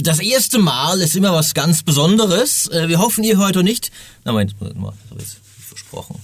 Das 0.00 0.20
erste 0.20 0.58
Mal 0.58 1.00
ist 1.00 1.16
immer 1.16 1.32
was 1.32 1.54
ganz 1.54 1.82
Besonderes. 1.82 2.68
Äh, 2.68 2.88
wir 2.88 3.00
hoffen, 3.00 3.24
ihr 3.24 3.38
heute 3.38 3.64
nicht. 3.64 3.90
Na, 4.24 4.30
Moment, 4.30 4.54
Moment 4.60 4.78
mal, 4.78 4.92
habe 5.10 5.20
ich 5.20 5.28
versprochen. 5.66 6.20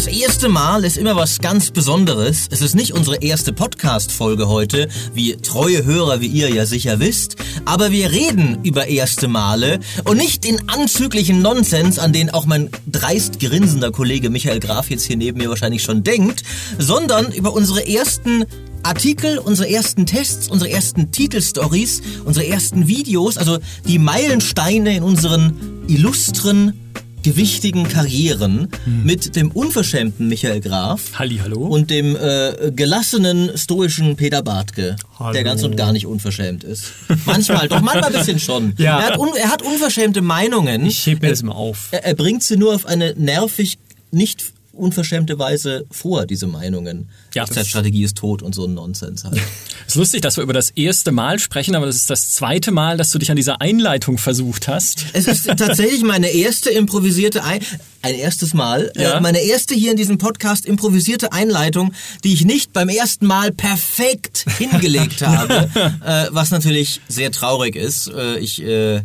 Das 0.00 0.06
erste 0.06 0.48
Mal 0.48 0.86
ist 0.86 0.96
immer 0.96 1.14
was 1.14 1.40
ganz 1.40 1.70
Besonderes. 1.72 2.48
Es 2.50 2.62
ist 2.62 2.74
nicht 2.74 2.94
unsere 2.94 3.16
erste 3.16 3.52
Podcast-Folge 3.52 4.48
heute, 4.48 4.88
wie 5.12 5.36
treue 5.36 5.84
Hörer 5.84 6.22
wie 6.22 6.26
ihr 6.26 6.48
ja 6.48 6.64
sicher 6.64 7.00
wisst, 7.00 7.36
aber 7.66 7.90
wir 7.90 8.10
reden 8.10 8.64
über 8.64 8.86
erste 8.86 9.28
Male 9.28 9.78
und 10.06 10.16
nicht 10.16 10.44
den 10.44 10.70
anzüglichen 10.70 11.42
Nonsens, 11.42 11.98
an 11.98 12.14
den 12.14 12.30
auch 12.30 12.46
mein 12.46 12.70
dreist 12.90 13.40
grinsender 13.40 13.90
Kollege 13.90 14.30
Michael 14.30 14.58
Graf 14.58 14.88
jetzt 14.88 15.04
hier 15.04 15.18
neben 15.18 15.36
mir 15.36 15.50
wahrscheinlich 15.50 15.82
schon 15.82 16.02
denkt, 16.02 16.44
sondern 16.78 17.30
über 17.32 17.52
unsere 17.52 17.86
ersten 17.86 18.46
Artikel, 18.82 19.36
unsere 19.36 19.68
ersten 19.68 20.06
Tests, 20.06 20.48
unsere 20.48 20.70
ersten 20.70 21.12
Titelstories, 21.12 22.00
unsere 22.24 22.46
ersten 22.46 22.88
Videos, 22.88 23.36
also 23.36 23.58
die 23.86 23.98
Meilensteine 23.98 24.96
in 24.96 25.02
unseren 25.02 25.84
illustren 25.88 26.89
gewichtigen 27.22 27.88
Karrieren 27.88 28.68
Hm. 28.84 29.04
mit 29.04 29.36
dem 29.36 29.50
unverschämten 29.50 30.28
Michael 30.28 30.60
Graf 30.60 31.18
Hallihallo. 31.18 31.60
und 31.60 31.90
dem 31.90 32.16
äh, 32.16 32.70
gelassenen, 32.74 33.50
stoischen 33.56 34.16
Peter 34.16 34.42
Bartke, 34.42 34.96
Hallo. 35.18 35.32
der 35.32 35.44
ganz 35.44 35.62
und 35.62 35.76
gar 35.76 35.92
nicht 35.92 36.06
unverschämt 36.06 36.64
ist. 36.64 36.84
Manchmal, 37.26 37.68
doch 37.68 37.80
manchmal 37.80 38.06
ein 38.06 38.12
bisschen 38.12 38.38
schon. 38.40 38.74
Ja. 38.78 38.98
Er, 39.00 39.06
hat 39.08 39.18
un, 39.18 39.28
er 39.36 39.50
hat 39.50 39.62
unverschämte 39.62 40.22
Meinungen. 40.22 40.86
Ich 40.86 41.06
heb 41.06 41.22
mir 41.22 41.30
das 41.30 41.42
mal 41.42 41.52
auf. 41.52 41.88
Er, 41.90 42.04
er 42.04 42.14
bringt 42.14 42.42
sie 42.42 42.56
nur 42.56 42.74
auf 42.74 42.86
eine 42.86 43.14
nervig, 43.16 43.78
nicht 44.10 44.52
unverschämte 44.80 45.38
Weise 45.38 45.84
vor, 45.90 46.26
diese 46.26 46.46
Meinungen. 46.46 47.08
Ja, 47.34 47.44
Echtzeitstrategie 47.44 48.02
ist 48.04 48.16
tot 48.16 48.42
und 48.42 48.54
so 48.54 48.66
ein 48.66 48.74
Nonsens 48.74 49.24
halt. 49.24 49.36
Es 49.36 49.42
ist 49.88 49.94
lustig, 49.96 50.22
dass 50.22 50.36
wir 50.36 50.42
über 50.44 50.52
das 50.52 50.70
erste 50.70 51.12
Mal 51.12 51.38
sprechen, 51.38 51.74
aber 51.76 51.86
das 51.86 51.96
ist 51.96 52.10
das 52.10 52.30
zweite 52.32 52.70
Mal, 52.72 52.96
dass 52.96 53.10
du 53.10 53.18
dich 53.18 53.30
an 53.30 53.36
dieser 53.36 53.60
Einleitung 53.60 54.18
versucht 54.18 54.68
hast. 54.68 55.04
Es 55.12 55.26
ist 55.26 55.44
tatsächlich 55.56 56.02
meine 56.02 56.28
erste 56.28 56.70
improvisierte 56.70 57.44
Ein 57.44 57.60
ein 58.02 58.14
erstes 58.14 58.54
Mal, 58.54 58.90
Ja. 58.96 59.18
äh, 59.18 59.20
meine 59.20 59.40
erste 59.40 59.74
hier 59.74 59.90
in 59.90 59.96
diesem 59.98 60.16
Podcast 60.16 60.64
improvisierte 60.64 61.32
Einleitung, 61.32 61.92
die 62.24 62.32
ich 62.32 62.46
nicht 62.46 62.72
beim 62.72 62.88
ersten 62.88 63.26
Mal 63.26 63.52
perfekt 63.52 64.46
hingelegt 64.56 65.20
habe, 65.26 65.68
äh, 66.02 66.28
was 66.30 66.50
natürlich 66.50 67.02
sehr 67.08 67.30
traurig 67.30 67.76
ist. 67.76 68.08
Äh, 68.08 68.38
ich, 68.38 68.62
äh, 68.62 69.02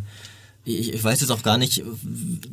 ich, 0.66 0.92
ich 0.94 1.04
weiß 1.04 1.20
jetzt 1.20 1.30
auch 1.30 1.42
gar 1.42 1.58
nicht, 1.58 1.82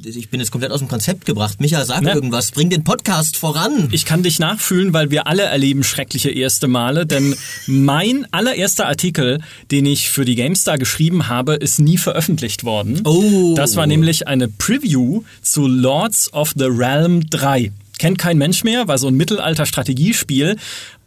ich 0.06 0.30
bin 0.30 0.40
jetzt 0.40 0.52
komplett 0.52 0.72
aus 0.72 0.80
dem 0.80 0.88
Konzept 0.88 1.26
gebracht. 1.26 1.60
Micha, 1.60 1.84
sag 1.84 2.04
Ne? 2.04 2.14
irgendwas, 2.14 2.52
bring 2.52 2.70
den 2.70 2.84
Podcast 2.84 3.38
voran. 3.38 3.90
Ich 3.92 4.06
kann 4.06 4.22
dich 4.22 4.38
nachfühlen, 4.38 4.94
weil 4.94 5.10
wir 5.10 5.26
alle 5.26 5.42
erleben 5.44 5.84
schreckliche 5.84 6.30
erste 6.30 6.68
Male, 6.68 7.08
denn 7.08 7.36
mein 7.66 8.28
allererster 8.32 8.88
Artikel, 8.88 9.42
den 9.72 9.88
ich 9.88 10.10
für 10.12 10.26
die 10.26 10.36
GameStar 10.36 10.78
geschrieben 10.78 11.28
habe, 11.28 11.56
ist 11.56 11.80
nie 11.80 11.98
veröffentlicht 11.98 12.64
worden. 12.64 13.02
Oh. 13.04 13.56
Das 13.56 13.76
war 13.76 13.88
nämlich 13.88 14.28
eine 14.28 14.48
Preview 14.48 15.24
zu 15.42 15.68
Lords 15.68 16.32
of 16.34 16.54
the 16.56 16.66
Realm 16.66 17.28
3. 17.30 17.72
Kennt 17.98 18.20
kein 18.20 18.38
Mensch 18.38 18.64
mehr, 18.64 18.88
war 18.88 18.98
so 19.00 19.08
ein 19.08 19.16
Mittelalter-Strategiespiel. 19.16 20.58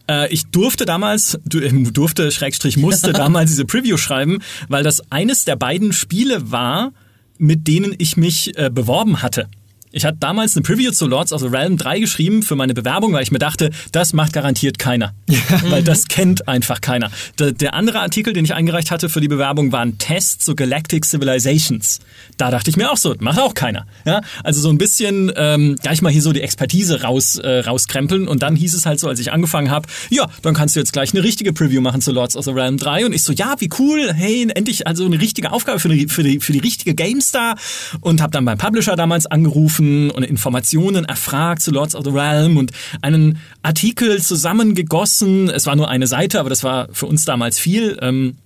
Äh, 0.08 0.32
Ich 0.32 0.46
durfte 0.46 0.84
damals, 0.84 1.34
äh, 1.34 1.72
durfte, 1.92 2.30
Schrägstrich, 2.30 2.76
musste 2.76 3.12
damals 3.14 3.50
diese 3.50 3.64
Preview 3.64 3.96
schreiben, 3.96 4.38
weil 4.68 4.82
das 4.82 5.10
eines 5.10 5.44
der 5.44 5.56
beiden 5.56 5.92
Spiele 5.92 6.50
war, 6.50 6.92
mit 7.38 7.66
denen 7.66 7.94
ich 7.98 8.16
mich 8.16 8.56
äh, 8.58 8.70
beworben 8.70 9.22
hatte. 9.22 9.48
Ich 9.96 10.04
hatte 10.04 10.18
damals 10.20 10.54
eine 10.54 10.62
Preview 10.62 10.90
zu 10.90 11.06
Lords 11.06 11.32
of 11.32 11.40
the 11.40 11.46
Realm 11.46 11.78
3 11.78 12.00
geschrieben 12.00 12.42
für 12.42 12.54
meine 12.54 12.74
Bewerbung, 12.74 13.14
weil 13.14 13.22
ich 13.22 13.30
mir 13.30 13.38
dachte, 13.38 13.70
das 13.92 14.12
macht 14.12 14.34
garantiert 14.34 14.78
keiner. 14.78 15.14
weil 15.70 15.82
das 15.82 16.06
kennt 16.06 16.46
einfach 16.48 16.82
keiner. 16.82 17.10
Der, 17.38 17.52
der 17.52 17.72
andere 17.72 18.00
Artikel, 18.00 18.34
den 18.34 18.44
ich 18.44 18.52
eingereicht 18.52 18.90
hatte 18.90 19.08
für 19.08 19.22
die 19.22 19.28
Bewerbung, 19.28 19.72
war 19.72 19.80
ein 19.80 19.96
Test 19.96 20.44
zu 20.44 20.54
Galactic 20.54 21.06
Civilizations. 21.06 22.00
Da 22.36 22.50
dachte 22.50 22.68
ich 22.68 22.76
mir 22.76 22.92
auch 22.92 22.98
so, 22.98 23.14
macht 23.20 23.38
auch 23.38 23.54
keiner. 23.54 23.86
Ja, 24.04 24.20
also 24.44 24.60
so 24.60 24.68
ein 24.68 24.76
bisschen 24.76 25.32
ähm, 25.34 25.76
gleich 25.80 26.02
mal 26.02 26.12
hier 26.12 26.20
so 26.20 26.34
die 26.34 26.42
Expertise 26.42 27.00
raus, 27.00 27.38
äh, 27.38 27.60
rauskrempeln. 27.60 28.28
Und 28.28 28.42
dann 28.42 28.54
hieß 28.54 28.74
es 28.74 28.84
halt 28.84 29.00
so, 29.00 29.08
als 29.08 29.18
ich 29.18 29.32
angefangen 29.32 29.70
habe, 29.70 29.88
ja, 30.10 30.28
dann 30.42 30.52
kannst 30.52 30.76
du 30.76 30.80
jetzt 30.80 30.92
gleich 30.92 31.14
eine 31.14 31.22
richtige 31.22 31.54
Preview 31.54 31.80
machen 31.80 32.02
zu 32.02 32.12
Lords 32.12 32.36
of 32.36 32.44
the 32.44 32.50
Realm 32.50 32.76
3. 32.76 33.06
Und 33.06 33.14
ich 33.14 33.22
so, 33.22 33.32
ja, 33.32 33.54
wie 33.60 33.70
cool, 33.78 34.12
hey, 34.12 34.46
endlich 34.54 34.86
also 34.86 35.06
eine 35.06 35.18
richtige 35.18 35.52
Aufgabe 35.52 35.80
für 35.80 35.88
die, 35.88 36.08
für 36.08 36.22
die, 36.22 36.40
für 36.40 36.52
die 36.52 36.58
richtige 36.58 36.94
GameStar. 36.94 37.56
Und 38.02 38.20
habe 38.20 38.32
dann 38.32 38.44
beim 38.44 38.58
Publisher 38.58 38.94
damals 38.94 39.24
angerufen 39.24 39.85
und 40.10 40.22
Informationen 40.24 41.04
erfragt 41.04 41.62
zu 41.62 41.70
Lords 41.70 41.94
of 41.94 42.04
the 42.04 42.10
Realm 42.10 42.56
und 42.56 42.70
einen 43.02 43.38
Artikel 43.62 44.20
zusammengegossen. 44.22 45.48
Es 45.50 45.66
war 45.66 45.76
nur 45.76 45.88
eine 45.88 46.06
Seite, 46.06 46.40
aber 46.40 46.50
das 46.50 46.62
war 46.64 46.88
für 46.92 47.06
uns 47.06 47.24
damals 47.24 47.58
viel. 47.58 47.98
Ähm, 48.02 48.36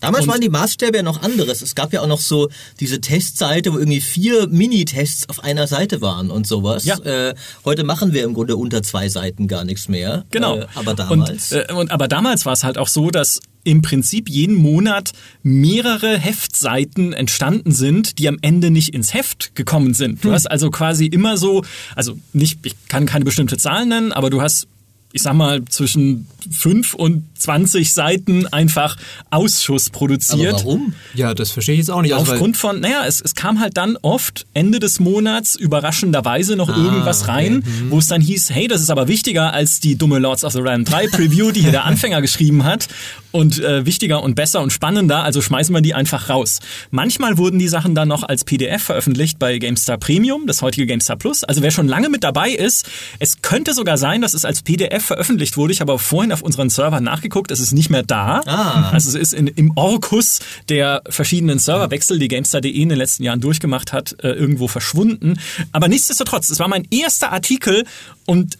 Damals 0.00 0.24
Und- 0.24 0.32
waren 0.32 0.40
die 0.42 0.50
Maßstäbe 0.50 0.98
ja 0.98 1.02
noch 1.02 1.22
anderes. 1.22 1.62
Es 1.62 1.74
gab 1.74 1.94
ja 1.94 2.02
auch 2.02 2.06
noch 2.06 2.20
so 2.20 2.50
diese 2.78 3.00
Testseite, 3.00 3.72
wo 3.72 3.78
irgendwie 3.78 4.02
vier 4.02 4.46
Mini-Tests 4.48 5.30
auf 5.30 5.42
einer 5.42 5.66
Seite 5.66 6.02
waren 6.02 6.30
und 6.30 6.46
sowas. 6.46 6.84
Ja. 6.84 6.98
Äh, 6.98 7.34
heute 7.64 7.84
machen 7.84 8.12
wir 8.12 8.22
im 8.24 8.34
Grunde 8.34 8.56
unter 8.56 8.82
zwei 8.82 9.08
Seiten 9.08 9.48
gar 9.48 9.64
nichts 9.64 9.88
mehr. 9.88 10.26
Genau. 10.30 10.58
Äh, 10.58 10.66
aber 10.74 10.92
damals. 10.92 11.52
Und, 11.52 11.58
äh, 11.70 11.72
und, 11.72 11.90
aber 11.90 12.06
damals 12.06 12.44
war 12.44 12.52
es 12.52 12.64
halt 12.64 12.76
auch 12.76 12.88
so, 12.88 13.10
dass 13.10 13.40
im 13.68 13.82
Prinzip 13.82 14.30
jeden 14.30 14.54
Monat 14.54 15.12
mehrere 15.42 16.18
Heftseiten 16.18 17.12
entstanden 17.12 17.72
sind, 17.72 18.18
die 18.18 18.26
am 18.26 18.38
Ende 18.40 18.70
nicht 18.70 18.94
ins 18.94 19.12
Heft 19.12 19.54
gekommen 19.54 19.92
sind. 19.92 20.12
Hm. 20.12 20.20
Du 20.22 20.32
hast 20.32 20.50
also 20.50 20.70
quasi 20.70 21.04
immer 21.04 21.36
so, 21.36 21.64
also 21.94 22.18
nicht, 22.32 22.60
ich 22.64 22.74
kann 22.88 23.04
keine 23.04 23.26
bestimmte 23.26 23.58
Zahl 23.58 23.84
nennen, 23.84 24.12
aber 24.12 24.30
du 24.30 24.40
hast 24.40 24.68
ich 25.12 25.22
sag 25.22 25.32
mal, 25.32 25.64
zwischen 25.64 26.26
5 26.50 26.92
und 26.94 27.24
20 27.38 27.92
Seiten 27.92 28.46
einfach 28.48 28.96
Ausschuss 29.30 29.88
aber 29.88 29.98
produziert. 29.98 30.52
warum? 30.52 30.92
Ja, 31.14 31.32
das 31.32 31.50
verstehe 31.50 31.74
ich 31.74 31.78
jetzt 31.78 31.90
auch 31.90 32.02
nicht. 32.02 32.14
Also, 32.14 32.32
Aufgrund 32.32 32.58
von, 32.58 32.80
naja, 32.80 33.04
es, 33.06 33.22
es 33.22 33.34
kam 33.34 33.58
halt 33.58 33.78
dann 33.78 33.96
oft 34.02 34.46
Ende 34.52 34.80
des 34.80 35.00
Monats 35.00 35.54
überraschenderweise 35.54 36.56
noch 36.56 36.68
irgendwas 36.68 37.26
rein, 37.26 37.64
wo 37.88 37.98
es 37.98 38.06
dann 38.08 38.20
hieß, 38.20 38.50
hey, 38.50 38.68
das 38.68 38.82
ist 38.82 38.90
aber 38.90 39.08
wichtiger 39.08 39.52
als 39.52 39.80
die 39.80 39.96
dumme 39.96 40.18
Lords 40.18 40.44
of 40.44 40.52
the 40.52 40.60
Realm 40.60 40.84
3 40.84 41.08
Preview, 41.08 41.52
die 41.52 41.62
hier 41.62 41.72
der 41.72 41.84
Anfänger 41.86 42.20
geschrieben 42.20 42.64
hat 42.64 42.88
und 43.30 43.58
äh, 43.58 43.84
wichtiger 43.84 44.22
und 44.22 44.34
besser 44.34 44.60
und 44.60 44.72
spannender, 44.72 45.22
also 45.22 45.40
schmeißen 45.40 45.74
wir 45.74 45.82
die 45.82 45.94
einfach 45.94 46.28
raus. 46.28 46.60
Manchmal 46.90 47.38
wurden 47.38 47.58
die 47.58 47.68
Sachen 47.68 47.94
dann 47.94 48.08
noch 48.08 48.22
als 48.22 48.44
PDF 48.44 48.82
veröffentlicht 48.82 49.38
bei 49.38 49.58
GameStar 49.58 49.98
Premium, 49.98 50.46
das 50.46 50.62
heutige 50.62 50.86
GameStar 50.86 51.16
Plus. 51.16 51.44
Also 51.44 51.62
wer 51.62 51.70
schon 51.70 51.88
lange 51.88 52.08
mit 52.08 52.24
dabei 52.24 52.50
ist, 52.50 52.88
es 53.18 53.42
könnte 53.42 53.74
sogar 53.74 53.98
sein, 53.98 54.22
dass 54.22 54.34
es 54.34 54.44
als 54.44 54.62
PDF 54.62 55.04
veröffentlicht 55.04 55.56
wurde. 55.56 55.72
Ich 55.72 55.80
habe 55.80 55.98
vorhin 55.98 56.32
auf 56.32 56.42
unseren 56.42 56.70
Servern 56.70 57.04
nachgeguckt, 57.04 57.50
es 57.50 57.60
ist 57.60 57.72
nicht 57.72 57.90
mehr 57.90 58.02
da. 58.02 58.42
Ah. 58.46 58.90
Also 58.90 59.10
es 59.10 59.14
ist 59.14 59.34
in, 59.34 59.46
im 59.46 59.72
Orkus 59.76 60.40
der 60.68 61.02
verschiedenen 61.08 61.58
Serverwechsel, 61.58 62.18
die 62.18 62.28
GameStar.de 62.28 62.70
in 62.70 62.88
den 62.88 62.98
letzten 62.98 63.24
Jahren 63.24 63.40
durchgemacht 63.40 63.92
hat, 63.92 64.16
äh, 64.22 64.30
irgendwo 64.30 64.68
verschwunden. 64.68 65.38
Aber 65.72 65.88
nichtsdestotrotz, 65.88 66.50
es 66.50 66.58
war 66.58 66.68
mein 66.68 66.86
erster 66.90 67.32
Artikel 67.32 67.84
und 68.26 68.58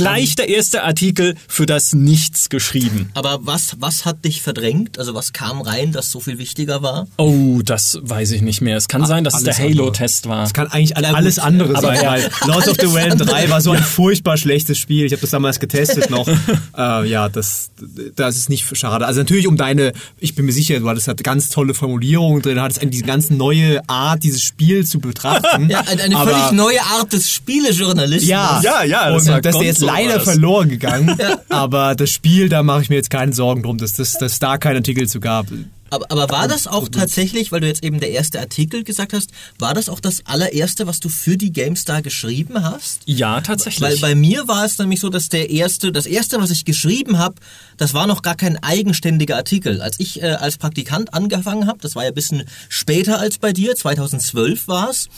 gleich 0.00 0.34
der 0.36 0.48
erste 0.48 0.82
Artikel 0.82 1.34
für 1.48 1.66
das 1.66 1.92
Nichts 1.92 2.48
geschrieben. 2.48 3.10
Aber 3.14 3.40
was, 3.42 3.76
was 3.78 4.04
hat 4.04 4.24
dich 4.24 4.42
verdrängt? 4.42 4.98
Also 4.98 5.14
was 5.14 5.32
kam 5.32 5.60
rein, 5.60 5.92
das 5.92 6.10
so 6.10 6.20
viel 6.20 6.38
wichtiger 6.38 6.82
war? 6.82 7.06
Oh, 7.16 7.60
das 7.64 7.98
weiß 8.02 8.30
ich 8.32 8.42
nicht 8.42 8.60
mehr. 8.60 8.76
Es 8.76 8.88
kann 8.88 9.04
sein, 9.06 9.24
dass 9.24 9.34
es 9.34 9.44
der. 9.44 9.56
Halo-Test 9.58 10.28
war. 10.28 10.44
Es 10.44 10.54
kann 10.54 10.68
eigentlich 10.68 10.96
alle, 10.96 11.14
alles 11.14 11.38
andere 11.38 11.76
Aber 11.76 11.88
sein. 11.94 12.02
ja. 12.02 12.10
weil 12.12 12.30
Lords 12.46 12.68
of 12.68 12.76
the 12.80 12.86
Realm 12.86 13.12
andere. 13.12 13.28
3 13.28 13.50
war 13.50 13.60
so 13.60 13.72
ein 13.72 13.82
furchtbar 13.82 14.36
schlechtes 14.36 14.78
Spiel. 14.78 15.04
Ich 15.04 15.12
habe 15.12 15.20
das 15.20 15.30
damals 15.30 15.60
getestet 15.60 16.08
noch. 16.10 16.26
äh, 16.78 17.08
ja, 17.08 17.28
das, 17.28 17.70
das 18.16 18.36
ist 18.36 18.48
nicht 18.48 18.66
schade. 18.76 19.06
Also 19.06 19.20
natürlich 19.20 19.46
um 19.46 19.56
deine, 19.56 19.92
ich 20.18 20.34
bin 20.34 20.46
mir 20.46 20.52
sicher, 20.52 20.78
du 20.80 20.88
hattest 20.88 21.08
halt 21.08 21.22
ganz 21.24 21.48
tolle 21.50 21.74
Formulierungen 21.74 22.42
drin, 22.42 22.60
hattest 22.60 22.80
eine, 22.80 22.90
diese 22.90 23.04
ganz 23.04 23.30
neue 23.30 23.86
Art, 23.88 24.22
dieses 24.22 24.42
Spiel 24.42 24.86
zu 24.86 24.98
betrachten. 25.00 25.40
Ja, 25.70 25.80
eine, 25.80 26.02
eine 26.02 26.16
Aber- 26.16 26.30
völlig 26.30 26.52
neue 26.52 26.82
Art 26.82 27.12
des 27.12 27.30
Spielejournalismus. 27.30 28.28
Ja, 28.28 28.60
Ja, 28.62 28.82
ja, 28.82 29.10
das 29.10 29.22
und 29.22 29.28
war 29.32 29.40
das 29.40 29.54
ist 29.56 29.62
jetzt 29.62 29.80
leider 29.92 30.14
das. 30.14 30.24
verloren 30.24 30.68
gegangen. 30.70 31.16
Aber 31.48 31.94
das 31.94 32.10
Spiel, 32.10 32.48
da 32.48 32.62
mache 32.62 32.82
ich 32.82 32.88
mir 32.88 32.96
jetzt 32.96 33.10
keine 33.10 33.32
Sorgen 33.32 33.62
drum, 33.62 33.78
dass 33.78 33.92
dass, 33.92 34.18
dass 34.18 34.38
da 34.38 34.58
keinen 34.58 34.76
Artikel 34.76 35.08
zu 35.08 35.20
gab. 35.20 35.46
Aber, 35.90 36.06
aber 36.10 36.30
war 36.30 36.46
das 36.46 36.66
auch 36.68 36.88
tatsächlich, 36.88 37.50
weil 37.50 37.60
du 37.60 37.66
jetzt 37.66 37.82
eben 37.82 37.98
der 37.98 38.10
erste 38.10 38.38
Artikel 38.38 38.84
gesagt 38.84 39.12
hast, 39.12 39.30
war 39.58 39.74
das 39.74 39.88
auch 39.88 39.98
das 39.98 40.24
allererste, 40.24 40.86
was 40.86 41.00
du 41.00 41.08
für 41.08 41.36
die 41.36 41.52
GameStar 41.52 42.00
geschrieben 42.00 42.62
hast? 42.62 43.00
Ja, 43.06 43.40
tatsächlich. 43.40 43.82
Weil 43.82 43.96
bei 43.98 44.14
mir 44.14 44.46
war 44.46 44.64
es 44.64 44.78
nämlich 44.78 45.00
so, 45.00 45.08
dass 45.08 45.28
der 45.28 45.50
erste, 45.50 45.90
das 45.90 46.06
erste, 46.06 46.40
was 46.40 46.50
ich 46.50 46.64
geschrieben 46.64 47.18
habe, 47.18 47.34
das 47.76 47.92
war 47.92 48.06
noch 48.06 48.22
gar 48.22 48.36
kein 48.36 48.62
eigenständiger 48.62 49.36
Artikel. 49.36 49.82
Als 49.82 49.98
ich 49.98 50.22
äh, 50.22 50.26
als 50.26 50.58
Praktikant 50.58 51.12
angefangen 51.12 51.66
habe, 51.66 51.80
das 51.80 51.96
war 51.96 52.04
ja 52.04 52.10
ein 52.10 52.14
bisschen 52.14 52.44
später 52.68 53.18
als 53.18 53.38
bei 53.38 53.52
dir, 53.52 53.74
2012 53.74 54.68
war 54.68 54.90
es. 54.90 55.08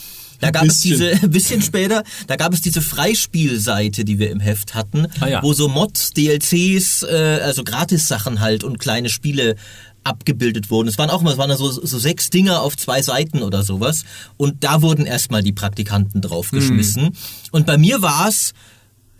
Da 0.42 0.50
gab 0.50 0.64
es 0.64 0.80
diese, 0.80 1.12
ein 1.22 1.30
bisschen 1.30 1.62
später, 1.62 2.02
da 2.26 2.36
gab 2.36 2.52
es 2.52 2.60
diese 2.60 2.82
Freispielseite, 2.82 4.04
die 4.04 4.18
wir 4.18 4.30
im 4.30 4.40
Heft 4.40 4.74
hatten, 4.74 5.06
Ah 5.20 5.28
ja. 5.28 5.42
wo 5.42 5.52
so 5.52 5.68
Mods, 5.68 6.12
DLCs, 6.12 7.04
äh, 7.04 7.40
also 7.42 7.62
Gratis-Sachen 7.62 8.40
halt 8.40 8.64
und 8.64 8.78
kleine 8.78 9.08
Spiele 9.08 9.54
abgebildet 10.02 10.68
wurden. 10.68 10.88
Es 10.88 10.98
waren 10.98 11.10
auch 11.10 11.22
mal, 11.22 11.32
es 11.32 11.38
waren 11.38 11.56
so, 11.56 11.70
so 11.70 11.98
sechs 11.98 12.28
Dinger 12.28 12.60
auf 12.60 12.76
zwei 12.76 13.02
Seiten 13.02 13.42
oder 13.42 13.62
sowas. 13.62 14.02
Und 14.36 14.64
da 14.64 14.82
wurden 14.82 15.06
erstmal 15.06 15.44
die 15.44 15.52
Praktikanten 15.52 16.20
draufgeschmissen. 16.20 17.10
Und 17.52 17.66
bei 17.66 17.78
mir 17.78 18.02
war 18.02 18.28
es 18.28 18.52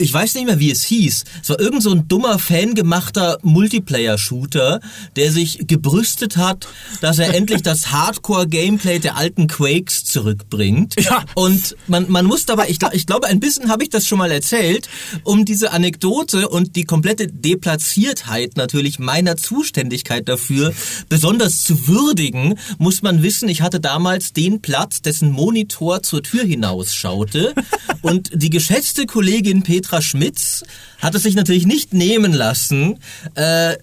ich 0.03 0.13
weiß 0.13 0.35
nicht 0.35 0.47
mehr, 0.47 0.59
wie 0.59 0.71
es 0.71 0.83
hieß. 0.83 1.25
Es 1.43 1.49
war 1.49 1.61
irgend 1.61 1.83
so 1.83 1.93
ein 1.93 2.09
dummer, 2.09 2.39
fangemachter 2.39 3.39
Multiplayer-Shooter, 3.43 4.81
der 5.17 5.33
sich 5.33 5.67
gebrüstet 5.67 6.37
hat, 6.37 6.67
dass 7.01 7.19
er 7.19 7.35
endlich 7.35 7.63
das 7.63 7.93
Hardcore-Gameplay 7.93 8.99
der 8.99 9.17
alten 9.17 9.47
Quakes 9.47 10.05
zurückbringt. 10.05 10.97
Ja. 11.01 11.25
Und 11.35 11.77
man, 11.87 12.11
man 12.11 12.27
muss 12.27 12.47
dabei, 12.47 12.69
ich, 12.69 12.79
ich 12.93 13.07
glaube, 13.07 13.29
ein 13.29 13.39
bisschen 13.39 13.69
habe 13.69 13.85
ich 13.85 13.91
das 13.91 14.07
schon 14.07 14.19
mal 14.19 14.33
erzählt, 14.33 14.89
um 15.23 15.45
diese 15.45 15.73
Anekdote 15.73 16.49
und 16.49 16.75
die 16.75 16.85
komplette 16.85 17.29
Deplatziertheit 17.29 18.57
natürlich 18.57 18.99
meiner 18.99 19.37
Zuständigkeit 19.37 20.29
dafür 20.29 20.75
besonders 21.09 21.63
zu 21.63 21.87
würdigen, 21.87 22.59
muss 22.79 23.03
man 23.03 23.23
wissen, 23.23 23.49
ich 23.49 23.63
hatte 23.63 23.79
damals 23.79 24.33
den 24.33 24.61
Platz, 24.61 25.03
dessen 25.03 25.31
Monitor 25.31 26.03
zur 26.03 26.23
Tür 26.23 26.43
hinausschaute 26.45 27.55
und 28.03 28.31
die 28.35 28.51
geschätzte 28.51 29.07
Kollegin 29.07 29.63
Petra 29.63 29.92
Schmitz 30.01 30.65
hat 31.01 31.15
es 31.15 31.25
sich 31.25 31.35
natürlich 31.35 31.67
nicht 31.67 31.93
nehmen 31.93 32.33
lassen, 32.33 32.99
äh, 33.35 33.77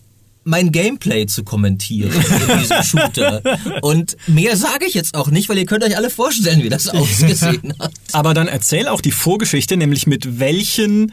mein 0.43 0.71
Gameplay 0.71 1.27
zu 1.27 1.43
kommentieren 1.43 2.11
in 2.11 2.59
diesem 2.59 2.83
Shooter. 2.83 3.41
Und 3.81 4.17
mehr 4.27 4.57
sage 4.57 4.85
ich 4.87 4.93
jetzt 4.93 5.13
auch 5.13 5.27
nicht, 5.27 5.49
weil 5.49 5.57
ihr 5.57 5.65
könnt 5.65 5.83
euch 5.83 5.95
alle 5.95 6.09
vorstellen, 6.09 6.63
wie 6.63 6.69
das 6.69 6.87
ausgesehen 6.89 7.73
hat. 7.77 7.91
Aber 8.13 8.33
dann 8.33 8.47
erzähl 8.47 8.87
auch 8.87 9.01
die 9.01 9.11
Vorgeschichte, 9.11 9.77
nämlich 9.77 10.07
mit 10.07 10.39
welchen 10.39 11.11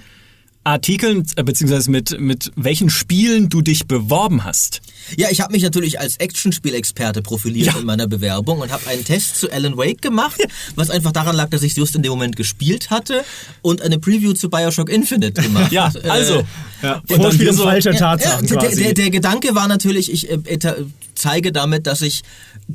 Artikeln 0.66 1.24
äh, 1.36 1.44
beziehungsweise 1.44 1.90
mit 1.90 2.18
mit 2.18 2.50
welchen 2.56 2.90
Spielen 2.90 3.48
du 3.48 3.62
dich 3.62 3.86
beworben 3.86 4.44
hast. 4.44 4.80
Ja, 5.16 5.28
ich 5.30 5.40
habe 5.40 5.52
mich 5.52 5.62
natürlich 5.62 6.00
als 6.00 6.16
Actionspielexperte 6.16 7.22
profiliert 7.22 7.68
Ja. 7.74 7.78
in 7.78 7.86
meiner 7.86 8.08
Bewerbung 8.08 8.58
und 8.58 8.72
habe 8.72 8.84
einen 8.88 9.04
Test 9.04 9.36
zu 9.38 9.50
Alan 9.52 9.76
Wake 9.76 10.02
gemacht, 10.02 10.40
was 10.74 10.90
einfach 10.90 11.12
daran 11.12 11.36
lag, 11.36 11.50
dass 11.50 11.62
ich 11.62 11.76
just 11.76 11.94
in 11.94 12.02
dem 12.02 12.10
Moment 12.10 12.34
gespielt 12.34 12.90
hatte 12.90 13.24
und 13.62 13.80
eine 13.82 14.00
Preview 14.00 14.32
zu 14.32 14.50
Bioshock 14.50 14.90
Infinite 14.90 15.40
gemacht. 15.40 15.70
Ja, 15.70 15.92
Äh, 16.02 16.08
also 16.08 16.42
Ja, 16.82 17.00
Und 17.08 17.22
Vorspiel 17.22 17.52
so- 17.54 17.62
falscher 17.64 17.92
Tatsachen 17.92 18.46
ja, 18.48 18.56
der, 18.56 18.68
quasi. 18.68 18.82
der, 18.82 18.92
der 18.94 19.10
Gedanke 19.10 19.54
war 19.54 19.66
natürlich, 19.68 20.12
ich 20.12 20.28
äh, 20.28 20.38
eta- 20.46 20.76
zeige 21.26 21.50
damit, 21.52 21.86
dass 21.88 22.02
ich 22.02 22.22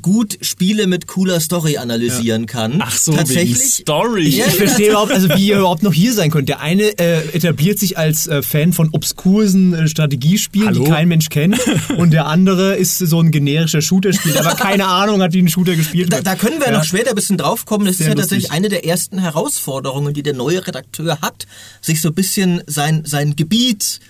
gut 0.02 0.36
Spiele 0.42 0.86
mit 0.86 1.06
cooler 1.06 1.40
Story 1.40 1.78
analysieren 1.78 2.44
kann. 2.46 2.80
ach 2.84 2.96
so 2.98 3.12
wegen 3.12 3.18
tatsächlich. 3.18 3.58
Story. 3.58 4.28
Ja, 4.28 4.46
ich 4.46 4.54
verstehe 4.56 4.90
überhaupt, 4.90 5.10
also 5.12 5.28
wie 5.30 5.48
ihr 5.48 5.58
überhaupt 5.58 5.82
noch 5.82 5.92
hier 5.94 6.12
sein 6.12 6.30
könnt. 6.30 6.48
Der 6.50 6.60
eine 6.60 6.82
äh, 6.98 7.28
etabliert 7.32 7.78
sich 7.78 7.96
als 7.96 8.26
äh, 8.26 8.42
Fan 8.42 8.72
von 8.74 8.90
obskursen 8.92 9.72
äh, 9.74 9.88
Strategiespielen, 9.88 10.68
Hallo? 10.68 10.84
die 10.84 10.90
kein 10.90 11.08
Mensch 11.08 11.28
kennt. 11.30 11.58
Und 11.96 12.10
der 12.12 12.26
andere 12.26 12.74
ist 12.76 12.98
so 12.98 13.20
ein 13.20 13.30
generischer 13.30 13.80
Shooter-Spiel, 13.82 14.36
aber 14.36 14.54
keine 14.54 14.86
Ahnung 14.86 15.22
hat, 15.22 15.32
wie 15.32 15.40
ein 15.42 15.48
Shooter 15.48 15.74
gespielt 15.76 16.12
Da, 16.12 16.16
wird. 16.16 16.26
da 16.26 16.34
können 16.36 16.60
wir 16.60 16.66
Ja. 16.66 16.72
noch 16.78 16.84
später 16.84 17.10
ein 17.10 17.16
bisschen 17.16 17.38
draufkommen. 17.38 17.86
Das 17.86 17.96
Sehr 17.96 18.08
ist 18.08 18.08
ja 18.10 18.14
lustig. 18.14 18.30
tatsächlich 18.30 18.52
eine 18.52 18.68
der 18.68 18.84
ersten 18.86 19.18
Herausforderungen, 19.18 20.12
die 20.14 20.22
der 20.22 20.34
neue 20.34 20.66
Redakteur 20.66 21.20
hat, 21.22 21.46
sich 21.80 22.00
so 22.02 22.08
ein 22.08 22.14
bisschen 22.14 22.62
sein, 22.66 23.02
sein 23.06 23.34
Gebiet 23.36 24.00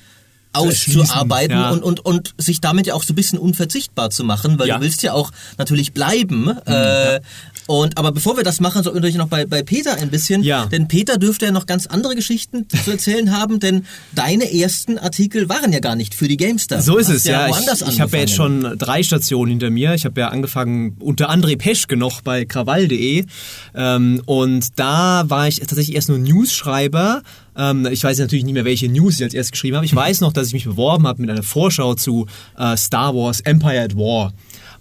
auszuarbeiten 0.53 1.57
ja. 1.57 1.71
und, 1.71 1.83
und, 1.83 2.01
und 2.05 2.35
sich 2.39 2.61
damit 2.61 2.87
ja 2.87 2.95
auch 2.95 3.03
so 3.03 3.13
ein 3.13 3.17
bisschen 3.17 3.39
unverzichtbar 3.39 4.11
zu 4.11 4.25
machen, 4.25 4.59
weil 4.59 4.69
Ja. 4.69 4.77
du 4.77 4.83
willst 4.83 5.03
ja 5.03 5.13
auch 5.13 5.31
natürlich 5.59 5.93
bleiben. 5.93 6.49
äh, 6.67 7.21
und 7.69 7.97
aber 7.97 8.11
bevor 8.11 8.37
wir 8.37 8.43
das 8.45 8.61
machen, 8.61 8.83
sollten 8.83 8.97
wir 8.97 9.01
natürlich 9.01 9.17
noch 9.17 9.29
bei, 9.29 9.47
bei 9.47 9.63
Peter 9.63 9.95
ein 9.95 10.11
bisschen, 10.11 10.43
Ja. 10.43 10.67
denn 10.67 10.89
Peter 10.89 11.17
dürfte 11.17 11.47
ja 11.47 11.53
noch 11.53 11.67
ganz 11.67 11.87
andere 11.87 12.17
Geschichten 12.17 12.67
zu 12.85 12.91
erzählen 12.91 13.31
haben, 13.39 13.61
denn 13.61 13.87
deine 14.13 14.53
ersten 14.53 14.99
Artikel 14.99 15.49
waren 15.49 15.73
ja 15.73 15.79
gar 15.79 15.95
nicht 15.95 16.15
für 16.15 16.27
die 16.29 16.37
GameStar. 16.37 16.83
So 16.83 16.99
ist 16.99 17.09
es, 17.09 17.25
ja. 17.25 17.49
woanders 17.49 17.83
Ich, 17.83 17.89
ich 17.89 18.01
habe 18.01 18.13
ja 18.17 18.23
jetzt 18.23 18.35
schon 18.35 18.77
drei 18.79 19.03
Stationen 19.03 19.51
hinter 19.51 19.71
mir. 19.71 19.95
Ich 19.95 20.05
habe 20.05 20.21
ja 20.21 20.29
angefangen 20.29 20.97
unter 20.99 21.31
André 21.31 21.57
Peschke 21.57 21.97
noch 21.97 22.21
bei 22.21 22.45
krawall.de 22.45 23.25
ähm, 23.75 24.23
und 24.27 24.79
da 24.79 25.25
war 25.29 25.47
ich 25.49 25.61
tatsächlich 25.61 25.95
erst 25.95 26.09
nur 26.09 26.19
News-Schreiber. 26.19 27.23
Ähm, 27.57 27.87
ich 27.87 28.03
weiß 28.03 28.19
natürlich 28.19 28.45
nicht 28.45 28.55
mehr, 28.55 28.65
welche 28.65 28.89
News 28.89 29.17
ich 29.17 29.25
als 29.25 29.35
erstes 29.35 29.53
geschrieben 29.53 29.77
habe. 29.77 29.87
Ich 29.87 29.95
weiß 29.95 30.21
noch, 30.21 30.33
dass 30.33 30.49
ich 30.49 30.53
mich 30.55 30.65
beworben 30.65 31.07
habe 31.07 31.21
mit 31.21 31.31
einer 31.31 31.43
Vorschau 31.43 31.95
zu 31.95 32.27
äh, 32.59 32.77
Star 32.77 33.15
Wars 33.15 33.41
Empire 33.41 33.81
at 33.81 33.97
War. 33.97 34.33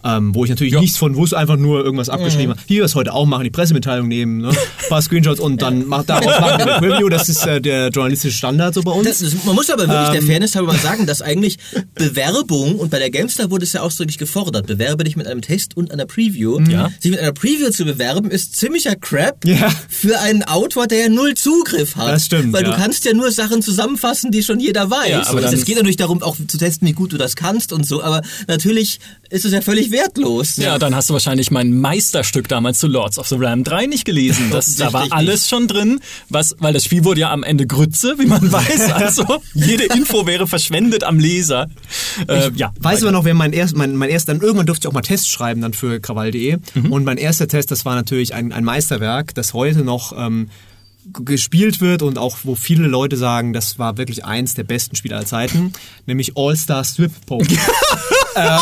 Ähm, 0.04 0.34
wo 0.34 0.44
ich 0.44 0.50
natürlich 0.50 0.74
nichts 0.74 0.98
von 0.98 1.16
wusste, 1.16 1.38
einfach 1.38 1.58
nur 1.58 1.84
irgendwas 1.84 2.10
abgeschrieben 2.10 2.52
habe. 2.52 2.62
Wie 2.68 2.78
wir 2.78 2.86
es 2.86 2.96
heute 2.96 3.14
auch 3.14 3.26
machen, 3.26 3.44
die 3.44 3.50
Pressemitteilung 3.52 4.08
nehmen, 4.08 4.38
ne? 4.40 4.50
ein 4.50 4.56
paar 4.90 5.02
Screenshots 5.02 5.40
und 5.40 5.62
dann 5.62 5.88
macht 5.88 6.10
daraus 6.10 6.40
machen 6.40 6.66
wir 6.66 6.76
eine 6.78 6.96
Review. 6.96 7.10
Das 7.10 7.30
ist 7.30 7.46
äh, 7.46 7.62
der 7.62 7.90
journalistische 7.90 8.36
Standard 8.36 8.74
so 8.74 8.82
bei 8.82 8.92
uns. 8.92 9.20
Das, 9.20 9.46
man 9.46 9.56
muss 9.56 9.70
aber 9.70 9.88
wirklich 9.88 10.08
Ähm. 10.08 10.14
der 10.14 10.22
Fairness 10.24 10.56
halber 10.56 10.74
mal 10.74 10.80
sagen, 10.80 11.06
dass 11.06 11.22
eigentlich 11.22 11.58
Bewerbung, 11.96 12.76
und 12.80 12.90
bei 12.90 13.00
der 13.00 13.10
GameStar 13.12 13.52
wurde 13.52 13.64
es 13.66 13.74
ja 13.74 13.82
ausdrücklich 13.82 14.18
gefordert, 14.18 14.68
bewerbe 14.68 15.04
dich 15.04 15.16
mit 15.16 15.28
einem 15.28 15.42
Test 15.42 15.78
und 15.78 15.92
einer 15.92 16.06
Preview. 16.06 16.60
Ja. 16.70 16.90
Sich 17.00 17.12
mit 17.12 17.20
einer 17.20 17.34
Preview 17.34 17.70
zu 17.70 17.86
bewerben, 17.86 18.32
ist 18.32 18.58
ziemlicher 18.58 18.96
Crap 18.96 19.46
Ja. 19.46 19.70
für 19.90 20.20
einen 20.20 20.44
Autor, 20.44 20.88
der 20.88 21.00
ja 21.00 21.10
null 21.10 21.36
Zugriff 21.36 21.96
hat. 21.96 22.10
Das 22.10 22.26
stimmt, 22.26 22.54
Weil 22.54 22.64
ja. 22.64 22.72
du 22.72 22.76
kannst 22.78 23.06
ja 23.06 23.14
nur 23.14 23.32
Sachen 23.32 23.62
zusammenfassen, 23.62 24.32
die 24.32 24.42
schon 24.44 24.60
jeder 24.60 24.90
weiß. 24.90 25.10
Ja, 25.10 25.28
aber 25.28 25.44
es 25.44 25.66
geht 25.66 25.76
natürlich 25.76 25.98
darum, 25.98 26.22
auch 26.24 26.36
zu 26.48 26.58
testen, 26.58 26.88
wie 26.88 26.94
gut 26.94 27.14
du 27.14 27.18
das 27.18 27.36
kannst 27.36 27.74
und 27.74 27.86
so, 27.86 28.02
aber 28.02 28.22
natürlich 28.48 29.00
ist 29.32 29.46
es 29.46 29.54
ja 29.54 29.62
völlig 29.62 29.92
wertlos. 29.92 30.58
Ja, 30.58 30.78
dann 30.78 30.94
hast 30.94 31.10
du 31.10 31.14
wahrscheinlich 31.14 31.52
mein 31.52 31.80
Meisterstück 31.80 32.50
damals 32.50 32.80
zu 32.80 32.88
Lords 32.88 33.18
of 33.18 33.28
the 33.28 33.36
Realm 33.36 33.64
3 33.64 33.88
nicht 33.88 34.04
gelesen. 34.04 34.50
Das, 34.52 34.76
da 34.78 34.92
war 34.92 35.08
alles 35.12 35.48
schon 35.48 35.68
drin, 35.68 36.02
was, 36.30 36.56
weil 36.60 36.74
das 36.74 36.84
Spiel 36.84 37.06
wurde 37.06 37.22
ja 37.22 37.32
am 37.32 37.44
Ende 37.44 37.66
Grütze, 37.66 38.16
wie 38.20 38.26
man 38.26 38.52
weiß. 38.52 38.92
Also 38.92 39.42
jede 39.54 39.86
Info 39.86 40.28
wäre 40.28 40.48
verschwendet 40.48 41.06
am 41.06 41.18
Leser. 41.18 41.70
Äh, 42.28 42.52
ja, 42.56 42.74
Weißt 42.80 43.02
du 43.02 43.08
aber 43.08 43.18
noch, 43.18 43.24
wer 43.24 43.34
mein 43.34 43.54
erst, 43.54 43.76
mein, 43.76 43.96
mein 43.96 44.10
erster, 44.10 44.34
dann 44.34 44.42
irgendwann 44.42 44.66
durfte 44.66 44.86
ich 44.86 44.90
auch 44.90 44.94
mal 44.94 45.02
Tests 45.02 45.30
schreiben 45.30 45.62
dann 45.62 45.74
für 45.74 46.02
krawall.de. 46.02 46.58
Mhm. 46.74 46.92
Und 46.92 47.06
mein 47.06 47.18
erster 47.18 47.48
Test, 47.48 47.72
das 47.72 47.86
war 47.86 47.96
natürlich 47.96 48.34
ein, 48.34 48.52
ein 48.52 48.66
Meisterwerk, 48.66 49.34
das 49.34 49.54
heute 49.54 49.80
noch 49.80 50.12
ähm, 50.18 50.50
gespielt 51.14 51.80
wird 51.80 52.02
und 52.02 52.18
auch 52.18 52.40
wo 52.44 52.56
viele 52.56 52.88
Leute 52.88 53.16
sagen, 53.16 53.54
das 53.54 53.80
war 53.80 53.98
wirklich 53.98 54.26
eins 54.26 54.56
der 54.56 54.64
besten 54.66 54.96
Spiele 54.96 55.16
aller 55.16 55.26
Zeiten, 55.26 55.74
nämlich 56.06 56.34
All-Star 56.36 56.84
Strip 56.84 57.12
Poker. 57.26 57.46
äh, 58.36 58.58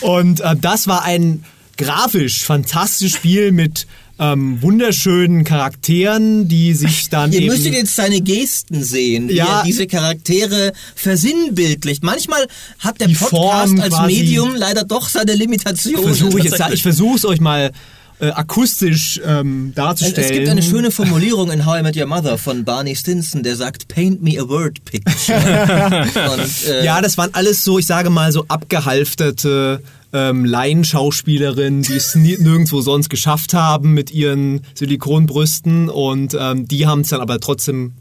und 0.00 0.40
äh, 0.40 0.56
das 0.60 0.86
war 0.86 1.02
ein 1.04 1.44
grafisch 1.76 2.44
fantastisches 2.44 3.16
Spiel 3.16 3.52
mit 3.52 3.86
ähm, 4.16 4.62
wunderschönen 4.62 5.42
Charakteren, 5.42 6.46
die 6.46 6.72
sich 6.74 7.08
dann 7.08 7.32
Ihr 7.32 7.40
eben 7.40 7.46
müsstet 7.48 7.74
jetzt 7.74 7.96
seine 7.96 8.20
Gesten 8.20 8.84
sehen, 8.84 9.28
wie 9.28 9.34
Ja. 9.34 9.58
er 9.60 9.64
diese 9.64 9.88
Charaktere 9.88 10.72
versinnbildlicht. 10.94 12.04
Manchmal 12.04 12.46
hat 12.78 13.00
der 13.00 13.06
Podcast 13.08 13.28
Form 13.30 13.80
als 13.80 13.92
quasi- 13.94 14.14
Medium 14.20 14.54
leider 14.54 14.84
doch 14.84 15.08
seine 15.08 15.34
Limitationen. 15.34 16.04
versuche 16.14 16.38
ich 16.38 16.44
jetzt, 16.44 16.62
ich 16.72 16.82
versuche 16.82 17.16
es 17.16 17.24
euch 17.24 17.40
mal 17.40 17.72
äh, 18.20 18.30
akustisch 18.30 19.20
ähm, 19.24 19.68
Es, 19.70 19.74
darzustellen. 19.74 20.30
es 20.30 20.32
gibt 20.32 20.48
eine 20.48 20.62
schöne 20.62 20.90
Formulierung 20.90 21.50
in 21.50 21.66
How 21.66 21.80
I 21.80 21.82
Met 21.82 21.96
Your 21.96 22.06
Mother 22.06 22.38
von 22.38 22.64
Barney 22.64 22.94
Stinson, 22.94 23.42
der 23.42 23.56
sagt, 23.56 23.88
paint 23.88 24.22
me 24.22 24.38
a 24.38 24.48
word 24.48 24.84
picture. 24.84 25.38
Und, 26.32 26.68
äh, 26.68 26.84
Ja, 26.84 27.00
das 27.00 27.18
waren 27.18 27.30
alles 27.32 27.64
so, 27.64 27.78
ich 27.78 27.86
sage 27.86 28.10
mal, 28.10 28.30
so 28.32 28.44
abgehalfterte 28.48 29.82
ähm, 30.12 30.44
Laienschauspielerinnen, 30.44 31.82
die 31.82 31.94
es 31.94 32.14
nirgendwo 32.14 32.80
sonst 32.80 33.08
geschafft 33.08 33.52
haben 33.52 33.92
mit 33.94 34.12
ihren 34.12 34.60
Silikonbrüsten 34.74 35.88
und 35.90 36.36
ähm, 36.38 36.68
die 36.68 36.86
haben 36.86 37.00
es 37.00 37.08
dann 37.08 37.20
aber 37.20 37.40
trotzdem, 37.40 37.92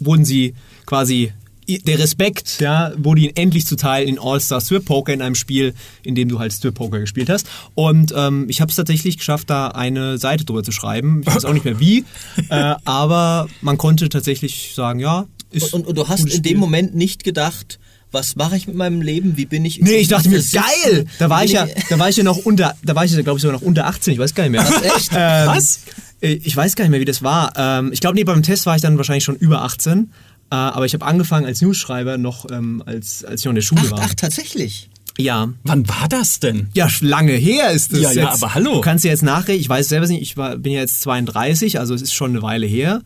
wurden 0.00 0.24
sie 0.24 0.54
quasi 0.84 1.32
der 1.78 1.98
Respekt, 1.98 2.60
ja, 2.60 2.92
wurde 2.96 3.22
ihnen 3.22 3.36
endlich 3.36 3.66
zuteil 3.66 4.06
in 4.08 4.18
All-Star 4.18 4.60
Strip 4.60 4.84
Poker 4.84 5.12
in 5.12 5.22
einem 5.22 5.34
Spiel, 5.34 5.74
in 6.02 6.14
dem 6.14 6.28
du 6.28 6.38
halt 6.38 6.52
Strip 6.52 6.74
Poker 6.74 6.98
gespielt 7.00 7.28
hast. 7.30 7.46
Und 7.74 8.12
ähm, 8.16 8.46
ich 8.48 8.60
habe 8.60 8.70
es 8.70 8.76
tatsächlich 8.76 9.16
geschafft, 9.18 9.48
da 9.50 9.68
eine 9.68 10.18
Seite 10.18 10.44
drüber 10.44 10.62
zu 10.62 10.72
schreiben. 10.72 11.22
Ich 11.26 11.34
weiß 11.34 11.44
auch 11.44 11.52
nicht 11.52 11.64
mehr 11.64 11.80
wie, 11.80 12.04
äh, 12.50 12.74
aber 12.84 13.48
man 13.60 13.78
konnte 13.78 14.08
tatsächlich 14.08 14.72
sagen, 14.74 15.00
ja. 15.00 15.26
Ist 15.52 15.72
und, 15.74 15.86
und 15.86 15.96
du 15.98 16.08
hast 16.08 16.28
in 16.32 16.42
dem. 16.42 16.58
Moment 16.58 16.94
nicht 16.94 17.24
gedacht, 17.24 17.78
was 18.12 18.36
mache 18.36 18.56
ich 18.56 18.66
mit 18.66 18.76
meinem 18.76 19.02
Leben? 19.02 19.36
Wie 19.36 19.46
bin 19.46 19.64
ich? 19.64 19.80
Nee, 19.80 19.96
ich 19.96 20.08
dachte 20.08 20.28
mir, 20.28 20.42
geil! 20.52 21.06
Da 21.18 21.30
war 21.30 21.44
ich 21.44 21.52
ja, 21.52 21.66
da 21.88 21.98
war 21.98 22.08
ich 22.08 22.16
ja 22.16 22.24
noch 22.24 22.38
unter, 22.38 22.74
da 22.84 22.94
war 22.94 23.04
ich 23.04 23.12
ja, 23.12 23.22
glaube 23.22 23.38
ich, 23.38 23.42
sogar 23.42 23.58
noch 23.58 23.66
unter 23.66 23.86
18, 23.86 24.12
ich 24.14 24.18
weiß 24.18 24.34
gar 24.34 24.44
nicht 24.44 24.52
mehr. 24.52 24.62
Was, 24.64 24.82
echt? 24.82 25.10
Ähm, 25.14 25.46
Was? 25.48 25.80
äh, 26.20 26.32
Ich 26.42 26.56
weiß 26.56 26.74
gar 26.76 26.84
nicht 26.84 26.90
mehr, 26.90 27.00
wie 27.00 27.04
das 27.04 27.22
war. 27.22 27.52
Ähm, 27.56 27.90
Ich 27.92 28.00
glaube, 28.00 28.16
nee, 28.16 28.24
beim 28.24 28.42
Test 28.42 28.66
war 28.66 28.76
ich 28.76 28.82
dann 28.82 28.96
wahrscheinlich 28.96 29.24
schon 29.24 29.36
über 29.36 29.62
18. 29.62 30.12
äh, 30.50 30.54
Aber 30.54 30.86
ich 30.86 30.94
habe 30.94 31.04
angefangen 31.06 31.46
als 31.46 31.60
Newsschreiber 31.60 32.18
noch, 32.18 32.50
ähm, 32.50 32.82
als, 32.86 33.24
als 33.24 33.40
ich 33.40 33.44
noch 33.44 33.52
in 33.52 33.56
der 33.56 33.62
Schule 33.62 33.82
Ach, 33.86 33.90
war. 33.92 34.00
ach, 34.02 34.14
tatsächlich. 34.14 34.90
Ja. 35.18 35.52
wann 35.64 35.86
war 35.88 36.08
das 36.08 36.40
denn? 36.40 36.68
Ja, 36.74 36.88
lange 37.02 37.32
her 37.32 37.70
ist 37.72 37.92
es 37.92 38.00
Ja, 38.00 38.12
ja, 38.12 38.30
jetzt. 38.30 38.42
aber 38.42 38.54
hallo. 38.54 38.74
Du 38.76 38.80
kannst 38.80 39.04
dir 39.04 39.08
jetzt 39.10 39.22
nachrechnen, 39.22 39.60
ich 39.60 39.68
weiß 39.68 39.88
selber 39.88 40.06
nicht, 40.06 40.22
ich 40.22 40.36
war, 40.36 40.56
bin 40.56 40.72
ja 40.72 40.80
jetzt 40.80 41.02
32, 41.02 41.78
also 41.78 41.94
es 41.94 42.00
ist 42.00 42.14
schon 42.14 42.30
eine 42.30 42.42
Weile 42.42 42.66
her. 42.66 43.02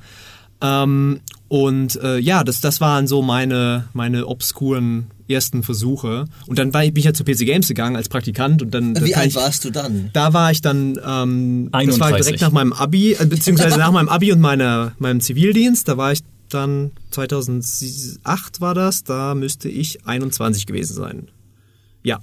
Ähm, 0.61 1.21
und 1.49 1.97
äh, 2.03 2.19
ja, 2.19 2.45
das, 2.45 2.61
das 2.61 2.81
waren 2.81 3.07
so 3.07 3.23
meine, 3.23 3.89
meine 3.93 4.27
obskuren 4.27 5.09
ersten 5.29 5.63
Versuche. 5.63 6.27
Und 6.47 6.59
dann 6.59 6.73
war 6.75 6.85
ich, 6.85 6.93
bin 6.93 7.01
ich 7.01 7.07
ja 7.07 7.15
zu 7.15 7.25
PC 7.25 7.47
Games 7.47 7.69
gegangen 7.69 7.97
als 7.97 8.09
Praktikant 8.09 8.63
und 8.63 8.73
dann. 8.73 8.95
Wie 9.05 9.15
alt 9.15 9.29
ich, 9.29 9.35
warst 9.37 9.65
du 9.65 9.71
dann? 9.71 10.11
Da 10.13 10.33
war 10.33 10.51
ich 10.51 10.61
dann, 10.61 10.99
ähm, 11.05 11.69
das 11.73 11.99
war 11.99 12.09
31. 12.09 12.25
direkt 12.25 12.41
nach 12.43 12.53
meinem 12.53 12.73
Abi, 12.73 13.13
äh, 13.13 13.27
beziehungsweise 13.27 13.79
nach 13.79 13.93
meinem 13.93 14.09
Abi 14.09 14.33
und 14.33 14.41
meiner, 14.41 14.93
meinem 14.99 15.21
Zivildienst. 15.21 15.89
Da 15.89 15.97
war 15.97 16.13
ich 16.13 16.21
dann 16.49 16.93
2008 17.11 18.61
war 18.61 18.75
das, 18.75 19.05
da 19.05 19.35
müsste 19.35 19.69
ich 19.69 20.07
21 20.07 20.67
gewesen 20.67 20.95
sein. 20.95 21.31
Ja. 22.03 22.21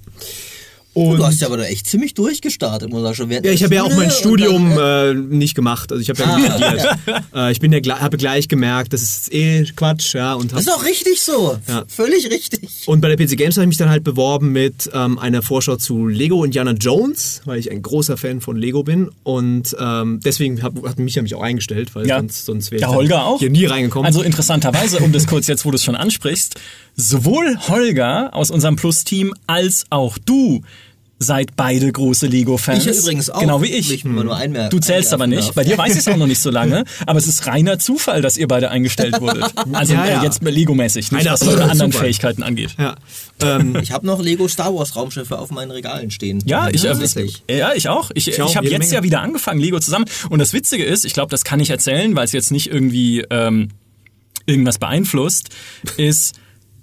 Und 0.94 1.16
Du 1.18 1.24
hast 1.24 1.40
ja 1.40 1.46
aber 1.46 1.56
da 1.56 1.64
echt 1.64 1.86
ziemlich 1.86 2.12
durchgestartet, 2.14 2.90
muss 2.90 3.02
man 3.02 3.14
schon 3.14 3.30
während 3.30 3.46
ja, 3.46 3.52
ich 3.52 3.64
habe 3.64 3.74
ja 3.74 3.82
auch 3.82 3.86
Schule 3.86 3.96
mein 3.96 4.06
und 4.08 4.12
Studium 4.12 4.74
dann- 4.76 5.30
äh, 5.30 5.36
nicht 5.36 5.54
gemacht. 5.54 5.90
Also 5.90 6.02
ich 6.02 6.10
habe 6.10 6.20
ja 6.20 6.26
Ah. 6.26 6.36
nicht 6.36 6.52
studiert. 6.52 7.22
äh, 7.34 7.52
ich 7.52 7.60
bin 7.60 7.72
ja 7.72 8.00
habe 8.00 8.16
gleich 8.18 8.48
gemerkt, 8.48 8.92
das 8.92 9.00
ist 9.02 9.32
eh 9.32 9.64
Quatsch, 9.74 10.14
ja. 10.14 10.34
Und 10.34 10.52
hab, 10.52 10.58
Das 10.58 10.66
ist 10.66 10.72
auch 10.72 10.84
richtig 10.84 11.20
so. 11.22 11.56
Ja. 11.66 11.84
Völlig 11.88 12.30
richtig. 12.30 12.68
Und 12.86 13.00
bei 13.00 13.08
der 13.14 13.16
PC 13.16 13.36
Games 13.36 13.56
habe 13.56 13.64
ich 13.64 13.68
mich 13.68 13.78
dann 13.78 13.88
halt 13.88 14.04
beworben 14.04 14.52
mit 14.52 14.90
ähm, 14.92 15.18
einer 15.18 15.40
Vorschau 15.40 15.76
zu 15.76 16.06
Lego 16.06 16.44
Indiana 16.44 16.72
Jones, 16.72 17.40
weil 17.46 17.58
ich 17.58 17.70
ein 17.70 17.80
großer 17.80 18.16
Fan 18.18 18.40
von 18.42 18.56
Lego 18.56 18.82
bin. 18.82 19.10
Und 19.22 19.74
ähm, 19.80 20.20
deswegen 20.22 20.62
hab, 20.62 20.74
hat 20.86 20.98
Micha 20.98 21.22
mich 21.22 21.34
auch 21.34 21.42
eingestellt, 21.42 21.94
weil 21.94 22.06
Ja. 22.06 22.18
sonst, 22.18 22.44
sonst 22.44 22.70
wäre 22.70 22.80
ich 22.80 22.86
dann 22.86 22.94
Holger 22.94 23.24
auch. 23.24 23.38
hier 23.38 23.50
nie 23.50 23.64
reingekommen. 23.64 24.04
Also 24.06 24.22
interessanterweise, 24.22 24.98
um 24.98 25.12
das 25.12 25.26
kurz 25.26 25.46
jetzt, 25.46 25.64
wo 25.64 25.70
du 25.70 25.76
es 25.76 25.84
schon 25.84 25.96
ansprichst, 25.96 26.56
sowohl 26.96 27.56
Holger 27.68 28.34
aus 28.34 28.50
unserem 28.50 28.76
Plus-Team 28.76 29.32
als 29.46 29.86
auch 29.88 30.18
du 30.18 30.62
seid 31.22 31.56
beide 31.56 31.90
große 31.90 32.26
Lego-Fans. 32.26 32.78
Ich 32.80 32.84
ja 32.84 33.00
übrigens 33.00 33.30
auch. 33.30 33.40
Genau 33.40 33.62
wie 33.62 33.68
ich. 33.72 33.88
Will 33.88 33.96
ich 33.96 34.04
mal 34.04 34.24
nur 34.24 34.36
einmer- 34.36 34.68
Du 34.68 34.78
zählst 34.78 35.12
aber 35.12 35.26
nicht. 35.26 35.48
darf. 35.48 35.54
Bei 35.54 35.64
dir 35.64 35.78
weiß 35.78 35.92
ich 35.92 35.98
es 35.98 36.08
auch 36.08 36.16
noch 36.16 36.26
nicht 36.26 36.40
so 36.40 36.50
lange. 36.50 36.84
Aber 37.06 37.18
es 37.18 37.26
ist 37.26 37.46
reiner 37.46 37.78
Zufall, 37.78 38.22
dass 38.22 38.36
ihr 38.36 38.48
beide 38.48 38.70
eingestellt 38.70 39.20
wurdet. 39.20 39.44
Also 39.72 39.94
Ja, 39.94 40.06
ja. 40.06 40.20
Äh, 40.20 40.24
jetzt 40.24 40.42
Lego-mäßig, 40.42 41.12
nicht 41.12 41.24
Nein, 41.24 41.32
was 41.32 41.42
eure 41.46 41.64
anderen 41.64 41.92
super. 41.92 42.04
Fähigkeiten 42.04 42.42
angeht. 42.42 42.74
ja. 42.78 42.94
ähm, 43.42 43.76
Ich 43.82 43.92
habe 43.92 44.06
noch 44.06 44.20
Lego 44.20 44.48
Star 44.48 44.74
Wars 44.74 44.94
Raumschiffe 44.96 45.38
auf 45.38 45.50
meinen 45.50 45.70
Regalen 45.70 46.10
stehen. 46.10 46.42
Ja, 46.44 46.68
ich, 46.68 46.84
äh, 46.84 46.98
wirklich. 46.98 47.42
ja, 47.50 47.72
ich 47.74 47.88
auch. 47.88 48.10
Ich, 48.14 48.28
ich, 48.28 48.40
auch, 48.42 48.54
habe 48.56 48.68
jetzt 48.68 48.80
Menge. 48.80 48.92
ja 48.94 49.02
wieder 49.02 49.20
angefangen, 49.20 49.60
Lego 49.60 49.78
zusammen. 49.80 50.04
Und 50.30 50.38
das 50.38 50.52
Witzige 50.52 50.84
ist, 50.84 51.04
ich 51.04 51.12
glaube, 51.14 51.30
das 51.30 51.44
kann 51.44 51.60
ich 51.60 51.70
erzählen, 51.70 52.14
weil 52.16 52.24
es 52.24 52.32
jetzt 52.32 52.50
nicht 52.52 52.66
irgendwie 52.68 53.24
ähm, 53.30 53.68
irgendwas 54.46 54.78
beeinflusst, 54.78 55.50
ist, 55.96 56.34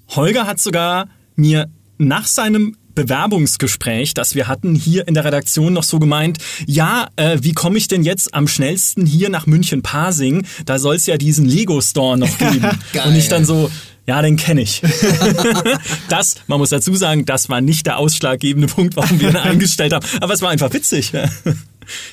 Holger 0.10 0.48
hat 0.48 0.60
sogar 0.60 1.08
mir 1.36 1.69
nach 1.98 2.27
seinem 2.27 2.77
Bewerbungsgespräch, 2.96 4.13
das 4.13 4.36
wir 4.36 4.48
hatten, 4.48 4.75
hier 4.75 5.08
in 5.08 5.13
der 5.13 5.25
Redaktion 5.25 5.74
noch 5.74 5.84
so 5.84 6.00
gemeint, 6.00 6.39
ja, 6.65 7.08
äh, 7.15 7.38
wie 7.41 7.53
komme 7.53 7.77
ich 7.77 7.88
denn 7.88 8.03
jetzt 8.03 8.34
am 8.34 8.48
schnellsten 8.48 9.05
hier 9.05 9.29
nach 9.29 9.46
München-Pasing? 9.46 10.46
Da 10.65 10.79
soll 10.79 10.96
es 10.96 11.05
ja 11.05 11.17
diesen 11.17 11.46
Lego-Store 11.46 12.17
noch 12.17 12.38
geben. 12.38 12.67
Und 13.05 13.15
ich 13.15 13.29
dann 13.29 13.46
so, 13.46 13.69
ja, 14.05 14.22
den 14.22 14.38
kenne 14.38 14.62
ich. 14.62 14.81
das, 16.10 16.36
man 16.48 16.58
muss 16.60 16.69
dazu 16.69 16.96
sagen, 16.96 17.25
das 17.25 17.48
war 17.48 17.62
nicht 17.62 17.86
der 17.86 17.98
ausschlaggebende 17.98 18.67
Punkt, 18.67 18.96
warum 18.96 19.19
wir 19.19 19.29
ihn 19.29 19.36
eingestellt 19.36 19.93
haben. 19.93 20.05
Aber 20.19 20.34
es 20.34 20.41
war 20.41 20.50
einfach 20.50 20.74
witzig. 20.74 21.13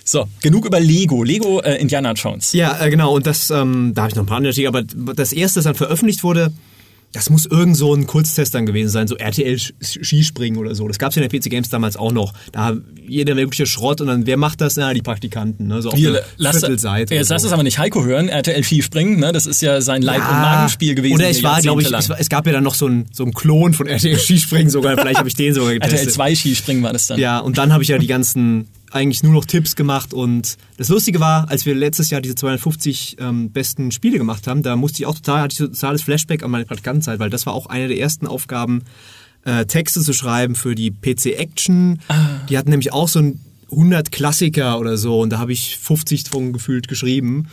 So, 0.04 0.26
genug 0.42 0.66
über 0.66 0.80
Lego. 0.80 1.22
Lego 1.22 1.60
äh, 1.60 1.76
Indiana 1.76 2.12
Jones. 2.12 2.52
Ja, 2.52 2.80
äh, 2.80 2.90
genau. 2.90 3.14
Und 3.14 3.26
das, 3.26 3.50
ähm, 3.50 3.92
da 3.94 4.02
habe 4.02 4.10
ich 4.10 4.16
noch 4.16 4.24
ein 4.24 4.26
paar 4.26 4.44
Artikel, 4.44 4.68
aber 4.68 4.82
das 4.82 5.32
erste, 5.32 5.58
das 5.58 5.64
dann 5.64 5.74
veröffentlicht 5.74 6.22
wurde, 6.22 6.52
das 7.16 7.30
muss 7.30 7.46
irgend 7.46 7.78
so 7.78 7.94
ein 7.94 8.06
Kurztest 8.06 8.54
dann 8.54 8.66
gewesen 8.66 8.90
sein, 8.90 9.08
so 9.08 9.16
RTL 9.16 9.58
Skispringen 9.58 10.58
oder 10.58 10.74
so. 10.74 10.86
Das 10.86 10.98
gab 10.98 11.10
es 11.10 11.16
ja 11.16 11.22
in 11.22 11.28
der 11.30 11.38
PC 11.38 11.48
Games 11.48 11.70
damals 11.70 11.96
auch 11.96 12.12
noch. 12.12 12.34
Da 12.52 12.76
jeder 13.08 13.34
mögliche 13.34 13.64
Schrott 13.64 14.02
und 14.02 14.08
dann, 14.08 14.26
wer 14.26 14.36
macht 14.36 14.60
das? 14.60 14.76
Na, 14.76 14.92
die 14.92 15.00
Praktikanten. 15.00 15.66
Ne? 15.66 15.80
So 15.80 15.90
auf 15.90 15.96
Wir, 15.96 16.12
der 16.12 16.24
lass, 16.36 16.58
Viertelseite. 16.58 17.14
jetzt 17.14 17.30
lass 17.30 17.40
so. 17.40 17.48
es 17.48 17.54
aber 17.54 17.62
nicht 17.62 17.78
Heiko 17.78 18.04
hören, 18.04 18.28
RTL 18.28 18.62
Skispringen, 18.62 19.18
ne? 19.18 19.32
das 19.32 19.46
ist 19.46 19.62
ja 19.62 19.80
sein 19.80 20.02
Leib- 20.02 20.28
und 20.28 20.36
Magenspiel 20.36 20.94
gewesen. 20.94 21.14
Oder 21.14 21.30
es 21.30 21.38
hier 21.38 21.48
war, 21.48 21.62
glaube 21.62 21.80
ich, 21.80 21.90
es, 21.90 22.10
es 22.10 22.28
gab 22.28 22.46
ja 22.46 22.52
dann 22.52 22.64
noch 22.64 22.74
so 22.74 22.86
ein, 22.86 23.06
so 23.12 23.24
Klon 23.24 23.72
von 23.72 23.86
RTL 23.86 24.18
Skispringen 24.18 24.68
sogar. 24.68 24.98
Vielleicht 24.98 25.18
habe 25.18 25.28
ich 25.28 25.34
den 25.34 25.54
sogar 25.54 25.72
getestet. 25.74 26.00
RTL 26.00 26.12
2 26.12 26.34
Skispringen 26.34 26.82
war 26.82 26.92
das 26.92 27.06
dann. 27.06 27.18
Ja, 27.18 27.38
und 27.38 27.56
dann 27.56 27.72
habe 27.72 27.82
ich 27.82 27.88
ja 27.88 27.96
die 27.96 28.06
ganzen 28.06 28.68
eigentlich 28.92 29.22
nur 29.22 29.32
noch 29.32 29.44
Tipps 29.44 29.76
gemacht 29.76 30.14
und 30.14 30.56
das 30.76 30.88
Lustige 30.88 31.20
war, 31.20 31.50
als 31.50 31.66
wir 31.66 31.74
letztes 31.74 32.10
Jahr 32.10 32.20
diese 32.20 32.34
250 32.34 33.16
ähm, 33.20 33.50
besten 33.50 33.90
Spiele 33.90 34.18
gemacht 34.18 34.46
haben, 34.46 34.62
da 34.62 34.76
musste 34.76 35.02
ich 35.02 35.06
auch 35.06 35.16
total, 35.16 35.42
hatte 35.42 35.52
ich 35.52 35.58
totales 35.58 36.02
Flashback 36.02 36.42
an 36.42 36.50
meine 36.50 36.64
Praktikantenzeit, 36.64 37.18
weil 37.18 37.30
das 37.30 37.46
war 37.46 37.54
auch 37.54 37.66
eine 37.66 37.88
der 37.88 37.98
ersten 37.98 38.26
Aufgaben, 38.26 38.82
äh, 39.44 39.64
Texte 39.66 40.00
zu 40.00 40.12
schreiben 40.12 40.54
für 40.54 40.74
die 40.74 40.90
PC 40.90 41.38
Action. 41.38 42.00
Die 42.48 42.58
hatten 42.58 42.70
nämlich 42.70 42.92
auch 42.92 43.08
so 43.08 43.20
ein 43.20 43.40
100 43.70 44.12
Klassiker 44.12 44.78
oder 44.78 44.96
so 44.96 45.20
und 45.20 45.30
da 45.30 45.38
habe 45.38 45.52
ich 45.52 45.78
50 45.78 46.24
von 46.28 46.52
gefühlt 46.52 46.88
geschrieben. 46.88 47.48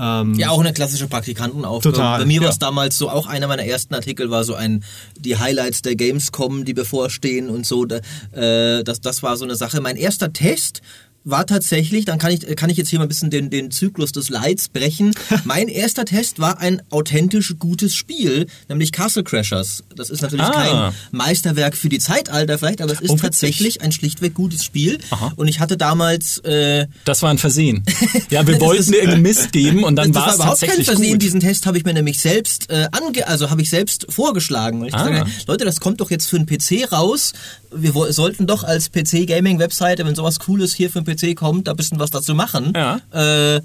Ähm, 0.00 0.34
Ja, 0.34 0.50
auch 0.50 0.60
eine 0.60 0.72
klassische 0.72 1.06
Praktikantenaufgabe. 1.06 1.94
Total, 1.94 2.20
Bei 2.20 2.24
mir 2.24 2.40
war 2.40 2.46
ja. 2.46 2.52
es 2.52 2.58
damals 2.58 2.96
so, 2.96 3.10
auch 3.10 3.26
einer 3.26 3.46
meiner 3.48 3.64
ersten 3.64 3.94
Artikel 3.94 4.30
war 4.30 4.44
so 4.44 4.54
ein, 4.54 4.82
die 5.18 5.36
Highlights 5.36 5.82
der 5.82 5.94
Gamescom, 5.94 6.64
die 6.64 6.72
bevorstehen 6.74 7.50
und 7.50 7.66
so. 7.66 7.84
Da, 7.84 8.00
äh, 8.32 8.82
das, 8.82 9.00
das 9.00 9.22
war 9.22 9.36
so 9.36 9.44
eine 9.44 9.56
Sache. 9.56 9.80
Mein 9.80 9.96
erster 9.96 10.32
Test 10.32 10.80
war 11.24 11.46
tatsächlich, 11.46 12.06
dann 12.06 12.18
kann 12.18 12.30
ich, 12.32 12.40
kann 12.56 12.70
ich 12.70 12.78
jetzt 12.78 12.88
hier 12.88 12.98
mal 12.98 13.04
ein 13.04 13.08
bisschen 13.08 13.30
den, 13.30 13.50
den 13.50 13.70
Zyklus 13.70 14.12
des 14.12 14.30
Leids 14.30 14.68
brechen. 14.70 15.14
mein 15.44 15.68
erster 15.68 16.04
Test 16.06 16.38
war 16.38 16.58
ein 16.60 16.80
authentisch 16.90 17.54
gutes 17.58 17.94
Spiel, 17.94 18.46
nämlich 18.68 18.90
Castle 18.90 19.22
Crashers. 19.22 19.84
Das 19.94 20.08
ist 20.08 20.22
natürlich 20.22 20.46
Ah. 20.46 20.52
kein 20.90 20.94
Meisterwerk 21.12 21.76
für 21.76 21.90
die 21.90 21.98
Zeitalter 21.98 22.58
vielleicht, 22.58 22.80
aber 22.80 22.92
es 22.92 23.00
ist 23.00 23.10
Oh, 23.10 23.16
tatsächlich 23.16 23.82
ein 23.82 23.92
schlichtweg 23.92 24.32
gutes 24.34 24.64
Spiel. 24.64 24.98
Und 25.36 25.48
ich 25.48 25.60
hatte 25.60 25.76
damals 25.76 26.38
äh, 26.38 26.86
Das 27.04 27.22
war 27.22 27.30
ein 27.30 27.38
Versehen. 27.38 27.84
Ja, 28.30 28.46
wir 28.46 28.60
wollten 28.60 28.80
ist- 28.82 28.92
irgendeinen 28.92 29.22
Mist 29.22 29.52
geben 29.52 29.84
und 29.84 29.96
dann 29.96 30.14
war 30.14 30.28
es 30.30 30.34
überhaupt 30.36 30.60
kein 30.60 30.68
tatsächlich 30.68 30.86
Versehen. 30.86 31.12
gut. 31.12 31.22
Diesen 31.22 31.40
Test 31.40 31.66
habe 31.66 31.76
ich 31.78 31.84
mir 31.84 31.92
nämlich 31.92 32.18
selbst 32.20 32.70
äh, 32.70 32.88
ange 32.92 33.26
also 33.26 33.50
habe 33.50 33.60
ich 33.62 33.68
selbst 33.70 34.06
vorgeschlagen. 34.08 34.88
Ah. 34.92 34.98
habe, 35.04 35.26
Leute, 35.46 35.64
das 35.64 35.80
kommt 35.80 36.00
doch 36.00 36.10
jetzt 36.10 36.26
für 36.28 36.36
einen 36.36 36.46
PC 36.46 36.90
raus. 36.92 37.32
Wir 37.72 37.92
sollten 38.12 38.46
doch 38.46 38.64
als 38.64 38.90
PC-Gaming-Webseite, 38.90 40.04
wenn 40.04 40.14
sowas 40.14 40.38
Cooles 40.40 40.74
hier 40.74 40.90
für 40.90 41.00
einen 41.00 41.06
PC 41.16 41.36
kommt, 41.36 41.66
da 41.68 41.72
ein 41.72 41.76
bisschen 41.76 41.98
was 41.98 42.10
dazu 42.10 42.34
machen. 42.34 42.72
Ja. 42.74 43.00
Äh, 43.12 43.60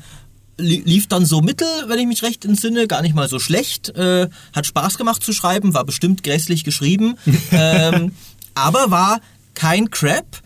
li- 0.57 0.83
lief 0.85 1.07
dann 1.07 1.25
so 1.25 1.41
mittel, 1.41 1.67
wenn 1.87 1.99
ich 1.99 2.05
mich 2.07 2.21
recht 2.23 2.45
entsinne, 2.45 2.87
gar 2.87 3.01
nicht 3.01 3.15
mal 3.15 3.27
so 3.27 3.39
schlecht. 3.39 3.89
Äh, 3.89 4.29
hat 4.53 4.65
Spaß 4.65 4.97
gemacht 4.97 5.23
zu 5.23 5.33
schreiben, 5.33 5.73
war 5.73 5.85
bestimmt 5.85 6.23
grässlich 6.23 6.63
geschrieben, 6.63 7.15
ähm, 7.51 8.11
aber 8.53 8.91
war 8.91 9.19
kein 9.53 9.89
Crap. 9.89 10.41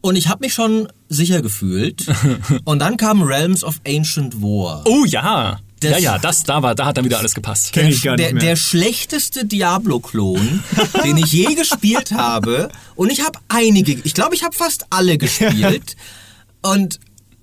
Und 0.00 0.16
ich 0.16 0.28
habe 0.28 0.44
mich 0.44 0.52
schon 0.54 0.88
sicher 1.08 1.42
gefühlt. 1.42 2.06
Und 2.64 2.80
dann 2.80 2.96
kam 2.96 3.22
Realms 3.22 3.62
of 3.62 3.80
Ancient 3.86 4.42
War. 4.42 4.82
Oh 4.86 5.04
ja. 5.04 5.58
Das- 5.82 5.92
ja, 5.92 6.12
ja, 6.12 6.18
das, 6.18 6.42
da 6.44 6.62
war, 6.62 6.74
da 6.74 6.86
hat 6.86 6.96
dann 6.96 7.04
wieder 7.04 7.18
alles 7.18 7.34
gepasst. 7.34 7.72
Kenn 7.72 7.88
ich 7.88 8.02
gar 8.02 8.16
nicht 8.16 8.26
der, 8.26 8.34
mehr. 8.34 8.42
der 8.42 8.56
schlechteste 8.56 9.44
Diablo-Klon, 9.44 10.62
den 11.04 11.16
ich 11.18 11.32
je 11.32 11.54
gespielt 11.54 12.12
habe. 12.12 12.70
Und 12.94 13.10
ich 13.10 13.22
habe 13.24 13.38
einige, 13.48 13.92
ich 13.92 14.14
glaube, 14.14 14.34
ich 14.34 14.42
habe 14.44 14.54
fast 14.54 14.86
alle 14.90 15.18
gespielt. 15.18 15.96
Und 16.62 17.00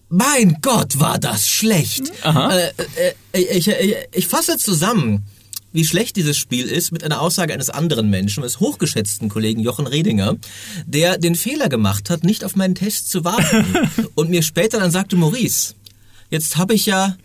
mein 0.10 0.58
Gott, 0.62 1.00
war 1.00 1.20
das 1.20 1.48
schlecht. 1.48 2.12
Äh, 2.24 2.70
äh, 3.34 3.58
ich, 3.58 3.68
ich, 3.68 3.96
ich 4.12 4.28
fasse 4.28 4.58
zusammen, 4.58 5.26
wie 5.72 5.86
schlecht 5.86 6.16
dieses 6.16 6.38
Spiel 6.38 6.66
ist 6.66 6.92
mit 6.92 7.04
einer 7.04 7.22
Aussage 7.22 7.54
eines 7.54 7.70
anderen 7.70 8.10
Menschen, 8.10 8.42
des 8.42 8.60
hochgeschätzten 8.60 9.30
Kollegen 9.30 9.62
Jochen 9.62 9.86
Redinger, 9.86 10.36
der 10.86 11.18
den 11.18 11.36
Fehler 11.36 11.70
gemacht 11.70 12.10
hat, 12.10 12.24
nicht 12.24 12.44
auf 12.44 12.56
meinen 12.56 12.76
Test 12.76 13.12
zu 13.12 13.24
warten. 13.24 13.66
und 14.16 14.30
mir 14.30 14.42
später 14.42 14.80
dann 14.80 14.92
sagte, 14.92 15.16
Maurice, 15.16 15.76
jetzt 16.32 16.58
habe 16.58 16.74
ich 16.74 16.88
ja 16.88 17.16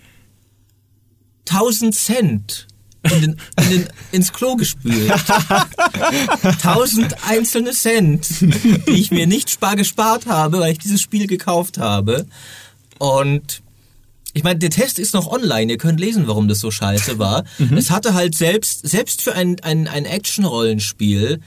1000 1.48 1.94
Cent 1.94 2.66
in 3.12 3.20
den, 3.20 3.36
in 3.60 3.70
den, 3.70 3.88
ins 4.12 4.32
Klo 4.32 4.56
gespült. 4.56 5.12
1000 6.42 7.16
einzelne 7.28 7.72
Cent, 7.72 8.26
die 8.40 8.92
ich 8.92 9.10
mir 9.10 9.26
nicht 9.26 9.50
spar 9.50 9.76
gespart 9.76 10.26
habe, 10.26 10.60
weil 10.60 10.72
ich 10.72 10.78
dieses 10.78 11.02
Spiel 11.02 11.26
gekauft 11.26 11.78
habe. 11.78 12.26
Und 12.98 13.62
ich 14.32 14.42
meine, 14.42 14.58
der 14.58 14.70
Test 14.70 14.98
ist 14.98 15.14
noch 15.14 15.26
online. 15.26 15.70
Ihr 15.70 15.78
könnt 15.78 16.00
lesen, 16.00 16.26
warum 16.26 16.48
das 16.48 16.60
so 16.60 16.70
scheiße 16.70 17.18
war. 17.18 17.44
Es 17.76 17.90
hatte 17.90 18.14
halt 18.14 18.34
selbst, 18.34 18.88
selbst 18.88 19.22
für 19.22 19.34
ein, 19.34 19.56
ein, 19.60 19.86
ein 19.86 20.06
Action-Rollenspiel 20.06 21.40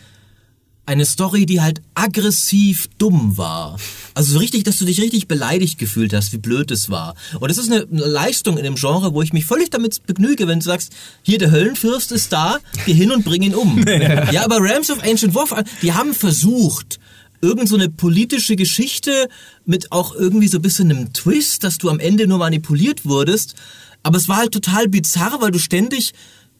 eine 0.88 1.06
Story, 1.06 1.46
die 1.46 1.62
halt 1.62 1.82
aggressiv 1.96 2.88
dumm 2.98 3.38
war. 3.38 3.77
Also 4.13 4.34
so 4.34 4.39
richtig, 4.39 4.63
dass 4.63 4.77
du 4.77 4.86
dich 4.86 5.01
richtig 5.01 5.27
beleidigt 5.27 5.77
gefühlt 5.77 6.13
hast, 6.13 6.32
wie 6.32 6.38
blöd 6.38 6.72
es 6.72 6.89
war. 6.89 7.13
Und 7.39 7.50
das 7.50 7.58
ist 7.58 7.70
eine 7.70 7.86
Leistung 7.91 8.58
in 8.58 8.63
dem 8.63 8.75
Genre, 8.75 9.13
wo 9.13 9.22
ich 9.22 9.34
mich 9.34 9.46
völlig 9.46 9.70
damit 9.70 10.01
begnüge, 10.08 10.48
wenn 10.48 10.60
du 10.60 10.65
sagst, 10.65 10.94
hier 11.24 11.38
der 11.38 11.51
Höllenfürst 11.51 12.13
ist 12.13 12.32
da, 12.32 12.60
geh 12.86 12.94
hin 12.94 13.12
und 13.12 13.25
bring 13.25 13.44
ihn 13.44 13.53
um. 13.53 13.86
ja, 14.32 14.46
aber 14.46 14.62
Realms 14.62 14.89
of 14.89 15.03
Ancient 15.03 15.36
War, 15.36 15.63
die 15.82 15.91
haben 15.91 16.13
versucht, 16.13 17.00
irgend 17.41 17.67
so 17.67 17.75
eine 17.75 17.89
politische 17.89 18.56
Geschichte 18.56 19.27
mit 19.65 19.91
auch 19.91 20.15
irgendwie 20.15 20.48
so 20.48 20.60
ein 20.60 20.62
bisschen 20.63 20.89
einem 20.89 21.12
Twist, 21.12 21.65
dass 21.65 21.77
du 21.77 21.89
am 21.89 22.00
Ende 22.00 22.27
nur 22.27 22.38
manipuliert 22.38 23.06
wurdest. 23.06 23.56
Aber 24.03 24.17
es 24.17 24.29
war 24.29 24.38
halt 24.38 24.53
total 24.53 24.88
bizarr, 24.88 25.41
weil 25.41 25.51
du 25.51 25.60
ständig 25.60 26.13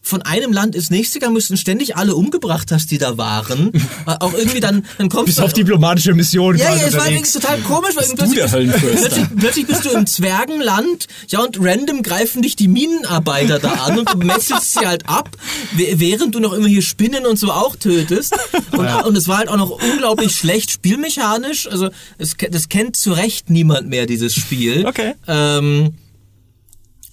von 0.08 0.22
einem 0.22 0.52
Land 0.52 0.74
ins 0.74 0.90
nächste 0.90 1.18
gegangen 1.18 1.34
bist 1.34 1.50
und 1.50 1.58
ständig 1.58 1.96
alle 1.96 2.14
umgebracht 2.14 2.72
hast, 2.72 2.90
die 2.90 2.98
da 2.98 3.18
waren. 3.18 3.72
Äh, 4.06 4.14
auch 4.20 4.32
irgendwie 4.32 4.60
dann, 4.60 4.86
dann 4.96 5.08
kommst 5.08 5.26
Bis 5.26 5.36
du... 5.36 5.42
auf 5.42 5.52
diplomatische 5.52 6.14
Mission 6.14 6.56
ja, 6.56 6.74
ja, 6.74 6.86
es 6.86 6.96
war 6.96 7.08
übrigens 7.08 7.32
total 7.32 7.58
komisch, 7.60 7.96
weil 7.96 8.06
du 8.06 8.14
plötzlich, 8.14 8.72
plötzlich, 8.80 9.26
plötzlich 9.36 9.66
bist 9.66 9.84
du 9.84 9.90
im 9.90 10.06
Zwergenland, 10.06 11.06
ja, 11.28 11.40
und 11.40 11.58
random 11.60 12.02
greifen 12.02 12.42
dich 12.42 12.54
die 12.54 12.68
Minenarbeiter 12.68 13.58
da 13.58 13.72
an 13.72 13.98
und 13.98 14.12
du 14.12 14.18
messelst 14.18 14.74
sie 14.74 14.86
halt 14.86 15.08
ab, 15.08 15.30
während 15.74 16.34
du 16.34 16.40
noch 16.40 16.52
irgendwelche 16.52 16.82
Spinnen 16.82 17.26
und 17.26 17.38
so 17.38 17.50
auch 17.50 17.76
tötest. 17.76 18.36
Und, 18.72 18.86
und 18.86 19.16
es 19.16 19.26
war 19.26 19.38
halt 19.38 19.48
auch 19.48 19.56
noch 19.56 19.70
unglaublich 19.70 20.36
schlecht 20.36 20.70
spielmechanisch, 20.70 21.66
also 21.68 21.90
es, 22.18 22.36
das 22.50 22.68
kennt 22.68 22.96
zu 22.96 23.12
Recht 23.12 23.50
niemand 23.50 23.88
mehr, 23.88 24.06
dieses 24.06 24.34
Spiel. 24.34 24.86
Okay. 24.86 25.14
Ähm, 25.26 25.94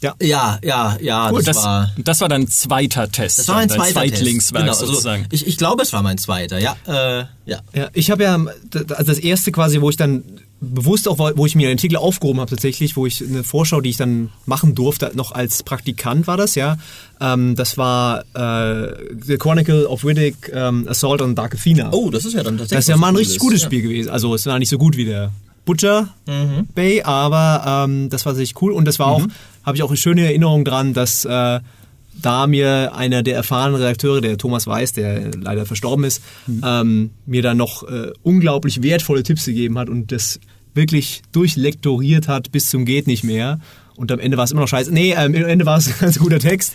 Ja. 0.05 0.15
Ja, 0.21 0.59
ja, 0.63 0.97
ja, 1.01 1.29
Gut, 1.31 1.39
das, 1.39 1.55
das, 1.55 1.63
war... 1.63 1.91
das 1.97 2.21
war 2.21 2.29
dein 2.29 2.47
zweiter 2.47 3.11
Test. 3.11 3.39
Das 3.39 3.47
war 3.47 3.55
mein 3.55 3.69
zweiter 3.69 3.83
Test. 3.85 3.93
Zweitlingswerk 3.93 4.63
Genau, 4.63 4.73
also 4.73 4.85
sozusagen. 4.85 5.25
ich, 5.31 5.47
ich 5.47 5.57
glaube, 5.57 5.81
es 5.81 5.93
war 5.93 6.03
mein 6.03 6.17
zweiter, 6.17 6.59
ja. 6.59 6.75
Äh, 6.87 7.25
ja. 7.45 7.59
Ja, 7.73 7.89
ich 7.93 8.11
habe 8.11 8.23
ja 8.23 8.35
also 8.35 9.03
das 9.03 9.19
erste 9.19 9.51
quasi, 9.51 9.81
wo 9.81 9.89
ich 9.89 9.97
dann 9.97 10.23
bewusst 10.61 11.07
auch, 11.07 11.19
wo 11.35 11.45
ich 11.45 11.55
mir 11.55 11.67
einen 11.67 11.77
Artikel 11.77 11.97
aufgehoben 11.97 12.39
habe 12.39 12.49
tatsächlich, 12.49 12.95
wo 12.95 13.05
ich 13.05 13.23
eine 13.23 13.43
Vorschau, 13.43 13.81
die 13.81 13.89
ich 13.89 13.97
dann 13.97 14.29
machen 14.45 14.75
durfte, 14.75 15.11
noch 15.15 15.31
als 15.31 15.63
Praktikant 15.63 16.27
war 16.27 16.37
das, 16.37 16.55
ja. 16.55 16.77
Ähm, 17.19 17.55
das 17.55 17.77
war 17.77 18.21
äh, 18.33 18.93
The 19.21 19.37
Chronicle 19.37 19.87
of 19.87 20.05
Riddick 20.05 20.51
ähm, 20.53 20.87
Assault 20.87 21.21
on 21.21 21.35
Dark 21.35 21.55
Athena. 21.55 21.91
Oh, 21.91 22.09
das 22.09 22.25
ist 22.25 22.33
ja 22.33 22.43
dann 22.43 22.57
tatsächlich 22.57 22.77
das 22.77 22.85
ist 22.85 22.89
ja 22.89 22.97
mal 22.97 23.09
ein 23.09 23.15
richtig 23.15 23.39
gutes 23.39 23.61
ja. 23.61 23.67
Spiel 23.67 23.81
gewesen. 23.81 24.09
Also 24.09 24.33
es 24.35 24.45
war 24.45 24.59
nicht 24.59 24.69
so 24.69 24.77
gut 24.77 24.97
wie 24.97 25.05
der 25.05 25.31
Butcher 25.65 26.09
Mhm. 26.27 26.67
Bay, 26.73 27.01
aber 27.01 27.85
ähm, 27.87 28.09
das 28.09 28.25
war 28.25 28.35
richtig 28.35 28.61
cool 28.61 28.71
und 28.71 28.85
das 28.85 28.99
war 28.99 29.07
auch, 29.07 29.25
habe 29.63 29.77
ich 29.77 29.83
auch 29.83 29.89
eine 29.89 29.97
schöne 29.97 30.25
Erinnerung 30.25 30.63
dran, 30.65 30.93
dass 30.93 31.25
äh, 31.25 31.59
da 32.21 32.47
mir 32.47 32.95
einer 32.95 33.23
der 33.23 33.35
erfahrenen 33.35 33.81
Redakteure, 33.81 34.21
der 34.21 34.37
Thomas 34.37 34.67
Weiß, 34.67 34.93
der 34.93 35.31
leider 35.35 35.65
verstorben 35.65 36.05
ist, 36.05 36.21
ähm, 36.63 37.11
mir 37.25 37.41
dann 37.41 37.57
noch 37.57 37.83
äh, 37.83 38.11
unglaublich 38.23 38.81
wertvolle 38.83 39.23
Tipps 39.23 39.45
gegeben 39.45 39.77
hat 39.77 39.89
und 39.89 40.11
das 40.11 40.39
wirklich 40.73 41.21
durchlektoriert 41.31 42.27
hat 42.27 42.51
bis 42.51 42.69
zum 42.69 42.85
geht 42.85 43.07
nicht 43.07 43.23
mehr. 43.23 43.59
Und 43.95 44.11
am 44.11 44.19
Ende 44.19 44.37
war 44.37 44.43
es 44.43 44.51
immer 44.51 44.61
noch 44.61 44.67
scheiße. 44.67 44.91
Nee, 44.93 45.11
ähm, 45.13 45.35
am 45.35 45.45
Ende 45.45 45.65
war 45.65 45.77
es 45.77 45.87
ein 45.91 45.95
ganz 45.99 46.19
guter 46.19 46.39
Text. 46.39 46.73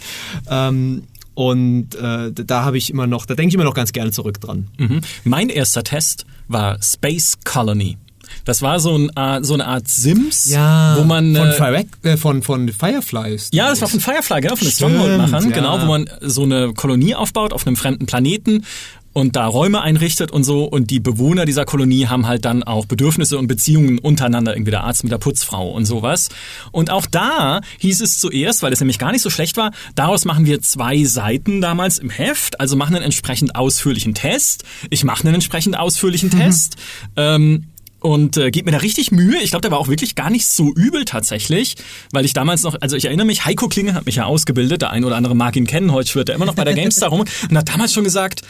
Ähm, 0.49 1.04
und 1.35 1.94
äh, 1.94 2.32
da 2.32 2.64
habe 2.64 2.76
ich 2.78 2.90
immer 2.90 3.06
noch, 3.06 3.25
da 3.26 3.35
denke 3.35 3.49
ich 3.49 3.54
immer 3.54 3.64
noch 3.64 3.75
ganz 3.75 3.92
gerne 3.92 4.11
zurück 4.11 4.40
dran. 4.40 4.68
Mhm. 4.78 5.00
Mein 5.25 5.49
erster 5.49 5.82
Test 5.82 6.26
war 6.49 6.82
Space 6.82 7.38
Colony. 7.44 7.97
Das 8.44 8.62
war 8.62 8.80
so, 8.80 8.96
ein, 8.96 9.16
Art- 9.16 9.44
so 9.44 9.54
eine 9.54 9.66
Art 9.66 9.88
Sims, 9.88 10.50
wo 10.50 11.04
man... 11.04 11.34
von, 11.34 11.49
äh, 11.49 11.52
Fire, 11.52 11.84
äh, 12.02 12.16
von, 12.16 12.42
von 12.42 12.68
Fireflies. 12.68 13.50
Ja, 13.52 13.68
das 13.68 13.80
war 13.80 13.88
von 13.88 14.00
Firefly, 14.00 14.40
genau, 14.40 14.56
von 14.56 14.66
den 14.66 14.72
Stronghold-Machern, 14.72 15.50
ja. 15.50 15.56
genau, 15.56 15.80
wo 15.80 15.87
man 15.87 16.10
so 16.20 16.42
eine 16.42 16.72
Kolonie 16.75 17.14
aufbaut 17.14 17.52
auf 17.52 17.66
einem 17.66 17.76
fremden 17.76 18.06
Planeten 18.06 18.64
und 19.12 19.34
da 19.34 19.46
Räume 19.46 19.82
einrichtet 19.82 20.30
und 20.30 20.44
so 20.44 20.64
und 20.64 20.90
die 20.90 21.00
Bewohner 21.00 21.44
dieser 21.44 21.64
Kolonie 21.64 22.06
haben 22.06 22.28
halt 22.28 22.44
dann 22.44 22.62
auch 22.62 22.87
Bedürfnisse 22.87 23.38
und 23.38 23.49
Beziehungen 23.49 23.99
untereinander, 23.99 24.54
irgendwie 24.54 24.70
der 24.70 24.84
Arzt 24.84 25.02
mit 25.02 25.10
der 25.10 25.18
Putzfrau 25.18 25.68
und 25.70 25.84
sowas. 25.84 26.28
Und 26.70 26.90
auch 26.90 27.06
da 27.06 27.60
hieß 27.78 28.02
es 28.02 28.20
zuerst, 28.20 28.62
weil 28.62 28.72
es 28.72 28.78
nämlich 28.78 29.00
gar 29.00 29.10
nicht 29.10 29.22
so 29.22 29.30
schlecht 29.30 29.56
war, 29.56 29.72
daraus 29.96 30.25
machen 30.26 30.46
wir 30.46 30.62
zwei 30.62 31.02
Seiten 31.02 31.60
damals 31.60 31.99
im 31.99 32.08
Heft, 32.08 32.60
also 32.60 32.76
machen 32.76 32.94
einen 32.94 33.04
entsprechend 33.04 33.56
ausführlichen 33.56 34.14
Test. 34.14 34.62
Ich 34.90 35.02
mache 35.02 35.25
einen 35.25 35.34
entsprechend 35.34 35.76
ausführlichen 35.76 36.30
Test. 36.30 36.76
Ähm, 37.16 37.64
und 38.00 38.37
äh, 38.37 38.50
gebe 38.50 38.66
mir 38.66 38.73
da 38.73 38.78
richtig 38.78 39.12
Mühe. 39.12 39.38
Ich 39.42 39.50
glaube, 39.50 39.62
der 39.62 39.71
war 39.71 39.78
auch 39.78 39.88
wirklich 39.88 40.14
gar 40.14 40.30
nicht 40.30 40.47
so 40.47 40.73
übel 40.73 41.04
tatsächlich, 41.04 41.76
weil 42.12 42.25
ich 42.25 42.33
damals 42.33 42.62
noch, 42.62 42.76
also 42.80 42.97
ich 42.97 43.04
erinnere 43.04 43.26
mich, 43.26 43.45
Heiko 43.45 43.69
Klinge 43.69 43.95
hat 43.95 44.07
mich 44.07 44.16
ja 44.16 44.25
ausgebildet, 44.25 44.83
der 44.83 44.90
ein 44.90 45.04
oder 45.04 45.16
andere 45.16 45.37
mag 45.37 45.57
ihn 45.57 45.66
kennen, 45.66 45.92
heute 45.92 46.09
schwirrt 46.09 46.28
er 46.28 46.35
immer 46.35 46.47
noch 46.47 46.54
bei 46.54 46.64
der 46.64 46.75
GameStar 46.75 47.11
rum. 47.11 47.25
Und 47.49 47.57
hat 47.57 47.69
damals 47.69 47.92
schon 47.92 48.04
gesagt, 48.04 48.42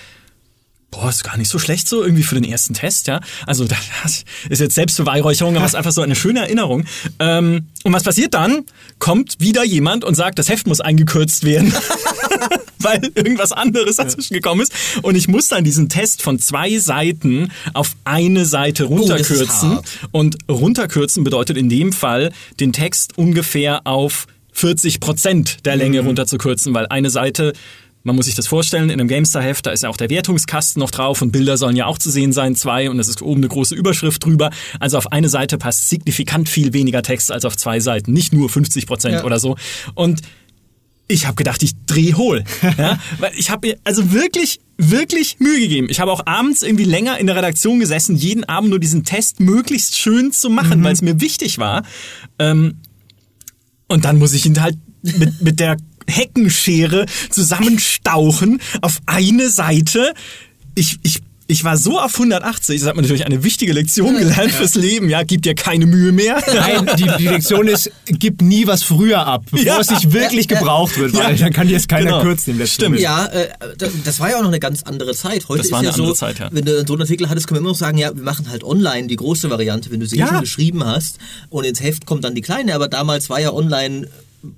Boah, 0.91 1.09
ist 1.09 1.23
gar 1.23 1.37
nicht 1.37 1.49
so 1.49 1.59
schlecht 1.59 1.89
so 1.89 2.03
irgendwie 2.03 2.25
für 2.25 2.35
den 2.35 2.45
ersten 2.45 2.75
Test, 2.75 3.07
ja. 3.07 3.21
Also 3.47 3.65
das 4.03 4.25
ist 4.49 4.61
jetzt 4.61 4.75
Selbstbeweihräucherung, 4.75 5.57
aber 5.57 5.65
es 5.65 5.73
ist 5.73 5.77
einfach 5.77 5.93
so 5.93 6.03
eine 6.03 6.17
schöne 6.17 6.41
Erinnerung. 6.41 6.85
Ähm, 7.19 7.67
und 7.85 7.93
was 7.93 8.03
passiert 8.03 8.35
dann? 8.35 8.65
Kommt 8.99 9.37
wieder 9.39 9.65
jemand 9.65 10.05
und 10.05 10.15
sagt, 10.15 10.39
das 10.39 10.49
Heft 10.49 10.67
muss 10.67 10.81
eingekürzt 10.81 11.45
werden, 11.45 11.73
weil 12.79 13.01
irgendwas 13.15 13.53
anderes 13.53 13.97
dazwischen 13.97 14.35
gekommen 14.35 14.63
ist. 14.63 14.73
Und 15.03 15.15
ich 15.15 15.29
muss 15.29 15.49
dann 15.49 15.65
diesen 15.65 15.89
Test 15.89 16.23
von 16.23 16.39
zwei 16.39 16.79
Seiten 16.79 17.51
auf 17.73 17.93
eine 18.05 18.45
Seite 18.45 18.85
ist 18.85 18.91
runterkürzen. 18.91 19.77
hart. 19.77 19.87
und 20.11 20.39
runterkürzen 20.51 21.25
bedeutet 21.25 21.57
in 21.57 21.69
dem 21.69 21.93
Fall, 21.93 22.33
den 22.59 22.73
Text 22.73 23.17
ungefähr 23.17 23.87
auf 23.87 24.27
40 24.53 25.01
Prozent 25.01 25.65
der 25.65 25.77
Länge 25.77 26.01
runterzukürzen, 26.01 26.75
weil 26.75 26.87
eine 26.87 27.09
Seite 27.09 27.53
man 28.03 28.17
muss 28.17 28.27
sich 28.27 28.35
das 28.35 28.47
vorstellen, 28.47 28.85
in 28.91 28.99
einem 28.99 29.09
GameStar-Heft, 29.09 29.67
da 29.67 29.71
ist 29.73 29.83
ja 29.83 29.89
auch 29.91 29.97
der 29.97 30.09
Wertungskasten 30.09 30.81
noch 30.81 30.91
drauf 30.91 31.21
und 31.21 31.33
Bilder 31.33 31.57
sollen 31.59 31.77
ja 31.77 31.87
auch 31.87 31.99
zu 31.99 32.11
sehen 32.11 32.33
sein, 32.33 32.57
zwei, 32.57 32.89
und 32.89 32.99
es 32.99 33.09
ist 33.09 33.21
oben 33.21 33.41
eine 33.41 33.49
große 33.49 33.75
Überschrift 33.75 34.25
drüber. 34.25 34.51
Also 34.79 34.97
auf 34.97 35.13
eine 35.13 35.29
Seite 35.29 35.59
passt 35.59 35.89
signifikant 35.89 36.49
viel 36.49 36.73
weniger 36.73 37.03
Text 37.03 37.31
als 37.31 37.45
auf 37.45 37.57
zwei 37.57 37.79
Seiten, 37.81 38.13
nicht 38.13 38.33
nur 38.33 38.49
50 38.49 38.87
Prozent 38.87 39.15
Ja. 39.17 39.25
oder 39.25 39.39
so. 39.39 39.57
Und 39.95 40.23
ich 41.09 41.27
habe 41.27 41.35
gedacht, 41.35 41.63
ich 41.63 41.73
dreh 41.87 42.15
hohl. 42.15 42.45
Ja? 42.79 42.99
Weil 43.19 43.33
ich 43.37 43.51
habe 43.51 43.69
mir 43.69 43.79
also 43.85 44.13
wirklich, 44.13 44.61
wirklich 44.79 45.39
Mühe 45.41 45.59
gegeben. 45.61 45.89
Ich 45.91 46.01
habe 46.01 46.13
auch 46.13 46.25
abends 46.25 46.63
irgendwie 46.63 46.85
länger 46.85 47.19
in 47.19 47.27
der 47.27 47.37
Redaktion 47.37 47.81
gesessen, 47.81 48.17
jeden 48.17 48.45
Abend 48.45 48.71
nur 48.71 48.79
diesen 48.79 49.05
Test 49.05 49.41
möglichst 49.41 49.99
schön 49.99 50.33
zu 50.33 50.49
machen, 50.49 50.83
weil 50.85 50.93
es 50.93 51.03
mir 51.03 51.21
wichtig 51.21 51.59
war. 51.59 51.83
Ähm, 52.39 52.79
und 53.89 54.05
dann 54.05 54.19
muss 54.19 54.33
ich 54.33 54.47
ihn 54.47 54.63
halt 54.63 54.79
mit, 55.03 55.43
mit 55.43 55.61
der 55.61 55.77
Heckenschere 56.11 57.07
zusammenstauchen 57.31 58.61
auf 58.83 58.99
eine 59.07 59.49
Seite. 59.49 60.13
Ich, 60.75 60.99
ich, 61.03 61.19
ich 61.47 61.65
war 61.65 61.77
so 61.77 61.99
auf 61.99 62.15
180, 62.15 62.79
das 62.79 62.89
hat 62.89 62.95
man 62.95 63.03
natürlich 63.03 63.27
eine 63.27 63.43
wichtige 63.43 63.73
Lektion 63.73 64.17
gelernt 64.17 64.53
fürs 64.53 64.77
Leben. 64.77 65.09
Ja, 65.09 65.25
gib 65.25 65.43
dir 65.43 65.57
keine 65.57 65.85
Mühe 65.87 66.13
mehr. 66.13 66.41
Nein, 66.55 66.89
die, 66.97 67.11
die 67.19 67.27
Lektion 67.27 67.67
ist, 67.67 67.91
gib 68.07 68.41
nie 68.41 68.69
was 68.69 68.85
früher 68.85 69.27
ab, 69.27 69.43
bevor 69.51 69.67
Ja. 69.67 69.81
es 69.81 69.91
nicht 69.91 70.13
wirklich 70.13 70.47
gebraucht 70.47 70.97
wird, 70.97 71.13
weil 71.15 71.33
Ja. 71.35 71.45
dann 71.47 71.53
kann 71.53 71.69
jetzt 71.69 71.89
keiner 71.89 72.05
Genau. 72.11 72.23
kürzen 72.23 72.53
im 72.53 72.59
letzten 72.59 72.75
Stimmt. 72.75 73.01
Moment. 73.01 73.03
Ja, 73.03 73.27
äh, 73.27 73.49
das, 73.79 73.91
das 74.05 74.21
war 74.21 74.31
ja 74.31 74.37
auch 74.37 74.43
noch 74.43 74.49
eine 74.49 74.61
ganz 74.61 74.85
andere 74.85 75.13
Zeit. 75.15 75.49
Heute 75.49 75.59
Das 75.59 75.67
ist 75.67 75.73
war 75.73 75.83
ja 75.83 75.89
eine 75.89 75.97
so, 75.97 76.03
andere 76.05 76.17
Zeit, 76.17 76.39
ja. 76.39 76.49
wenn 76.53 76.65
du 76.65 76.87
so 76.87 76.93
einen 76.93 77.03
Artikel 77.03 77.29
hattest, 77.29 77.49
kann 77.49 77.57
man 77.57 77.63
immer 77.63 77.71
noch 77.71 77.79
sagen, 77.79 77.99
ja, 77.99 78.15
wir 78.15 78.23
machen 78.23 78.49
halt 78.49 78.63
online 78.63 79.09
die 79.09 79.17
große 79.17 79.51
Variante, 79.51 79.91
wenn 79.91 79.99
du 79.99 80.07
sie 80.07 80.19
Ja. 80.19 80.29
schon 80.29 80.41
geschrieben 80.43 80.85
hast 80.87 81.19
und 81.49 81.65
ins 81.65 81.81
Heft 81.83 82.07
kommt 82.07 82.23
dann 82.23 82.37
die 82.37 82.43
kleine, 82.43 82.77
aber 82.77 82.87
damals 82.87 83.29
war 83.29 83.41
ja 83.41 83.53
online 83.53 84.07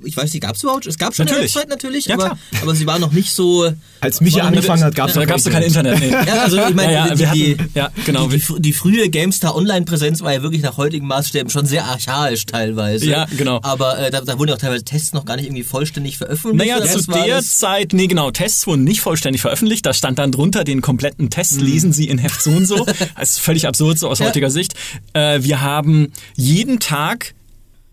ich 0.05 0.17
weiß 0.17 0.33
nicht, 0.33 0.43
gab 0.43 0.55
es 0.57 0.63
überhaupt? 0.63 0.87
Es 0.87 0.97
gab 0.99 1.15
schon 1.15 1.27
Natürlich. 1.27 1.55
eine 1.57 1.65
Website 1.65 1.69
natürlich, 1.71 2.07
Ja, 2.07 2.15
aber, 2.15 2.39
aber 2.63 2.75
sie 2.75 2.87
war 2.87 2.99
noch 2.99 3.13
nicht 3.13 3.33
so. 3.33 3.71
Als 4.01 4.21
nicht- 4.21 4.41
angefangen 4.41 4.83
hat, 4.85 4.95
gab 4.95 5.09
es 5.09 5.15
Da 5.15 5.25
gab 5.25 5.37
es 5.39 5.45
kein 5.45 5.63
Internet. 5.63 5.99
Nee. 6.01 6.11
Ja, 6.11 6.43
also 6.43 6.57
ich 6.69 6.75
meine, 6.75 6.93
Ja, 6.93 7.07
ja, 7.09 7.15
die, 7.15 7.27
hatten- 7.27 7.71
ja, 7.75 7.91
genau. 8.05 8.27
die, 8.29 8.39
die, 8.39 8.61
die 8.61 8.73
frühe 8.73 9.09
GameStar 9.11 9.55
Online-Präsenz 9.55 10.21
war 10.23 10.33
ja 10.33 10.43
wirklich 10.43 10.63
nach 10.63 10.77
heutigen 10.77 11.07
Maßstäben 11.07 11.51
schon 11.51 11.67
sehr 11.67 11.85
archaisch 11.85 12.47
teilweise. 12.47 13.07
Ja, 13.07 13.27
genau. 13.37 13.61
Aber 13.63 13.99
äh, 13.99 14.11
da, 14.11 14.21
da 14.21 14.39
wurden 14.39 14.51
ja 14.51 14.55
auch 14.57 14.61
teilweise 14.61 14.85
Tests 14.85 15.13
noch 15.13 15.25
gar 15.25 15.37
nicht 15.37 15.47
irgendwie 15.47 15.63
vollständig 15.65 16.19
veröffentlicht. 16.19 16.71
Naja, 16.71 16.85
zu 16.85 17.11
der? 17.11 17.43
Zeit, 17.43 17.93
nee 17.93 18.07
genau, 18.07 18.31
Tests 18.31 18.67
wurden 18.67 18.85
nicht 18.85 19.01
vollständig 19.01 19.41
veröffentlicht. 19.43 19.85
Da 19.87 19.93
stand 19.93 20.19
dann 20.19 20.33
drunter, 20.33 20.65
den 20.65 20.81
kompletten 20.83 21.31
Test 21.31 21.59
Mhm. 21.61 21.67
lesen 21.67 21.93
Sie 21.93 22.09
in 22.09 22.19
Heft 22.19 22.43
so 22.43 22.51
und 22.51 22.67
so. 22.67 22.87
Das 23.19 23.31
ist 23.33 23.41
völlig 23.41 23.67
absurd 23.67 23.99
so 23.99 24.09
aus 24.09 24.21
heutiger 24.21 24.51
Sicht. 24.51 24.75
Äh, 25.13 25.43
wir 25.43 25.61
haben 25.61 26.13
jeden 26.37 26.81
Tag 26.81 27.35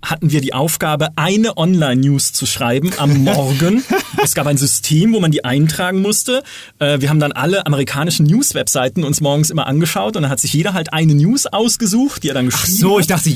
hatten 0.02 0.32
wir 0.32 0.42
die 0.42 0.54
Aufgabe, 0.54 1.10
eine 1.18 1.58
Online-News 1.58 2.34
zu 2.34 2.46
schreiben 2.46 2.92
am 2.98 3.18
Morgen. 3.24 3.84
es 4.24 4.34
gab 4.34 4.48
ein 4.48 4.58
System, 4.58 5.14
wo 5.14 5.20
man 5.20 5.32
die 5.32 5.44
eintragen 5.44 6.02
musste. 6.02 6.44
Äh, 6.80 7.02
wir 7.02 7.10
haben 7.10 7.20
dann 7.20 7.32
alle 7.34 7.66
amerikanischen 7.66 8.26
News-Webseiten 8.26 9.04
uns 9.04 9.20
morgens 9.22 9.50
immer 9.50 9.68
angeschaut 9.68 10.16
und 10.16 10.24
dann 10.24 10.32
hat 10.32 10.40
sich 10.40 10.54
jeder 10.54 10.74
halt 10.74 10.94
eine 10.94 11.14
News 11.16 11.46
ausgesucht, 11.48 12.24
die 12.24 12.30
er 12.30 12.34
dann 12.34 12.48
Ach 12.48 12.52
geschrieben 12.62 12.78
so, 12.80 12.94
hat. 12.96 13.02
ich 13.02 13.08
dachte, 13.08 13.30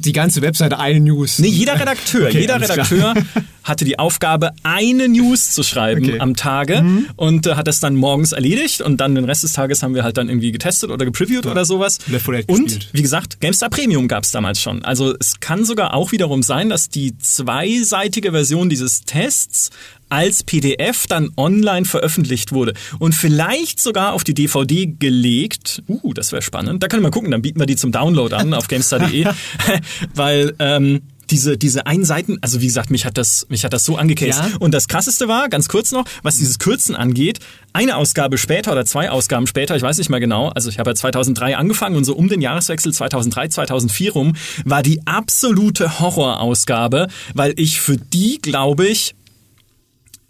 die 0.00 0.12
ganze 0.12 0.42
Webseite 0.42 0.78
eine 0.78 1.00
News. 1.00 1.38
Nee, 1.38 1.48
jeder 1.48 1.78
Redakteur, 1.80 2.28
Okay, 2.28 2.40
jeder 2.40 2.58
klar. 2.58 2.70
Redakteur 2.70 3.14
hatte 3.64 3.84
die 3.84 3.98
Aufgabe, 3.98 4.50
eine 4.62 5.08
News 5.08 5.50
zu 5.52 5.62
schreiben 5.62 6.02
Okay. 6.04 6.14
Mhm. 6.14 6.20
am 6.20 6.36
Tage 6.36 6.84
und 7.16 7.46
äh, 7.46 7.54
hat 7.54 7.66
das 7.66 7.80
dann 7.80 7.94
morgens 7.96 8.32
erledigt 8.32 8.80
und 8.82 8.98
dann 9.00 9.14
den 9.14 9.24
Rest 9.24 9.42
des 9.42 9.52
Tages 9.52 9.82
haben 9.82 9.94
wir 9.94 10.02
halt 10.04 10.16
dann 10.16 10.28
irgendwie 10.28 10.52
getestet 10.52 10.90
oder 10.90 11.04
gepreviewt 11.04 11.46
oder 11.46 11.64
sowas. 11.64 11.98
Left 12.08 12.24
4 12.26 12.34
Dead 12.38 12.48
und 12.48 12.64
gespielt. 12.64 12.88
wie 12.92 13.02
gesagt, 13.02 13.40
GameStar 13.40 13.70
Premium 13.70 14.06
gab 14.08 14.24
es 14.24 14.30
damals 14.32 14.60
schon. 14.60 14.84
Also 14.84 15.14
es 15.18 15.40
kann 15.40 15.64
sogar 15.64 15.94
auch 16.10 16.12
wiederum 16.12 16.42
sein, 16.42 16.68
dass 16.68 16.88
die 16.88 17.16
zweiseitige 17.18 18.32
Version 18.32 18.68
dieses 18.68 19.02
Tests 19.02 19.70
als 20.08 20.42
PDF 20.42 21.06
dann 21.06 21.30
online 21.36 21.86
veröffentlicht 21.86 22.52
wurde 22.52 22.74
und 22.98 23.14
vielleicht 23.14 23.80
sogar 23.80 24.12
auf 24.12 24.24
die 24.24 24.34
DVD 24.34 24.86
gelegt. 24.86 25.82
Uh, 25.86 26.12
das 26.12 26.32
wäre 26.32 26.42
spannend. 26.42 26.82
Da 26.82 26.88
können 26.88 27.02
wir 27.02 27.08
mal 27.08 27.12
gucken, 27.12 27.30
dann 27.30 27.42
bieten 27.42 27.60
wir 27.60 27.66
die 27.66 27.76
zum 27.76 27.92
Download 27.92 28.34
an 28.34 28.54
auf 28.54 28.66
gamestar.de, 28.68 29.26
weil 30.14 30.54
ähm, 30.58 31.02
diese 31.30 31.56
diese 31.56 31.86
einen 31.86 32.04
Seiten, 32.04 32.38
also 32.40 32.60
wie 32.60 32.66
gesagt, 32.66 32.90
mich 32.90 33.04
hat 33.04 33.18
das 33.18 33.46
mich 33.48 33.64
hat 33.64 33.72
das 33.72 33.84
so 33.84 33.96
angecased. 33.96 34.40
Ja. 34.40 34.56
Und 34.58 34.72
das 34.72 34.88
krasseste 34.88 35.28
war, 35.28 35.48
ganz 35.48 35.68
kurz 35.68 35.92
noch, 35.92 36.04
was 36.22 36.36
dieses 36.36 36.58
Kürzen 36.58 36.94
angeht, 36.94 37.40
eine 37.72 37.96
Ausgabe 37.96 38.38
später 38.38 38.72
oder 38.72 38.84
zwei 38.84 39.10
Ausgaben 39.10 39.46
später, 39.46 39.76
ich 39.76 39.82
weiß 39.82 39.98
nicht 39.98 40.10
mehr 40.10 40.20
genau, 40.20 40.48
also 40.48 40.68
ich 40.68 40.78
habe 40.78 40.90
ja 40.90 40.94
2003 40.94 41.56
angefangen 41.56 41.96
und 41.96 42.04
so 42.04 42.14
um 42.14 42.28
den 42.28 42.40
Jahreswechsel 42.40 42.92
2003, 42.92 43.48
2004 43.48 44.12
rum, 44.12 44.36
war 44.64 44.82
die 44.82 45.06
absolute 45.06 46.00
Horrorausgabe, 46.00 47.08
weil 47.34 47.54
ich 47.56 47.80
für 47.80 47.96
die, 47.96 48.38
glaube 48.42 48.86
ich, 48.86 49.14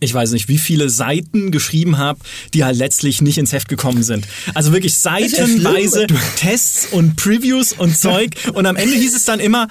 ich 0.00 0.12
weiß 0.14 0.32
nicht, 0.32 0.48
wie 0.48 0.58
viele 0.58 0.88
Seiten 0.88 1.50
geschrieben 1.50 1.98
habe, 1.98 2.20
die 2.54 2.64
halt 2.64 2.76
letztlich 2.76 3.20
nicht 3.20 3.38
ins 3.38 3.52
Heft 3.52 3.68
gekommen 3.68 4.02
sind. 4.02 4.26
Also 4.54 4.72
wirklich 4.72 4.92
ja 5.04 5.28
seitenweise 5.28 6.06
Tests 6.36 6.86
und 6.90 7.16
Previews 7.16 7.72
und 7.74 7.96
Zeug. 7.96 8.30
Und 8.54 8.66
am 8.66 8.76
Ende 8.76 8.96
hieß 8.96 9.14
es 9.14 9.26
dann 9.26 9.40
immer, 9.40 9.68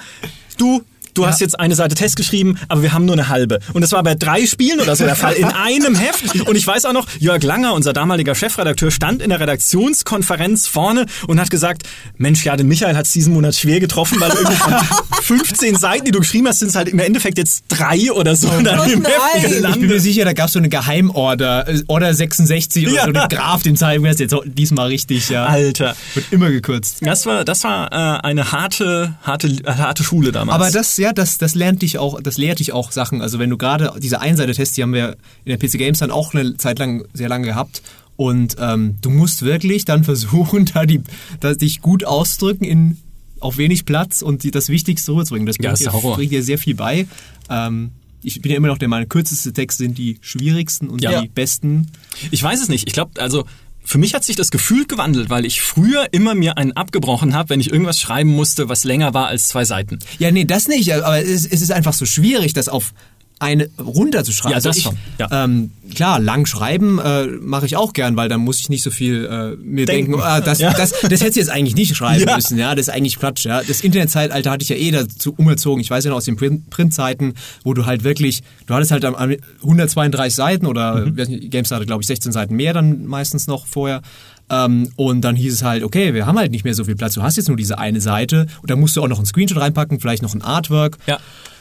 du, 0.56 0.82
du 1.14 1.26
hast 1.26 1.40
jetzt 1.40 1.58
eine 1.58 1.74
Seite 1.74 1.94
Test 1.94 2.16
geschrieben, 2.16 2.58
aber 2.68 2.82
wir 2.82 2.92
haben 2.92 3.04
nur 3.04 3.14
eine 3.14 3.28
halbe. 3.28 3.60
Und 3.72 3.82
das 3.82 3.92
war 3.92 4.02
bei 4.02 4.14
drei 4.14 4.46
Spielen 4.46 4.80
oder 4.80 4.96
so 4.96 5.04
der 5.04 5.16
Fall 5.16 5.34
in 5.34 5.44
einem 5.64 5.94
Heft. 5.94 6.40
Und 6.46 6.56
ich 6.56 6.66
weiß 6.66 6.84
auch 6.84 6.92
noch, 6.92 7.06
Jörg 7.18 7.42
Langer, 7.42 7.74
unser 7.74 7.92
damaliger 7.92 8.34
Chefredakteur, 8.34 8.90
stand 8.90 9.22
in 9.22 9.30
der 9.30 9.40
Redaktionskonferenz 9.40 10.66
vorne 10.66 11.06
und 11.26 11.40
hat 11.40 11.50
gesagt, 11.50 11.82
Mensch, 12.16 12.44
ja, 12.44 12.56
den 12.56 12.68
Michael 12.68 12.96
hat 12.96 13.06
es 13.06 13.12
diesen 13.12 13.34
Monat 13.34 13.54
schwer 13.54 13.80
getroffen, 13.80 14.20
weil 14.20 14.30
irgendwie 14.30 14.56
von 14.56 14.74
15 15.22 15.76
Seiten, 15.76 16.04
die 16.04 16.10
du 16.10 16.20
geschrieben 16.20 16.48
hast, 16.48 16.60
sind 16.60 16.68
es 16.68 16.74
halt 16.74 16.88
im 16.88 16.98
Endeffekt 16.98 17.38
jetzt 17.38 17.64
drei 17.68 18.12
oder 18.12 18.36
so. 18.36 18.48
Oh, 18.48 18.62
dann 18.62 18.90
im 18.90 19.04
Heft 19.04 19.48
gelandet. 19.48 19.70
Ich 19.70 19.80
bin 19.80 19.90
mir 19.90 20.00
sicher, 20.00 20.24
da 20.24 20.32
gab 20.32 20.46
es 20.46 20.52
so 20.52 20.58
eine 20.58 20.68
Geheimorder, 20.68 21.68
äh, 21.68 21.82
Order 21.86 22.12
66 22.12 22.86
oder 22.86 22.96
ja. 22.96 23.04
so, 23.06 23.12
den 23.12 23.28
Graf, 23.28 23.62
den 23.62 23.76
zeigen 23.76 24.04
wir 24.04 24.12
jetzt 24.12 24.34
diesmal 24.44 24.88
richtig, 24.88 25.28
ja. 25.28 25.46
Alter. 25.46 25.96
Wird 26.14 26.26
immer 26.32 26.50
gekürzt. 26.50 26.98
Das 27.02 27.26
war, 27.26 27.44
das 27.44 27.64
war 27.64 27.92
äh, 27.92 28.20
eine 28.26 28.52
harte, 28.52 29.14
harte, 29.22 29.56
harte 29.66 30.04
Schule 30.04 30.32
damals. 30.32 30.54
Aber 30.54 30.70
das, 30.70 30.96
ja, 31.00 31.12
das, 31.12 31.38
das 31.38 31.54
lernt 31.54 31.82
dich 31.82 31.98
auch, 31.98 32.20
das 32.20 32.38
lehrt 32.38 32.60
dich 32.60 32.72
auch 32.72 32.92
Sachen. 32.92 33.22
Also 33.22 33.38
wenn 33.38 33.50
du 33.50 33.56
gerade 33.56 33.92
diese 33.98 34.20
Einseite-Tests, 34.20 34.74
die 34.74 34.82
haben 34.82 34.92
wir 34.92 35.16
in 35.44 35.56
der 35.56 35.58
PC 35.58 35.78
Games 35.78 35.98
dann 35.98 36.10
auch 36.10 36.34
eine 36.34 36.56
Zeit 36.56 36.78
lang, 36.78 37.04
sehr 37.12 37.28
lange 37.28 37.46
gehabt. 37.46 37.82
Und 38.16 38.56
ähm, 38.60 38.96
du 39.00 39.10
musst 39.10 39.42
wirklich 39.42 39.84
dann 39.86 40.04
versuchen, 40.10 40.66
da, 40.66 40.84
die, 40.86 41.02
da 41.40 41.54
dich 41.54 41.80
gut 41.80 42.04
ausdrücken 42.04 42.64
in 42.64 42.98
auf 43.40 43.56
wenig 43.56 43.86
Platz 43.86 44.20
und 44.20 44.42
die, 44.42 44.50
das 44.50 44.68
Wichtigste 44.68 45.12
rüberzubringen. 45.12 45.46
Das 45.46 45.56
bringt, 45.56 45.80
ja, 45.80 45.90
dir, 45.90 46.10
bringt 46.14 46.30
dir 46.30 46.42
sehr 46.42 46.58
viel 46.58 46.74
bei. 46.74 47.06
Ähm, 47.48 47.90
ich 48.22 48.42
bin 48.42 48.52
ja 48.52 48.58
immer 48.58 48.68
noch 48.68 48.76
der 48.76 48.88
Meinung, 48.88 49.08
kürzeste 49.08 49.54
Texte 49.54 49.84
sind 49.84 49.96
die 49.96 50.18
schwierigsten 50.20 50.88
und 50.88 51.02
ja. 51.02 51.22
die 51.22 51.28
besten. 51.28 51.88
Ich 52.30 52.42
weiß 52.42 52.60
es 52.60 52.68
nicht. 52.68 52.86
Ich 52.86 52.92
glaube, 52.92 53.20
also 53.20 53.46
für 53.82 53.98
mich 53.98 54.14
hat 54.14 54.24
sich 54.24 54.36
das 54.36 54.50
Gefühl 54.50 54.86
gewandelt, 54.86 55.30
weil 55.30 55.44
ich 55.44 55.62
früher 55.62 56.08
immer 56.12 56.34
mir 56.34 56.58
einen 56.58 56.72
abgebrochen 56.72 57.34
habe, 57.34 57.50
wenn 57.50 57.60
ich 57.60 57.70
irgendwas 57.70 58.00
schreiben 58.00 58.30
musste, 58.30 58.68
was 58.68 58.84
länger 58.84 59.14
war 59.14 59.28
als 59.28 59.48
zwei 59.48 59.64
Seiten. 59.64 59.98
Ja, 60.18 60.30
nee, 60.30 60.44
das 60.44 60.68
nicht. 60.68 60.92
Aber 60.92 61.18
es, 61.18 61.46
ist 61.46 61.72
einfach 61.72 61.94
so 61.94 62.06
schwierig, 62.06 62.52
das 62.52 62.68
auf 62.68 62.92
eine 63.40 63.70
runterzuschreiben. 63.78 64.52
Ja, 64.52 64.56
also 64.56 64.68
das 64.68 64.76
ich, 64.76 64.82
schon. 64.84 64.96
Ja. 65.18 65.44
Ähm, 65.44 65.70
klar, 65.94 66.20
lang 66.20 66.46
schreiben 66.46 66.98
äh, 66.98 67.26
mache 67.26 67.66
ich 67.66 67.76
auch 67.76 67.94
gern, 67.94 68.14
weil 68.16 68.28
dann 68.28 68.40
muss 68.40 68.60
ich 68.60 68.68
nicht 68.68 68.82
so 68.82 68.90
viel 68.90 69.24
äh, 69.24 69.56
mir 69.56 69.86
denken, 69.86 70.12
denken 70.12 70.20
ah, 70.20 70.40
das, 70.40 70.58
ja. 70.60 70.72
das, 70.72 70.90
das, 70.90 71.00
das 71.00 71.20
hätte 71.20 71.30
ich 71.30 71.36
jetzt 71.36 71.50
eigentlich 71.50 71.74
nicht 71.74 71.96
schreiben 71.96 72.24
ja. 72.28 72.36
müssen. 72.36 72.58
Ja, 72.58 72.74
das 72.74 72.88
ist 72.88 72.94
eigentlich 72.94 73.18
Quatsch. 73.18 73.46
Ja. 73.46 73.62
Das 73.62 73.80
Internetzeitalter 73.80 74.50
hatte 74.50 74.62
ich 74.62 74.68
ja 74.68 74.76
eh 74.76 74.90
dazu 74.90 75.34
umerzogen. 75.36 75.80
Ich 75.80 75.90
weiß 75.90 76.04
ja 76.04 76.10
noch 76.10 76.18
aus 76.18 76.26
den 76.26 76.36
Printzeiten, 76.36 77.34
wo 77.64 77.72
du 77.72 77.86
halt 77.86 78.04
wirklich, 78.04 78.42
du 78.66 78.74
hattest 78.74 78.92
halt 78.92 79.04
132 79.04 80.34
Seiten 80.34 80.66
oder 80.66 81.06
mhm. 81.06 81.50
Games 81.50 81.70
hatte 81.70 81.86
glaube 81.86 82.02
ich 82.02 82.06
16 82.06 82.32
Seiten 82.32 82.54
mehr 82.54 82.74
dann 82.74 83.06
meistens 83.06 83.46
noch 83.46 83.66
vorher. 83.66 84.02
Ähm, 84.50 84.90
und 84.96 85.22
dann 85.22 85.36
hieß 85.36 85.54
es 85.54 85.62
halt, 85.62 85.82
okay, 85.82 86.12
wir 86.12 86.26
haben 86.26 86.38
halt 86.38 86.50
nicht 86.50 86.64
mehr 86.64 86.74
so 86.74 86.84
viel 86.84 86.96
Platz. 86.96 87.14
Du 87.14 87.22
hast 87.22 87.36
jetzt 87.36 87.48
nur 87.48 87.56
diese 87.56 87.78
eine 87.78 88.00
Seite 88.00 88.46
und 88.60 88.70
da 88.70 88.76
musst 88.76 88.96
du 88.96 89.02
auch 89.02 89.08
noch 89.08 89.18
einen 89.18 89.26
Screenshot 89.26 89.58
reinpacken, 89.58 90.00
vielleicht 90.00 90.22
noch 90.22 90.34
ein 90.34 90.42
Artwork. 90.42 90.98
Ja. 91.06 91.18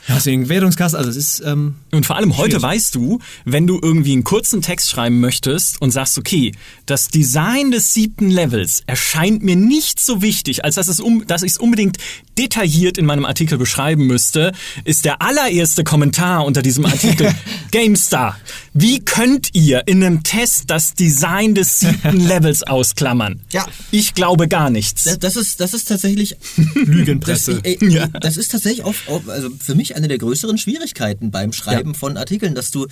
Ja, 0.07 0.15
deswegen 0.15 0.49
Wertungskasse, 0.49 0.97
also 0.97 1.09
es 1.09 1.17
ist. 1.17 1.43
Ähm, 1.45 1.75
und 1.91 2.05
vor 2.05 2.15
allem 2.15 2.37
heute 2.37 2.61
weißt 2.61 2.95
du, 2.95 3.19
wenn 3.45 3.67
du 3.67 3.79
irgendwie 3.81 4.13
einen 4.13 4.23
kurzen 4.23 4.61
Text 4.61 4.89
schreiben 4.89 5.19
möchtest 5.19 5.81
und 5.81 5.91
sagst, 5.91 6.17
okay, 6.17 6.51
das 6.85 7.09
Design 7.09 7.71
des 7.71 7.93
siebten 7.93 8.29
Levels 8.29 8.81
erscheint 8.87 9.43
mir 9.43 9.55
nicht 9.55 9.99
so 9.99 10.21
wichtig, 10.21 10.63
als 10.63 10.75
dass, 10.75 10.87
es 10.87 10.99
um, 10.99 11.25
dass 11.27 11.43
ich 11.43 11.53
es 11.53 11.57
unbedingt 11.57 11.97
detailliert 12.37 12.97
in 12.97 13.05
meinem 13.05 13.25
Artikel 13.25 13.57
beschreiben 13.57 14.07
müsste, 14.07 14.53
ist 14.85 15.05
der 15.05 15.21
allererste 15.21 15.83
Kommentar 15.83 16.45
unter 16.45 16.61
diesem 16.61 16.85
Artikel 16.85 17.33
GameStar. 17.71 18.37
Wie 18.73 18.99
könnt 18.99 19.49
ihr 19.53 19.83
in 19.87 20.03
einem 20.03 20.23
Test 20.23 20.65
das 20.67 20.93
Design 20.93 21.53
des 21.53 21.81
siebten 21.81 22.19
Levels 22.27 22.63
ausklammern? 22.63 23.41
Ja. 23.51 23.67
Ich 23.91 24.13
glaube 24.13 24.47
gar 24.47 24.69
nichts. 24.69 25.03
Das, 25.03 25.19
das 25.19 25.35
ist, 25.35 25.59
das 25.59 25.73
ist 25.73 25.89
tatsächlich. 25.89 26.37
Lügenpresse. 26.75 27.61
Das, 27.61 27.63
äh, 27.65 27.85
ja. 27.85 28.07
das 28.07 28.37
ist 28.37 28.51
tatsächlich 28.51 28.85
auch, 28.85 28.93
also 29.27 29.49
für 29.59 29.75
mich 29.75 29.88
eine 29.95 30.07
der 30.07 30.17
größeren 30.17 30.57
Schwierigkeiten 30.57 31.31
beim 31.31 31.53
Schreiben 31.53 31.91
ja. 31.91 31.97
von 31.97 32.17
Artikeln, 32.17 32.55
dass 32.55 32.71
du 32.71 32.87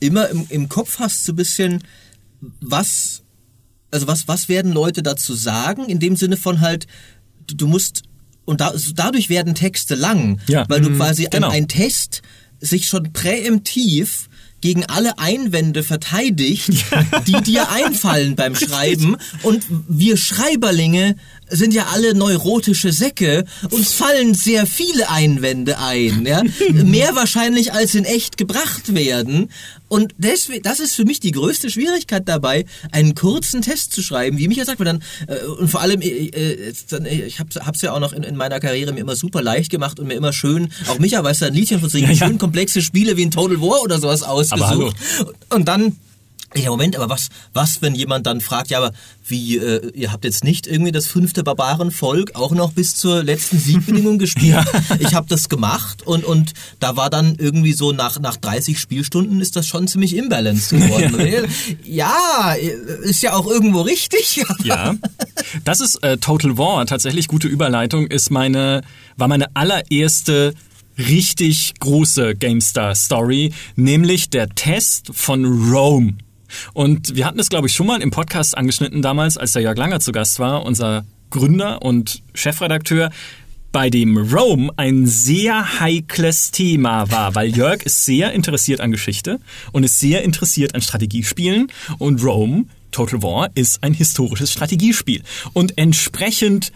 immer 0.00 0.28
im, 0.28 0.46
im 0.48 0.68
Kopf 0.68 0.98
hast, 0.98 1.24
so 1.24 1.32
ein 1.32 1.36
bisschen, 1.36 1.82
was, 2.60 3.22
also 3.90 4.06
was, 4.06 4.28
was 4.28 4.48
werden 4.48 4.72
Leute 4.72 5.02
dazu 5.02 5.34
sagen, 5.34 5.86
in 5.86 6.00
dem 6.00 6.16
Sinne 6.16 6.36
von 6.36 6.60
halt, 6.60 6.86
du, 7.46 7.54
du 7.54 7.66
musst, 7.66 8.02
und 8.44 8.60
da, 8.60 8.74
dadurch 8.94 9.28
werden 9.28 9.54
Texte 9.54 9.94
lang, 9.94 10.40
ja. 10.48 10.64
weil 10.68 10.80
du 10.80 10.90
mhm. 10.90 10.96
quasi 10.96 11.28
genau. 11.30 11.48
ein, 11.48 11.62
ein 11.62 11.68
Test 11.68 12.22
sich 12.60 12.86
schon 12.86 13.12
präemptiv 13.12 14.28
gegen 14.62 14.86
alle 14.86 15.18
Einwände 15.18 15.82
verteidigt, 15.82 16.70
die 17.26 17.42
dir 17.42 17.70
einfallen 17.70 18.36
beim 18.36 18.54
Schreiben. 18.54 19.16
Und 19.42 19.64
wir 19.88 20.16
Schreiberlinge 20.16 21.16
sind 21.52 21.74
ja 21.74 21.86
alle 21.92 22.14
neurotische 22.14 22.92
Säcke. 22.92 23.44
Uns 23.70 23.92
fallen 23.92 24.34
sehr 24.34 24.66
viele 24.66 25.10
Einwände 25.10 25.78
ein. 25.78 26.26
Ja? 26.26 26.42
Mehr 26.72 27.14
wahrscheinlich 27.14 27.72
als 27.72 27.94
in 27.94 28.04
echt 28.04 28.36
gebracht 28.36 28.94
werden. 28.94 29.50
Und 29.88 30.14
deswegen, 30.16 30.62
das 30.62 30.80
ist 30.80 30.94
für 30.94 31.04
mich 31.04 31.20
die 31.20 31.32
größte 31.32 31.68
Schwierigkeit 31.68 32.26
dabei, 32.26 32.64
einen 32.92 33.14
kurzen 33.14 33.60
Test 33.60 33.92
zu 33.92 34.02
schreiben, 34.02 34.38
wie 34.38 34.48
Micha 34.48 34.64
sagt, 34.64 34.78
man 34.78 34.86
dann, 34.86 35.02
äh, 35.26 35.44
und 35.44 35.68
vor 35.68 35.82
allem, 35.82 36.00
äh, 36.00 36.06
äh, 36.06 36.72
äh 36.72 37.26
ich 37.26 37.38
habe 37.38 37.50
es 37.50 37.82
ja 37.82 37.92
auch 37.92 38.00
noch 38.00 38.14
in, 38.14 38.22
in, 38.22 38.34
meiner 38.34 38.58
Karriere 38.58 38.94
mir 38.94 39.00
immer 39.00 39.16
super 39.16 39.42
leicht 39.42 39.70
gemacht 39.70 40.00
und 40.00 40.06
mir 40.06 40.14
immer 40.14 40.32
schön, 40.32 40.72
auch 40.88 40.98
Micha 40.98 41.22
weiß 41.22 41.40
da 41.40 41.46
ein 41.48 41.54
Liedchen 41.54 41.78
von 41.78 41.90
singen, 41.90 42.06
ja, 42.10 42.12
ja. 42.12 42.26
schön 42.26 42.38
komplexe 42.38 42.80
Spiele 42.80 43.18
wie 43.18 43.26
ein 43.26 43.30
Total 43.30 43.60
War 43.60 43.82
oder 43.82 43.98
sowas 43.98 44.22
ausgesucht. 44.22 44.96
Und 45.50 45.68
dann 45.68 45.98
ja, 46.54 46.70
Moment, 46.70 46.96
aber 46.96 47.08
was, 47.08 47.28
was, 47.52 47.82
wenn 47.82 47.94
jemand 47.94 48.26
dann 48.26 48.40
fragt, 48.40 48.70
ja, 48.70 48.78
aber 48.78 48.92
wie, 49.26 49.56
äh, 49.56 49.90
ihr 49.94 50.12
habt 50.12 50.24
jetzt 50.24 50.44
nicht 50.44 50.66
irgendwie 50.66 50.92
das 50.92 51.06
fünfte 51.06 51.42
Barbarenvolk 51.42 52.34
auch 52.34 52.52
noch 52.52 52.72
bis 52.72 52.96
zur 52.96 53.22
letzten 53.22 53.58
Siegbedingung 53.58 54.18
gespielt? 54.18 54.54
ja. 54.54 54.96
Ich 54.98 55.14
habe 55.14 55.26
das 55.28 55.48
gemacht 55.48 56.06
und, 56.06 56.24
und 56.24 56.52
da 56.80 56.96
war 56.96 57.10
dann 57.10 57.36
irgendwie 57.38 57.72
so 57.72 57.92
nach, 57.92 58.20
nach 58.20 58.36
30 58.36 58.78
Spielstunden 58.78 59.40
ist 59.40 59.56
das 59.56 59.66
schon 59.66 59.86
ziemlich 59.86 60.16
imbalanced 60.16 60.70
geworden. 60.70 61.48
ja, 61.84 62.54
ist 63.02 63.22
ja 63.22 63.34
auch 63.34 63.46
irgendwo 63.46 63.82
richtig. 63.82 64.44
ja, 64.64 64.94
das 65.64 65.80
ist 65.80 66.02
äh, 66.02 66.18
Total 66.18 66.58
War, 66.58 66.86
tatsächlich 66.86 67.28
gute 67.28 67.48
Überleitung, 67.48 68.06
ist 68.06 68.30
meine, 68.30 68.82
war 69.16 69.28
meine 69.28 69.54
allererste 69.54 70.54
richtig 70.98 71.74
große 71.80 72.34
GameStar-Story, 72.34 73.52
nämlich 73.76 74.30
der 74.30 74.48
Test 74.50 75.10
von 75.12 75.70
Rome. 75.70 76.14
Und 76.72 77.16
wir 77.16 77.26
hatten 77.26 77.38
es, 77.38 77.48
glaube 77.48 77.66
ich, 77.66 77.74
schon 77.74 77.86
mal 77.86 78.00
im 78.00 78.10
Podcast 78.10 78.56
angeschnitten 78.56 79.02
damals, 79.02 79.36
als 79.36 79.52
der 79.52 79.62
Jörg 79.62 79.76
Langer 79.76 80.00
zu 80.00 80.12
Gast 80.12 80.38
war, 80.38 80.64
unser 80.64 81.04
Gründer 81.30 81.82
und 81.82 82.22
Chefredakteur, 82.34 83.10
bei 83.72 83.88
dem 83.88 84.18
Rome 84.18 84.70
ein 84.76 85.06
sehr 85.06 85.80
heikles 85.80 86.50
Thema 86.50 87.10
war, 87.10 87.34
weil 87.34 87.56
Jörg 87.56 87.82
ist 87.82 88.04
sehr 88.04 88.32
interessiert 88.32 88.80
an 88.80 88.92
Geschichte 88.92 89.40
und 89.72 89.82
ist 89.82 89.98
sehr 89.98 90.22
interessiert 90.22 90.74
an 90.74 90.82
Strategiespielen 90.82 91.68
und 91.98 92.22
Rome 92.22 92.66
Total 92.92 93.22
War 93.22 93.50
ist 93.54 93.82
ein 93.82 93.94
historisches 93.94 94.52
Strategiespiel. 94.52 95.22
Und 95.54 95.78
entsprechend 95.78 96.72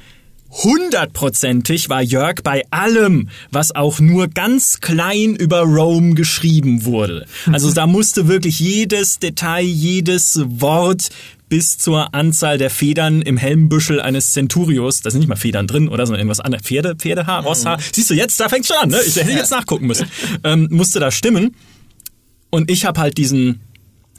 hundertprozentig 0.65 1.89
war 1.89 2.03
Jörg 2.03 2.43
bei 2.43 2.65
allem, 2.71 3.29
was 3.51 3.75
auch 3.75 4.01
nur 4.01 4.29
ganz 4.29 4.81
klein 4.81 5.37
über 5.37 5.61
Rome 5.61 6.15
geschrieben 6.15 6.85
wurde. 6.85 7.27
Also 7.53 7.73
da 7.73 7.87
musste 7.87 8.29
wirklich 8.29 8.59
jedes 8.59 9.19
Detail, 9.19 9.65
jedes 9.65 10.41
Wort 10.45 11.11
bis 11.49 11.79
zur 11.79 12.13
Anzahl 12.15 12.59
der 12.59 12.71
Federn 12.71 13.23
im 13.23 13.37
Helmbüschel 13.37 14.01
eines 14.01 14.33
Centurios, 14.33 15.01
da 15.03 15.11
sind 15.11 15.21
nicht 15.21 15.29
mal 15.29 15.37
Federn 15.37 15.67
drin 15.69 15.89
oder 15.89 16.07
so 16.07 16.15
irgendwas 16.15 16.41
anderes, 16.41 16.67
Pferde, 16.67 16.97
Pferdehaar, 16.97 17.45
Rosshaar. 17.45 17.79
Siehst 17.93 18.11
du 18.11 18.15
jetzt, 18.15 18.41
da 18.41 18.49
fängt 18.49 18.67
schon 18.67 18.77
an, 18.79 18.89
ne? 18.89 18.99
Ich 19.07 19.15
hätte 19.15 19.31
jetzt 19.31 19.53
nachgucken 19.53 19.87
müssen. 19.87 20.11
Ähm, 20.43 20.67
musste 20.71 20.99
da 20.99 21.11
stimmen. 21.11 21.55
Und 22.51 22.71
ich 22.71 22.85
habe 22.85 23.01
halt 23.01 23.17
diesen 23.19 23.61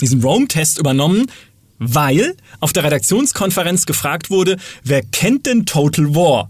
diesen 0.01 0.21
Rome-Test 0.21 0.77
übernommen, 0.77 1.25
weil 1.79 2.35
auf 2.59 2.73
der 2.73 2.83
Redaktionskonferenz 2.83 3.85
gefragt 3.85 4.29
wurde, 4.29 4.57
wer 4.83 5.01
kennt 5.03 5.45
denn 5.45 5.65
Total 5.65 6.15
War? 6.15 6.49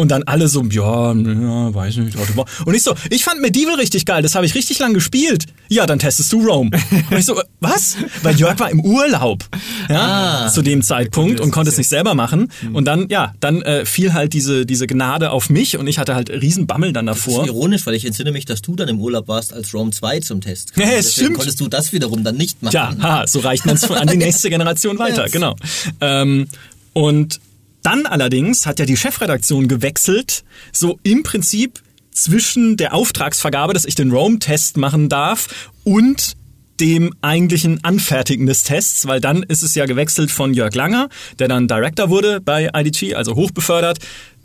Und 0.00 0.08
dann 0.08 0.22
alle 0.22 0.48
so, 0.48 0.64
ja, 0.64 1.12
ja, 1.12 1.74
weiß 1.74 1.98
nicht. 1.98 2.16
Und 2.64 2.74
ich 2.74 2.82
so, 2.82 2.94
ich 3.10 3.22
fand 3.22 3.42
Medieval 3.42 3.74
richtig 3.74 4.06
geil, 4.06 4.22
das 4.22 4.34
habe 4.34 4.46
ich 4.46 4.54
richtig 4.54 4.78
lang 4.78 4.94
gespielt. 4.94 5.44
Ja, 5.68 5.84
dann 5.84 5.98
testest 5.98 6.32
du 6.32 6.42
Rome. 6.42 6.70
Und 7.10 7.18
ich 7.18 7.26
so, 7.26 7.38
was? 7.60 7.98
Weil 8.22 8.34
Jörg 8.36 8.58
war 8.58 8.70
im 8.70 8.80
Urlaub, 8.80 9.44
ja, 9.90 10.46
ah, 10.46 10.48
zu 10.48 10.62
dem 10.62 10.80
Zeitpunkt 10.80 11.38
und 11.38 11.50
konnte 11.50 11.70
es 11.70 11.76
nicht 11.76 11.88
selber 11.88 12.14
machen. 12.14 12.50
Hm. 12.60 12.74
Und 12.74 12.86
dann, 12.86 13.10
ja, 13.10 13.34
dann 13.40 13.60
äh, 13.60 13.84
fiel 13.84 14.14
halt 14.14 14.32
diese, 14.32 14.64
diese 14.64 14.86
Gnade 14.86 15.32
auf 15.32 15.50
mich 15.50 15.76
und 15.76 15.86
ich 15.86 15.98
hatte 15.98 16.14
halt 16.14 16.30
riesen 16.30 16.66
Bammel 16.66 16.94
dann 16.94 17.04
davor. 17.04 17.40
Das 17.40 17.48
ist 17.48 17.54
ironisch, 17.54 17.84
weil 17.84 17.94
ich 17.94 18.06
entsinne 18.06 18.32
mich, 18.32 18.46
dass 18.46 18.62
du 18.62 18.76
dann 18.76 18.88
im 18.88 19.02
Urlaub 19.02 19.28
warst, 19.28 19.52
als 19.52 19.74
Rome 19.74 19.90
2 19.90 20.20
zum 20.20 20.40
Test 20.40 20.72
kam. 20.72 20.82
Ja, 20.82 20.92
es 20.92 21.12
stimmt. 21.12 21.36
konntest 21.36 21.60
du 21.60 21.68
das 21.68 21.92
wiederum 21.92 22.24
dann 22.24 22.38
nicht 22.38 22.62
machen. 22.62 22.72
Ja, 22.72 22.94
ha, 23.02 23.26
so 23.26 23.40
reicht 23.40 23.66
man 23.66 23.76
es 23.76 23.84
an 23.90 24.08
die 24.08 24.16
nächste 24.16 24.48
Generation 24.48 24.98
weiter, 24.98 25.26
genau. 25.28 25.56
Ähm, 26.00 26.48
und 26.94 27.38
dann 27.82 28.06
allerdings 28.06 28.66
hat 28.66 28.78
ja 28.78 28.86
die 28.86 28.96
Chefredaktion 28.96 29.68
gewechselt, 29.68 30.44
so 30.72 30.98
im 31.02 31.22
Prinzip 31.22 31.80
zwischen 32.10 32.76
der 32.76 32.94
Auftragsvergabe, 32.94 33.72
dass 33.72 33.84
ich 33.84 33.94
den 33.94 34.10
Rome-Test 34.10 34.76
machen 34.76 35.08
darf 35.08 35.70
und 35.84 36.36
dem 36.80 37.14
eigentlichen 37.20 37.84
Anfertigen 37.84 38.46
des 38.46 38.62
Tests, 38.62 39.06
weil 39.06 39.20
dann 39.20 39.42
ist 39.42 39.62
es 39.62 39.74
ja 39.74 39.84
gewechselt 39.86 40.30
von 40.30 40.54
Jörg 40.54 40.74
Langer, 40.74 41.08
der 41.38 41.48
dann 41.48 41.68
Director 41.68 42.08
wurde 42.08 42.40
bei 42.40 42.70
IDG, 42.74 43.14
also 43.14 43.34
hochbefördert, 43.34 43.98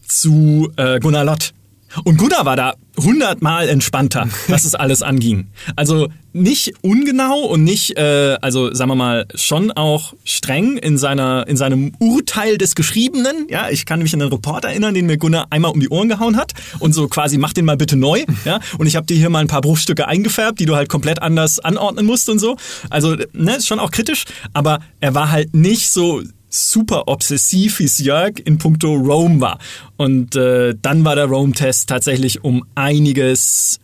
zu 0.08 0.72
äh, 0.76 1.00
Gunnar 1.00 1.24
Lott. 1.24 1.54
Und 2.04 2.18
Gunnar 2.18 2.46
war 2.46 2.56
da 2.56 2.74
hundertmal 2.98 3.70
entspannter, 3.70 4.28
was 4.48 4.66
es 4.66 4.76
alles 4.76 5.02
anging. 5.02 5.48
Also 5.76 6.10
nicht 6.34 6.74
ungenau 6.82 7.40
und 7.46 7.64
nicht, 7.64 7.98
äh, 7.98 8.38
also 8.42 8.74
sagen 8.74 8.92
wir 8.92 8.96
mal, 8.96 9.26
schon 9.36 9.72
auch 9.72 10.14
streng 10.26 10.78
in 10.78 10.98
seiner 10.98 11.48
in 11.48 11.56
seinem 11.58 11.94
Urteil 12.00 12.58
des 12.58 12.76
Geschriebenen. 12.76 13.48
Ja, 13.50 13.70
ich 13.70 13.86
kann 13.86 14.02
mich 14.02 14.14
an 14.14 14.22
einen 14.22 14.32
Report 14.32 14.66
erinnern, 14.66 14.94
den 14.94 15.06
mir 15.06 15.18
Gunnar 15.18 15.48
einmal 15.50 15.72
um 15.72 15.80
die 15.80 15.90
Ohren 15.90 16.10
gehauen 16.10 16.38
hat 16.38 16.54
und 16.80 16.94
so 16.94 17.08
quasi 17.08 17.38
mach 17.38 17.54
den 17.54 17.66
mal 17.66 17.78
bitte 17.78 17.96
neu. 17.96 18.26
Ja, 18.44 18.60
und 18.78 18.88
ich 18.88 18.96
habe 18.96 19.06
dir 19.06 19.16
hier 19.16 19.30
mal 19.30 19.40
ein 19.40 19.48
paar 19.48 19.62
Bruchstücke 19.62 20.08
eingefärbt, 20.08 20.60
die 20.60 20.66
du 20.66 20.76
halt 20.76 20.90
komplett 20.90 21.22
anders 21.22 21.60
anordnen 21.60 22.06
musst 22.06 22.30
und 22.30 22.40
so. 22.40 22.58
Also 22.90 23.16
ne, 23.34 23.56
ist 23.56 23.68
schon 23.68 23.80
auch 23.80 23.92
kritisch, 23.92 24.26
aber 24.54 24.80
er 25.00 25.16
war 25.16 25.32
halt 25.32 25.56
nicht 25.56 25.90
so 25.90 26.22
super 26.56 27.08
obsessiv, 27.08 27.80
wie 27.80 27.86
es 27.86 28.00
Jörg 28.00 28.40
in 28.44 28.58
puncto 28.58 28.94
Rome 28.94 29.42
war. 29.42 29.60
Und 29.98 30.36
äh, 30.36 30.76
dann 30.82 31.04
war 31.06 31.16
der 31.16 31.26
Rome-Test 31.26 31.90
tatsächlich 31.90 32.44
um 32.44 32.66
einiges 32.76 33.80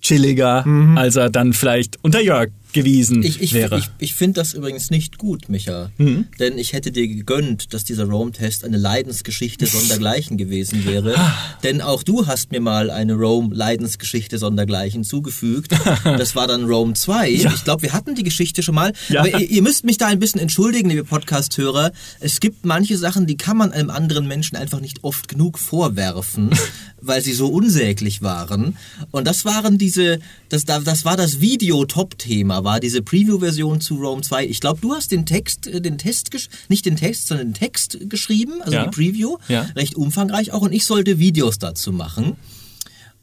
chilliger, 0.00 0.66
mhm. 0.66 0.98
als 0.98 1.16
er 1.16 1.30
dann 1.30 1.52
vielleicht 1.52 1.98
unter 2.02 2.20
Jörg 2.20 2.50
gewesen 2.74 3.22
ich, 3.22 3.40
ich, 3.40 3.54
wäre. 3.54 3.78
Ich, 3.78 3.88
ich 3.98 4.14
finde 4.14 4.40
das 4.40 4.52
übrigens 4.52 4.90
nicht 4.90 5.16
gut, 5.16 5.48
Micha. 5.48 5.90
Mhm. 5.96 6.26
Denn 6.38 6.58
ich 6.58 6.74
hätte 6.74 6.92
dir 6.92 7.08
gegönnt, 7.08 7.72
dass 7.72 7.84
dieser 7.84 8.04
Rome-Test 8.04 8.64
eine 8.64 8.76
Leidensgeschichte 8.76 9.66
sondergleichen 9.66 10.36
gewesen 10.36 10.84
wäre. 10.84 11.16
Ah. 11.16 11.34
Denn 11.62 11.80
auch 11.80 12.02
du 12.02 12.26
hast 12.26 12.52
mir 12.52 12.60
mal 12.60 12.90
eine 12.90 13.14
Rome-Leidensgeschichte 13.14 14.38
sondergleichen 14.38 15.04
zugefügt. 15.04 15.72
Das 16.04 16.34
war 16.34 16.46
dann 16.46 16.64
Rome 16.64 16.94
2. 16.94 17.28
Ja. 17.28 17.52
Ich 17.54 17.64
glaube, 17.64 17.82
wir 17.82 17.92
hatten 17.92 18.14
die 18.14 18.24
Geschichte 18.24 18.62
schon 18.62 18.74
mal. 18.74 18.92
Ja. 19.08 19.20
Aber 19.20 19.40
ihr, 19.40 19.48
ihr, 19.48 19.62
müsst 19.62 19.84
mich 19.84 19.96
da 19.96 20.06
ein 20.06 20.18
bisschen 20.18 20.40
entschuldigen, 20.40 20.90
liebe 20.90 21.04
Podcast-Hörer. 21.04 21.92
Es 22.20 22.40
gibt 22.40 22.64
manche 22.64 22.98
Sachen, 22.98 23.26
die 23.26 23.36
kann 23.36 23.56
man 23.56 23.72
einem 23.72 23.90
anderen 23.90 24.26
Menschen 24.26 24.56
einfach 24.56 24.80
nicht 24.80 25.04
oft 25.04 25.28
genug 25.28 25.58
vorwerfen, 25.58 26.50
weil 27.00 27.22
sie 27.22 27.32
so 27.32 27.48
unsäglich 27.48 28.22
waren. 28.22 28.76
Und 29.12 29.26
das 29.26 29.44
waren 29.44 29.78
diese, 29.78 30.18
das, 30.48 30.64
das 30.64 31.04
war 31.04 31.16
das 31.16 31.40
Video-Top-Thema 31.40 32.63
war 32.64 32.80
diese 32.80 33.02
Preview-Version 33.02 33.80
zu 33.80 33.96
Rome 33.96 34.22
2. 34.22 34.46
Ich 34.46 34.60
glaube, 34.60 34.80
du 34.80 34.94
hast 34.94 35.12
den 35.12 35.26
Text, 35.26 35.66
äh, 35.66 35.80
den 35.80 35.98
Test, 35.98 36.30
nicht 36.68 36.86
den 36.86 36.96
Text, 36.96 37.28
sondern 37.28 37.48
den 37.48 37.54
Text 37.54 37.98
geschrieben, 38.08 38.62
also 38.62 38.72
ja. 38.72 38.84
die 38.84 38.90
Preview, 38.90 39.36
ja. 39.48 39.62
recht 39.76 39.94
umfangreich 39.94 40.52
auch, 40.52 40.62
und 40.62 40.72
ich 40.72 40.84
sollte 40.84 41.18
Videos 41.18 41.58
dazu 41.58 41.92
machen. 41.92 42.36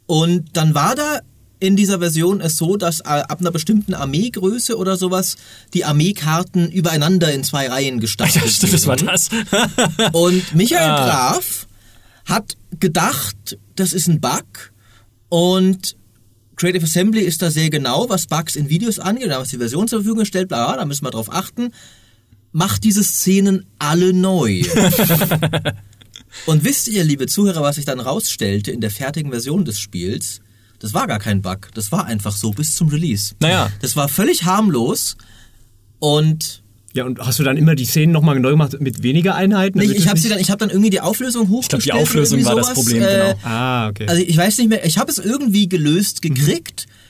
Und 0.06 0.56
dann 0.58 0.76
war 0.76 0.96
da 0.96 1.20
in 1.62 1.76
dieser 1.76 2.00
Version 2.00 2.42
es 2.42 2.58
so, 2.58 2.76
dass 2.76 3.02
äh, 3.02 3.04
ab 3.04 3.40
einer 3.40 3.52
bestimmten 3.52 3.94
Armeegröße 3.94 4.76
oder 4.76 4.98
sowas 4.98 5.38
die 5.74 5.86
Armeekarten 5.86 6.72
übereinander 6.72 7.32
in 7.32 7.44
zwei 7.44 7.70
Reihen 7.70 8.00
gestapelt 8.00 8.36
ja, 8.44 8.50
stimmt, 8.50 8.74
das 8.74 8.88
war 8.88 8.96
das. 8.96 9.30
und 10.12 10.56
Michael 10.56 10.90
ah. 10.90 11.06
Graf 11.06 11.68
hat 12.26 12.58
gedacht, 12.80 13.58
das 13.76 13.94
ist 13.94 14.08
ein 14.08 14.20
Bug 14.20 14.74
und 15.30 15.96
Creative 16.62 16.84
Assembly 16.84 17.22
ist 17.22 17.42
da 17.42 17.50
sehr 17.50 17.72
genau, 17.72 18.08
was 18.08 18.28
Bugs 18.28 18.56
in 18.56 18.70
Videos 18.70 19.00
angeht. 19.00 19.30
Wir 19.30 19.44
die 19.44 19.58
Version 19.58 19.88
zur 19.88 20.02
Verfügung 20.02 20.20
gestellt, 20.20 20.48
bla, 20.48 20.68
bla, 20.68 20.78
da 20.78 20.86
müssen 20.86 21.04
wir 21.04 21.10
drauf 21.10 21.34
achten. 21.34 21.74
Macht 22.52 22.84
diese 22.84 23.04
Szenen 23.04 23.66
alle 23.80 24.14
neu. 24.14 24.62
Und 26.46 26.64
wisst 26.64 26.88
ihr, 26.88 27.04
liebe 27.04 27.26
Zuhörer, 27.26 27.64
was 27.64 27.78
sich 27.78 27.86
dann 27.86 28.00
rausstellte 28.00 28.70
in 28.70 28.80
der 28.80 28.92
fertigen 28.92 29.32
Version 29.32 29.66
des 29.66 29.80
Spiels? 29.80 30.42
Das 30.78 30.94
war 30.94 31.08
gar 31.08 31.18
kein 31.18 31.42
Bug. 31.42 31.70
Das 31.74 31.92
war 31.92 32.06
einfach 32.06 32.38
so 32.38 32.52
bis 32.52 32.76
zum 32.76 32.90
Release. 32.90 33.34
Naja. 33.40 33.72
Das 33.82 33.96
war 33.96 34.08
völlig 34.08 34.44
harmlos 34.44 35.18
und 35.98 36.61
ja, 36.94 37.06
und 37.06 37.20
hast 37.20 37.40
du 37.40 37.44
dann 37.44 37.58
immer 37.58 37.76
die 37.76 37.86
Szenen 37.86 38.12
nochmal 38.12 38.40
neu 38.40 38.52
gemacht 38.52 38.80
mit 38.80 39.04
weniger 39.04 39.36
Einheiten? 39.36 39.80
Nee, 39.80 39.86
ich 39.86 40.08
habe 40.08 40.20
sie 40.20 40.30
dann, 40.30 40.40
ich 40.40 40.50
habe 40.50 40.60
dann 40.60 40.70
irgendwie 40.70 40.90
die 40.90 41.02
Auflösung 41.02 41.50
hochgestellt. 41.50 41.84
Ich 41.84 41.86
glaube, 41.86 42.00
die 42.00 42.04
Auflösung 42.04 42.46
war 42.46 42.56
das 42.56 42.74
Problem, 42.74 43.04
äh, 43.04 43.34
genau. 43.34 43.40
Ah, 43.44 43.88
okay. 43.90 44.08
Also 44.08 44.22
ich 44.22 44.36
weiß 44.36 44.58
nicht 44.58 44.70
mehr, 44.70 44.86
ich 44.86 44.98
habe 44.98 45.12
es 45.12 45.18
irgendwie 45.18 45.70
gelöst 45.70 46.22
gekriegt. 46.22 46.88
Mhm. 46.88 47.01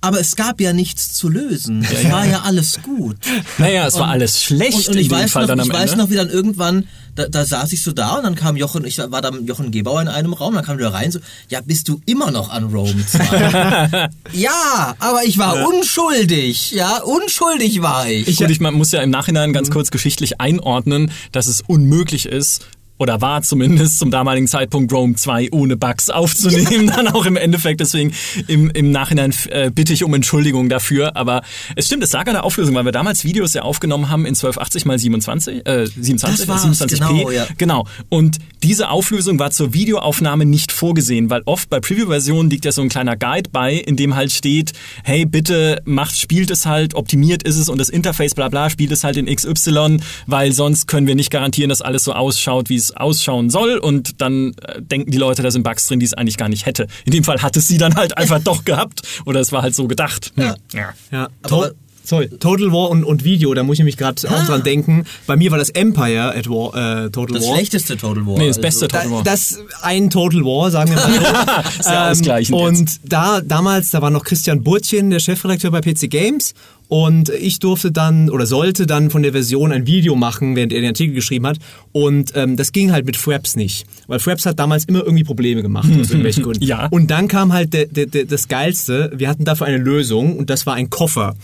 Aber 0.00 0.20
es 0.20 0.36
gab 0.36 0.60
ja 0.60 0.72
nichts 0.72 1.12
zu 1.12 1.28
lösen. 1.28 1.84
Es 1.90 2.04
ja, 2.04 2.12
war 2.12 2.24
ja. 2.24 2.32
ja 2.32 2.40
alles 2.42 2.80
gut. 2.82 3.16
Naja, 3.58 3.86
es 3.86 3.94
und, 3.94 4.02
war 4.02 4.08
alles 4.08 4.42
schlecht 4.42 4.88
und, 4.88 4.94
und 4.94 4.98
ich 4.98 5.10
weiß 5.10 5.32
Fall 5.32 5.46
noch, 5.46 5.64
Ich 5.64 5.72
weiß 5.72 5.96
noch, 5.96 6.08
wie 6.10 6.14
dann 6.14 6.30
irgendwann, 6.30 6.86
da, 7.16 7.26
da 7.26 7.44
saß 7.44 7.72
ich 7.72 7.82
so 7.82 7.90
da 7.90 8.16
und 8.16 8.22
dann 8.22 8.36
kam 8.36 8.56
Jochen, 8.56 8.84
ich 8.84 8.98
war 8.98 9.20
da 9.20 9.32
mit 9.32 9.48
Jochen 9.48 9.72
Gebauer 9.72 10.00
in 10.00 10.06
einem 10.06 10.34
Raum, 10.34 10.54
dann 10.54 10.64
kam 10.64 10.78
der 10.78 10.92
rein 10.92 11.10
so, 11.10 11.18
ja, 11.48 11.60
bist 11.60 11.88
du 11.88 12.00
immer 12.06 12.30
noch 12.30 12.50
an 12.50 12.66
Rome 12.66 13.04
2? 13.04 14.08
ja, 14.32 14.94
aber 15.00 15.24
ich 15.24 15.38
war 15.38 15.56
ja. 15.56 15.66
unschuldig, 15.66 16.70
ja, 16.70 17.02
unschuldig 17.02 17.82
war 17.82 18.08
ich. 18.08 18.28
ich. 18.28 18.40
Und 18.40 18.50
ich 18.50 18.60
man 18.60 18.74
muss 18.74 18.92
ja 18.92 19.02
im 19.02 19.10
Nachhinein 19.10 19.52
ganz 19.52 19.68
mhm. 19.68 19.72
kurz 19.72 19.90
geschichtlich 19.90 20.40
einordnen, 20.40 21.10
dass 21.32 21.48
es 21.48 21.60
unmöglich 21.66 22.26
ist, 22.26 22.66
oder 22.98 23.20
war 23.20 23.42
zumindest 23.42 23.98
zum 23.98 24.10
damaligen 24.10 24.46
Zeitpunkt 24.46 24.92
Rome 24.92 25.14
2 25.14 25.48
ohne 25.52 25.76
Bugs 25.76 26.10
aufzunehmen, 26.18 26.88
dann 26.88 27.08
auch 27.08 27.26
im 27.26 27.36
Endeffekt. 27.36 27.80
Deswegen 27.80 28.12
im, 28.46 28.70
im 28.70 28.90
Nachhinein 28.90 29.32
äh, 29.50 29.70
bitte 29.70 29.92
ich 29.92 30.04
um 30.04 30.14
Entschuldigung 30.14 30.68
dafür. 30.68 31.16
Aber 31.16 31.42
es 31.76 31.86
stimmt, 31.86 32.02
es 32.02 32.12
lag 32.12 32.26
an 32.26 32.34
der 32.34 32.44
Auflösung, 32.44 32.74
weil 32.74 32.84
wir 32.84 32.92
damals 32.92 33.24
Videos 33.24 33.54
ja 33.54 33.62
aufgenommen 33.62 34.10
haben 34.10 34.22
in 34.22 34.34
1280 34.34 34.84
mal 34.84 34.98
27, 34.98 35.66
äh, 35.66 35.86
27, 35.86 36.46
das 36.46 36.64
27p. 36.64 36.98
Genau, 36.98 37.30
ja. 37.30 37.46
genau. 37.56 37.86
Und 38.08 38.38
diese 38.62 38.90
Auflösung 38.90 39.38
war 39.38 39.50
zur 39.50 39.72
Videoaufnahme 39.72 40.44
nicht 40.44 40.72
vorgesehen, 40.72 41.30
weil 41.30 41.42
oft 41.44 41.70
bei 41.70 41.80
Preview-Versionen 41.80 42.50
liegt 42.50 42.64
ja 42.64 42.72
so 42.72 42.82
ein 42.82 42.88
kleiner 42.88 43.16
Guide 43.16 43.50
bei, 43.50 43.74
in 43.74 43.96
dem 43.96 44.16
halt 44.16 44.32
steht, 44.32 44.72
hey, 45.04 45.24
bitte 45.24 45.80
macht, 45.84 46.18
spielt 46.18 46.50
es 46.50 46.66
halt, 46.66 46.94
optimiert 46.94 47.42
ist 47.44 47.56
es 47.56 47.68
und 47.68 47.78
das 47.78 47.88
Interface 47.88 48.34
bla 48.34 48.48
bla, 48.48 48.70
spielt 48.70 48.90
es 48.90 49.04
halt 49.04 49.16
in 49.16 49.26
XY, 49.26 49.98
weil 50.26 50.52
sonst 50.52 50.86
können 50.86 51.06
wir 51.06 51.14
nicht 51.14 51.30
garantieren, 51.30 51.68
dass 51.68 51.82
alles 51.82 52.04
so 52.04 52.12
ausschaut, 52.12 52.68
wie 52.68 52.76
es 52.76 52.87
ausschauen 52.96 53.50
soll 53.50 53.78
und 53.78 54.20
dann 54.20 54.54
äh, 54.62 54.80
denken 54.80 55.10
die 55.10 55.18
Leute, 55.18 55.42
da 55.42 55.50
sind 55.50 55.62
Bugs 55.62 55.86
drin, 55.86 56.00
die 56.00 56.06
es 56.06 56.14
eigentlich 56.14 56.36
gar 56.36 56.48
nicht 56.48 56.66
hätte. 56.66 56.86
In 57.04 57.12
dem 57.12 57.24
Fall 57.24 57.42
hat 57.42 57.56
es 57.56 57.68
sie 57.68 57.78
dann 57.78 57.94
halt 57.94 58.16
einfach 58.16 58.38
doch 58.44 58.64
gehabt 58.64 59.02
oder 59.24 59.40
es 59.40 59.52
war 59.52 59.62
halt 59.62 59.74
so 59.74 59.86
gedacht. 59.88 60.32
Hm. 60.36 60.44
Ja. 60.44 60.56
ja. 60.72 60.94
ja. 61.10 61.28
Aber 61.42 61.72
Sorry, 62.08 62.30
Total 62.30 62.72
War 62.72 62.88
und, 62.88 63.04
und 63.04 63.22
Video, 63.22 63.52
da 63.52 63.62
muss 63.62 63.78
ich 63.78 63.84
mich 63.84 63.98
gerade 63.98 64.26
ah. 64.30 64.34
auch 64.34 64.46
dran 64.46 64.62
denken. 64.62 65.04
Bei 65.26 65.36
mir 65.36 65.50
war 65.50 65.58
das 65.58 65.68
Empire 65.68 66.34
at 66.34 66.48
War, 66.48 67.04
äh, 67.04 67.10
Total 67.10 67.34
das 67.34 67.42
War. 67.44 67.50
Das 67.50 67.58
schlechteste 67.58 67.98
Total 67.98 68.26
War. 68.26 68.38
Nee, 68.38 68.48
das 68.48 68.58
beste 68.58 68.86
also. 68.86 68.96
Total 68.96 69.10
War. 69.10 69.24
Das 69.24 69.58
ein 69.82 70.08
Total 70.08 70.40
War, 70.42 70.70
sagen 70.70 70.90
wir 70.92 70.96
mal. 70.96 71.64
Sehr 71.82 71.92
ähm, 71.92 72.12
ausgleichend. 72.12 72.56
Und 72.58 72.78
jetzt. 72.78 73.00
da 73.04 73.42
damals, 73.42 73.90
da 73.90 74.00
war 74.00 74.08
noch 74.08 74.24
Christian 74.24 74.62
Burtchen, 74.62 75.10
der 75.10 75.18
Chefredakteur 75.18 75.70
bei 75.70 75.82
PC 75.82 76.08
Games 76.08 76.54
und 76.88 77.28
ich 77.28 77.58
durfte 77.58 77.92
dann 77.92 78.30
oder 78.30 78.46
sollte 78.46 78.86
dann 78.86 79.10
von 79.10 79.22
der 79.22 79.32
Version 79.32 79.72
ein 79.72 79.86
Video 79.86 80.16
machen, 80.16 80.56
während 80.56 80.72
er 80.72 80.80
den 80.80 80.88
Artikel 80.88 81.14
geschrieben 81.14 81.46
hat. 81.46 81.58
Und 81.92 82.32
ähm, 82.34 82.56
das 82.56 82.72
ging 82.72 82.92
halt 82.92 83.04
mit 83.06 83.16
Fraps 83.16 83.56
nicht. 83.56 83.86
Weil 84.06 84.18
Fraps 84.18 84.46
hat 84.46 84.58
damals 84.58 84.86
immer 84.86 85.04
irgendwie 85.04 85.24
Probleme 85.24 85.62
gemacht, 85.62 85.88
aus 85.90 86.08
irgendwelchen 86.08 86.42
Gründen. 86.44 86.64
ja. 86.64 86.86
Und 86.86 87.10
dann 87.10 87.28
kam 87.28 87.52
halt 87.52 87.74
der, 87.74 87.86
der, 87.86 88.06
der, 88.06 88.24
das 88.24 88.48
Geilste, 88.48 89.12
wir 89.14 89.28
hatten 89.28 89.44
dafür 89.44 89.66
eine 89.66 89.76
Lösung 89.78 90.36
und 90.36 90.48
das 90.50 90.66
war 90.66 90.74
ein 90.74 90.88
Koffer. 90.90 91.36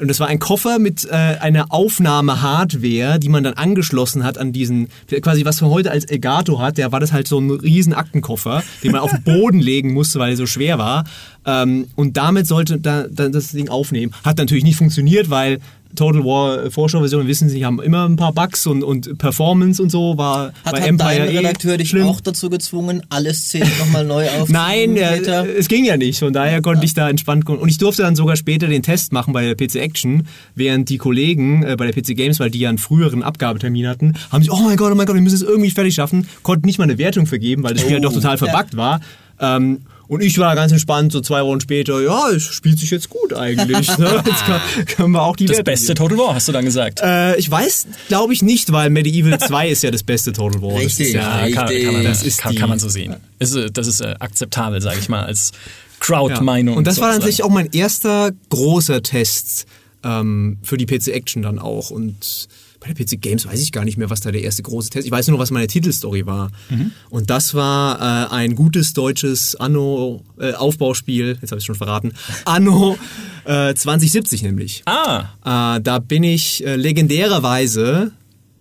Und 0.00 0.08
das 0.08 0.20
war 0.20 0.28
ein 0.28 0.38
Koffer 0.38 0.78
mit 0.78 1.04
äh, 1.04 1.14
einer 1.14 1.72
Aufnahme-Hardware, 1.72 3.18
die 3.18 3.28
man 3.28 3.44
dann 3.44 3.54
angeschlossen 3.54 4.24
hat 4.24 4.38
an 4.38 4.52
diesen, 4.52 4.88
quasi 5.22 5.44
was 5.44 5.60
man 5.60 5.70
heute 5.70 5.90
als 5.90 6.04
Elgato 6.04 6.60
hat, 6.60 6.78
der 6.78 6.92
war 6.92 7.00
das 7.00 7.12
halt 7.12 7.26
so 7.26 7.38
ein 7.38 7.50
riesen 7.50 7.94
Aktenkoffer, 7.94 8.62
den 8.82 8.92
man 8.92 9.00
auf 9.00 9.10
den 9.10 9.22
Boden 9.22 9.58
legen 9.60 9.92
musste, 9.92 10.18
weil 10.18 10.30
er 10.30 10.36
so 10.36 10.46
schwer 10.46 10.78
war. 10.78 11.04
Ähm, 11.44 11.88
und 11.96 12.16
damit 12.16 12.46
sollte 12.46 12.78
da, 12.78 13.06
da 13.10 13.28
das 13.28 13.52
Ding 13.52 13.68
aufnehmen. 13.68 14.12
Hat 14.24 14.38
natürlich 14.38 14.64
nicht 14.64 14.76
funktioniert, 14.76 15.30
weil 15.30 15.58
Total 15.96 16.24
War 16.24 16.70
Vorschauversion, 16.70 17.26
wissen 17.26 17.48
Sie, 17.48 17.64
haben 17.64 17.80
immer 17.80 18.08
ein 18.08 18.16
paar 18.16 18.32
Bugs 18.32 18.66
und, 18.66 18.82
und 18.82 19.18
Performance 19.18 19.82
und 19.82 19.90
so 19.90 20.18
war 20.18 20.52
hat, 20.64 20.72
bei 20.72 20.80
hat 20.80 20.88
Empire 20.88 21.18
dein 21.18 21.36
Redakteur 21.36 21.76
dich 21.76 21.88
schlimm. 21.88 22.06
auch 22.06 22.20
dazu 22.20 22.50
gezwungen, 22.50 23.02
alles 23.08 23.46
Szenen 23.46 23.70
nochmal 23.78 24.04
neu 24.04 24.28
aufzunehmen? 24.38 24.94
Nein, 24.94 24.96
ja, 24.96 25.44
es 25.44 25.68
ging 25.68 25.84
ja 25.84 25.96
nicht. 25.96 26.18
Von 26.18 26.32
daher 26.32 26.62
konnte 26.62 26.80
ja. 26.80 26.84
ich 26.84 26.94
da 26.94 27.08
entspannt 27.08 27.48
und 27.48 27.68
ich 27.68 27.78
durfte 27.78 28.02
dann 28.02 28.16
sogar 28.16 28.36
später 28.36 28.66
den 28.66 28.82
Test 28.82 29.12
machen 29.12 29.32
bei 29.32 29.44
der 29.44 29.54
PC 29.54 29.76
Action, 29.76 30.26
während 30.54 30.88
die 30.88 30.98
Kollegen 30.98 31.62
äh, 31.62 31.76
bei 31.76 31.90
der 31.90 32.00
PC 32.00 32.16
Games, 32.16 32.38
weil 32.38 32.50
die 32.50 32.60
ja 32.60 32.68
einen 32.68 32.78
früheren 32.78 33.22
Abgabetermin 33.22 33.88
hatten, 33.88 34.14
haben 34.30 34.42
sich, 34.42 34.52
oh 34.52 34.60
mein 34.62 34.76
Gott, 34.76 34.92
oh 34.92 34.94
mein 34.94 35.06
Gott, 35.06 35.14
wir 35.14 35.22
müssen 35.22 35.36
es 35.36 35.42
irgendwie 35.42 35.70
fertig 35.70 35.94
schaffen, 35.94 36.28
konnten 36.42 36.66
nicht 36.66 36.78
mal 36.78 36.84
eine 36.84 36.98
Wertung 36.98 37.26
vergeben, 37.26 37.62
weil 37.62 37.72
das 37.72 37.82
Spiel 37.82 37.94
oh, 37.94 37.98
ja 37.98 38.02
doch 38.02 38.12
total 38.12 38.38
verbuggt 38.38 38.76
war. 38.76 39.00
Ähm, 39.40 39.80
und 40.08 40.22
ich 40.22 40.38
war 40.38 40.54
ganz 40.54 40.72
entspannt, 40.72 41.12
so 41.12 41.20
zwei 41.20 41.44
Wochen 41.44 41.60
später, 41.60 42.00
ja, 42.00 42.30
es 42.30 42.42
spielt 42.42 42.78
sich 42.78 42.90
jetzt 42.90 43.10
gut 43.10 43.34
eigentlich. 43.34 43.96
Ne? 43.98 44.22
Jetzt 44.26 44.44
kann, 44.44 44.60
können 44.86 45.12
wir 45.12 45.22
auch 45.22 45.36
die 45.36 45.44
Das 45.44 45.58
Werte 45.58 45.70
beste 45.70 45.94
geben. 45.94 46.08
Total 46.08 46.18
War, 46.18 46.34
hast 46.34 46.48
du 46.48 46.52
dann 46.52 46.64
gesagt? 46.64 47.00
Äh, 47.02 47.36
ich 47.36 47.50
weiß, 47.50 47.86
glaube 48.08 48.32
ich 48.32 48.42
nicht, 48.42 48.72
weil 48.72 48.88
Medieval 48.88 49.38
2 49.38 49.68
ist 49.68 49.82
ja 49.82 49.90
das 49.90 50.02
beste 50.02 50.32
Total 50.32 50.62
War. 50.62 50.78
Richtig, 50.78 51.12
ja, 51.12 51.40
richtig. 51.40 51.54
Kann, 51.56 51.68
kann, 51.68 51.92
man, 51.92 52.04
das 52.04 52.22
ist 52.22 52.38
kann, 52.38 52.54
kann 52.54 52.68
man 52.70 52.78
so 52.78 52.88
sehen. 52.88 53.16
Ist, 53.38 53.56
das 53.74 53.86
ist 53.86 54.00
äh, 54.00 54.14
akzeptabel, 54.18 54.80
sage 54.80 54.98
ich 54.98 55.10
mal, 55.10 55.24
als 55.24 55.52
Crowd-Meinung. 56.00 56.74
Ja. 56.74 56.78
Und 56.78 56.86
das 56.86 57.00
war 57.00 57.12
tatsächlich 57.12 57.42
auch 57.42 57.50
mein 57.50 57.70
erster 57.72 58.32
großer 58.48 59.02
Test 59.02 59.66
ähm, 60.04 60.58
für 60.62 60.78
die 60.78 60.86
PC 60.86 61.08
Action 61.08 61.42
dann 61.42 61.58
auch. 61.58 61.90
Und 61.90 62.48
bei 62.80 62.92
der 62.92 63.04
PC 63.04 63.20
Games 63.20 63.46
weiß 63.46 63.60
ich 63.60 63.72
gar 63.72 63.84
nicht 63.84 63.98
mehr, 63.98 64.10
was 64.10 64.20
da 64.20 64.30
der 64.30 64.42
erste 64.42 64.62
große 64.62 64.90
Test. 64.90 65.06
Ich 65.06 65.10
weiß 65.10 65.28
nur, 65.28 65.38
was 65.38 65.50
meine 65.50 65.66
Titelstory 65.66 66.26
war. 66.26 66.50
Mhm. 66.68 66.92
Und 67.10 67.30
das 67.30 67.54
war 67.54 68.30
äh, 68.30 68.34
ein 68.34 68.54
gutes 68.54 68.92
deutsches 68.92 69.56
Anno 69.56 70.22
äh, 70.38 70.52
Aufbauspiel. 70.52 71.38
Jetzt 71.40 71.50
habe 71.50 71.58
ich 71.58 71.64
schon 71.64 71.74
verraten. 71.74 72.12
Anno 72.44 72.96
äh, 73.44 73.74
2070 73.74 74.42
nämlich. 74.42 74.82
Ah. 74.86 75.76
Äh, 75.76 75.80
da 75.80 75.98
bin 75.98 76.22
ich 76.22 76.64
äh, 76.64 76.76
legendärerweise 76.76 78.12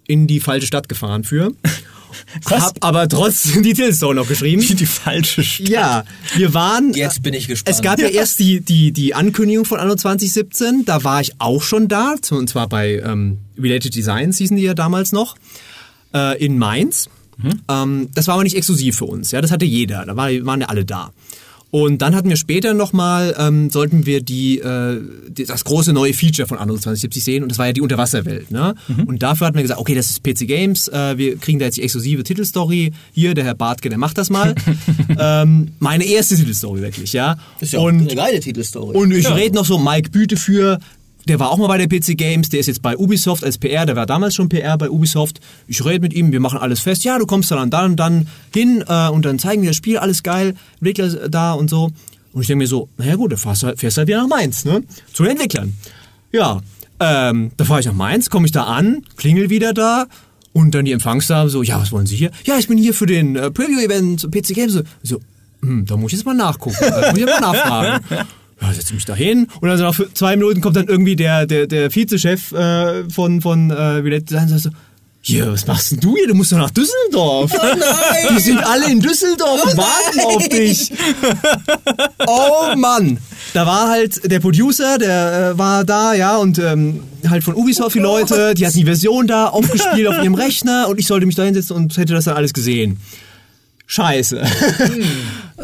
in 0.08 0.26
die 0.26 0.40
falsche 0.40 0.68
Stadt 0.68 0.90
gefahren 0.90 1.24
für. 1.24 1.52
Was? 2.43 2.63
Hab 2.63 2.84
aber 2.84 3.08
trotzdem 3.08 3.63
die 3.63 3.74
Titelstory 3.74 4.15
noch 4.15 4.28
geschrieben. 4.28 4.62
Die, 4.62 4.76
die 4.76 4.86
falsche 4.86 5.43
Stadt. 5.43 5.70
Ja, 5.70 6.04
wir 6.36 6.54
waren. 6.54 6.93
Jetzt 6.93 7.24
bin 7.24 7.34
ich 7.34 7.48
gespannt. 7.48 7.76
Es 7.76 7.82
gab 7.82 8.00
ja 8.00 8.08
erst 8.08 8.39
die, 8.39 8.62
die, 8.62 8.91
die 8.91 9.13
Ankündigung 9.13 9.65
von 9.65 9.80
Anno 9.80 9.96
2017, 9.96 10.86
da 10.86 11.04
war 11.04 11.22
ich 11.22 11.34
auch 11.39 11.62
schon 11.62 11.88
da, 11.88 12.15
und 12.32 12.50
zwar 12.50 12.67
bei 12.67 13.02
ähm, 13.04 13.39
Related 13.58 13.96
Designs 13.96 14.38
hießen 14.38 14.58
die 14.58 14.63
ja 14.63 14.74
damals 14.74 15.12
noch, 15.12 15.36
äh, 16.13 16.43
in 16.43 16.58
Mainz. 16.58 17.10
Ähm, 17.70 18.10
das 18.15 18.28
war 18.28 18.34
aber 18.34 18.43
nicht 18.43 18.56
exklusiv 18.56 18.98
für 18.98 19.06
uns, 19.06 19.32
ja, 19.32 19.41
das 19.41 19.52
hatte 19.52 19.65
jeder, 19.65 20.06
da 20.06 20.15
war, 20.15 20.30
waren 20.46 20.62
ja 20.62 20.67
alle 20.67 20.86
da. 20.86 21.12
Und 21.70 22.02
dann 22.02 22.16
hatten 22.16 22.30
wir 22.30 22.38
später 22.38 22.74
nochmal, 22.74 23.36
ähm, 23.38 23.70
sollten 23.70 24.06
wir 24.06 24.22
die, 24.22 24.60
äh, 24.60 25.02
die, 25.28 25.46
das 25.46 25.66
große 25.66 25.92
neue 25.92 26.14
Feature 26.14 26.48
von 26.48 26.58
Anno 26.58 26.74
2070 26.76 27.24
sehen 27.24 27.44
und 27.44 27.50
das 27.50 27.58
war 27.60 27.68
ja 27.68 27.74
die 27.74 27.82
Unterwasserwelt. 27.82 28.52
Ne? 28.52 28.74
Und 29.06 29.22
dafür 29.22 29.48
hatten 29.48 29.58
wir 29.58 29.64
gesagt, 29.64 29.80
okay, 29.80 29.94
das 29.94 30.10
ist 30.10 30.24
PC 30.24 30.48
Games, 30.48 30.88
äh, 30.88 31.18
wir 31.18 31.38
kriegen 31.38 31.60
da 31.60 31.66
jetzt 31.66 31.78
die 31.78 31.84
exklusive 31.84 32.24
Titelstory. 32.24 32.94
Hier, 33.12 33.34
der 33.34 33.44
Herr 33.44 33.56
Bartke, 33.56 33.90
der 33.90 33.98
macht 33.98 34.18
das 34.18 34.30
mal. 34.30 34.56
ähm, 35.20 35.72
meine 35.80 36.06
erste 36.06 36.36
Titelstory 36.36 36.82
wirklich, 36.82 37.14
ja. 37.14 37.38
ist 37.60 37.74
ja 37.74 37.80
auch 37.80 37.86
und 37.86 38.00
eine 38.00 38.16
geile 38.16 38.40
Titelstory. 38.40 38.96
und 38.96 39.12
ich 39.12 39.30
rede 39.30 39.56
noch 39.56 39.66
so 39.66 39.78
Mike 39.78 40.10
Büte 40.12 40.38
für, 40.38 40.80
der 41.28 41.40
war 41.40 41.52
auch 41.52 41.58
mal 41.58 41.68
bei 41.68 41.78
der 41.78 41.88
PC 41.88 42.18
Games, 42.18 42.50
der 42.50 42.60
ist 42.60 42.68
jetzt 42.68 42.82
bei 42.82 42.98
Ubisoft 42.98 43.44
als 43.44 43.58
PR, 43.58 43.86
der 43.86 43.96
war 43.96 44.06
damals 44.06 44.36
schon 44.36 44.50
PR 44.50 44.78
bei 44.78 44.90
Ubisoft. 44.90 45.40
Ich 45.68 45.84
rede 45.84 46.02
mit 46.02 46.13
ihm, 46.13 46.32
wir 46.32 46.40
machen 46.40 46.60
alles 46.60 46.80
fest. 46.80 47.04
Ja, 47.04 47.20
du 47.20 47.26
kommst 47.26 47.52
dann 47.52 47.70
dann 47.70 47.92
und 47.92 47.98
dann 47.98 48.28
hin 48.54 48.84
äh, 48.88 49.10
und 49.10 49.26
dann 49.26 49.38
zeigen 49.38 49.62
wir 49.62 49.70
das 49.70 49.78
Spiel, 49.78 49.98
alles 49.98 50.24
geil, 50.24 50.56
Entwickler 50.76 51.30
da 51.30 51.54
und 51.54 51.70
so. 51.70 51.92
Und 52.34 52.42
ich 52.42 52.48
denke 52.48 52.60
mir 52.60 52.68
so, 52.68 52.90
naja 52.98 53.16
gut, 53.16 53.32
dann 53.32 53.40
fährst 53.40 53.63
halt, 53.63 53.80
fährst 53.80 53.98
halt 53.98 54.08
wieder 54.08 54.22
nach 54.22 54.28
Mainz, 54.28 54.63
ne? 54.66 54.84
Zu 55.13 55.24
den 55.24 55.34
Entwicklern. 55.34 55.74
Ja, 56.32 56.62
ähm, 57.00 57.52
da 57.58 57.66
fahre 57.66 57.80
ich 57.80 57.86
nach 57.86 57.94
Mainz, 57.94 58.30
komme 58.30 58.46
ich 58.46 58.52
da 58.52 58.63
an, 58.63 59.04
klingel 59.18 59.50
wieder 59.50 59.74
da 59.74 60.08
und 60.54 60.74
dann 60.74 60.86
die 60.86 60.92
Empfangsdame 60.92 61.50
so, 61.50 61.62
ja, 61.62 61.80
was 61.80 61.92
wollen 61.92 62.06
Sie 62.06 62.16
hier? 62.16 62.32
Ja, 62.46 62.58
ich 62.58 62.68
bin 62.68 62.78
hier 62.78 62.94
für 62.94 63.06
den 63.06 63.36
äh, 63.36 63.52
Preview-Event 63.52 64.32
PC 64.32 64.56
Games. 64.56 64.84
So, 65.04 65.20
hm, 65.62 65.86
da 65.86 65.98
muss 65.98 66.13
ich 66.13 66.20
jetzt 66.20 66.26
mal 66.26 66.34
nachgucken, 66.34 66.78
da 66.80 67.12
muss 67.12 67.20
ich 67.20 67.26
mal 67.26 67.40
nachfragen. 67.40 68.04
Ja, 68.62 68.74
setze 68.74 68.93
mich 68.93 69.06
da 69.06 69.15
hin 69.15 69.48
und 69.62 69.70
dann 69.70 69.78
so 69.78 69.84
nach 69.84 70.00
zwei 70.13 70.36
Minuten 70.36 70.62
kommt 70.62 70.76
dann 70.76 70.88
irgendwie 70.88 71.15
der, 71.15 71.46
der, 71.46 71.67
der 71.67 71.93
Vizechef 71.93 72.52
äh, 72.54 73.10
von, 73.10 73.41
von 73.41 73.70
äh, 73.70 74.22
Design 74.22 74.43
und 74.43 74.50
sagt 74.50 74.63
so, 74.63 74.70
hier, 75.28 75.52
was 75.52 75.67
machst 75.67 75.91
denn 75.91 76.00
du 76.00 76.15
hier? 76.15 76.28
Du 76.28 76.36
musst 76.36 76.54
doch 76.54 76.58
nach 76.58 76.72
Düsseldorf. 76.72 77.52
Oh 77.54 77.62
nein! 77.62 78.36
Die 78.38 78.41
sind 78.41 78.60
alle 78.65 78.89
in 78.89 79.02
Düsseldorf 79.02 79.62
und 79.65 79.78
warten 79.78 80.20
auf 80.22 80.48
dich. 80.48 80.91
Oh 82.30 82.76
Mann. 82.76 83.20
Da 83.54 83.65
war 83.65 83.89
halt 83.89 84.30
der 84.30 84.39
Producer, 84.39 84.98
der 84.98 85.52
äh, 85.54 85.58
war 85.58 85.86
da, 85.86 86.13
ja, 86.13 86.38
und 86.38 86.60
ähm, 86.60 87.02
halt 87.30 87.43
von 87.43 87.56
Ubisoft 87.56 87.96
die 87.96 88.00
Leute, 88.00 88.54
die 88.54 88.65
hatten 88.65 88.78
die 88.78 88.84
Version 88.86 89.28
da 89.28 89.48
aufgespielt 89.48 90.08
auf 90.08 90.22
ihrem 90.22 90.36
Rechner 90.36 90.88
und 90.89 91.00
ich 91.00 91.08
sollte 91.08 91.26
mich 91.26 91.36
da 91.36 91.43
hinsetzen 91.43 91.76
und 91.76 91.96
hätte 91.98 92.13
das 92.13 92.26
dann 92.26 92.36
alles 92.36 92.54
gesehen. 92.54 93.00
Scheiße. 93.88 94.43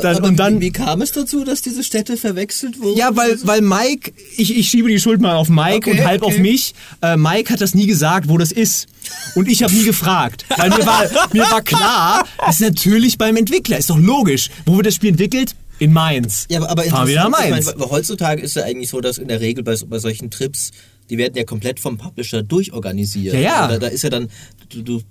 Das, 0.01 0.17
Aber 0.17 0.29
und 0.29 0.37
dann, 0.37 0.59
wie, 0.59 0.65
wie 0.65 0.71
kam 0.71 1.03
es 1.03 1.11
dazu, 1.11 1.43
dass 1.43 1.61
diese 1.61 1.83
Städte 1.83 2.17
verwechselt 2.17 2.81
wurden? 2.81 2.97
ja, 2.97 3.15
weil, 3.15 3.37
weil 3.43 3.61
Mike, 3.61 4.11
ich, 4.35 4.57
ich 4.57 4.67
schiebe 4.67 4.89
die 4.89 4.99
Schuld 4.99 5.21
mal 5.21 5.35
auf 5.35 5.49
Mike 5.49 5.87
Okay, 5.87 5.91
und 5.91 6.03
halb 6.03 6.23
okay. 6.23 6.33
auf 6.33 6.39
mich. 6.39 6.73
Äh, 7.03 7.15
Mike 7.15 7.53
hat 7.53 7.61
das 7.61 7.75
nie 7.75 7.85
gesagt, 7.85 8.27
wo 8.27 8.39
das 8.39 8.51
ist. 8.51 8.87
Und 9.35 9.47
ich 9.47 9.61
habe 9.61 9.71
nie 9.71 9.83
gefragt. 9.83 10.45
Weil 10.57 10.71
mir 10.71 10.83
war, 10.83 11.03
mir 11.33 11.43
war 11.43 11.61
klar, 11.61 12.25
das 12.39 12.55
ist 12.55 12.61
natürlich 12.61 13.19
beim 13.19 13.37
Entwickler. 13.37 13.77
Ist 13.77 13.91
doch 13.91 13.99
logisch. 13.99 14.49
Wo 14.65 14.75
wird 14.77 14.87
das 14.87 14.95
Spiel 14.95 15.09
entwickelt? 15.11 15.55
In 15.77 15.93
Mainz. 15.93 16.47
Ja, 16.49 16.57
aber, 16.57 16.71
aber 16.71 16.83
Fahren 16.85 17.07
wir 17.07 17.15
nach 17.17 17.29
Mainz. 17.29 17.67
Ich 17.67 17.75
meine, 17.75 17.91
heutzutage 17.91 18.41
ist 18.41 18.55
ja 18.55 18.63
eigentlich 18.63 18.89
so, 18.89 18.99
dass 18.99 19.19
in 19.19 19.27
der 19.27 19.41
Regel 19.41 19.63
bei, 19.63 19.75
bei 19.85 19.99
solchen 19.99 20.31
Trips, 20.31 20.71
die 21.11 21.19
werden 21.19 21.35
ja 21.35 21.43
komplett 21.43 21.79
vom 21.79 21.99
Publisher 21.99 22.41
durchorganisiert. 22.41 23.35
Ja, 23.35 23.39
ja. 23.39 23.67
Da, 23.67 23.77
da 23.77 23.87
ist 23.87 24.01
ja 24.01 24.09
dann, 24.09 24.29
du, 24.69 24.81
du 24.81 25.01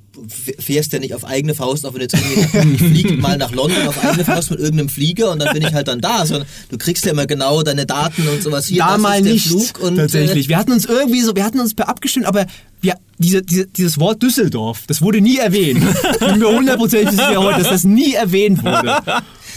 fährst 0.59 0.93
ja 0.93 0.99
nicht 0.99 1.15
auf 1.15 1.25
eigene 1.25 1.55
Faust, 1.55 1.87
auch 1.87 1.95
wenn 1.95 2.01
du 2.01 2.05
jetzt 2.05 2.15
irgendwie, 2.15 2.75
ich 2.75 2.91
fliege 2.91 3.17
mal 3.17 3.39
nach 3.39 3.53
London 3.53 3.87
auf 3.87 4.05
eigene 4.05 4.25
Faust 4.25 4.51
mit 4.51 4.61
irgendeinem 4.61 4.89
Flieger 4.89 5.31
und 5.31 5.39
dann 5.39 5.53
bin 5.55 5.63
ich 5.63 5.73
halt 5.73 5.89
dann 5.89 6.01
da, 6.01 6.27
sondern 6.27 6.47
du 6.71 6.79
kriegst 6.79 7.05
ja 7.05 7.13
immer 7.13 7.27
genau 7.27 7.63
deine 7.63 7.87
Daten 7.87 8.27
und 8.29 8.43
sowas 8.43 8.67
hier. 8.67 8.79
da 8.79 8.99
mal 8.99 9.23
nicht 9.23 9.47
Flug 9.47 9.81
und, 9.81 9.97
tatsächlich. 9.97 10.49
Wir 10.49 10.59
hatten 10.59 10.73
uns 10.73 10.85
irgendwie 10.85 11.23
so, 11.23 11.35
wir 11.35 11.45
hatten 11.45 11.61
uns 11.61 11.75
per 11.75 11.89
abgestimmt, 11.89 12.27
aber 12.27 12.47
wir, 12.81 12.95
diese, 13.19 13.43
diese, 13.43 13.67
dieses 13.67 13.99
Wort 13.99 14.23
Düsseldorf, 14.23 14.85
das 14.87 15.01
wurde 15.01 15.21
nie 15.21 15.39
erwähnt. 15.39 15.83
Ich 16.13 16.19
bin 16.19 16.39
mir 16.39 16.49
hundertprozentig 16.49 17.11
sicher 17.11 17.43
heute, 17.43 17.61
dass 17.61 17.71
das 17.71 17.85
nie 17.85 18.15
erwähnt 18.15 18.63
wurde. 18.63 18.97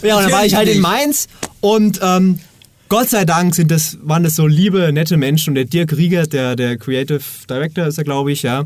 Ja, 0.02 0.16
und 0.16 0.24
dann 0.24 0.32
war 0.32 0.44
ich 0.44 0.54
halt 0.54 0.68
in 0.68 0.80
Mainz 0.80 1.28
und 1.60 2.00
ähm, 2.02 2.38
Gott 2.88 3.08
sei 3.08 3.24
Dank 3.24 3.54
sind 3.54 3.70
das, 3.70 3.98
waren 4.02 4.22
das 4.22 4.36
so 4.36 4.46
liebe, 4.46 4.92
nette 4.92 5.16
Menschen 5.16 5.50
und 5.50 5.54
der 5.56 5.64
Dirk 5.64 5.96
Rieger, 5.96 6.26
der, 6.26 6.54
der 6.54 6.76
Creative 6.76 7.20
Director 7.50 7.86
ist 7.86 7.98
er, 7.98 8.04
glaube 8.04 8.30
ich, 8.30 8.42
ja, 8.42 8.64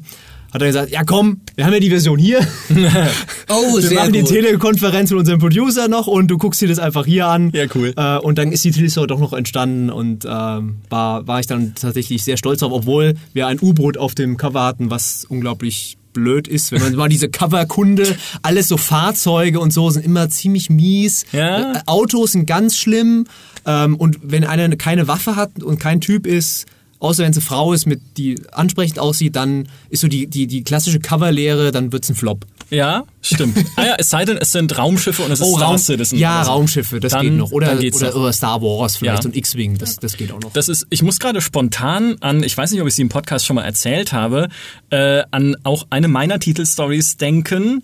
hat 0.52 0.60
dann 0.60 0.68
gesagt, 0.68 0.90
ja 0.90 1.04
komm, 1.04 1.40
wir 1.54 1.64
haben 1.64 1.72
ja 1.72 1.80
die 1.80 1.90
Version 1.90 2.18
hier. 2.18 2.40
Äh, 2.40 2.44
oh, 3.48 3.76
Wir 3.76 3.82
sehr 3.82 3.98
machen 3.98 4.12
die 4.12 4.20
gut. 4.20 4.30
Telekonferenz 4.30 5.10
mit 5.10 5.20
unserem 5.20 5.38
Producer 5.38 5.88
noch 5.88 6.06
und 6.06 6.28
du 6.28 6.38
guckst 6.38 6.60
dir 6.60 6.68
das 6.68 6.78
einfach 6.78 7.06
hier 7.06 7.26
an. 7.28 7.50
Ja, 7.52 7.66
cool. 7.74 7.92
Äh, 7.96 8.18
und 8.18 8.38
dann 8.38 8.52
ist 8.52 8.64
die 8.64 8.70
Titelstory 8.70 9.06
doch 9.06 9.20
noch 9.20 9.32
entstanden 9.32 9.90
und 9.90 10.24
ähm, 10.24 10.78
war, 10.88 11.26
war 11.26 11.40
ich 11.40 11.46
dann 11.46 11.74
tatsächlich 11.74 12.24
sehr 12.24 12.36
stolz 12.36 12.60
drauf, 12.60 12.72
obwohl 12.72 13.14
wir 13.32 13.46
ein 13.46 13.58
U-Boot 13.60 13.96
auf 13.96 14.14
dem 14.14 14.36
Cover 14.36 14.64
hatten, 14.64 14.90
was 14.90 15.24
unglaublich 15.28 15.96
blöd 16.12 16.48
ist, 16.48 16.72
wenn 16.72 16.82
man 16.82 16.94
mal 16.96 17.08
diese 17.08 17.28
Coverkunde, 17.28 18.16
alles 18.42 18.68
so 18.68 18.76
Fahrzeuge 18.76 19.60
und 19.60 19.72
so 19.72 19.90
sind 19.90 20.04
immer 20.04 20.28
ziemlich 20.28 20.70
mies. 20.70 21.24
Ja. 21.32 21.72
Äh, 21.72 21.80
Autos 21.86 22.32
sind 22.32 22.46
ganz 22.46 22.76
schlimm 22.76 23.26
ähm, 23.66 23.96
und 23.96 24.18
wenn 24.22 24.44
einer 24.44 24.68
keine 24.76 25.08
Waffe 25.08 25.36
hat 25.36 25.62
und 25.62 25.78
kein 25.78 26.00
Typ 26.00 26.26
ist, 26.26 26.66
außer 27.00 27.24
wenn 27.24 27.32
es 27.32 27.36
eine 27.38 27.44
Frau 27.44 27.72
ist, 27.72 27.86
mit 27.86 28.00
die 28.16 28.40
ansprechend 28.52 28.98
aussieht, 29.00 29.34
dann 29.34 29.66
ist 29.88 30.00
so 30.00 30.08
die, 30.08 30.26
die, 30.28 30.46
die 30.46 30.62
klassische 30.62 31.00
Coverlehre, 31.00 31.72
dann 31.72 31.92
wird's 31.92 32.08
ein 32.08 32.14
Flop. 32.14 32.46
Ja, 32.70 33.02
stimmt. 33.20 33.56
Ah 33.76 33.84
ja, 33.84 33.94
es 33.98 34.10
sei 34.10 34.24
denn, 34.24 34.36
es 34.36 34.52
sind 34.52 34.78
Raumschiffe 34.78 35.22
und 35.24 35.32
es 35.32 35.40
ist 35.40 35.46
Oh, 35.46 35.56
Star 35.56 35.76
Citizen. 35.76 36.18
ja, 36.18 36.36
oder 36.36 36.44
so. 36.44 36.50
Raumschiffe, 36.52 37.00
das 37.00 37.12
Dann- 37.12 37.22
geht 37.22 37.32
noch. 37.34 37.50
Oder, 37.50 37.72
oder, 37.76 38.14
oder 38.16 38.32
Star 38.32 38.62
Wars 38.62 38.96
vielleicht, 38.96 39.16
Ja. 39.18 39.22
so 39.22 39.28
ein 39.28 39.34
X-Wing, 39.34 39.76
das, 39.78 39.96
das 39.96 40.16
geht 40.16 40.30
auch 40.30 40.40
noch. 40.40 40.52
Das 40.52 40.68
ist, 40.68 40.86
ich 40.90 41.02
muss 41.02 41.18
gerade 41.18 41.40
spontan 41.40 42.16
an, 42.20 42.44
ich 42.44 42.56
weiß 42.56 42.70
nicht, 42.70 42.80
ob 42.80 42.86
ich 42.86 42.94
sie 42.94 43.02
im 43.02 43.08
Podcast 43.08 43.44
schon 43.44 43.56
mal 43.56 43.64
erzählt 43.64 44.12
habe, 44.12 44.48
äh, 44.90 45.24
an 45.32 45.56
auch 45.64 45.86
eine 45.90 46.06
meiner 46.06 46.38
Titelstories 46.38 47.16
denken, 47.16 47.82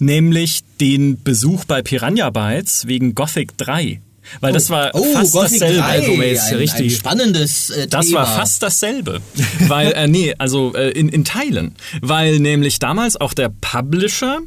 nämlich 0.00 0.62
den 0.80 1.22
Besuch 1.22 1.64
bei 1.66 1.82
Piranha 1.82 2.30
Bytes 2.30 2.86
wegen 2.88 3.14
Gothic 3.14 3.56
3. 3.58 4.00
Weil 4.40 4.52
das 4.52 4.70
war 4.70 4.90
Oh, 4.94 5.04
fast 5.12 5.32
Gothic 5.32 5.60
dasselbe. 5.60 5.80
3, 5.80 5.82
Also, 5.84 6.12
ein, 6.12 6.58
richtig. 6.58 6.80
ein 6.86 6.90
spannendes 6.90 7.70
äh, 7.70 7.86
Das 7.88 8.06
Thema. 8.06 8.20
war 8.20 8.26
fast 8.26 8.62
dasselbe. 8.62 9.20
Weil, 9.68 9.92
äh, 9.92 10.06
nee, 10.08 10.34
also 10.38 10.74
äh, 10.74 10.90
in, 10.90 11.08
in 11.08 11.24
Teilen. 11.24 11.74
Weil 12.00 12.38
nämlich 12.40 12.78
damals 12.78 13.20
auch 13.20 13.34
der 13.34 13.50
Publisher 13.60 14.40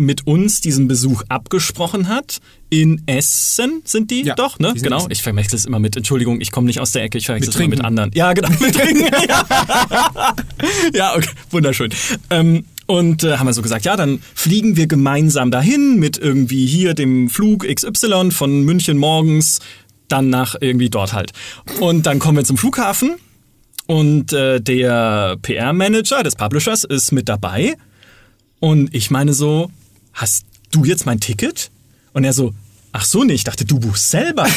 mit 0.00 0.26
uns 0.28 0.60
diesen 0.60 0.86
Besuch 0.86 1.22
abgesprochen 1.28 2.08
hat. 2.08 2.38
In 2.70 3.02
Essen 3.06 3.82
sind 3.84 4.10
die 4.12 4.22
Ja, 4.22 4.34
doch, 4.36 4.58
ne? 4.60 4.72
die 4.76 4.82
Genau. 4.82 5.06
Ich 5.08 5.22
verwechsel 5.22 5.56
es 5.56 5.64
immer 5.64 5.80
mit, 5.80 5.96
Entschuldigung, 5.96 6.40
ich 6.40 6.52
komme 6.52 6.66
nicht 6.68 6.78
aus 6.80 6.92
der 6.92 7.02
Ecke, 7.02 7.18
ich 7.18 7.26
verwechsel 7.26 7.50
es 7.50 7.56
immer 7.56 7.68
mit 7.68 7.84
anderen. 7.84 8.12
Ja, 8.14 8.32
genau, 8.32 8.48
mit 8.60 8.74
Trinken. 8.76 9.06
ja. 9.28 9.44
ja, 10.94 11.16
okay, 11.16 11.30
wunderschön. 11.50 11.90
Ähm, 12.30 12.64
und 12.88 13.22
äh, 13.22 13.36
haben 13.36 13.46
wir 13.46 13.52
so 13.52 13.60
gesagt, 13.60 13.84
ja, 13.84 13.96
dann 13.96 14.20
fliegen 14.34 14.76
wir 14.76 14.86
gemeinsam 14.86 15.50
dahin 15.50 15.98
mit 15.98 16.16
irgendwie 16.16 16.66
hier 16.66 16.94
dem 16.94 17.28
Flug 17.28 17.66
XY 17.68 18.30
von 18.30 18.64
München 18.64 18.96
morgens, 18.96 19.60
dann 20.08 20.30
nach 20.30 20.56
irgendwie 20.58 20.88
dort 20.88 21.12
halt. 21.12 21.32
Und 21.80 22.06
dann 22.06 22.18
kommen 22.18 22.38
wir 22.38 22.44
zum 22.44 22.56
Flughafen 22.56 23.16
und 23.86 24.32
äh, 24.32 24.58
der 24.60 25.36
PR-Manager 25.42 26.22
des 26.22 26.34
Publishers 26.34 26.84
ist 26.84 27.12
mit 27.12 27.28
dabei. 27.28 27.76
Und 28.58 28.94
ich 28.94 29.10
meine 29.10 29.34
so, 29.34 29.70
hast 30.14 30.46
du 30.70 30.86
jetzt 30.86 31.04
mein 31.04 31.20
Ticket? 31.20 31.70
Und 32.14 32.24
er 32.24 32.32
so, 32.32 32.54
ach 32.98 33.04
so, 33.04 33.22
nee, 33.22 33.34
ich 33.34 33.44
dachte, 33.44 33.64
du 33.64 33.78
buchst 33.78 34.10
selber. 34.10 34.46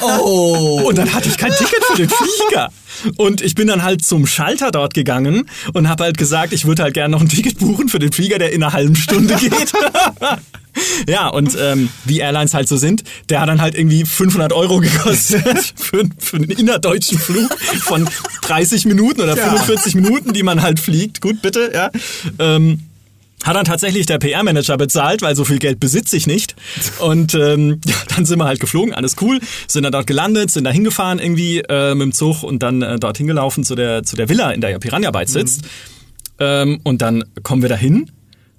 Oh. 0.00 0.82
Und 0.86 0.98
dann 0.98 1.12
hatte 1.12 1.28
ich 1.28 1.36
kein 1.36 1.50
Ticket 1.52 1.84
für 1.84 1.96
den 1.96 2.08
Flieger. 2.08 2.70
Und 3.16 3.40
ich 3.40 3.54
bin 3.54 3.68
dann 3.68 3.82
halt 3.82 4.04
zum 4.04 4.26
Schalter 4.26 4.70
dort 4.70 4.94
gegangen 4.94 5.48
und 5.72 5.88
habe 5.88 6.04
halt 6.04 6.18
gesagt, 6.18 6.52
ich 6.52 6.66
würde 6.66 6.82
halt 6.82 6.94
gerne 6.94 7.12
noch 7.12 7.20
ein 7.20 7.28
Ticket 7.28 7.58
buchen 7.58 7.88
für 7.88 7.98
den 7.98 8.12
Flieger, 8.12 8.38
der 8.38 8.52
in 8.52 8.62
einer 8.62 8.72
halben 8.72 8.96
Stunde 8.96 9.34
geht. 9.36 9.72
ja, 11.08 11.28
und 11.28 11.56
ähm, 11.60 11.88
wie 12.04 12.20
Airlines 12.20 12.54
halt 12.54 12.68
so 12.68 12.76
sind, 12.76 13.04
der 13.28 13.40
hat 13.40 13.48
dann 13.48 13.60
halt 13.60 13.76
irgendwie 13.76 14.04
500 14.04 14.52
Euro 14.52 14.80
gekostet 14.80 15.42
für, 15.76 16.04
für 16.18 16.36
einen 16.36 16.50
innerdeutschen 16.50 17.18
Flug 17.18 17.50
von 17.80 18.08
30 18.42 18.86
Minuten 18.86 19.20
oder 19.20 19.36
45 19.36 19.94
Minuten, 19.94 20.32
die 20.32 20.42
man 20.42 20.62
halt 20.62 20.80
fliegt. 20.80 21.20
Gut, 21.20 21.42
bitte, 21.42 21.70
ja. 21.72 21.90
Ähm, 22.38 22.87
hat 23.44 23.56
dann 23.56 23.64
tatsächlich 23.64 24.06
der 24.06 24.18
PR-Manager 24.18 24.76
bezahlt, 24.76 25.22
weil 25.22 25.36
so 25.36 25.44
viel 25.44 25.58
Geld 25.58 25.80
besitze 25.80 26.16
ich 26.16 26.26
nicht. 26.26 26.56
Und 26.98 27.34
ähm, 27.34 27.80
ja, 27.86 27.94
dann 28.14 28.26
sind 28.26 28.38
wir 28.38 28.46
halt 28.46 28.60
geflogen, 28.60 28.94
alles 28.94 29.16
cool, 29.20 29.40
sind 29.66 29.84
dann 29.84 29.92
dort 29.92 30.06
gelandet, 30.06 30.50
sind 30.50 30.64
da 30.64 30.70
hingefahren 30.70 31.18
irgendwie 31.18 31.60
äh, 31.60 31.94
mit 31.94 32.04
dem 32.04 32.12
Zug 32.12 32.42
und 32.42 32.62
dann 32.62 32.82
äh, 32.82 32.98
dort 32.98 33.16
hingelaufen 33.16 33.64
zu 33.64 33.74
der, 33.74 34.02
zu 34.02 34.16
der 34.16 34.28
Villa, 34.28 34.50
in 34.50 34.60
der 34.60 34.70
ja 34.70 34.78
Piranha 34.78 35.10
Bytes 35.10 35.32
sitzt. 35.32 35.62
Ähm, 36.38 36.80
und 36.82 37.02
dann 37.02 37.24
kommen 37.42 37.62
wir 37.62 37.68
dahin 37.68 38.10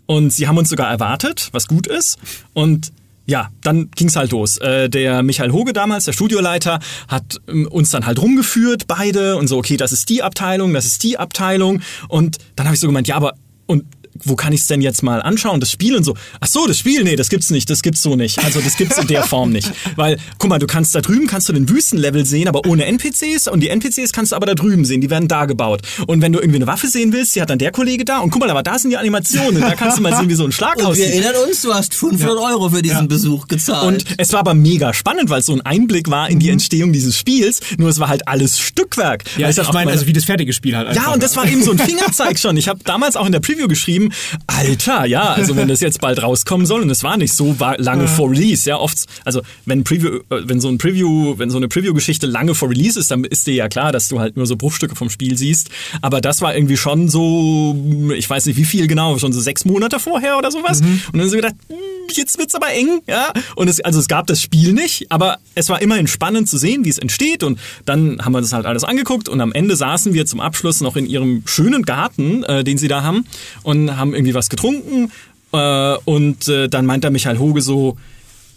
und 0.06 0.34
sie 0.34 0.48
haben 0.48 0.58
uns 0.58 0.70
sogar 0.70 0.90
erwartet, 0.90 1.50
was 1.52 1.68
gut 1.68 1.88
ist. 1.88 2.18
Und 2.54 2.92
ja, 3.26 3.50
dann 3.62 3.92
ging's 3.92 4.16
halt 4.16 4.32
los. 4.32 4.58
Äh, 4.58 4.90
der 4.90 5.22
Michael 5.22 5.52
Hoge 5.52 5.72
damals, 5.72 6.06
der 6.06 6.14
Studioleiter, 6.14 6.80
hat 7.08 7.40
ähm, 7.48 7.68
uns 7.68 7.92
dann 7.92 8.06
halt 8.06 8.20
rumgeführt, 8.20 8.88
beide, 8.88 9.38
und 9.38 9.48
so, 9.48 9.58
okay, 9.58 9.78
das 9.78 9.92
ist 9.92 10.10
die 10.10 10.24
Abteilung, 10.24 10.74
das 10.74 10.86
ist 10.86 11.04
die 11.04 11.18
Abteilung. 11.18 11.82
Und 12.08 12.40
dann 12.56 12.66
habe 12.66 12.74
ich 12.74 12.82
so 12.82 12.88
gemeint, 12.88 13.08
ja, 13.08 13.16
aber 13.16 13.36
und 13.68 13.86
wo 14.24 14.36
kann 14.36 14.54
ich 14.54 14.62
es 14.62 14.68
denn 14.68 14.82
jetzt 14.82 15.04
mal 15.04 15.22
anschauen, 15.22 15.60
das 15.60 15.72
Spiel 15.72 15.96
und 15.96 16.04
so. 16.04 16.16
Ach 16.40 16.48
so, 16.48 16.68
das 16.68 16.78
Spiel, 16.78 17.04
nee, 17.04 17.16
das 17.16 17.30
gibt's 17.30 17.50
nicht, 17.50 17.70
das 17.70 17.82
gibt's 17.82 18.02
so 18.02 18.16
nicht. 18.16 18.40
Also 18.44 18.62
das 18.62 18.76
gibt's 18.78 18.98
in 18.98 19.08
der 19.08 19.24
Form 19.24 19.52
nicht. 19.52 19.72
Weil, 19.96 20.18
guck 20.38 20.50
mal, 20.50 20.60
du 20.60 20.68
kannst 20.68 20.96
da 20.96 21.02
drüben, 21.02 21.28
kannst 21.28 21.50
du 21.50 21.54
den 21.54 21.70
Wüstenlevel 21.70 22.26
sehen, 22.26 22.48
aber 22.48 22.66
ohne 22.68 22.86
NPCs 22.86 23.48
und 23.48 23.62
die 23.62 23.70
NPCs 23.70 24.12
kannst 24.12 24.32
du 24.32 24.36
aber 24.36 24.46
da 24.46 24.56
drüben 24.56 24.86
sehen, 24.86 25.02
die 25.02 25.10
werden 25.10 25.28
da 25.28 25.46
gebaut. 25.46 25.82
Und 26.08 26.22
wenn 26.22 26.32
du 26.34 26.40
irgendwie 26.40 26.58
eine 26.58 26.68
Waffe 26.68 26.88
sehen 26.88 27.14
willst, 27.14 27.36
die 27.36 27.42
hat 27.42 27.50
dann 27.50 27.60
der 27.60 27.72
Kollege 27.72 28.06
da 28.06 28.20
und 28.20 28.30
guck 28.32 28.42
mal, 28.42 28.50
aber 28.50 28.64
da 28.64 28.78
sind 28.78 28.92
die 28.92 28.98
Animationen, 28.98 29.62
da 29.62 29.76
kannst 29.76 29.98
du 29.98 30.02
mal 30.02 30.16
sehen, 30.16 30.30
wie 30.30 30.36
so 30.36 30.46
ein 30.46 30.52
Schlag 30.52 30.76
Und 30.78 30.84
wir 30.84 30.88
aussieht. 30.90 31.06
erinnern 31.06 31.36
uns, 31.48 31.62
du 31.62 31.74
hast 31.74 31.94
500 31.94 32.38
Euro 32.38 32.70
für 32.70 32.82
diesen 32.82 33.08
Besuch 33.08 33.48
gezahlt. 33.48 33.88
Und 33.88 34.06
es 34.18 34.32
war 34.34 34.40
aber 34.40 34.54
mega 34.54 34.94
spannend, 34.94 35.30
weil 35.30 35.40
es 35.40 35.46
so 35.46 35.54
ein 35.54 35.62
Einblick 35.62 36.10
war 36.10 36.30
in 36.30 36.40
die 36.40 36.50
Entstehung 36.50 36.94
dieses 36.94 37.18
Spiels, 37.18 37.60
nur 37.78 37.90
es 37.90 38.00
war 38.00 38.10
halt 38.10 38.28
alles 38.28 38.60
Stückwerk. 38.60 39.24
Ja, 39.38 39.50
ich, 39.50 39.72
meine, 39.74 39.92
also 39.92 40.08
wie 40.08 40.14
das 40.14 40.26
fertige 40.26 40.54
Spiel 40.54 40.76
halt 40.76 40.88
einfach. 40.88 41.08
ja, 41.08 41.14
und 41.14 41.22
das 41.24 41.36
war 41.36 41.48
eben 41.48 41.64
so 41.64 41.72
ein 41.72 41.80
Fingerzeig 41.90 42.40
schon. 42.40 42.58
Ich 42.58 42.68
habe 42.68 42.80
damals 42.84 43.16
auch 43.16 43.26
in 43.26 43.32
der 43.32 43.40
Preview 43.40 43.68
geschrieben, 43.68 44.09
Alter, 44.48 45.06
ja, 45.06 45.34
also 45.34 45.56
wenn 45.56 45.68
das 45.68 45.80
jetzt 45.82 46.02
bald 46.02 46.22
rauskommen 46.22 46.66
soll 46.66 46.82
und 46.82 46.90
es 46.90 47.04
war 47.04 47.18
nicht 47.18 47.34
so 47.34 47.56
lange 47.78 48.08
vor 48.08 48.32
Release, 48.32 48.70
ja, 48.70 48.78
oft, 48.78 49.06
also 49.26 49.42
wenn 49.66 49.84
Preview, 49.84 50.20
äh, 50.30 50.42
wenn 50.44 50.60
so 50.60 50.70
ein 50.70 50.78
Preview, 50.78 51.38
wenn 51.38 51.50
so 51.50 51.58
eine 51.58 51.68
Preview-Geschichte 51.68 52.28
lange 52.28 52.56
vor 52.56 52.70
Release 52.70 53.00
ist, 53.00 53.12
dann 53.12 53.24
ist 53.24 53.48
dir 53.48 53.54
ja 53.54 53.70
klar, 53.70 53.92
dass 53.92 54.08
du 54.08 54.20
halt 54.20 54.38
nur 54.38 54.46
so 54.46 54.56
Bruchstücke 54.56 54.96
vom 54.96 55.10
Spiel 55.10 55.38
siehst. 55.38 55.70
Aber 56.02 56.22
das 56.22 56.42
war 56.42 56.56
irgendwie 56.56 56.78
schon 56.78 57.10
so, 57.10 57.76
ich 58.16 58.30
weiß 58.30 58.46
nicht 58.46 58.58
wie 58.58 58.66
viel 58.66 58.88
genau, 58.88 59.18
schon 59.18 59.34
so 59.34 59.42
sechs 59.42 59.66
Monate 59.66 60.00
vorher 60.00 60.38
oder 60.38 60.52
sowas. 60.52 60.82
Und 60.82 61.20
dann 61.20 61.30
so 61.30 61.36
gedacht, 61.36 61.56
hm, 61.68 61.78
jetzt 62.16 62.38
wird's 62.38 62.56
aber 62.56 62.72
eng, 62.72 63.02
ja. 63.08 63.32
Und 63.56 63.68
es, 63.68 63.80
also 63.82 64.00
es 64.00 64.08
gab 64.08 64.28
das 64.28 64.42
Spiel 64.42 64.74
nicht, 64.74 65.12
aber 65.12 65.38
es 65.56 65.70
war 65.70 65.82
immerhin 65.82 66.08
spannend 66.08 66.50
zu 66.50 66.58
sehen, 66.58 66.86
wie 66.86 66.90
es 66.90 66.98
entsteht. 66.98 67.44
Und 67.44 67.60
dann 67.86 68.24
haben 68.24 68.34
wir 68.34 68.42
das 68.42 68.54
halt 68.54 68.66
alles 68.66 68.84
angeguckt 68.84 69.30
und 69.30 69.42
am 69.42 69.52
Ende 69.52 69.76
saßen 69.76 70.14
wir 70.14 70.26
zum 70.26 70.40
Abschluss 70.40 70.82
noch 70.82 70.96
in 70.96 71.06
ihrem 71.06 71.44
schönen 71.46 71.84
Garten, 71.84 72.44
äh, 72.44 72.64
den 72.64 72.78
sie 72.78 72.88
da 72.88 73.04
haben, 73.04 73.26
und 73.64 73.98
haben 74.00 74.14
irgendwie 74.14 74.34
was 74.34 74.50
getrunken. 74.50 75.12
Äh, 75.52 75.96
und 76.06 76.48
äh, 76.48 76.70
dann 76.70 76.86
meint 76.86 77.04
der 77.04 77.12
Michael 77.12 77.40
Hoge 77.40 77.62
so, 77.62 77.98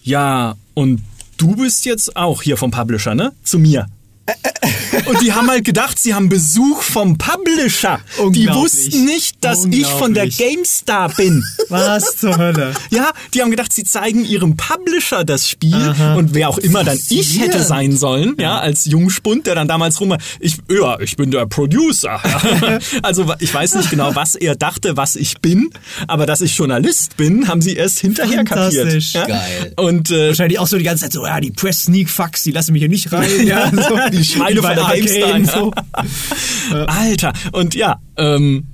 ja, 0.03 0.57
und 0.74 1.03
du 1.36 1.57
bist 1.57 1.84
jetzt 1.84 2.16
auch 2.16 2.43
hier 2.43 2.57
vom 2.57 2.70
Publisher, 2.70 3.14
ne? 3.14 3.32
Zu 3.43 3.59
mir. 3.59 3.86
Und 5.06 5.20
die 5.20 5.32
haben 5.32 5.48
halt 5.48 5.64
gedacht, 5.64 5.98
sie 5.98 6.14
haben 6.14 6.28
Besuch 6.28 6.82
vom 6.82 7.18
Publisher. 7.18 8.00
Die 8.30 8.48
wussten 8.48 9.04
nicht, 9.04 9.36
dass 9.44 9.64
ich 9.66 9.86
von 9.86 10.14
der. 10.14 10.28
GameStar 10.28 11.08
bin. 11.10 11.44
Was 11.68 12.16
zur 12.16 12.36
Hölle? 12.38 12.72
Ja, 12.90 13.10
die 13.34 13.42
haben 13.42 13.50
gedacht, 13.50 13.72
sie 13.72 13.84
zeigen 13.84 14.24
ihrem 14.24 14.56
Publisher 14.56 15.24
das 15.24 15.48
Spiel 15.48 15.94
und 16.16 16.34
wer 16.34 16.48
auch 16.48 16.58
immer 16.58 16.84
dann 16.84 16.98
ich 17.08 17.40
hätte 17.40 17.62
sein 17.62 17.96
sollen, 17.96 18.36
ja, 18.38 18.58
als 18.58 18.86
Jungspund, 18.86 19.46
der 19.46 19.54
dann 19.54 19.68
damals 19.68 20.00
rum 20.00 20.10
war, 20.10 20.18
ich, 20.40 20.56
ja, 20.70 20.98
ich 21.00 21.16
bin 21.16 21.30
der 21.30 21.46
Producer. 21.46 22.20
Also 23.02 23.32
ich 23.38 23.52
weiß 23.52 23.74
nicht 23.74 23.90
genau, 23.90 24.14
was 24.14 24.34
er 24.34 24.54
dachte, 24.54 24.96
was 24.96 25.16
ich 25.16 25.38
bin, 25.40 25.70
aber 26.06 26.26
dass 26.26 26.40
ich 26.40 26.56
Journalist 26.56 27.16
bin, 27.16 27.48
haben 27.48 27.60
sie 27.60 27.74
erst 27.74 27.98
hinterher 28.00 28.44
kapiert. 28.44 28.74
Fantastisch. 28.74 29.12
Ja? 29.14 29.26
Geil. 29.26 29.72
Und 29.76 30.10
äh, 30.10 30.28
Wahrscheinlich 30.28 30.58
auch 30.58 30.66
so 30.66 30.78
die 30.78 30.84
ganze 30.84 31.04
Zeit 31.04 31.12
so, 31.12 31.26
ja, 31.26 31.40
die 31.40 31.50
Press 31.50 31.84
Sneak 31.84 32.08
Fucks, 32.08 32.42
die 32.44 32.52
lassen 32.52 32.72
mich 32.72 32.80
hier 32.80 32.88
nicht 32.88 33.12
rein. 33.12 33.28
Ja, 33.42 33.70
so. 33.70 33.98
Die 34.12 34.24
Schweine 34.24 34.62
bei 34.62 34.76
von 34.76 34.86
der 34.88 35.32
GameStar. 35.32 35.72
so. 36.70 36.76
Alter, 36.86 37.32
und 37.52 37.74
ja, 37.74 38.00
ähm, 38.16 38.64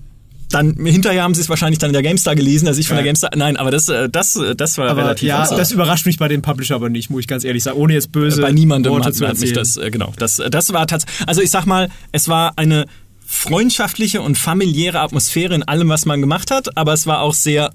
dann 0.50 0.76
hinterher 0.76 1.22
haben 1.22 1.34
sie 1.34 1.40
es 1.42 1.48
wahrscheinlich 1.48 1.78
dann 1.78 1.90
in 1.90 1.92
der 1.92 2.02
GameStar 2.02 2.34
gelesen, 2.34 2.68
als 2.68 2.78
ich 2.78 2.86
von 2.88 2.96
der 2.96 3.04
Ja. 3.04 3.10
GameStar. 3.10 3.30
Nein, 3.36 3.56
aber 3.56 3.70
das, 3.70 3.88
äh, 3.88 4.08
das, 4.08 4.36
äh, 4.36 4.54
das 4.56 4.78
war 4.78 4.88
Aber 4.88 5.02
relativ 5.02 5.28
ja, 5.28 5.40
awesome. 5.42 5.58
das 5.58 5.72
überrascht 5.72 6.06
mich 6.06 6.18
bei 6.18 6.28
dem 6.28 6.42
Publisher 6.42 6.74
aber 6.74 6.88
nicht, 6.88 7.10
muss 7.10 7.20
ich 7.20 7.26
ganz 7.28 7.44
ehrlich 7.44 7.62
sagen. 7.62 7.78
Ohne 7.78 7.92
jetzt 7.94 8.12
böse 8.12 8.40
bei 8.40 8.52
niemandem 8.52 8.92
Worte 8.92 9.08
hat, 9.08 9.14
zu 9.14 9.28
hat 9.28 9.38
mich 9.38 9.52
das, 9.52 9.76
äh, 9.76 9.90
genau, 9.90 10.12
das, 10.18 10.42
das 10.50 10.72
war 10.72 10.86
tatsächlich, 10.86 11.28
also 11.28 11.42
ich 11.42 11.50
sag 11.50 11.66
mal, 11.66 11.88
es 12.12 12.28
war 12.28 12.54
eine 12.56 12.86
freundschaftliche 13.26 14.22
und 14.22 14.38
familiäre 14.38 15.00
Atmosphäre 15.00 15.54
in 15.54 15.62
allem, 15.62 15.90
was 15.90 16.06
man 16.06 16.20
gemacht 16.20 16.50
hat, 16.50 16.76
aber 16.78 16.94
es 16.94 17.06
war 17.06 17.20
auch 17.20 17.34
sehr, 17.34 17.70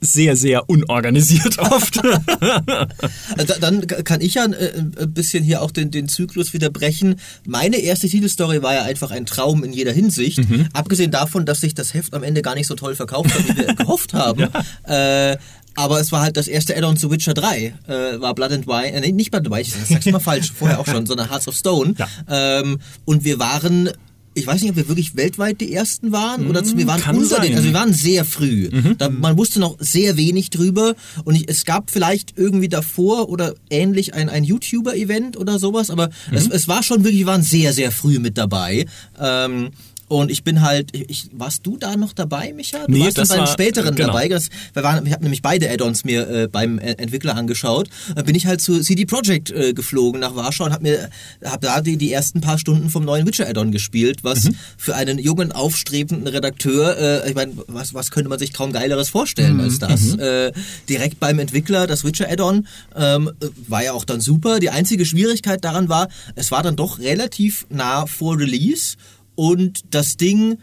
sehr, 0.00 0.36
sehr 0.36 0.68
unorganisiert 0.70 1.58
oft. 1.58 1.96
Äh, 1.96 3.44
da- 3.46 3.58
Dann 3.60 3.86
kann 3.86 4.20
ich 4.20 4.34
ja 4.34 4.44
äh, 4.46 4.72
ein 4.78 5.12
bisschen 5.12 5.42
hier 5.44 5.62
auch 5.62 5.70
den, 5.70 5.90
den 5.90 6.08
Zyklus 6.08 6.52
wieder 6.52 6.70
brechen. 6.70 7.16
Meine 7.46 7.76
erste 7.78 8.08
Titelstory 8.08 8.62
war 8.62 8.74
ja 8.74 8.82
einfach 8.82 9.10
ein 9.10 9.26
Traum 9.26 9.64
in 9.64 9.72
jeder 9.72 9.92
Hinsicht. 9.92 10.40
Abgesehen 10.72 11.10
davon, 11.10 11.46
dass 11.46 11.60
sich 11.60 11.74
das 11.74 11.94
Heft 11.94 12.14
am 12.14 12.22
Ende 12.22 12.42
gar 12.42 12.54
nicht 12.54 12.66
so 12.66 12.74
toll 12.74 12.94
verkauft 12.94 13.34
hat, 13.34 13.48
wie 13.48 13.56
wir 13.56 13.74
gehofft 13.74 14.14
haben. 14.14 14.48
Äh, 14.84 15.36
aber 15.74 16.00
es 16.00 16.10
war 16.10 16.22
halt 16.22 16.36
das 16.36 16.48
erste 16.48 16.76
Add-on 16.76 16.96
zu 16.96 17.10
Witcher 17.10 17.34
3. 17.34 17.74
Äh, 17.86 18.20
war 18.20 18.34
Blood 18.34 18.52
and 18.52 18.66
Wine. 18.66 18.92
Äh, 18.92 19.00
nee, 19.00 19.12
nicht 19.12 19.30
Blood 19.30 19.46
and 19.46 19.50
Wine, 19.54 19.60
ich 19.62 19.72
sag's 19.88 20.06
immer 20.06 20.18
falsch, 20.20 20.52
vorher 20.52 20.80
auch 20.80 20.86
schon, 20.86 21.06
sondern 21.06 21.30
Hearts 21.30 21.46
of 21.46 21.54
Stone. 21.56 21.94
Ja. 21.96 22.08
Ähm, 22.28 22.78
und 23.04 23.24
wir 23.24 23.38
waren. 23.38 23.90
Ich 24.38 24.46
weiß 24.46 24.62
nicht, 24.62 24.70
ob 24.70 24.76
wir 24.76 24.88
wirklich 24.88 25.16
weltweit 25.16 25.60
die 25.60 25.72
ersten 25.72 26.12
waren 26.12 26.48
oder 26.48 26.62
zu, 26.64 26.76
wir 26.76 26.86
waren 26.86 27.00
kann 27.00 27.16
unter 27.16 27.40
den, 27.40 27.54
also 27.54 27.66
wir 27.66 27.74
waren 27.74 27.92
sehr 27.92 28.24
früh. 28.24 28.70
Da, 28.96 29.08
man 29.08 29.36
wusste 29.36 29.60
noch 29.60 29.76
sehr 29.80 30.16
wenig 30.16 30.50
drüber. 30.50 30.94
Und 31.24 31.34
ich, 31.34 31.48
es 31.48 31.64
gab 31.64 31.90
vielleicht 31.90 32.34
irgendwie 32.36 32.68
davor 32.68 33.28
oder 33.28 33.54
ähnlich 33.70 34.14
ein, 34.14 34.28
ein 34.28 34.44
YouTuber-Event 34.44 35.36
oder 35.36 35.58
sowas, 35.58 35.90
aber 35.90 36.10
es, 36.32 36.48
es 36.48 36.68
war 36.68 36.82
schon 36.82 37.04
wirklich, 37.04 37.20
wir 37.20 37.26
waren 37.26 37.42
sehr, 37.42 37.72
sehr 37.72 37.90
früh 37.90 38.18
mit 38.18 38.38
dabei. 38.38 38.86
Ähm, 39.18 39.70
und 40.08 40.30
ich 40.30 40.42
bin 40.44 40.62
halt, 40.62 40.90
ich, 40.96 41.28
warst 41.32 41.66
du 41.66 41.76
da 41.76 41.96
noch 41.96 42.12
dabei, 42.12 42.52
Micha? 42.54 42.86
Du 42.86 42.92
Nee, 42.92 43.04
warst 43.04 43.18
das 43.18 43.28
dann 43.28 43.38
beim 43.38 43.46
war- 43.46 43.52
späteren 43.52 43.94
genau. 43.94 44.08
dabei. 44.08 44.28
Das, 44.28 44.48
wir, 44.72 44.82
waren, 44.82 45.04
wir 45.04 45.12
hatten 45.12 45.24
nämlich 45.24 45.42
beide 45.42 45.70
Add-ons 45.70 46.04
mir 46.04 46.28
äh, 46.28 46.48
beim 46.48 46.78
äh, 46.78 46.92
Entwickler 46.92 47.36
angeschaut. 47.36 47.88
Dann 48.14 48.24
bin 48.24 48.34
ich 48.34 48.46
halt 48.46 48.60
zu 48.60 48.80
CD 48.80 49.04
Projekt 49.06 49.50
äh, 49.50 49.72
geflogen 49.74 50.20
nach 50.20 50.34
Warschau 50.34 50.64
und 50.64 50.72
habe 50.72 50.82
mir 50.82 51.10
hab 51.44 51.60
da 51.60 51.80
die, 51.80 51.96
die 51.96 52.12
ersten 52.12 52.40
paar 52.40 52.58
Stunden 52.58 52.90
vom 52.90 53.04
neuen 53.04 53.26
Witcher 53.26 53.48
Add-on 53.48 53.70
gespielt, 53.72 54.24
was 54.24 54.44
Mhm. 54.44 54.54
für 54.76 54.94
einen 54.94 55.18
jungen, 55.18 55.52
aufstrebenden 55.52 56.26
Redakteur, 56.26 56.96
äh, 57.24 57.28
ich 57.28 57.34
meine, 57.34 57.52
was, 57.66 57.92
was 57.94 58.10
könnte 58.10 58.28
man 58.28 58.38
sich 58.38 58.52
kaum 58.52 58.72
Geileres 58.72 59.08
vorstellen 59.10 59.54
Mhm. 59.54 59.60
als 59.60 59.78
das? 59.78 60.14
Äh, 60.16 60.52
direkt 60.88 61.20
beim 61.20 61.38
Entwickler, 61.38 61.86
das 61.86 62.04
Witcher 62.04 62.30
Add-on, 62.30 62.66
ähm, 62.96 63.30
äh, 63.40 63.46
war 63.66 63.84
ja 63.84 63.92
auch 63.92 64.04
dann 64.04 64.20
super. 64.20 64.58
Die 64.60 64.70
einzige 64.70 65.04
Schwierigkeit 65.04 65.64
daran 65.64 65.88
war, 65.88 66.08
es 66.34 66.50
war 66.50 66.62
dann 66.62 66.76
doch 66.76 66.98
relativ 66.98 67.66
nah 67.68 68.06
vor 68.06 68.38
Release 68.38 68.96
und 69.38 69.94
das 69.94 70.16
Ding 70.16 70.58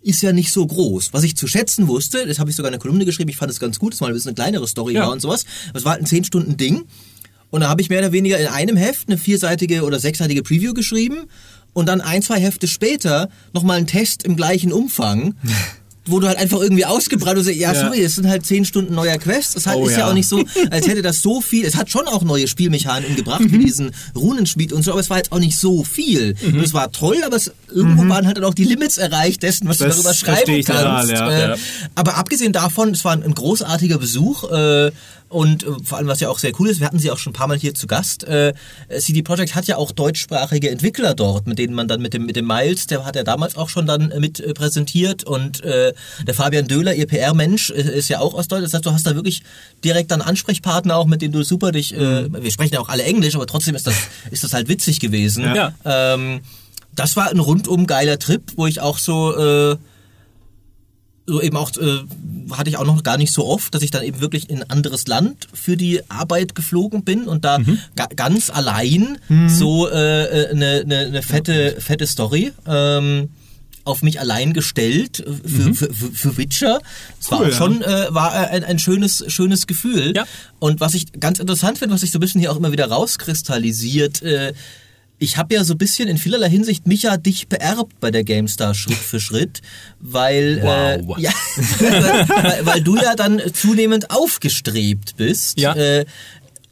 ist 0.00 0.22
ja 0.22 0.32
nicht 0.32 0.50
so 0.50 0.66
groß. 0.66 1.12
Was 1.12 1.24
ich 1.24 1.36
zu 1.36 1.46
schätzen 1.46 1.88
wusste, 1.88 2.26
das 2.26 2.38
habe 2.38 2.48
ich 2.48 2.56
sogar 2.56 2.70
in 2.70 2.74
einer 2.74 2.80
Kolumne 2.80 3.04
geschrieben, 3.04 3.28
ich 3.28 3.36
fand 3.36 3.50
es 3.52 3.60
ganz 3.60 3.78
gut, 3.78 3.92
dass 3.92 4.00
mal 4.00 4.06
ein 4.06 4.14
bisschen 4.14 4.30
eine 4.30 4.34
kleinere 4.34 4.66
Story 4.66 4.94
Ja. 4.94 5.02
war 5.02 5.12
und 5.12 5.20
sowas. 5.20 5.44
Das 5.74 5.84
war 5.84 5.92
halt 5.92 6.00
ein 6.02 6.06
10-Stunden-Ding. 6.06 6.84
Und 7.50 7.60
da 7.60 7.68
habe 7.68 7.82
ich 7.82 7.90
mehr 7.90 7.98
oder 7.98 8.12
weniger 8.12 8.38
in 8.38 8.46
einem 8.46 8.76
Heft 8.76 9.08
eine 9.10 9.18
vierseitige 9.18 9.82
oder 9.84 9.98
sechsseitige 10.00 10.42
Preview 10.42 10.72
geschrieben 10.72 11.26
und 11.74 11.86
dann 11.86 12.00
ein, 12.00 12.22
zwei 12.22 12.40
Hefte 12.40 12.66
später 12.66 13.28
nochmal 13.52 13.76
einen 13.76 13.86
Test 13.86 14.22
im 14.24 14.36
gleichen 14.36 14.72
Umfang. 14.72 15.34
Wo 16.06 16.20
du 16.20 16.28
halt 16.28 16.36
einfach 16.36 16.60
irgendwie 16.60 16.84
ausgebrannt 16.84 17.38
und 17.38 17.44
so, 17.44 17.50
ja, 17.50 17.72
Ja. 17.72 17.80
sorry, 17.86 18.00
es 18.02 18.16
sind 18.16 18.28
halt 18.28 18.44
zehn 18.44 18.66
Stunden 18.66 18.94
neuer 18.94 19.16
Quest. 19.16 19.56
Es 19.56 19.66
hat, 19.66 19.76
Oh 19.76 19.86
ist 19.86 19.92
ja. 19.92 20.00
ja. 20.00 20.08
auch 20.10 20.12
nicht 20.14 20.28
so, 20.28 20.44
als 20.70 20.86
hätte 20.86 21.00
das 21.00 21.22
so 21.22 21.40
viel. 21.40 21.64
Es 21.64 21.76
hat 21.76 21.88
schon 21.90 22.06
auch 22.08 22.22
neue 22.22 22.46
Spielmechaniken 22.46 23.16
gebracht, 23.16 23.40
wie 23.46 23.58
diesen 23.58 23.90
Runenschmied 24.14 24.72
und 24.74 24.82
so, 24.82 24.90
aber 24.90 25.00
es 25.00 25.08
war 25.08 25.16
jetzt 25.16 25.32
auch 25.32 25.38
nicht 25.38 25.56
so 25.56 25.82
viel. 25.82 26.34
Und 26.44 26.60
es 26.60 26.74
war 26.74 26.92
toll, 26.92 27.16
aber 27.24 27.36
es, 27.36 27.50
irgendwo 27.72 28.06
waren 28.08 28.26
halt 28.26 28.36
dann 28.36 28.44
auch 28.44 28.52
die 28.54 28.64
Limits 28.64 28.98
erreicht 28.98 29.42
dessen, 29.42 29.66
was 29.66 29.78
Das 29.78 29.96
du 29.96 30.02
darüber 30.02 30.14
schreiben 30.14 30.50
ich 30.52 30.66
total, 30.66 30.84
kannst. 31.06 31.10
ja. 31.12 31.54
Äh, 31.54 31.56
aber 31.94 32.16
abgesehen 32.16 32.52
davon, 32.52 32.90
es 32.90 33.02
war 33.04 33.12
ein, 33.12 33.22
ein 33.22 33.34
großartiger 33.34 33.96
Besuch 33.98 34.44
äh, 34.52 34.90
und 35.34 35.64
äh, 35.64 35.66
vor 35.82 35.98
allem, 35.98 36.06
was 36.06 36.20
ja 36.20 36.28
auch 36.28 36.38
sehr 36.38 36.52
cool 36.60 36.68
ist, 36.68 36.78
wir 36.78 36.86
hatten 36.86 37.00
sie 37.00 37.10
auch 37.10 37.18
schon 37.18 37.32
ein 37.32 37.34
paar 37.34 37.48
Mal 37.48 37.58
hier 37.58 37.74
zu 37.74 37.88
Gast. 37.88 38.22
Äh, 38.24 38.54
CD 38.98 39.22
Projekt 39.22 39.54
hat 39.56 39.66
ja 39.66 39.76
auch 39.76 39.90
deutschsprachige 39.90 40.70
Entwickler 40.70 41.14
dort, 41.14 41.48
mit 41.48 41.58
denen 41.58 41.74
man 41.74 41.88
dann 41.88 42.00
mit 42.00 42.14
dem 42.14 42.24
mit 42.24 42.36
dem 42.36 42.46
Miles, 42.46 42.86
der 42.86 43.04
hat 43.04 43.16
ja 43.16 43.24
damals 43.24 43.56
auch 43.56 43.68
schon 43.68 43.86
dann 43.86 44.12
äh, 44.12 44.20
mit 44.20 44.38
äh, 44.38 44.54
präsentiert 44.54 45.24
und 45.24 45.62
äh, 45.64 45.92
der 46.24 46.34
Fabian 46.34 46.68
Döhler, 46.68 46.94
ihr 46.94 47.06
PR-Mensch, 47.06 47.70
äh, 47.70 47.82
ist 47.82 48.08
ja 48.08 48.20
auch 48.20 48.34
aus 48.34 48.46
Deutschland. 48.46 48.66
Das 48.66 48.74
heißt, 48.74 48.86
du 48.86 48.92
hast 48.92 49.06
da 49.06 49.16
wirklich 49.16 49.42
direkt 49.82 50.12
dann 50.12 50.22
Ansprechpartner 50.22 50.96
auch, 50.96 51.06
mit 51.06 51.20
denen 51.20 51.32
du 51.32 51.42
super 51.42 51.72
dich. 51.72 51.92
Äh, 51.92 52.32
wir 52.32 52.52
sprechen 52.52 52.74
ja 52.74 52.80
auch 52.80 52.88
alle 52.88 53.02
Englisch, 53.02 53.34
aber 53.34 53.46
trotzdem 53.46 53.74
ist 53.74 53.88
das 53.88 53.96
ist 54.30 54.44
das 54.44 54.54
halt 54.54 54.68
witzig 54.68 55.00
gewesen. 55.00 55.44
Ja. 55.54 55.72
Ähm, 55.84 56.42
das 56.94 57.16
war 57.16 57.28
ein 57.28 57.40
rundum 57.40 57.88
geiler 57.88 58.20
Trip, 58.20 58.42
wo 58.54 58.68
ich 58.68 58.80
auch 58.80 58.98
so 58.98 59.36
äh, 59.36 59.76
so 61.26 61.40
eben 61.40 61.56
auch 61.56 61.70
äh, 61.76 62.00
hatte 62.52 62.68
ich 62.70 62.76
auch 62.76 62.84
noch 62.84 63.02
gar 63.02 63.16
nicht 63.16 63.32
so 63.32 63.46
oft, 63.46 63.74
dass 63.74 63.82
ich 63.82 63.90
dann 63.90 64.02
eben 64.02 64.20
wirklich 64.20 64.50
in 64.50 64.62
ein 64.62 64.70
anderes 64.70 65.06
Land 65.06 65.46
für 65.52 65.76
die 65.76 66.00
Arbeit 66.10 66.54
geflogen 66.54 67.04
bin 67.04 67.26
und 67.26 67.44
da 67.44 67.58
ga 67.96 68.06
ganz 68.14 68.50
allein 68.50 69.18
so 69.48 69.88
äh, 69.88 70.24
äh, 70.24 70.50
eine, 70.50 70.82
eine, 70.84 70.98
eine 70.98 71.22
fette 71.22 71.76
fette 71.80 72.06
Story 72.06 72.52
ähm, 72.66 73.30
auf 73.84 74.02
mich 74.02 74.18
allein 74.18 74.52
gestellt 74.52 75.20
äh, 75.20 75.48
für, 75.48 75.74
für, 75.74 75.94
für, 75.94 76.10
für 76.12 76.36
Witcher. 76.36 76.80
Es 77.20 77.30
war 77.30 77.40
Cool, 77.40 77.48
ja. 77.48 77.52
schon 77.52 77.82
äh, 77.82 78.06
war 78.10 78.34
äh, 78.34 78.48
ein, 78.48 78.64
ein 78.64 78.78
schönes 78.78 79.24
schönes 79.28 79.66
Gefühl. 79.66 80.14
Ja. 80.16 80.24
Und 80.58 80.80
was 80.80 80.94
ich 80.94 81.12
ganz 81.20 81.38
interessant 81.38 81.78
finde, 81.78 81.94
was 81.94 82.00
sich 82.00 82.10
so 82.10 82.18
ein 82.18 82.20
bisschen 82.20 82.40
hier 82.40 82.52
auch 82.52 82.56
immer 82.56 82.72
wieder 82.72 82.86
rauskristallisiert, 82.86 84.22
äh, 84.22 84.52
ich 85.24 85.36
habe 85.36 85.54
ja 85.54 85.64
so 85.64 85.74
ein 85.74 85.78
bisschen 85.78 86.08
in 86.08 86.18
vielerlei 86.18 86.48
Hinsicht 86.50 86.86
Micha 86.86 87.16
dich 87.16 87.48
beerbt 87.48 87.98
bei 88.00 88.10
der 88.10 88.24
GameStar 88.24 88.74
Schritt 88.74 88.96
für 88.98 89.18
Schritt, 89.20 89.62
weil, 89.98 90.62
Wow. 90.62 91.18
äh, 91.18 91.22
ja, 91.22 91.32
weil, 91.80 92.28
weil, 92.28 92.66
weil 92.66 92.80
du 92.82 92.96
ja 92.96 93.14
dann 93.14 93.40
zunehmend 93.52 94.10
aufgestrebt 94.10 95.16
bist. 95.16 95.58
Ja. 95.58 95.74
Äh, 95.74 96.04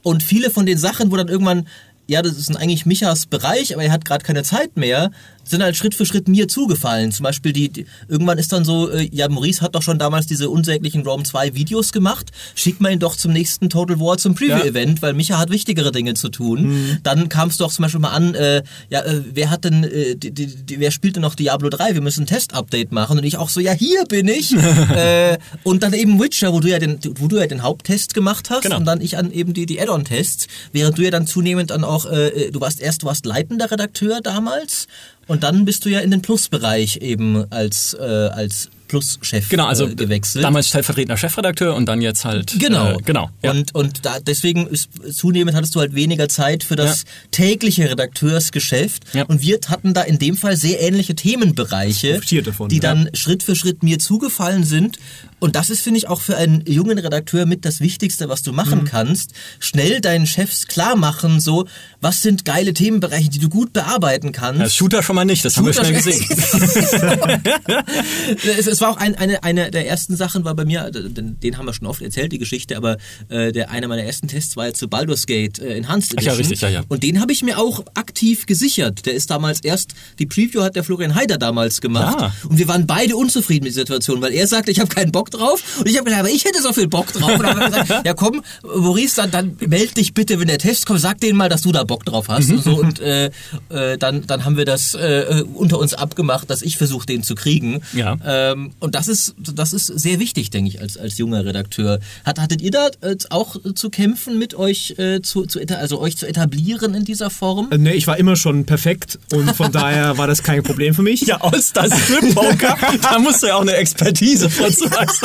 und 0.03 0.23
viele 0.23 0.51
von 0.51 0.67
den 0.67 0.79
Sachen, 0.79 1.11
wo 1.11 1.17
dann 1.17 1.29
irgendwann, 1.29 1.67
ja, 2.07 2.21
das 2.23 2.37
ist 2.37 2.55
eigentlich 2.57 2.87
Michas 2.87 3.27
Bereich, 3.27 3.73
aber 3.75 3.85
er 3.85 3.93
hat 3.93 4.05
gerade 4.05 4.25
keine 4.25 4.43
Zeit 4.43 4.77
mehr, 4.77 5.11
sind 5.53 5.63
halt 5.63 5.77
Schritt 5.77 5.95
für 5.95 6.05
Schritt 6.05 6.27
mir 6.27 6.49
zugefallen. 6.49 7.13
Zum 7.13 7.23
Beispiel 7.23 7.53
die, 7.53 7.69
die 7.69 7.87
irgendwann 8.09 8.39
ist 8.39 8.53
dann 8.53 8.65
so, 8.65 8.91
äh, 8.91 9.09
ja, 9.13 9.29
Maurice 9.29 9.61
hat 9.61 9.77
doch 9.77 9.83
schon 9.83 9.99
damals 10.01 10.27
diese 10.27 10.51
unsäglichen 10.51 11.03
Rome 11.07 11.23
2 11.23 11.55
Videos 11.55 11.93
gemacht. 11.93 12.31
Schick 12.57 12.81
mal 12.81 12.91
ihn 12.93 12.99
doch 12.99 13.15
zum 13.17 13.33
nächsten 13.33 13.71
Total 13.71 14.01
War 14.01 14.19
zum 14.19 14.35
Preview-Event, 14.35 15.01
weil 15.03 15.13
Micha 15.15 15.39
hat 15.39 15.51
wichtigere 15.51 15.93
Dinge 15.93 16.15
zu 16.15 16.29
tun. 16.29 16.99
Dann 17.05 17.29
kam 17.29 17.49
es 17.49 17.57
doch 17.59 17.71
zum 17.73 17.85
Beispiel 17.85 18.01
mal 18.01 18.11
an, 18.11 18.35
äh, 18.35 18.63
ja, 18.91 19.03
äh, 19.03 19.23
wer 19.33 19.51
hat 19.51 19.65
denn, 19.65 19.85
äh, 19.85 20.17
die, 20.17 20.33
die, 20.33 20.47
die, 20.47 20.81
wer 20.81 20.91
spielt 20.91 21.17
denn 21.17 21.23
noch 21.23 21.35
Diablo 21.35 21.69
3? 21.69 21.95
Wir 21.95 22.01
müssen 22.01 22.25
ein 22.25 22.27
Test-Update 22.27 22.91
machen. 22.91 23.19
Und 23.19 23.25
ich 23.25 23.37
auch 23.37 23.49
so, 23.49 23.61
ja, 23.61 23.73
hier 23.73 24.05
bin 24.07 24.27
ich. 24.29 24.53
äh, 24.95 25.39
und 25.63 25.83
dann 25.83 25.93
eben 25.93 26.21
Witcher, 26.21 26.53
wo 26.53 26.61
du 26.61 26.69
ja 26.69 26.79
den, 26.79 26.99
wo 27.17 27.29
du 27.29 27.37
ja 27.39 27.47
den 27.47 27.63
Haupttest 27.63 28.15
gemacht 28.15 28.51
hast 28.51 28.63
Genau. 28.63 28.79
und 28.79 28.85
dann 28.85 29.01
ich 29.01 29.19
an 29.19 29.31
eben 29.33 29.53
die, 29.53 29.67
die 29.67 29.81
Add-on-Tests, 29.81 30.47
während 30.73 30.99
du 30.99 31.03
ja 31.03 31.11
dann 31.11 31.27
zunehmend 31.27 31.71
dann 31.71 31.85
auch, 31.85 32.07
äh, 32.07 32.51
du 32.51 32.61
warst 32.61 32.81
erst, 32.81 33.03
du 33.03 33.07
warst 33.07 33.27
leitender 33.27 33.71
Redakteur 33.71 34.21
damals 34.23 34.87
und 35.27 35.43
dann 35.43 35.65
bist 35.65 35.85
du 35.85 35.89
ja 35.89 36.01
in 36.01 36.11
den 36.11 36.23
Plus-Bereich 36.23 36.97
eben 36.99 37.51
als, 37.51 37.95
äh, 37.95 38.03
als 38.03 38.69
Plus-Chef 38.89 39.49
Genau, 39.49 39.67
also 39.67 39.87
äh, 39.87 39.95
gewechselt. 39.95 40.45
damals 40.45 40.69
stellvertretender 40.69 41.17
Chefredakteur 41.17 41.75
und 41.75 41.87
dann 41.87 42.03
jetzt 42.03 42.27
halt. 42.27 42.55
Genau, 42.59 42.93
Äh, 42.93 42.99
genau. 43.03 43.31
Ja. 43.43 43.53
Und, 43.53 43.75
und 43.75 44.05
da, 44.05 44.21
deswegen 44.21 44.67
ist 44.67 44.91
zunehmend 45.13 45.57
hattest 45.57 45.75
du 45.75 45.81
halt 45.81 45.95
weniger 45.95 46.29
Zeit 46.29 46.63
für 46.63 46.77
das 46.77 47.05
tägliche 47.31 47.89
Redakteursgeschäft. 47.89 49.05
Ja. 49.15 49.25
Und 49.25 49.41
wir 49.41 49.59
hatten 49.69 49.95
da 49.95 50.03
in 50.03 50.19
dem 50.19 50.37
Fall 50.37 50.57
sehr 50.59 50.83
ähnliche 50.83 51.15
Themenbereiche, 51.15 52.21
davon, 52.43 52.69
die 52.69 52.77
ja. 52.77 52.83
dann 52.83 53.09
Schritt 53.15 53.43
für 53.43 53.57
Schritt 53.57 53.83
mir 53.83 53.99
zugefallen 53.99 54.65
sind. 54.65 54.99
Und 55.43 55.57
das 55.57 55.71
ist, 55.71 55.81
finde 55.81 55.99
ich, 55.99 56.09
auch 56.09 56.21
für 56.21 56.37
einen 56.37 56.63
jungen 56.67 56.99
Redakteur 56.99 57.47
mit 57.47 57.65
das 57.65 57.81
Wichtigste, 57.81 58.29
was 58.29 58.43
du 58.43 58.53
machen 58.53 58.83
Mhm. 58.83 58.85
kannst. 58.85 59.33
Schnell 59.59 60.01
deinen 60.01 60.27
Chefs 60.29 60.69
klar 60.69 60.95
machen, 60.95 61.41
so, 61.41 61.67
was 62.01 62.23
sind 62.23 62.45
geile 62.45 62.73
Themenbereiche, 62.75 63.29
die 63.29 63.41
du 63.41 63.49
gut 63.49 63.73
bearbeiten 63.73 64.31
kannst. 64.31 64.61
Ja, 64.61 64.69
Shooter 64.71 65.03
schon 65.03 65.17
mal 65.17 65.25
nicht, 65.25 65.45
das 65.45 65.57
haben 65.57 65.67
wir 65.67 65.73
schnell 65.73 66.01
Shooter- 66.01 66.13
gesehen. 66.13 67.43
es, 68.59 68.67
es 68.69 68.81
war 68.81 68.91
auch 68.91 68.97
ein, 68.99 69.17
eine, 69.17 69.43
eine 69.43 69.71
der 69.73 69.89
ersten 69.89 70.17
Sachen, 70.17 70.45
war 70.45 70.55
bei 70.55 70.65
mir, 70.65 70.91
den, 70.91 71.39
den 71.41 71.59
haben 71.59 71.67
wir 71.67 71.73
schon 71.75 71.87
oft 71.89 72.03
erzählt, 72.03 72.31
die 72.33 72.39
Geschichte, 72.39 72.77
aber 72.77 72.97
äh, 73.29 73.51
der 73.53 73.71
einer 73.71 73.89
meiner 73.89 74.05
ersten 74.05 74.29
Tests 74.29 74.57
war 74.57 74.67
jetzt 74.67 74.79
zu 74.79 74.87
Baldur's 74.89 75.27
Gate 75.27 75.59
äh, 75.59 75.75
Enhanced 75.77 76.15
Ach 76.19 76.23
ja, 76.23 76.33
Edition. 76.35 76.51
richtig, 76.53 76.61
ja, 76.61 76.69
ja. 76.69 76.83
Und 76.89 77.03
den 77.03 77.21
habe 77.21 77.33
ich 77.33 77.43
mir 77.43 77.59
auch 77.59 77.85
aktiv 77.95 78.47
gesichert. 78.47 79.07
Der 79.07 79.15
ist 79.15 79.31
damals 79.31 79.61
erst, 79.61 79.91
die 80.21 80.27
Preview 80.27 80.63
hat 80.63 80.77
der 80.77 80.85
Florian 80.85 81.17
Heider 81.17 81.37
damals 81.39 81.81
gemacht. 81.81 82.17
Ah. 82.21 82.33
Und 82.49 82.59
wir 82.59 82.69
waren 82.69 82.87
beide 82.87 83.17
unzufrieden 83.17 83.65
mit 83.65 83.75
der 83.75 83.81
Situation, 83.83 84.21
weil 84.21 84.33
er 84.33 84.47
sagte, 84.47 84.71
ich 84.71 84.79
habe 84.79 84.89
keinen 84.95 85.11
Bock 85.13 85.31
drauf. 85.33 85.63
Und 85.79 85.89
ich 85.89 85.97
habe 85.97 86.05
gesagt, 86.05 86.21
aber 86.25 86.35
ich 86.35 86.45
hätte 86.45 86.63
so 86.63 86.73
viel 86.73 86.89
Bock 86.89 87.13
drauf. 87.13 87.33
Und 87.33 87.43
dann 87.43 87.61
haben 87.61 87.73
wir 87.73 87.83
gesagt, 87.83 88.07
ja 88.07 88.15
komm, 88.15 88.43
Maurice, 88.63 89.17
dann, 89.17 89.31
dann 89.31 89.57
meld 89.67 89.97
dich 89.97 90.15
bitte, 90.15 90.41
wenn 90.41 90.49
der 90.49 90.59
Test 90.59 90.87
kommt, 90.87 91.01
sag 91.01 91.21
denen 91.21 91.37
mal, 91.37 91.49
dass 91.49 91.63
du 91.63 91.73
da 91.73 91.85
Bock 91.85 92.05
drauf 92.05 92.29
hast. 92.29 92.49
Mhm. 92.49 92.55
Und, 92.57 92.65
so. 92.65 92.77
und 92.77 93.01
äh, 93.01 93.31
äh, 93.69 93.99
dann, 93.99 94.27
dann 94.27 94.45
haben 94.45 94.57
wir 94.57 94.65
das 94.65 94.95
äh, 94.95 95.45
unter 95.55 95.79
uns 95.79 95.95
abgemacht, 95.95 96.49
dass 96.51 96.63
ich 96.63 96.77
versuche, 96.79 97.07
den 97.07 97.23
zu 97.23 97.35
kriegen. 97.35 97.83
Ja. 97.93 98.17
Ähm, 98.25 98.73
und 98.81 98.95
das 98.95 99.09
ist, 99.09 99.35
das 99.39 99.73
ist 99.73 99.87
sehr 99.87 100.19
wichtig, 100.19 100.51
denke 100.51 100.71
ich, 100.71 100.81
als, 100.81 100.97
als 100.97 101.19
junger 101.19 101.45
Redakteur. 101.45 102.01
Hat, 102.25 102.39
hattet 102.39 102.63
ihr 102.63 102.71
da 102.71 102.89
äh, 103.03 103.17
auch 103.31 103.57
zu 103.75 103.91
kämpfen 103.91 104.39
mit 104.39 104.55
euch, 104.55 104.95
äh, 104.99 105.21
zu, 105.21 105.47
zu, 105.47 105.61
also 105.79 106.01
euch 106.01 106.17
zu 106.17 106.27
etablieren 106.27 106.95
in 106.95 107.05
dieser 107.05 107.31
Form? 107.31 107.69
Äh, 107.71 107.83
Nee, 107.83 107.95
ich 107.95 108.07
war 108.07 108.17
immer 108.17 108.37
schon 108.37 108.65
perfekt 108.65 109.19
und 109.33 109.55
von 109.57 109.73
daher 109.73 110.17
war 110.17 110.29
das 110.29 110.43
kein 110.43 110.63
Problem 110.63 110.95
für 110.95 111.03
mich. 111.03 111.23
Ja, 111.23 111.41
All-Star 111.41 111.87
Strip 111.91 112.33
Poker, 112.35 112.77
da 113.03 113.19
musst 113.19 113.43
du 113.43 113.49
ja 113.49 113.57
auch 113.57 113.63
eine 113.63 113.75
Expertise 113.75 114.49
vorzuweisen. 114.49 115.22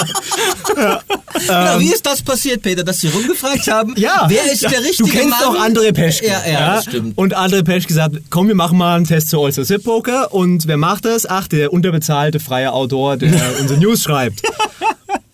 Ja, 1.48 1.80
wie 1.80 1.90
ist 1.92 2.06
das 2.06 2.22
passiert, 2.22 2.62
Peter, 2.62 2.84
dass 2.84 3.00
sie 3.00 3.08
rumgefragt 3.08 3.68
haben? 3.68 3.94
Ja, 3.98 4.26
wer 4.28 4.52
ist 4.52 4.62
ja. 4.62 4.70
der 4.70 4.82
richtige 4.82 5.10
Du 5.10 5.16
kennst 5.16 5.30
Mann? 5.30 5.40
doch 5.42 5.60
André 5.60 5.92
Peschke. 5.94 6.28
Ja, 6.28 6.42
ja, 6.50 6.76
das 6.76 6.86
stimmt. 6.86 7.18
Und 7.18 7.36
André 7.38 7.64
Peschke 7.64 7.88
gesagt, 7.88 8.16
komm, 8.30 8.48
wir 8.48 8.56
machen 8.56 8.78
mal 8.78 8.96
einen 8.96 9.06
Test 9.06 9.30
zu 9.30 9.42
All-Star 9.42 9.66
Zip 9.66 9.84
Poker. 9.84 10.34
Und 10.34 10.68
wer 10.68 10.78
macht 10.78 11.06
das? 11.06 11.26
Ach, 11.26 11.48
der 11.48 11.74
unterbezahlte 11.74 12.40
freie 12.40 12.72
Autor, 12.74 13.18
der 13.18 13.34
unsere 13.62 13.80
News 13.80 14.04
schreibt. 14.04 14.42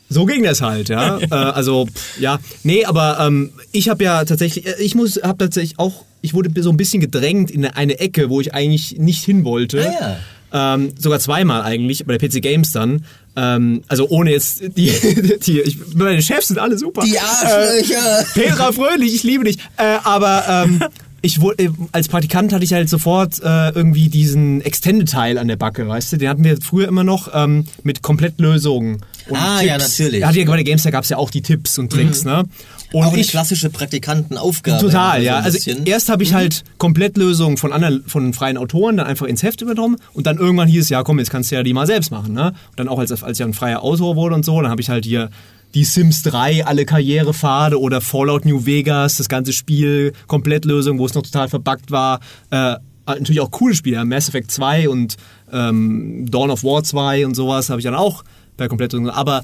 So 0.10 0.26
ging 0.26 0.44
das 0.44 0.62
halt, 0.62 0.90
ja. 0.90 1.18
Äh, 1.20 1.28
also, 1.34 1.88
ja. 2.20 2.40
Nee, 2.64 2.86
aber 2.86 3.18
ähm, 3.20 3.52
ich 3.72 3.90
habe 3.90 4.04
ja 4.04 4.24
tatsächlich, 4.26 4.68
äh, 4.68 4.76
ich 4.80 4.94
muss, 4.94 5.20
habe 5.24 5.40
tatsächlich 5.40 5.80
auch, 5.80 6.06
ich 6.22 6.36
wurde 6.36 6.52
so 6.62 6.70
ein 6.70 6.78
bisschen 6.78 7.02
gedrängt 7.02 7.50
in 7.50 7.66
eine 7.66 8.00
Ecke, 8.00 8.30
wo 8.30 8.40
ich 8.40 8.54
eigentlich 8.54 8.98
nicht 9.00 9.24
hin 9.24 9.44
wollte. 9.44 9.92
Ah, 10.54 10.74
Ähm, 10.76 10.94
sogar 11.00 11.18
zweimal 11.20 11.64
eigentlich, 11.64 12.06
bei 12.06 12.16
der 12.16 12.30
PC 12.30 12.44
Games 12.44 12.72
dann. 12.74 13.06
Ähm, 13.36 13.82
also 13.88 14.08
ohne 14.10 14.32
jetzt 14.32 14.62
die, 14.78 14.92
die 15.46 15.62
ich, 15.62 15.78
meine 15.96 16.22
Chefs 16.22 16.50
sind 16.50 16.60
alle 16.60 16.78
super. 16.78 17.02
Die 17.04 17.18
Arschlöcher. 17.20 18.26
Petra 18.34 18.72
Fröhlich, 18.72 19.16
ich 19.16 19.24
liebe 19.24 19.44
dich. 19.44 19.58
Äh, 19.78 19.98
aber 20.04 20.66
ähm, 20.66 20.84
ich 21.22 21.40
äh, 21.58 21.70
als 21.94 22.10
Praktikant 22.10 22.54
hatte 22.54 22.64
ich 22.64 22.74
halt 22.74 22.90
sofort 22.90 23.40
äh, 23.44 23.70
irgendwie 23.70 24.10
diesen 24.10 24.62
Extended-Teil 24.62 25.38
an 25.38 25.48
der 25.48 25.56
Backe, 25.56 25.88
weißt 25.88 26.14
du? 26.14 26.18
Den 26.18 26.30
hatten 26.30 26.44
wir 26.44 26.58
früher 26.62 26.88
immer 26.88 27.04
noch 27.04 27.30
ähm, 27.34 27.66
mit 27.84 28.02
Komplettlösungen. 28.02 29.02
Und 29.30 29.36
Ah, 29.38 29.60
Tipps. 29.60 29.68
ja, 29.70 29.78
natürlich. 29.78 30.20
Ja, 30.22 30.32
die- 30.34 30.44
bei 30.46 30.56
der 30.58 30.66
Games, 30.66 30.84
da 30.84 30.92
gab 30.92 31.06
es 31.06 31.10
ja 31.10 31.18
auch 31.18 31.30
die 31.32 31.42
Tipps 31.42 31.78
und 31.80 31.92
Tricks, 31.92 32.26
ne? 32.26 32.44
Und 32.94 33.04
auch 33.06 33.18
ich, 33.18 33.30
klassische 33.30 33.70
Praktikantenaufgabe. 33.70 34.80
Total, 34.80 35.20
so 35.20 35.26
ja. 35.26 35.38
ein 35.40 35.44
Also 35.44 35.58
bisschen. 35.58 35.86
erst 35.86 36.10
habe 36.10 36.24
ich 36.24 36.34
halt 36.34 36.64
Komplettlösungen 36.78 37.58
von 37.58 37.74
anderen, 37.74 38.04
von 38.08 38.34
freien 38.34 38.58
Autoren 38.58 38.98
dann 38.98 39.08
einfach 39.08 39.26
ins 39.26 39.44
Heft 39.44 39.62
übernommen 39.62 39.98
und 40.14 40.28
dann 40.28 40.38
irgendwann 40.38 40.68
hieß 40.68 40.84
es, 40.84 40.90
ja 40.90 41.04
komm, 41.04 41.20
jetzt 41.20 41.32
kannst 41.32 41.52
du 41.52 41.56
ja 41.56 41.64
die 41.64 41.74
mal 41.74 41.88
selbst 41.88 42.12
machen, 42.12 42.34
ne? 42.34 42.54
Und 42.70 42.80
dann 42.80 42.88
auch 42.88 43.00
als, 43.00 43.12
als 43.24 43.40
ich 43.40 43.46
ein 43.46 43.54
freier 43.54 43.84
Autor 43.84 44.16
wurde 44.16 44.36
und 44.36 44.46
so, 44.46 44.62
dann 44.62 44.70
habe 44.70 44.82
ich 44.82 44.90
halt 44.90 45.06
hier 45.06 45.30
die 45.74 45.84
Sims 45.84 46.22
3, 46.22 46.66
alle 46.66 46.86
Karrierepfade 46.86 47.80
oder 47.80 48.00
Fallout 48.00 48.46
New 48.46 48.66
Vegas, 48.66 49.18
das 49.18 49.28
ganze 49.28 49.54
Spiel, 49.54 50.14
Komplettlösung, 50.28 51.00
wo 51.00 51.06
es 51.08 51.16
noch 51.16 51.24
total 51.24 51.50
verbuggt 51.50 51.90
war. 51.90 52.20
Äh, 52.52 52.76
natürlich 53.08 53.42
auch 53.42 53.52
coole 53.52 53.74
Spiele, 53.74 54.06
Mass 54.06 54.30
Effect 54.30 54.52
2 54.52 54.88
und 54.90 55.18
ähm, 55.52 56.26
Dawn 56.30 56.52
of 56.52 56.64
War 56.64 56.84
2 56.84 57.26
und 57.26 57.36
sowas 57.36 57.70
habe 57.70 57.80
ich 57.80 57.86
dann 57.86 57.96
auch 57.96 58.24
bei 58.56 58.68
Komplettlösung. 58.68 59.10
Aber 59.10 59.44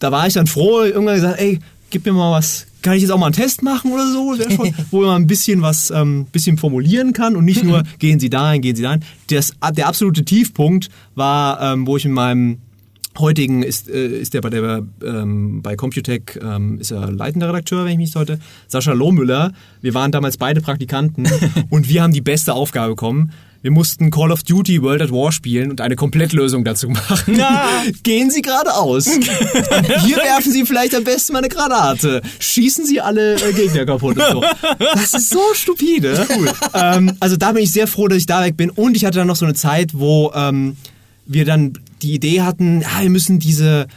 da 0.00 0.12
war 0.12 0.26
ich 0.26 0.34
dann 0.34 0.46
froh, 0.46 0.82
irgendwann 0.82 1.16
gesagt, 1.16 1.40
ey, 1.40 1.60
gib 1.90 2.06
mir 2.06 2.12
mal 2.12 2.32
was, 2.32 2.66
kann 2.82 2.94
ich 2.94 3.02
jetzt 3.02 3.10
auch 3.10 3.18
mal 3.18 3.26
einen 3.26 3.34
Test 3.34 3.62
machen 3.62 3.92
oder 3.92 4.10
so? 4.10 4.34
Das 4.34 4.52
schon, 4.52 4.74
wo 4.90 5.02
man 5.02 5.22
ein 5.22 5.26
bisschen 5.26 5.62
was 5.62 5.90
ähm, 5.90 6.26
bisschen 6.26 6.58
formulieren 6.58 7.12
kann 7.12 7.36
und 7.36 7.44
nicht 7.44 7.64
nur 7.64 7.82
gehen 7.98 8.20
Sie 8.20 8.30
dahin, 8.30 8.62
gehen 8.62 8.76
Sie 8.76 8.82
dahin. 8.82 9.04
Das, 9.30 9.52
der 9.72 9.88
absolute 9.88 10.24
Tiefpunkt 10.24 10.88
war, 11.14 11.60
ähm, 11.60 11.86
wo 11.86 11.96
ich 11.96 12.04
in 12.04 12.12
meinem 12.12 12.58
heutigen 13.18 13.62
ist, 13.62 13.88
äh, 13.88 14.06
ist 14.06 14.34
der 14.34 14.40
bei 14.40 14.50
der 14.50 14.82
ähm, 15.04 15.60
bei 15.62 15.76
Computec 15.76 16.38
ähm, 16.42 16.78
ist 16.78 16.92
er 16.92 17.10
leitender 17.10 17.48
Redakteur, 17.48 17.84
wenn 17.84 17.92
ich 17.92 17.98
mich 17.98 18.14
heute 18.14 18.38
Sascha 18.68 18.92
Lohmüller. 18.92 19.52
Wir 19.80 19.94
waren 19.94 20.12
damals 20.12 20.36
beide 20.36 20.60
Praktikanten 20.60 21.28
und 21.70 21.88
wir 21.88 22.02
haben 22.02 22.12
die 22.12 22.20
beste 22.20 22.54
Aufgabe 22.54 22.90
bekommen. 22.90 23.32
Wir 23.60 23.72
mussten 23.72 24.12
Call 24.12 24.30
of 24.30 24.44
Duty 24.44 24.82
World 24.82 25.02
at 25.02 25.10
War 25.10 25.32
spielen 25.32 25.70
und 25.70 25.80
eine 25.80 25.96
Komplettlösung 25.96 26.62
dazu 26.62 26.88
machen. 26.88 27.42
Gehen 28.04 28.30
Sie 28.30 28.40
geradeaus. 28.40 29.06
Hier 30.06 30.16
werfen 30.16 30.52
Sie 30.52 30.64
vielleicht 30.64 30.94
am 30.94 31.02
besten 31.02 31.32
mal 31.32 31.40
eine 31.40 31.48
Granate. 31.48 32.22
Schießen 32.38 32.86
Sie 32.86 33.00
alle 33.00 33.34
äh, 33.34 33.52
Gegner 33.52 33.84
kaputt 33.84 34.16
und 34.16 34.24
so. 34.30 34.44
Das 34.78 35.12
ist 35.12 35.30
so 35.30 35.42
stupide. 35.54 36.24
Ähm, 36.72 37.16
also 37.18 37.36
da 37.36 37.50
bin 37.50 37.64
ich 37.64 37.72
sehr 37.72 37.88
froh, 37.88 38.06
dass 38.06 38.18
ich 38.18 38.26
da 38.26 38.44
weg 38.44 38.56
bin. 38.56 38.70
Und 38.70 38.96
ich 38.96 39.04
hatte 39.04 39.18
dann 39.18 39.26
noch 39.26 39.36
so 39.36 39.44
eine 39.44 39.54
Zeit, 39.54 39.90
wo 39.92 40.30
ähm, 40.34 40.76
wir 41.26 41.44
dann 41.44 41.72
die 42.02 42.14
Idee 42.14 42.42
hatten, 42.42 42.82
ja, 42.82 43.02
wir 43.02 43.10
müssen 43.10 43.40
diese 43.40 43.88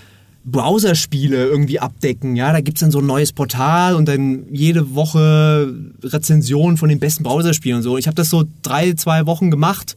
Browserspiele 0.44 1.46
irgendwie 1.46 1.80
abdecken. 1.80 2.36
Ja, 2.36 2.52
da 2.52 2.62
gibt's 2.62 2.82
dann 2.82 2.92
so 2.92 3.00
ein 3.00 3.06
neues 3.06 3.32
Portal 3.32 3.96
und 3.96 4.08
dann 4.08 4.46
jede 4.52 4.96
Woche 4.96 5.74
Rezensionen 6.04 6.78
von 6.78 6.90
den 6.90 7.00
besten 7.00 7.24
Browserspielen 7.24 7.78
und 7.78 7.84
so. 7.84 7.98
Ich 7.98 8.08
habe 8.08 8.16
das 8.16 8.30
so 8.30 8.46
drei, 8.62 8.94
zwei 8.94 9.26
Wochen 9.26 9.52
gemacht 9.52 9.96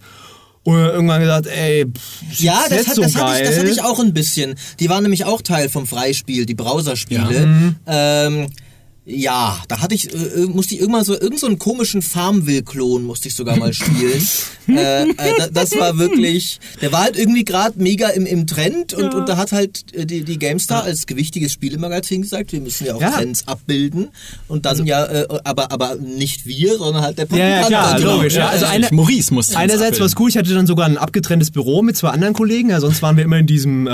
und 0.65 0.77
irgendwann 0.77 1.21
gesagt, 1.21 1.47
ey, 1.47 1.87
pff, 1.87 2.41
Ja, 2.41 2.65
das, 2.69 2.89
hat, 2.89 2.95
so 2.97 3.03
das, 3.03 3.17
hatte 3.17 3.43
ich, 3.43 3.49
das 3.49 3.59
hatte 3.59 3.71
ich 3.71 3.83
auch 3.83 4.01
ein 4.01 4.15
bisschen. 4.15 4.55
Die 4.81 4.89
waren 4.89 5.03
nämlich 5.03 5.25
auch 5.25 5.43
Teil 5.43 5.69
vom 5.69 5.87
Freispiel, 5.87 6.47
die 6.47 6.55
Browserspiele. 6.55 7.47
Mhm. 7.47 7.77
Ähm, 7.87 8.47
ja, 9.07 9.61
da 9.69 9.81
hatte 9.83 9.95
ich, 9.95 10.13
äh, 10.15 10.47
musste 10.47 10.75
ich 10.75 10.81
irgendwann 10.81 11.05
so, 11.05 11.13
irgend 11.13 11.39
so 11.39 11.47
einen 11.47 11.59
komischen 11.59 12.01
Farmville-Klon 12.01 13.05
musste 13.05 13.29
ich 13.29 13.35
sogar 13.35 13.57
mal 13.59 13.75
spielen. 13.75 14.27
äh, 14.69 15.03
äh, 15.03 15.15
da- 15.39 15.49
das 15.49 15.77
war 15.79 15.99
wirklich, 15.99 16.59
der 16.81 16.91
war 16.91 17.03
halt 17.03 17.19
irgendwie 17.19 17.45
gerade 17.45 17.75
mega 17.83 18.09
im, 18.09 18.25
im 18.25 18.47
Trend 18.47 18.95
und, 18.95 19.13
und 19.15 19.29
da 19.29 19.37
hat 19.37 19.53
halt 19.53 19.95
äh, 19.95 20.07
die, 20.07 20.25
die 20.25 20.39
GameStar 20.39 20.85
als 20.85 21.07
gewichtiges 21.07 21.53
Spielemagazin 21.53 22.23
gesagt, 22.23 22.53
wir 22.53 22.61
müssen 22.63 22.87
ja 22.87 22.95
auch 22.95 23.01
Ja. 23.03 23.09
Also 23.09 23.19
Trends 23.19 23.47
abbilden 23.47 24.09
und 24.49 24.65
dann 24.65 24.87
ja, 24.87 25.05
äh, 25.05 25.27
aber, 25.45 25.71
aber 25.71 25.97
nicht 25.97 26.47
wir, 26.47 26.79
sondern 26.79 27.03
halt 27.03 27.19
der 27.19 27.27
Ja, 27.33 27.47
ja, 27.61 27.67
klar, 27.67 27.97
Genau. 27.99 28.17
logisch, 28.17 28.37
ja. 28.37 28.49
Also 28.49 28.65
eine- 28.65 28.89
Maurice 28.91 29.35
muss 29.35 29.55
Einerseits 29.55 29.99
war 30.01 30.07
es 30.07 30.15
cool, 30.19 30.31
ich 30.31 30.39
hatte 30.39 30.55
dann 30.55 30.67
sogar 30.67 30.87
ein 30.87 30.97
abgetrenntes 30.97 31.51
Büro 31.51 31.83
mit 31.83 31.97
zwei 31.97 32.09
anderen 32.09 32.33
Kollegen, 32.33 32.71
ja, 32.71 32.81
sonst 32.81 33.03
waren 33.03 33.19
wir 33.19 33.25
immer 33.25 33.37
in 33.39 33.47
diesem 33.47 33.87
äh, 33.87 33.91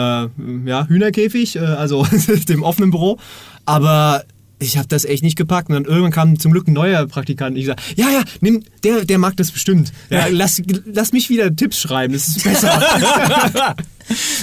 ja, 0.67 0.87
Hühnerkäfig, 0.87 1.57
äh, 1.57 1.59
also 1.61 2.07
dem 2.49 2.63
offenen 2.63 2.93
Büro. 2.93 3.19
Aber 3.67 4.23
ich 4.61 4.77
habe 4.77 4.89
das 4.89 5.05
echt 5.05 5.23
nicht 5.23 5.37
gepackt 5.37 5.69
und 5.69 5.75
dann 5.75 5.85
irgendwann 5.85 6.13
kam 6.13 6.39
zum 6.39 6.53
Glück 6.53 6.69
ein 6.69 6.75
neuer 6.75 7.07
Praktikant 7.07 7.57
ich 7.57 7.67
sag, 7.67 7.81
ja, 7.97 8.11
ja, 8.11 8.23
nimm, 8.41 8.63
der, 8.85 9.05
der 9.05 9.19
mag 9.19 9.37
das 9.37 9.51
bestimmt. 9.51 9.93
Ja, 10.11 10.27
lass, 10.31 10.63
lass 10.85 11.13
mich 11.13 11.31
wieder 11.31 11.55
Tipps 11.55 11.81
schreiben, 11.81 12.13
das 12.13 12.29
ist 12.29 12.45
besser. 12.45 12.83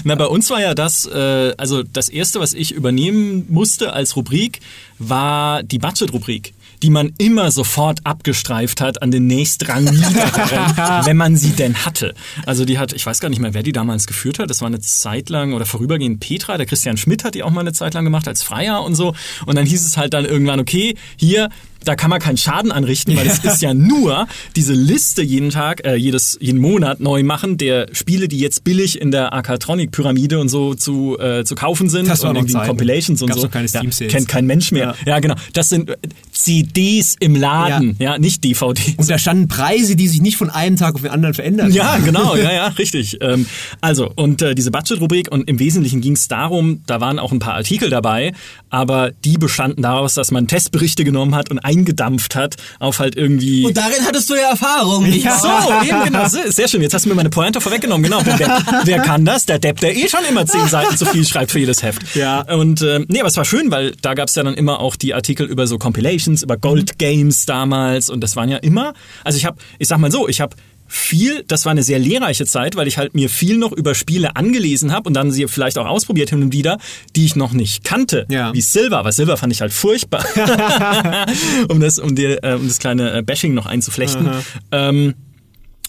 Na, 0.04 0.16
bei 0.16 0.26
uns 0.26 0.50
war 0.50 0.62
ja 0.62 0.74
das, 0.74 1.06
äh, 1.06 1.54
also 1.58 1.84
das 1.84 2.10
erste, 2.10 2.40
was 2.40 2.54
ich 2.54 2.72
übernehmen 2.72 3.46
musste 3.50 3.94
als 3.94 4.16
Rubrik, 4.16 4.60
war 4.98 5.64
die 5.64 5.78
Budget-Rubrik. 5.78 6.54
Die 6.84 6.90
man 6.90 7.14
immer 7.18 7.52
sofort 7.52 8.00
abgestreift 8.04 8.82
hat 8.82 9.02
an 9.02 9.12
den 9.12 9.28
nächstrangigeren, 9.28 10.16
wenn 11.06 11.18
man 11.18 11.36
sie 11.36 11.52
denn 11.52 11.86
hatte. 11.86 12.14
Also 12.46 12.66
die 12.66 12.78
hat, 12.78 12.94
ich 12.94 13.06
weiß 13.06 13.20
gar 13.20 13.30
nicht 13.30 13.40
mehr, 13.40 13.54
wer 13.54 13.64
die 13.64 13.72
damals 13.72 14.08
geführt 14.08 14.40
hat. 14.40 14.50
Das 14.50 14.62
war 14.62 14.68
eine 14.68 14.80
Zeit 14.80 15.30
lang 15.30 15.54
oder 15.54 15.66
vorübergehend 15.66 16.20
Petra. 16.20 16.58
Der 16.58 16.66
Christian 16.66 16.98
Schmidt 16.98 17.24
hat 17.24 17.36
die 17.36 17.44
auch 17.44 17.52
mal 17.52 17.62
eine 17.62 17.74
Zeit 17.74 17.94
lang 17.94 18.04
gemacht 18.04 18.28
als 18.28 18.44
Freier 18.44 18.84
und 18.84 18.96
so. 18.96 19.16
Und 19.46 19.56
dann 19.56 19.66
hieß 19.66 19.86
es 19.86 19.98
halt 19.98 20.14
dann 20.14 20.26
irgendwann, 20.26 20.60
okay, 20.60 20.96
hier 21.18 21.50
da 21.88 21.96
kann 21.96 22.10
man 22.10 22.20
keinen 22.20 22.38
Schaden 22.38 22.72
anrichten, 22.72 23.16
weil 23.16 23.28
es 23.28 23.40
ist 23.40 23.62
ja 23.62 23.74
nur 23.74 24.28
diese 24.56 24.74
Liste 24.74 25.22
jeden 25.22 25.50
Tag, 25.50 25.86
äh, 25.86 25.96
jedes, 25.96 26.38
jeden 26.42 26.60
Monat 26.60 27.00
neu 27.00 27.24
machen 27.24 27.58
der 27.58 27.88
Spiele, 27.94 28.28
die 28.28 28.40
jetzt 28.40 28.64
billig 28.64 29.00
in 29.00 29.12
der 29.12 29.34
Arcatronic-Pyramide 29.34 30.40
und 30.40 30.50
so 30.50 30.74
zu, 30.74 31.18
äh, 31.20 31.44
zu 31.46 31.56
kaufen 31.56 31.90
sind 31.90 32.10
Das 32.10 32.24
war 32.24 32.32
und 32.32 32.36
irgendwie. 32.38 32.58
Compilations 32.58 33.22
und 33.22 33.30
Gab's 33.30 33.42
so. 33.42 33.50
keine 33.50 33.68
ja, 33.68 33.82
kennt 34.08 34.28
kein 34.28 34.46
Mensch 34.46 34.72
mehr. 34.72 34.96
Ja. 35.06 35.14
Ja. 35.14 35.20
genau. 35.20 35.36
Das 35.54 35.70
sind 35.70 35.90
äh, 35.90 35.98
CDs 36.32 37.16
im 37.20 37.36
Laden, 37.36 37.96
ja, 38.00 38.18
nicht 38.18 38.44
DVDs. 38.44 38.96
Und 38.98 39.10
da 39.10 39.18
standen 39.18 39.48
Preise, 39.48 39.96
die 39.96 40.08
sich 40.08 40.22
nicht 40.22 40.38
von 40.38 40.50
einem 40.50 40.76
Tag 40.76 40.96
auf 40.96 41.02
den 41.02 41.12
anderen 41.12 41.34
verändern. 41.34 41.72
Ja, 41.72 41.98
genau, 41.98 42.36
ja, 42.36 42.52
ja, 42.52 42.68
richtig. 42.78 43.18
Ähm, 43.22 43.46
also, 43.82 44.12
und 44.16 44.42
äh, 44.42 44.56
diese 44.56 44.72
Budget-Rubrik, 44.72 45.32
und 45.32 45.48
im 45.50 45.60
Wesentlichen 45.60 46.02
ging 46.02 46.14
es 46.14 46.28
darum, 46.28 46.82
da 46.86 47.00
waren 47.00 47.20
auch 47.20 47.32
ein 47.32 47.40
paar 47.40 47.54
Artikel 47.54 47.90
dabei, 47.90 48.34
aber 48.70 49.12
die 49.24 49.38
bestanden 49.38 49.84
daraus, 49.84 50.16
dass 50.16 50.32
man 50.32 50.48
Testberichte 50.48 51.04
genommen 51.04 51.36
hat 51.36 51.50
und 51.50 51.60
eingedampft 51.60 52.36
hat 52.36 52.56
auf 52.80 53.00
halt 53.00 53.16
irgendwie... 53.16 53.66
Und 53.66 53.78
darin 53.78 54.06
hattest 54.06 54.30
du 54.30 54.36
ja 54.36 54.50
Erfahrung. 54.50 55.04
nicht 55.04 55.26
Ja, 55.26 55.40
so, 55.40 55.88
eben 55.88 56.04
genau. 56.04 56.28
Sehr 56.28 56.68
sehr 56.68 56.68
schön. 56.68 56.82
Jetzt 56.82 56.94
hast 56.94 57.06
du 57.06 57.10
mir 57.10 57.16
meine 57.16 57.30
Pointe 57.30 57.62
vorweggenommen. 57.62 58.04
Genau. 58.04 58.20
Wer, 58.26 58.64
wer 58.84 59.00
kann 59.00 59.26
das? 59.26 59.46
Der 59.46 59.60
Depp, 59.60 59.80
der 59.80 59.96
eh 59.96 60.10
schon 60.10 60.26
immer 60.30 60.46
zehn 60.46 60.68
Seiten 60.70 60.98
zu 60.98 61.06
viel 61.06 61.26
schreibt 61.26 61.52
für 61.52 61.60
jedes 61.60 61.84
Heft. 61.84 62.16
Ja. 62.16 62.42
Und 62.42 62.82
äh, 62.82 63.06
nee, 63.08 63.20
aber 63.20 63.28
es 63.28 63.38
war 63.38 63.46
schön, 63.46 63.72
weil 63.72 63.94
da 64.02 64.14
gab 64.14 64.28
es 64.28 64.36
ja 64.36 64.44
dann 64.44 64.56
immer 64.56 64.80
auch 64.80 64.96
die 64.96 65.14
Artikel 65.14 65.46
über 65.46 65.68
so 65.68 65.78
Compilations, 65.78 66.44
über 66.44 66.58
Gold 66.58 66.98
Games 66.98 67.46
damals. 67.46 68.10
Und 68.10 68.22
das 68.22 68.36
waren 68.36 68.50
ja 68.50 68.58
immer. 68.58 68.94
Also 69.24 69.38
ich 69.38 69.46
habe, 69.46 69.58
ich 69.80 69.88
sag 69.88 70.00
mal 70.00 70.12
so, 70.12 70.28
ich 70.28 70.42
habe 70.42 70.56
viel, 70.88 71.44
das 71.48 71.66
war 71.66 71.72
eine 71.72 71.84
sehr 71.84 72.00
lehrreiche 72.00 72.46
Zeit, 72.46 72.76
weil 72.76 72.88
ich 72.88 72.98
halt 72.98 73.14
mir 73.16 73.30
viel 73.30 73.58
noch 73.58 73.72
über 73.72 73.94
Spiele 73.96 74.36
angelesen 74.36 74.92
habe 74.92 75.08
und 75.08 75.14
dann 75.14 75.32
sie 75.32 75.48
vielleicht 75.48 75.78
auch 75.78 75.86
ausprobiert 75.86 76.30
hin 76.30 76.42
und 76.44 76.54
wieder, 76.54 76.78
die 77.16 77.26
ich 77.26 77.36
noch 77.36 77.52
nicht 77.54 77.84
kannte, 77.84 78.26
Ja. 78.30 78.54
wie 78.54 78.62
Silver. 78.62 78.98
Aber 79.00 79.12
Silver 79.12 79.38
fand 79.38 79.54
ich 79.54 79.62
halt 79.62 79.74
furchtbar, 79.74 80.24
um 81.70 81.80
das, 81.80 82.00
um, 82.00 82.16
die, 82.16 82.26
äh, 82.26 82.56
um 82.56 82.68
das 82.68 82.80
kleine 82.80 83.14
äh, 83.18 83.22
Bashing 83.22 83.54
noch 83.54 83.66
einzuflechten. 83.66 84.30
Ähm, 84.72 85.16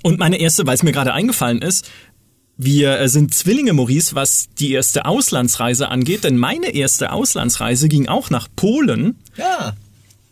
und 0.02 0.18
meine 0.18 0.38
erste, 0.38 0.66
weil 0.66 0.74
es 0.74 0.82
mir 0.82 0.92
gerade 0.92 1.12
eingefallen 1.12 1.60
ist, 1.62 1.90
wir 2.56 2.98
äh, 2.98 3.08
sind 3.08 3.32
Zwillinge, 3.34 3.72
Maurice, 3.72 4.14
was 4.14 4.46
die 4.58 4.72
erste 4.72 5.04
Auslandsreise 5.06 5.88
angeht, 5.90 6.24
denn 6.24 6.36
meine 6.36 6.74
erste 6.74 7.12
Auslandsreise 7.12 7.88
ging 7.88 8.08
auch 8.08 8.30
nach 8.30 8.48
Polen 8.56 9.16
Ja. 9.36 9.74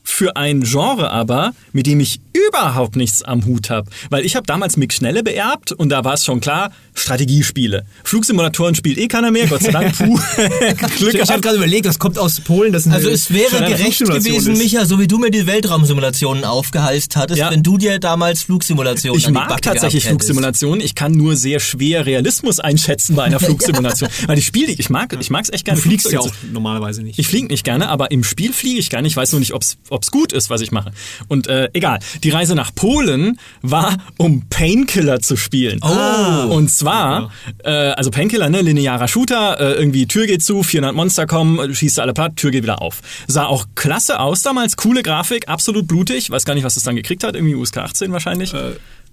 Für 0.09 0.37
ein 0.37 0.63
Genre 0.63 1.11
aber, 1.11 1.53
mit 1.73 1.87
dem 1.87 1.99
ich 2.01 2.21
überhaupt 2.33 2.95
nichts 2.97 3.23
am 3.23 3.45
Hut 3.45 3.71
habe. 3.71 3.91
Weil 4.09 4.25
ich 4.25 4.37
habe 4.37 4.47
damals 4.47 4.77
Mick 4.77 4.93
Schnelle 4.93 5.23
beerbt 5.25 5.73
und 5.73 5.89
da 5.89 6.05
war 6.05 6.15
es 6.15 6.25
schon 6.25 6.41
klar, 6.41 6.71
Strategiespiele. 6.95 7.85
Flugsimulatoren 8.05 8.75
spielt 8.75 8.99
eh 8.99 9.09
keiner 9.09 9.31
mehr, 9.31 9.47
Gott 9.49 9.63
sei 9.63 9.73
Dank. 9.73 9.97
Puh, 9.99 10.19
Glück 10.99 11.15
Ich, 11.15 11.21
ich 11.21 11.31
habe 11.31 11.41
gerade 11.41 11.57
überlegt, 11.57 11.87
das 11.87 11.99
kommt 11.99 12.19
aus 12.19 12.41
Polen. 12.41 12.73
Das 12.73 12.87
Also 12.87 13.09
es 13.11 13.33
wäre 13.33 13.59
gerecht 13.65 13.99
gewesen, 14.01 14.53
ist. 14.53 14.59
Micha, 14.63 14.85
so 14.87 15.01
wie 15.01 15.07
du 15.09 15.19
mir 15.19 15.31
die 15.31 15.47
Weltraumsimulationen 15.47 16.45
aufgehalst 16.45 17.17
hattest, 17.17 17.41
Ja. 17.41 17.51
wenn 17.51 17.63
du 17.63 17.77
dir 17.77 17.99
damals 17.99 18.43
Flugsimulationen 18.43 19.19
Ich 19.19 19.27
an 19.27 19.33
die 19.33 19.39
mag 19.39 19.49
Backe 19.49 19.63
tatsächlich. 19.63 20.05
Flugsimulationen. 20.07 20.81
Ich 20.81 20.95
kann 20.95 21.13
nur 21.13 21.37
sehr 21.37 21.59
schwer 21.61 22.07
Realismus 22.07 22.61
einschätzen 22.61 23.17
bei 23.17 23.25
einer 23.25 23.41
Flugsimulation. 23.47 24.09
Weil 24.27 24.39
ich 24.39 24.47
spiele, 24.47 24.73
ich 24.73 24.89
mag, 24.89 25.17
ich 25.19 25.31
mag's 25.31 25.49
echt 25.51 25.65
gerne. 25.65 25.81
Du 25.81 25.89
fliegst 25.89 26.11
ja 26.13 26.21
auch 26.21 26.31
normalerweise 26.53 27.03
nicht. 27.03 27.19
Ich 27.19 27.27
fliege 27.27 27.49
nicht 27.49 27.65
gerne, 27.65 27.89
aber 27.89 28.11
im 28.13 28.23
Spiel 28.25 28.53
fliege 28.53 28.79
ich 28.79 28.89
gerne. 28.91 29.09
Ich 29.09 29.17
weiß 29.17 29.33
nur 29.33 29.41
nicht, 29.41 29.53
ob's 29.97 30.07
ob's 30.07 30.11
gut 30.11 30.32
ist, 30.32 30.51
was 30.51 30.61
ich 30.61 30.72
mache. 30.72 30.92
Und 31.28 31.49
äh, 31.49 31.68
egal. 31.72 31.99
Die 32.22 32.30
Reise 32.30 32.55
nach 32.55 32.74
Polen 32.74 33.38
war, 33.62 33.97
um 34.16 34.49
Painkiller 34.49 35.20
zu 35.20 35.36
spielen. 35.36 35.80
Oh. 35.82 36.55
Und 36.55 36.70
zwar, 36.70 37.30
äh, 37.64 37.70
also 37.70 38.11
Painkiller, 38.11 38.49
ne, 38.49 38.62
linearer 38.62 39.09
Shooter, 39.09 39.61
äh, 39.61 39.72
irgendwie 39.74 40.07
Tür 40.07 40.26
geht 40.26 40.42
zu, 40.42 40.62
400 40.62 40.94
Monster 40.94 41.26
kommen, 41.26 41.59
äh, 41.59 41.74
schießt 41.74 41.99
alle 42.01 42.12
platt, 42.12 42.36
Tür 42.36 42.51
geht 42.51 42.62
wieder 42.62 42.80
auf. 42.82 43.01
Sah 43.26 43.47
auch 43.47 43.66
klasse 43.74 44.20
aus 44.20 44.42
damals, 44.42 44.76
coole 44.76 45.03
Grafik, 45.03 45.49
absolut 45.49 45.86
blutig. 45.88 46.30
Weiß 46.30 46.44
gar 46.44 46.55
nicht, 46.55 46.64
was 46.64 46.76
es 46.76 46.84
dann 46.84 46.97
gekriegt 46.97 47.24
hat, 47.24 47.34
irgendwie 47.34 47.55
USK 47.55 47.78
18 47.78 48.12
wahrscheinlich. 48.12 48.55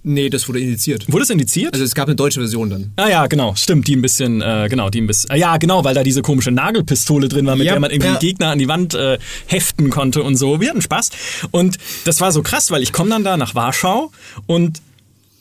Nee, 0.04 0.30
das 0.30 0.48
wurde 0.48 0.60
indiziert. 0.60 1.10
Wurde 1.10 1.24
es 1.24 1.30
indiziert? 1.30 1.72
Also 1.72 1.84
es 1.84 1.94
gab 1.94 2.06
eine 2.06 2.14
deutsche 2.14 2.40
Version 2.40 2.70
dann. 2.70 2.92
Ah 2.96 3.08
ja, 3.08 3.26
genau, 3.26 3.54
stimmt, 3.56 3.88
die 3.88 3.96
ein 3.96 4.02
bisschen, 4.02 4.40
äh, 4.40 4.68
genau, 4.70 4.90
die 4.90 5.00
ein 5.00 5.06
bisschen, 5.06 5.30
äh, 5.30 5.38
ja 5.38 5.56
genau, 5.56 5.82
weil 5.84 5.94
da 5.94 6.02
diese 6.04 6.22
komische 6.22 6.50
Nagelpistole 6.52 7.28
drin 7.28 7.46
war, 7.46 7.56
mit 7.56 7.66
Ja, 7.66 7.72
der 7.72 7.80
man 7.80 7.90
irgendwie 7.90 8.12
ja. 8.12 8.18
Gegner 8.18 8.50
an 8.50 8.58
die 8.58 8.68
Wand 8.68 8.94
äh, 8.94 9.18
heften 9.46 9.90
konnte 9.90 10.22
und 10.22 10.36
so. 10.36 10.60
Wir 10.60 10.70
hatten 10.70 10.82
Spaß 10.82 11.10
und 11.50 11.78
das 12.04 12.20
war 12.20 12.30
so 12.30 12.42
krass, 12.42 12.70
weil 12.70 12.82
ich 12.82 12.92
komme 12.92 13.10
dann 13.10 13.24
da 13.24 13.36
nach 13.36 13.54
Warschau 13.54 14.12
und 14.46 14.80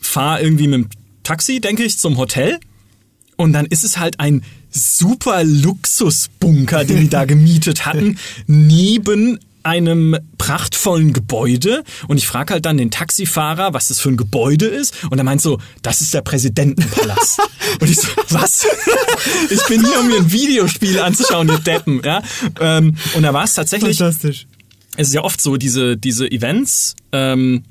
fahre 0.01 0.41
irgendwie 0.41 0.68
mit 0.68 0.82
dem 0.86 0.89
Taxi, 1.24 1.61
denke 1.61 1.84
ich, 1.84 1.99
zum 1.99 2.18
Hotel 2.18 2.59
und 3.36 3.53
dann 3.53 3.66
ist 3.66 3.84
es 3.84 3.97
halt 3.97 4.20
ein 4.20 4.43
super 4.70 5.43
Luxusbunker, 5.43 6.84
den 6.86 7.01
die 7.01 7.09
da 7.09 7.26
gemietet 7.34 7.86
hatten, 7.86 8.18
neben 8.47 9.39
einem 9.64 10.18
prachtvollen 10.38 11.14
Gebäude 11.14 11.84
und 12.07 12.18
ich 12.18 12.28
frage 12.28 12.53
halt 12.53 12.66
dann 12.66 12.78
den 12.78 12.91
Taxifahrer, 12.91 13.74
was 13.74 13.88
das 13.88 13.99
für 13.99 14.09
ein 14.09 14.18
Gebäude 14.18 14.66
ist 14.66 14.95
und 15.09 15.18
er 15.18 15.24
meint 15.24 15.41
so, 15.41 15.59
das 15.82 16.01
ist 16.01 16.14
der 16.14 16.22
Präsidentenpalast. 16.22 17.39
und 17.80 17.89
ich 17.89 17.97
so, 17.97 18.07
was? 18.30 18.66
ich 19.49 19.64
bin 19.68 19.86
hier, 19.86 19.99
um 19.99 20.07
mir 20.07 20.18
ein 20.18 20.32
Videospiel 20.32 20.99
anzuschauen, 20.99 21.47
ihr 21.47 21.59
Deppen. 21.59 22.01
Ja? 22.03 22.22
Ähm, 22.59 22.95
und 23.16 23.24
da 23.24 23.34
war 23.34 23.43
es 23.43 23.53
tatsächlich, 23.53 23.97
Fantastisch. 23.97 24.47
es 24.97 25.07
ist 25.07 25.14
ja 25.14 25.24
oft 25.24 25.41
so, 25.41 25.57
diese, 25.57 25.97
diese 25.97 26.30
Events 26.30 26.95
ähm, 27.11 27.64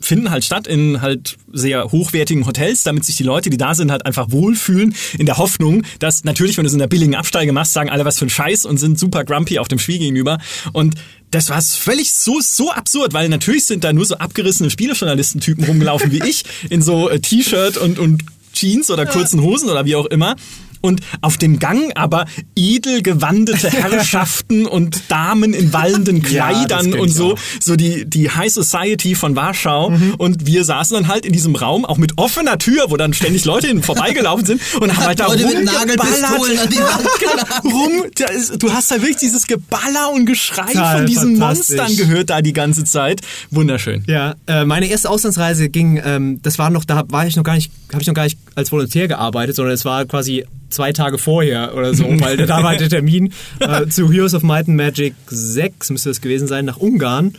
finden 0.00 0.30
halt 0.30 0.44
statt 0.44 0.66
in 0.66 1.00
halt 1.00 1.36
sehr 1.52 1.92
hochwertigen 1.92 2.46
Hotels, 2.46 2.82
damit 2.82 3.04
sich 3.04 3.16
die 3.16 3.22
Leute, 3.22 3.50
die 3.50 3.58
da 3.58 3.74
sind, 3.74 3.90
halt 3.90 4.06
einfach 4.06 4.30
wohlfühlen, 4.30 4.94
in 5.18 5.26
der 5.26 5.36
Hoffnung, 5.36 5.82
dass 5.98 6.24
natürlich, 6.24 6.56
wenn 6.56 6.64
du 6.64 6.68
es 6.68 6.72
in 6.72 6.78
der 6.78 6.86
billigen 6.86 7.14
Absteige 7.14 7.52
machst, 7.52 7.74
sagen 7.74 7.90
alle 7.90 8.04
was 8.04 8.18
für 8.18 8.26
ein 8.26 8.30
Scheiß 8.30 8.64
und 8.64 8.78
sind 8.78 8.98
super 8.98 9.24
grumpy 9.24 9.58
auf 9.58 9.68
dem 9.68 9.78
Spiel 9.78 9.98
gegenüber. 9.98 10.38
Und 10.72 10.94
das 11.30 11.50
war 11.50 11.62
völlig 11.62 12.12
so, 12.12 12.40
so 12.40 12.70
absurd, 12.70 13.12
weil 13.12 13.28
natürlich 13.28 13.64
sind 13.64 13.84
da 13.84 13.92
nur 13.92 14.04
so 14.04 14.16
abgerissene 14.16 14.70
Spielejournalistentypen 14.70 15.64
rumgelaufen 15.64 16.10
wie 16.12 16.22
ich, 16.28 16.44
in 16.68 16.82
so 16.82 17.08
äh, 17.08 17.20
T-Shirt 17.20 17.76
und, 17.76 17.98
und 17.98 18.24
Jeans 18.52 18.90
oder 18.90 19.06
kurzen 19.06 19.40
Hosen 19.42 19.70
oder 19.70 19.84
wie 19.84 19.96
auch 19.96 20.06
immer. 20.06 20.36
Und 20.80 21.00
auf 21.20 21.36
dem 21.36 21.58
Gang 21.58 21.92
aber 21.94 22.26
edel 22.56 23.02
gewandete 23.02 23.70
Herrschaften 23.70 24.66
und 24.66 25.02
Damen 25.08 25.54
in 25.54 25.72
wallenden 25.72 26.22
Ja, 26.22 26.48
Kleidern 26.48 26.92
kenn 26.92 27.00
und 27.00 27.08
so. 27.10 27.36
So 27.60 27.76
die, 27.76 28.04
die 28.08 28.30
High 28.30 28.52
Society 28.52 29.14
von 29.14 29.36
Warschau. 29.36 29.90
Mhm. 29.90 30.14
Und 30.16 30.46
wir 30.46 30.64
saßen 30.64 30.94
dann 30.94 31.08
halt 31.08 31.26
in 31.26 31.32
diesem 31.32 31.54
Raum, 31.54 31.84
auch 31.84 31.98
mit 31.98 32.18
offener 32.18 32.58
Tür, 32.58 32.86
wo 32.88 32.96
dann 32.96 33.12
ständig 33.12 33.44
Leute 33.44 33.68
hin 33.68 33.82
vorbeigelaufen 33.82 34.46
sind 34.46 34.62
und 34.80 34.96
haben 34.96 35.06
halt 35.06 35.20
da 35.20 35.26
rumgeballert. 35.26 35.98
Wand 35.98 36.70
Genau, 37.20 37.76
rum, 37.76 38.04
ist, 38.34 38.62
du 38.62 38.72
hast 38.72 38.90
da 38.90 38.96
wirklich 38.96 39.16
dieses 39.16 39.46
Geballer 39.46 40.12
und 40.12 40.26
Geschrei 40.26 40.72
Total 40.72 40.98
von 40.98 41.06
diesen. 41.06 41.38
Monstern 41.38 41.96
gehört 41.96 42.30
da 42.30 42.42
die 42.42 42.52
ganze 42.52 42.84
Zeit. 42.84 43.20
Wunderschön. 43.50 44.04
Ja, 44.06 44.34
äh, 44.46 44.64
meine 44.64 44.86
erste 44.86 45.10
Auslandsreise 45.10 45.68
ging, 45.68 46.00
ähm, 46.04 46.40
das 46.42 46.58
war 46.58 46.70
noch, 46.70 46.84
da 46.84 47.04
war 47.08 47.26
ich 47.26 47.36
noch 47.36 47.44
gar 47.44 47.54
nicht, 47.54 47.70
habe 47.92 48.02
ich 48.02 48.06
noch 48.06 48.14
gar 48.14 48.24
nicht 48.24 48.38
als 48.54 48.72
Volontär 48.72 49.08
gearbeitet, 49.08 49.56
sondern 49.56 49.74
es 49.74 49.84
war 49.84 50.04
quasi 50.04 50.44
zwei 50.70 50.92
Tage 50.92 51.18
vorher 51.18 51.76
oder 51.76 51.94
so, 51.94 52.04
weil 52.20 52.36
da 52.36 52.62
war 52.62 52.76
der 52.76 52.88
Termin 52.90 53.32
äh, 53.60 53.86
zu 53.86 54.10
Heroes 54.10 54.34
of 54.34 54.42
Might 54.42 54.68
and 54.68 54.76
Magic 54.76 55.14
6, 55.26 55.90
müsste 55.90 56.10
das 56.10 56.20
gewesen 56.20 56.48
sein, 56.48 56.64
nach 56.64 56.78
Ungarn. 56.78 57.34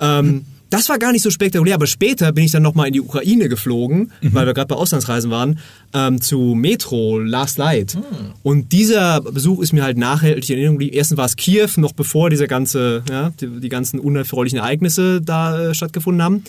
Ähm, 0.00 0.44
das 0.70 0.88
war 0.90 0.98
gar 0.98 1.12
nicht 1.12 1.22
so 1.22 1.30
spektakulär, 1.30 1.74
aber 1.74 1.86
später 1.86 2.30
bin 2.32 2.44
ich 2.44 2.50
dann 2.50 2.62
nochmal 2.62 2.88
in 2.88 2.92
die 2.92 3.00
Ukraine 3.00 3.48
geflogen, 3.48 4.12
weil 4.20 4.46
wir 4.46 4.52
gerade 4.52 4.68
bei 4.68 4.76
Auslandsreisen 4.76 5.30
waren, 5.30 5.58
ähm, 5.94 6.20
zu 6.20 6.54
Metro 6.54 7.18
Last 7.18 7.56
Light. 7.56 7.96
Und 8.42 8.72
dieser 8.72 9.22
Besuch 9.22 9.62
ist 9.62 9.72
mir 9.72 9.82
halt 9.82 9.96
nachhaltig 9.96 10.50
in 10.50 10.56
Erinnerung 10.56 10.76
geblieben. 10.76 10.94
Erstens 10.94 11.16
war 11.16 11.24
es 11.24 11.36
Kiew, 11.36 11.68
noch 11.76 11.92
bevor 11.92 12.28
diese 12.28 12.46
ganze, 12.46 13.02
ja, 13.10 13.30
die, 13.40 13.60
die 13.60 13.68
ganzen 13.70 13.98
unerfreulichen 13.98 14.58
Ereignisse 14.58 15.22
da 15.22 15.70
äh, 15.70 15.74
stattgefunden 15.74 16.22
haben. 16.22 16.44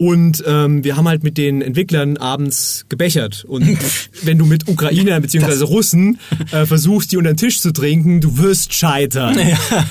Und 0.00 0.42
ähm, 0.46 0.82
wir 0.82 0.96
haben 0.96 1.06
halt 1.06 1.24
mit 1.24 1.36
den 1.36 1.60
Entwicklern 1.60 2.16
abends 2.16 2.86
gebechert. 2.88 3.44
Und 3.46 3.68
wenn 4.22 4.38
du 4.38 4.46
mit 4.46 4.66
Ukrainern 4.66 5.20
bzw. 5.20 5.62
Russen 5.64 6.18
äh, 6.52 6.64
versuchst, 6.64 7.12
die 7.12 7.18
unter 7.18 7.34
den 7.34 7.36
Tisch 7.36 7.60
zu 7.60 7.70
trinken, 7.70 8.22
du 8.22 8.38
wirst 8.38 8.72
scheitern. 8.72 9.36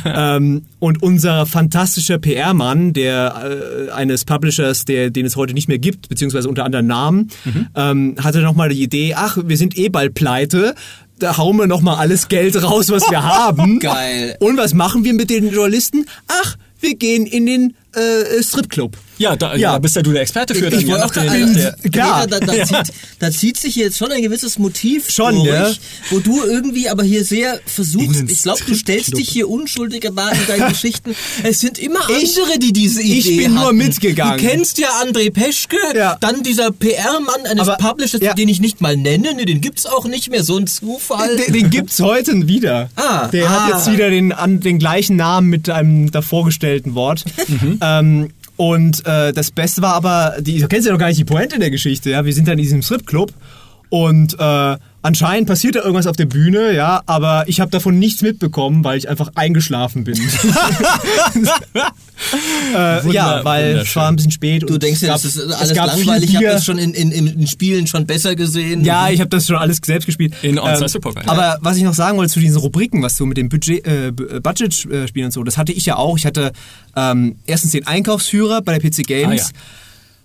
Ähm, 0.04 0.64
und 0.80 1.04
unser 1.04 1.46
fantastischer 1.46 2.18
PR-Mann, 2.18 2.94
der 2.94 3.88
äh, 3.88 3.92
eines 3.92 4.26
Publishers, 4.26 4.86
der, 4.86 5.12
den 5.12 5.28
es 5.28 5.36
heute 5.36 5.54
nicht 5.54 5.68
mehr 5.68 5.78
gibt, 5.78 6.10
beziehungsweise 6.10 6.50
unter 6.50 6.66
anderen 6.66 6.88
Namen, 6.88 7.30
ähm, 7.76 8.16
hatte 8.20 8.40
nochmal 8.40 8.70
die 8.70 8.82
Idee, 8.82 9.14
ach, 9.16 9.38
wir 9.46 9.58
sind 9.58 9.78
eh 9.78 9.90
bald 9.90 10.16
pleite, 10.16 10.74
da 11.20 11.38
hauen 11.38 11.56
wir 11.58 11.68
nochmal 11.68 11.98
alles 11.98 12.30
Geld 12.30 12.62
raus, 12.64 12.90
was 12.90 13.04
wir 13.12 13.24
haben. 13.38 13.80
Geil. 13.80 14.38
Und 14.40 14.58
was 14.58 14.74
machen 14.74 15.04
wir 15.04 15.14
mit 15.14 15.30
den 15.30 15.52
Journalisten? 15.52 16.06
Ach, 16.28 16.58
wir 16.80 16.96
gehen 16.96 17.26
in 17.26 17.46
den 17.46 17.76
äh, 17.96 18.44
Stripclub. 18.44 18.96
Ja, 19.18 19.36
da, 19.36 19.54
Ja. 19.56 19.74
ja. 19.74 19.80
bist 19.80 19.96
ja 19.98 20.02
du 20.02 20.14
der 20.14 20.22
Experte 20.22 20.56
für. 20.56 20.68
Ich, 20.70 20.76
ich 20.76 20.82
ja, 20.84 20.88
wollte 20.90 21.06
auch 21.06 21.12
der- 21.12 21.30
also, 21.32 21.54
der- 21.54 21.76
klar. 21.92 22.26
da, 22.28 22.40
da, 22.40 22.54
Ja. 22.54 22.66
zieht, 22.66 22.94
da 23.20 23.32
zieht 23.32 23.58
sich 23.58 23.76
jetzt 23.76 23.98
schon 23.98 24.12
ein 24.14 24.22
gewisses 24.22 24.58
Motiv 24.60 25.10
Schon, 25.10 25.36
durch, 25.36 25.48
ja. 25.50 25.72
wo 26.10 26.20
du 26.20 26.44
irgendwie 26.46 26.88
aber 26.88 27.04
hier 27.04 27.26
sehr 27.26 27.60
versuchst, 27.66 28.24
ich 28.30 28.42
glaube, 28.44 28.62
du 28.66 28.74
stellst 28.76 29.18
dich 29.18 29.28
hier 29.28 29.50
unschuldiger 29.50 30.12
dar 30.12 30.32
in 30.32 30.48
deinen 30.48 30.70
Geschichten. 30.70 31.16
Es 31.44 31.60
sind 31.60 31.78
immer 31.80 32.00
Ich- 32.22 32.38
andere, 32.40 32.60
die 32.60 32.72
diese 32.72 33.02
Idee 33.02 33.18
ich 33.18 33.38
bin 33.38 33.56
nur 33.56 33.66
hatten. 33.66 33.78
mitgegangen. 33.78 34.38
Du 34.40 34.46
kennst 34.48 34.78
ja 34.78 34.88
André 35.04 35.32
Peschke, 35.32 35.76
Ja. 35.96 36.16
dann 36.22 36.42
dieser 36.44 36.72
PR-Mann 36.72 37.46
eines 37.46 37.68
Aber- 37.68 37.76
Publishers, 37.78 38.22
ja. 38.22 38.34
den 38.34 38.48
ich 38.48 38.62
nicht 38.62 38.80
mal 38.80 38.96
nenne, 38.96 39.34
ne, 39.34 39.46
den 39.46 39.60
gibt's 39.60 39.86
auch 39.86 40.06
nicht 40.06 40.30
mehr, 40.30 40.44
so 40.46 40.56
ein 40.58 40.68
Zufall. 40.68 41.36
Den, 41.36 41.54
den 41.54 41.70
gibt's 41.70 42.00
heute 42.00 42.48
wieder. 42.48 42.90
Ah, 42.96 43.28
der 43.28 43.48
ah. 43.50 43.68
hat 43.68 43.74
jetzt 43.74 43.92
wieder 43.92 44.10
den, 44.10 44.32
an, 44.32 44.62
den 44.62 44.80
gleichen 44.80 45.18
Namen 45.18 45.50
mit 45.50 45.70
einem 45.70 46.10
davor 46.12 46.46
gestellten 46.46 46.96
Wort. 46.96 47.26
Mhm. 47.50 47.80
Ähm, 47.90 48.30
und 48.58 49.06
äh, 49.06 49.32
das 49.32 49.52
Beste 49.52 49.82
war 49.82 49.94
aber, 49.94 50.36
die, 50.42 50.60
du 50.60 50.68
kennst 50.68 50.86
ja 50.86 50.92
noch 50.92 51.00
gar 51.00 51.08
nicht 51.08 51.20
die 51.20 51.26
Pointe 51.26 51.60
der 51.60 51.72
Geschichte, 51.72 52.10
ja. 52.10 52.26
Wir 52.26 52.34
sind 52.34 52.48
dann 52.48 52.58
in 52.58 52.64
diesem 52.64 52.82
Stripclub 52.82 53.32
und 53.90 54.34
äh, 54.38 54.78
anscheinend 55.02 55.48
passiert 55.48 55.76
da 55.76 55.80
irgendwas 55.82 56.08
auf 56.08 56.16
der 56.18 56.26
Bühne, 56.26 56.74
ja, 56.74 57.02
aber 57.06 57.46
ich 57.48 57.60
habe 57.60 57.72
davon 57.72 57.98
nichts 58.00 58.22
mitbekommen, 58.22 58.84
weil 58.84 58.98
ich 58.98 59.10
einfach 59.10 59.32
eingeschlafen 59.36 60.04
bin. 60.04 60.16
äh, 62.76 63.12
ja, 63.12 63.44
weil 63.44 63.78
es 63.78 63.96
war 63.96 64.10
ein 64.10 64.16
bisschen 64.16 64.32
spät. 64.32 64.64
du 64.64 64.74
und 64.74 64.84
denkst 64.84 64.98
es 65.02 65.08
ja, 65.08 65.14
gab- 65.14 65.22
das 65.22 65.26
ist 65.26 65.36
es 65.38 65.52
alles 65.54 65.76
langweilig, 65.76 66.30
ich 66.30 66.36
habe 66.36 66.46
das 66.48 66.66
schon 66.66 66.78
in, 66.78 66.94
in, 66.94 67.12
in 67.12 67.48
Spielen 67.48 67.88
schon 67.88 68.06
besser 68.06 68.36
gesehen. 68.36 68.84
Ja, 68.84 69.10
ich 69.10 69.20
habe 69.20 69.30
das 69.30 69.48
schon 69.48 69.56
alles 69.56 69.80
selbst 69.84 70.06
gespielt. 70.06 70.34
Ähm, 70.44 70.52
In 70.52 70.60
On-Site 70.60 71.00
Poker, 71.00 71.24
ja. 71.24 71.30
Aber 71.32 71.58
was 71.62 71.78
ich 71.78 71.84
noch 71.84 71.94
sagen 71.94 72.18
wollte 72.18 72.32
zu 72.34 72.40
diesen 72.40 72.58
Rubriken, 72.58 73.02
was 73.02 73.16
du 73.18 73.26
mit 73.26 73.38
dem 73.38 73.50
Budget, 73.50 73.86
äh, 73.88 74.12
B- 74.12 74.40
Budget-Spielen 74.40 75.26
und 75.28 75.32
so, 75.32 75.44
das 75.44 75.58
hatte 75.58 75.72
ich 75.72 75.86
ja 75.86 75.96
auch. 75.96 76.18
Ich 76.18 76.26
hatte 76.26 76.52
ähm, 76.96 77.38
erstens 77.46 77.72
den 77.72 77.88
Einkaufsführer 77.88 78.62
bei 78.62 78.78
der 78.78 78.90
PC 78.90 79.04
Games. 79.08 79.52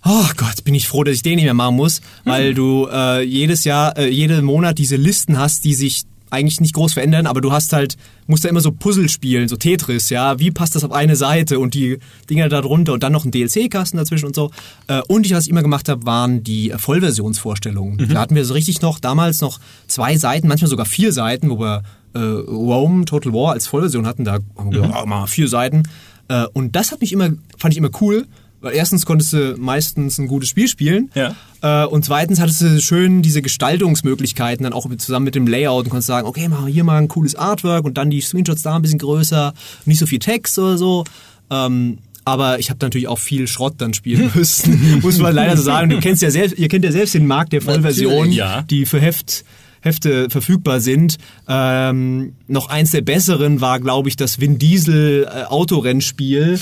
Oh 0.06 0.26
Gott, 0.36 0.64
bin 0.64 0.74
ich 0.74 0.86
froh, 0.86 1.02
dass 1.02 1.14
ich 1.14 1.22
den 1.22 1.36
nicht 1.36 1.44
mehr 1.44 1.54
machen 1.54 1.76
muss, 1.76 2.02
weil 2.24 2.52
du 2.52 2.86
äh, 2.92 3.22
jedes 3.22 3.64
Jahr, 3.64 3.96
äh, 3.96 4.08
jeden 4.08 4.44
Monat 4.44 4.76
diese 4.76 4.96
Listen 4.96 5.38
hast, 5.38 5.64
die 5.64 5.72
sich 5.72 6.04
eigentlich 6.30 6.60
nicht 6.60 6.74
groß 6.74 6.94
verändern, 6.94 7.26
aber 7.26 7.40
du 7.40 7.52
hast 7.52 7.72
halt, 7.72 7.96
musst 8.26 8.44
da 8.44 8.48
immer 8.48 8.60
so 8.60 8.72
Puzzle 8.72 9.08
spielen, 9.08 9.48
so 9.48 9.56
Tetris, 9.56 10.10
ja, 10.10 10.38
wie 10.38 10.50
passt 10.50 10.74
das 10.74 10.84
auf 10.84 10.92
eine 10.92 11.16
Seite 11.16 11.58
und 11.58 11.74
die 11.74 11.98
Dinger 12.28 12.48
da 12.48 12.60
drunter 12.60 12.92
und 12.92 13.02
dann 13.02 13.12
noch 13.12 13.24
ein 13.24 13.30
DLC-Kasten 13.30 13.96
dazwischen 13.96 14.26
und 14.26 14.34
so. 14.34 14.50
Äh, 14.88 15.00
und 15.08 15.24
ich, 15.24 15.32
was 15.32 15.44
ich 15.44 15.50
immer 15.50 15.62
gemacht 15.62 15.88
habe, 15.88 16.04
waren 16.04 16.42
die 16.42 16.70
äh, 16.70 16.78
Vollversionsvorstellungen. 16.78 18.08
Da 18.08 18.20
hatten 18.20 18.34
wir 18.34 18.44
so 18.44 18.52
richtig 18.52 18.82
noch, 18.82 18.98
damals 18.98 19.40
noch 19.40 19.58
zwei 19.86 20.18
Seiten, 20.18 20.48
manchmal 20.48 20.68
sogar 20.68 20.86
vier 20.86 21.12
Seiten, 21.12 21.48
wo 21.48 21.58
wir 21.58 21.82
äh, 22.14 22.18
Rome 22.18 23.06
Total 23.06 23.32
War 23.32 23.52
als 23.52 23.66
Vollversion 23.66 24.06
hatten, 24.06 24.24
da 24.24 24.38
haben 24.56 24.70
wir 24.70 24.82
gesagt, 24.82 24.94
ah, 24.94 25.06
mal 25.06 25.26
vier 25.26 25.48
Seiten. 25.48 25.84
Äh, 26.28 26.46
und 26.52 26.76
das 26.76 26.92
hat 26.92 27.00
mich 27.00 27.12
immer, 27.12 27.30
fand 27.56 27.72
ich 27.72 27.78
immer 27.78 27.90
cool, 28.00 28.26
weil 28.64 28.74
erstens 28.74 29.06
konntest 29.06 29.32
du 29.32 29.56
meistens 29.58 30.18
ein 30.18 30.26
gutes 30.26 30.48
Spiel 30.48 30.68
spielen. 30.68 31.10
Ja. 31.14 31.36
Äh, 31.62 31.86
und 31.86 32.04
zweitens 32.04 32.40
hattest 32.40 32.62
du 32.62 32.80
schön 32.80 33.22
diese 33.22 33.42
Gestaltungsmöglichkeiten 33.42 34.64
dann 34.64 34.72
auch 34.72 34.86
mit, 34.86 35.00
zusammen 35.00 35.24
mit 35.24 35.34
dem 35.34 35.46
Layout 35.46 35.84
und 35.84 35.90
konntest 35.90 36.08
sagen, 36.08 36.26
okay, 36.26 36.48
machen 36.48 36.66
wir 36.66 36.72
hier 36.72 36.84
mal 36.84 36.98
ein 36.98 37.08
cooles 37.08 37.34
Artwork 37.34 37.84
und 37.84 37.98
dann 37.98 38.10
die 38.10 38.20
Screenshots 38.20 38.62
da 38.62 38.76
ein 38.76 38.82
bisschen 38.82 38.98
größer, 38.98 39.54
nicht 39.84 39.98
so 39.98 40.06
viel 40.06 40.18
Text 40.18 40.58
oder 40.58 40.78
so. 40.78 41.04
Ähm, 41.50 41.98
aber 42.24 42.58
ich 42.58 42.70
habe 42.70 42.78
natürlich 42.80 43.06
auch 43.06 43.18
viel 43.18 43.46
Schrott 43.46 43.74
dann 43.78 43.92
spielen 43.92 44.30
müssen, 44.34 45.00
muss 45.02 45.18
man 45.18 45.34
leider 45.34 45.56
so 45.56 45.62
sagen. 45.62 45.90
Du 45.90 46.00
kennst 46.00 46.22
ja 46.22 46.30
selbst, 46.30 46.58
ihr 46.58 46.68
kennt 46.68 46.84
ja 46.84 46.92
selbst 46.92 47.14
den 47.14 47.26
Markt 47.26 47.52
der 47.52 47.60
Vollversion, 47.60 48.32
ja. 48.32 48.62
die 48.62 48.86
für 48.86 49.00
Heft 49.00 49.44
Hefte 49.84 50.30
verfügbar 50.30 50.80
sind. 50.80 51.18
Ähm, 51.46 52.32
noch 52.48 52.70
eins 52.70 52.92
der 52.92 53.02
besseren 53.02 53.60
war, 53.60 53.80
glaube 53.80 54.08
ich, 54.08 54.16
das 54.16 54.40
Vin 54.40 54.58
Diesel 54.58 55.24
äh, 55.24 55.44
Autorennspiel 55.44 56.58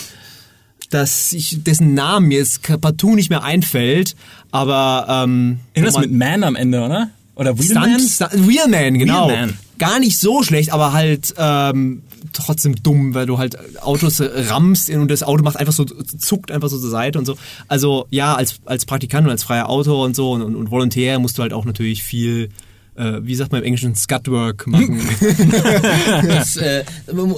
dass 0.92 1.32
ich, 1.32 1.62
dessen 1.62 1.94
Namen 1.94 2.28
mir 2.28 2.38
jetzt 2.38 2.62
partout 2.80 3.14
nicht 3.14 3.30
mehr 3.30 3.42
einfällt, 3.42 4.14
aber 4.50 5.06
ähm, 5.08 5.60
Irgendwas 5.74 5.98
mit 5.98 6.12
Man 6.12 6.44
am 6.44 6.56
Ende, 6.56 6.82
oder? 6.82 7.10
Oder 7.34 7.54
Stunt, 7.56 7.70
Wheelman? 7.70 8.00
Stunt, 8.00 8.48
Real 8.48 8.68
Man, 8.68 8.98
genau. 8.98 9.26
Real 9.26 9.46
Man. 9.46 9.58
Gar 9.78 9.98
nicht 10.00 10.18
so 10.18 10.42
schlecht, 10.42 10.72
aber 10.72 10.92
halt 10.92 11.34
ähm, 11.38 12.02
trotzdem 12.32 12.74
dumm, 12.82 13.14
weil 13.14 13.26
du 13.26 13.38
halt 13.38 13.56
Autos 13.82 14.20
rammst 14.20 14.90
und 14.90 15.10
das 15.10 15.22
Auto 15.22 15.42
macht 15.42 15.56
einfach 15.56 15.72
so, 15.72 15.84
zuckt 15.84 16.50
einfach 16.50 16.68
so 16.68 16.78
zur 16.78 16.90
Seite 16.90 17.18
und 17.18 17.24
so. 17.24 17.36
Also 17.68 18.06
ja, 18.10 18.34
als, 18.34 18.60
als 18.64 18.84
Praktikant 18.84 19.26
und 19.26 19.30
als 19.30 19.42
freier 19.42 19.68
Autor 19.68 20.04
und 20.04 20.14
so 20.14 20.32
und, 20.32 20.42
und, 20.42 20.56
und 20.56 20.70
Volontär 20.70 21.18
musst 21.18 21.38
du 21.38 21.42
halt 21.42 21.52
auch 21.52 21.64
natürlich 21.64 22.02
viel, 22.02 22.50
äh, 22.94 23.20
wie 23.22 23.34
sagt 23.34 23.52
man 23.52 23.60
im 23.62 23.66
Englischen, 23.66 23.94
Scutwork 23.94 24.66
machen. 24.66 25.00
Das, 26.26 26.56
äh, 26.56 26.84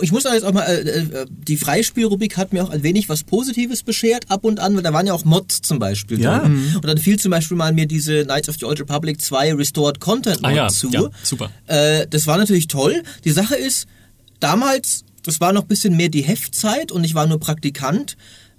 ich 0.03 0.13
muss 0.13 0.27
auch 0.27 0.33
jetzt 0.33 0.45
auch 0.45 0.53
mal, 0.53 0.63
äh, 0.65 0.81
äh, 1.01 1.27
die 1.31 1.57
Freispielrubrik 1.57 2.37
hat 2.37 2.53
mir 2.53 2.65
auch 2.65 2.71
ein 2.71 2.83
wenig 2.83 3.09
was 3.09 3.23
Positives 3.25 3.83
beschert, 3.83 4.31
ab 4.31 4.45
und 4.45 4.61
an, 4.61 4.75
weil 4.77 4.83
da 4.83 4.93
waren 4.93 5.07
ja 5.07 5.13
auch 5.13 5.25
Mods 5.25 5.63
zum 5.63 5.79
Beispiel 5.79 6.21
Ja. 6.21 6.41
drin. 6.41 6.73
Und 6.75 6.85
dann 6.87 6.99
fiel 6.99 7.19
zum 7.19 7.31
Beispiel 7.31 7.57
mal 7.57 7.73
mir 7.73 7.87
diese 7.87 8.25
Knights 8.25 8.49
of 8.49 8.57
the 8.59 8.65
Old 8.67 8.81
Republic 8.81 9.21
2 9.21 9.55
Restored 9.55 10.01
Content 10.01 10.43
Mod 10.43 10.51
Ah 10.51 10.55
ja, 10.55 10.69
zu. 10.69 10.91
ja, 10.91 11.03
super. 11.23 11.51
Äh, 11.67 12.07
das 12.09 12.27
war 12.27 12.37
natürlich 12.37 12.69
toll. 12.69 13.03
Die 13.25 13.31
Sache 13.31 13.55
ist, 13.55 13.87
damals, 14.41 15.05
das 15.23 15.41
war 15.41 15.53
noch 15.53 15.63
ein 15.63 15.69
bisschen 15.69 15.97
mehr 15.97 16.09
die 16.09 16.23
Heftzeit 16.23 16.93
und 16.93 17.05
ich 17.05 17.15
war 17.15 17.27
nur 17.27 17.41
Praktikant. 17.41 18.17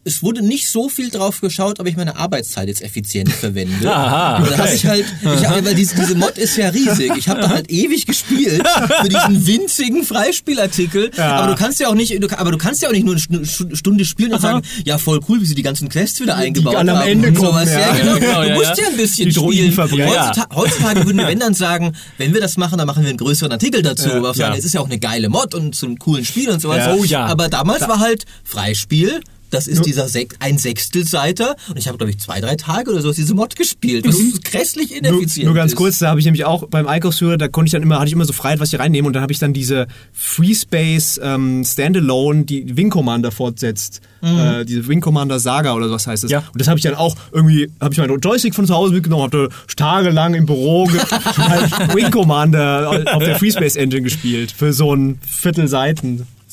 Es 0.08 0.22
wurde 0.22 0.44
nicht 0.44 0.70
so 0.70 0.88
viel 0.88 1.10
drauf 1.10 1.42
geschaut, 1.42 1.80
ob 1.80 1.88
ich 1.88 1.98
meine 1.98 2.16
Arbeitszeit 2.16 2.68
jetzt 2.68 2.84
effizient 2.84 3.32
verwende. 3.32 3.92
Aha, 3.92 4.38
Und 4.38 4.52
da 4.52 4.58
habe 4.60 4.64
okay. 4.70 4.76
ich 4.76 4.86
halt, 4.86 5.06
ich 5.24 5.48
hab, 5.48 5.66
weil 5.66 5.74
diese, 5.74 5.96
diese 5.96 6.14
Mod 6.14 6.38
ist 6.38 6.56
ja 6.58 6.70
riesig. 6.70 7.12
Ich 7.18 7.28
habe 7.28 7.42
da 7.42 7.50
halt 7.50 7.72
ewig 7.72 8.06
gespielt 8.06 8.64
für 9.02 9.10
diesen 9.10 9.48
winzigen 9.48 10.04
Freispielartikel. 10.04 11.10
Aber 11.20 11.48
du 11.48 11.56
kannst 11.56 11.80
ja 11.80 11.88
auch 11.88 11.96
nicht, 11.96 12.12
du, 12.22 12.28
aber 12.38 12.52
du 12.52 12.58
kannst 12.60 12.84
ja 12.84 12.90
auch 12.90 12.94
nicht 12.94 13.04
nur 13.04 13.16
eine 13.16 13.46
Stu- 13.46 13.76
Stunde 13.76 14.06
spielen 14.06 14.32
und 14.34 14.42
sagen, 14.42 14.62
ja 14.84 15.00
voll 15.00 15.20
cool, 15.28 15.42
wie 15.42 15.46
sie 15.46 15.56
die 15.56 15.64
ganzen 15.64 15.90
Quests 15.90 16.20
wieder 16.20 16.36
eingebaut 16.36 16.76
am 16.76 16.88
haben. 16.90 17.08
Ende 17.08 17.30
und 17.30 17.40
sowas. 17.40 17.72
ja. 17.72 17.80
Ja, 17.80 17.96
genau. 17.96 18.14
Genau, 18.20 18.42
du 18.44 18.48
ja, 18.50 18.56
musst 18.56 18.78
ja. 18.78 18.84
ja 18.84 18.90
ein 18.90 18.98
bisschen 18.98 19.30
Die 19.30 19.34
spielen. 19.34 19.74
Ja, 19.98 20.06
ja. 20.06 20.28
Heutzutage, 20.28 20.56
heutzutage 20.56 21.06
würden 21.06 21.18
wir 21.18 21.28
wenn 21.28 21.40
dann 21.40 21.54
sagen, 21.56 21.94
wenn 22.20 22.34
wir 22.34 22.42
das 22.42 22.58
machen, 22.58 22.78
dann 22.78 22.86
machen 22.86 23.02
wir 23.02 23.10
einen 23.10 23.18
größeren 23.18 23.52
Artikel 23.52 23.82
dazu. 23.82 24.12
aber 24.12 24.34
sagen, 24.36 24.54
ja. 24.54 24.60
es 24.60 24.66
ist 24.66 24.74
ja 24.74 24.82
auch 24.82 24.86
eine 24.86 25.00
geile 25.00 25.30
Mod 25.30 25.56
und 25.56 25.74
so 25.76 25.88
ein 25.88 25.98
coolen 25.98 26.26
Spiel 26.26 26.50
und 26.50 26.62
sowas. 26.62 26.78
Ja. 26.78 26.94
Oh 26.94 27.04
ja. 27.04 27.26
Aber 27.26 27.50
damals 27.50 27.82
war 27.88 28.00
halt 28.00 28.26
Freispiel. 28.44 29.20
Das 29.50 29.68
ist 29.68 29.86
dieser 29.86 30.08
Sek 30.08 30.36
ein 30.40 30.58
Sechstelseiter 30.58 31.56
und 31.70 31.78
ich 31.78 31.88
habe 31.88 31.98
glaube 31.98 32.12
ich 32.12 32.20
zwei 32.20 32.42
drei 32.42 32.56
Tage 32.56 32.92
oder 32.92 33.02
so 33.02 33.12
diese 33.12 33.34
Mod 33.34 33.56
gespielt. 33.56 34.06
Das 34.06 34.16
ist 34.16 34.44
grässlich 34.44 34.90
Nur, 34.90 34.98
ineffizient. 34.98 35.46
nur 35.46 35.56
ganz 35.56 35.72
ist. 35.72 35.78
kurz, 35.78 36.00
da 36.00 36.10
habe 36.10 36.20
ich 36.20 36.26
nämlich 36.26 36.46
auch 36.46 36.68
beim 36.68 36.88
Einkaufsführer, 36.88 37.38
da 37.38 37.48
konnte 37.48 37.68
ich 37.68 37.72
dann 37.72 37.84
immer, 37.84 37.96
hatte 37.98 38.08
ich 38.08 38.14
immer 38.14 38.26
so 38.26 38.34
Freiheit, 38.34 38.60
was 38.60 38.74
ich 38.74 38.80
reinnehme 38.80 39.08
und 39.08 39.14
dann 39.14 39.22
habe 39.24 39.34
ich 39.34 39.40
dann 39.40 39.54
diese 39.54 39.88
Freespace 40.14 41.20
ähm, 41.24 41.64
Standalone, 41.64 42.46
die 42.46 42.76
Wing 42.76 42.90
Commander 42.90 43.32
fortsetzt. 43.32 44.02
Äh, 44.26 44.66
diese 44.66 44.88
Wing 44.88 45.02
Commander 45.02 45.40
Saga 45.40 45.74
oder 45.74 45.92
was 45.92 46.08
heißt 46.08 46.24
das. 46.24 46.32
Ja. 46.32 46.40
Und 46.40 46.60
das 46.60 46.68
habe 46.68 46.80
ich 46.80 46.84
dann 46.84 46.96
auch 46.96 47.16
irgendwie, 47.32 47.70
habe 47.80 47.94
ich 47.94 48.00
meinen 48.00 48.20
Joystick 48.20 48.56
von 48.56 48.66
zu 48.66 48.74
Hause 48.74 48.94
mitgenommen, 48.94 49.24
habe 49.24 49.50
da 49.50 49.76
tagelang 49.76 50.34
im 50.34 50.48
Büro 50.48 50.88
Wing 51.94 52.10
Commander 52.10 53.06
auf 53.14 53.24
der 53.24 53.38
Freespace 53.38 53.76
Engine 53.76 54.02
gespielt. 54.02 54.52
Für 54.52 54.74
so 54.74 54.96
ein 54.96 55.20
Viertel 55.22 55.68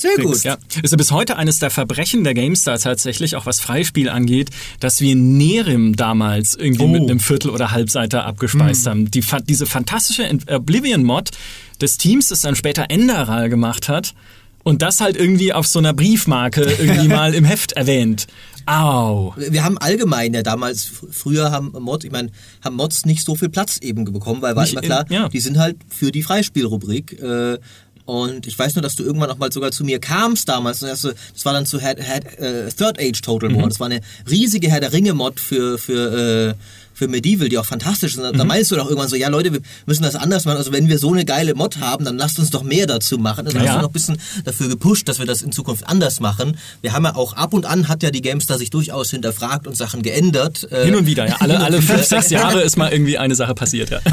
Sehr 0.02 0.16
gut. 0.24 0.42
Ja, 0.42 0.56
ist 0.82 0.90
ja 0.90 0.96
bis 0.96 1.10
heute 1.12 1.36
eines 1.36 1.58
der 1.60 1.70
Verbrechen 1.70 2.24
der 2.24 2.34
GameStar 2.34 2.78
tatsächlich, 2.78 3.36
auch 3.36 3.46
was 3.46 3.60
Freispiel 3.60 4.08
angeht, 4.08 4.50
dass 4.80 5.00
wir 5.00 5.14
Nerim 5.14 5.94
damals 5.96 6.54
irgendwie 6.54 6.82
Oh. 6.84 6.88
mit 6.88 7.02
einem 7.02 7.20
Viertel- 7.20 7.50
oder 7.50 7.70
Halbseiter 7.70 8.24
abgespeist 8.26 8.86
haben. 8.86 9.10
Die, 9.10 9.22
diese 9.48 9.66
fantastische 9.66 10.28
Oblivion-Mod 10.48 11.30
des 11.80 11.98
Teams, 11.98 12.28
das 12.28 12.40
dann 12.40 12.56
später 12.56 12.86
Enderal 12.88 13.48
gemacht 13.48 13.88
hat 13.88 14.14
und 14.64 14.82
das 14.82 15.00
halt 15.00 15.16
irgendwie 15.16 15.52
auf 15.52 15.66
so 15.66 15.78
einer 15.78 15.92
Briefmarke 15.92 16.62
irgendwie 16.62 17.08
mal 17.16 17.34
im 17.34 17.44
Heft 17.44 17.72
erwähnt. 17.72 18.26
Au. 18.66 19.34
Wir 19.36 19.64
haben 19.64 19.76
allgemein 19.78 20.32
ja 20.34 20.42
damals, 20.42 20.86
fr- 20.86 21.10
früher 21.10 21.50
haben 21.50 21.72
Mods, 21.80 22.04
ich 22.04 22.12
meine, 22.12 22.30
haben 22.64 22.76
Mods 22.76 23.04
nicht 23.06 23.24
so 23.24 23.34
viel 23.34 23.48
Platz 23.48 23.78
eben 23.78 24.04
bekommen, 24.04 24.40
weil 24.40 24.54
war 24.54 24.62
Nicht 24.62 24.74
immer 24.74 24.82
in- 24.82 24.86
klar, 24.88 25.04
ja. 25.10 25.28
die 25.28 25.40
sind 25.40 25.58
halt 25.58 25.76
für 25.88 26.12
die 26.12 26.22
Freispielrubrik. 26.22 27.20
Äh, 27.20 27.58
und 28.12 28.46
ich 28.46 28.58
weiß 28.58 28.74
nur, 28.74 28.82
dass 28.82 28.94
du 28.94 29.04
irgendwann 29.04 29.30
auch 29.30 29.38
mal 29.38 29.50
sogar 29.50 29.72
zu 29.72 29.84
mir 29.84 29.98
kamst 29.98 30.46
damals. 30.46 30.80
Das 30.80 31.02
war 31.44 31.54
dann 31.54 31.64
zu 31.64 31.80
Head, 31.80 31.98
Head, 31.98 32.38
äh, 32.38 32.68
Third 32.68 33.00
Age 33.00 33.18
Total 33.22 33.48
Mhm. 33.48 33.56
War. 33.56 33.68
Das 33.70 33.80
war 33.80 33.86
eine 33.86 34.00
riesige 34.28 34.68
Herr 34.70 34.80
der 34.80 34.92
Ringe 34.92 35.14
Mod 35.14 35.40
für, 35.40 35.78
für, 35.78 36.50
äh, 36.50 36.54
für 36.94 37.08
Medieval, 37.08 37.48
die 37.48 37.58
auch 37.58 37.66
fantastisch 37.66 38.14
sind. 38.14 38.32
Mhm. 38.32 38.38
Da 38.38 38.44
meinst 38.44 38.70
du 38.70 38.76
doch 38.76 38.86
irgendwann 38.86 39.08
so, 39.08 39.16
ja 39.16 39.28
Leute, 39.28 39.52
wir 39.52 39.60
müssen 39.86 40.02
das 40.02 40.14
anders 40.14 40.44
machen. 40.44 40.58
Also 40.58 40.72
wenn 40.72 40.88
wir 40.88 40.98
so 40.98 41.12
eine 41.12 41.24
geile 41.24 41.54
Mod 41.54 41.80
haben, 41.80 42.04
dann 42.04 42.16
lasst 42.16 42.38
uns 42.38 42.50
doch 42.50 42.62
mehr 42.62 42.86
dazu 42.86 43.18
machen. 43.18 43.46
Also 43.46 43.58
Ja, 43.58 43.64
hast 43.64 43.74
du 43.76 43.82
noch 43.82 43.88
ein 43.88 43.92
bisschen 43.92 44.18
dafür 44.44 44.68
gepusht, 44.68 45.08
dass 45.08 45.18
wir 45.18 45.26
das 45.26 45.42
in 45.42 45.52
Zukunft 45.52 45.86
anders 45.86 46.20
machen. 46.20 46.56
Wir 46.80 46.92
haben 46.92 47.04
ja 47.04 47.14
auch 47.14 47.34
ab 47.34 47.54
und 47.54 47.66
an 47.66 47.88
hat 47.88 48.02
ja 48.02 48.10
die 48.10 48.22
GameStar 48.22 48.58
sich 48.58 48.70
durchaus 48.70 49.10
hinterfragt 49.10 49.66
und 49.66 49.76
Sachen 49.76 50.02
geändert. 50.02 50.68
Äh, 50.70 50.86
Hin 50.86 50.96
und 50.96 51.06
wieder, 51.06 51.26
ja. 51.28 51.36
Alle, 51.40 51.60
alle 51.60 51.82
fünf, 51.82 52.04
sechs 52.04 52.30
Jahre 52.30 52.62
ist 52.62 52.76
mal 52.76 52.92
irgendwie 52.92 53.18
eine 53.18 53.34
Sache 53.34 53.54
passiert, 53.54 53.90
ja. 53.90 54.00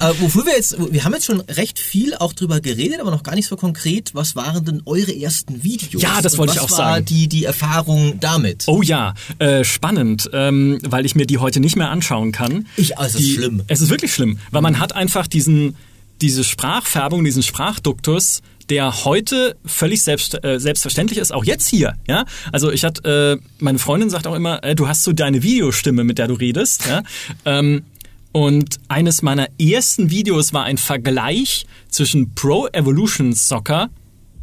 Äh, 0.00 0.12
wofür 0.20 0.46
wir 0.46 0.52
jetzt, 0.54 0.76
wir 0.92 1.04
haben 1.04 1.12
jetzt 1.12 1.24
schon 1.24 1.40
recht 1.40 1.78
viel 1.78 2.14
auch 2.14 2.32
drüber 2.32 2.60
geredet, 2.60 3.00
aber 3.00 3.10
noch 3.10 3.22
gar 3.22 3.34
nicht 3.34 3.48
so 3.48 3.56
konkret. 3.56 4.14
Was 4.14 4.36
waren 4.36 4.64
denn 4.64 4.82
eure 4.86 5.14
ersten 5.14 5.62
Videos? 5.64 6.02
Ja, 6.02 6.20
das 6.22 6.38
wollte 6.38 6.52
ich 6.54 6.58
was 6.58 6.72
auch 6.72 6.78
war 6.78 6.94
sagen. 6.94 7.04
die, 7.06 7.28
die 7.28 7.44
Erfahrung 7.44 8.20
damit? 8.20 8.64
Oh 8.66 8.82
ja, 8.82 9.14
äh, 9.38 9.64
spannend, 9.64 10.30
ähm, 10.32 10.78
weil 10.86 11.06
ich 11.06 11.14
mir 11.14 11.26
die 11.26 11.38
heute 11.38 11.60
nicht 11.60 11.76
mehr 11.76 11.90
anschauen 11.90 12.27
kann. 12.32 12.66
Ich, 12.76 12.98
also 12.98 13.18
es 13.18 13.24
ist 13.24 13.30
die, 13.30 13.34
schlimm. 13.34 13.62
Es 13.66 13.80
ist 13.80 13.90
wirklich 13.90 14.12
schlimm, 14.12 14.38
weil 14.50 14.62
man 14.62 14.78
hat 14.78 14.94
einfach 14.94 15.26
diesen 15.26 15.76
diese 16.20 16.44
Sprachfärbung, 16.44 17.24
diesen 17.24 17.42
Sprachduktus, 17.42 18.40
der 18.70 19.04
heute 19.04 19.56
völlig 19.64 20.02
selbst, 20.02 20.44
äh, 20.44 20.58
selbstverständlich 20.60 21.18
ist, 21.18 21.32
auch 21.32 21.44
jetzt 21.44 21.68
hier. 21.68 21.94
Ja, 22.06 22.24
also 22.52 22.70
ich 22.70 22.84
hatte, 22.84 23.38
äh, 23.40 23.62
meine 23.62 23.78
Freundin 23.78 24.10
sagt 24.10 24.26
auch 24.26 24.34
immer, 24.34 24.62
äh, 24.62 24.74
du 24.74 24.88
hast 24.88 25.04
so 25.04 25.12
deine 25.12 25.42
Videostimme, 25.42 26.04
mit 26.04 26.18
der 26.18 26.28
du 26.28 26.34
redest. 26.34 26.86
Ja? 26.86 27.02
Ähm, 27.44 27.84
und 28.32 28.76
eines 28.88 29.22
meiner 29.22 29.48
ersten 29.58 30.10
Videos 30.10 30.52
war 30.52 30.64
ein 30.64 30.76
Vergleich 30.76 31.66
zwischen 31.88 32.34
Pro 32.34 32.68
Evolution 32.72 33.32
Soccer 33.32 33.88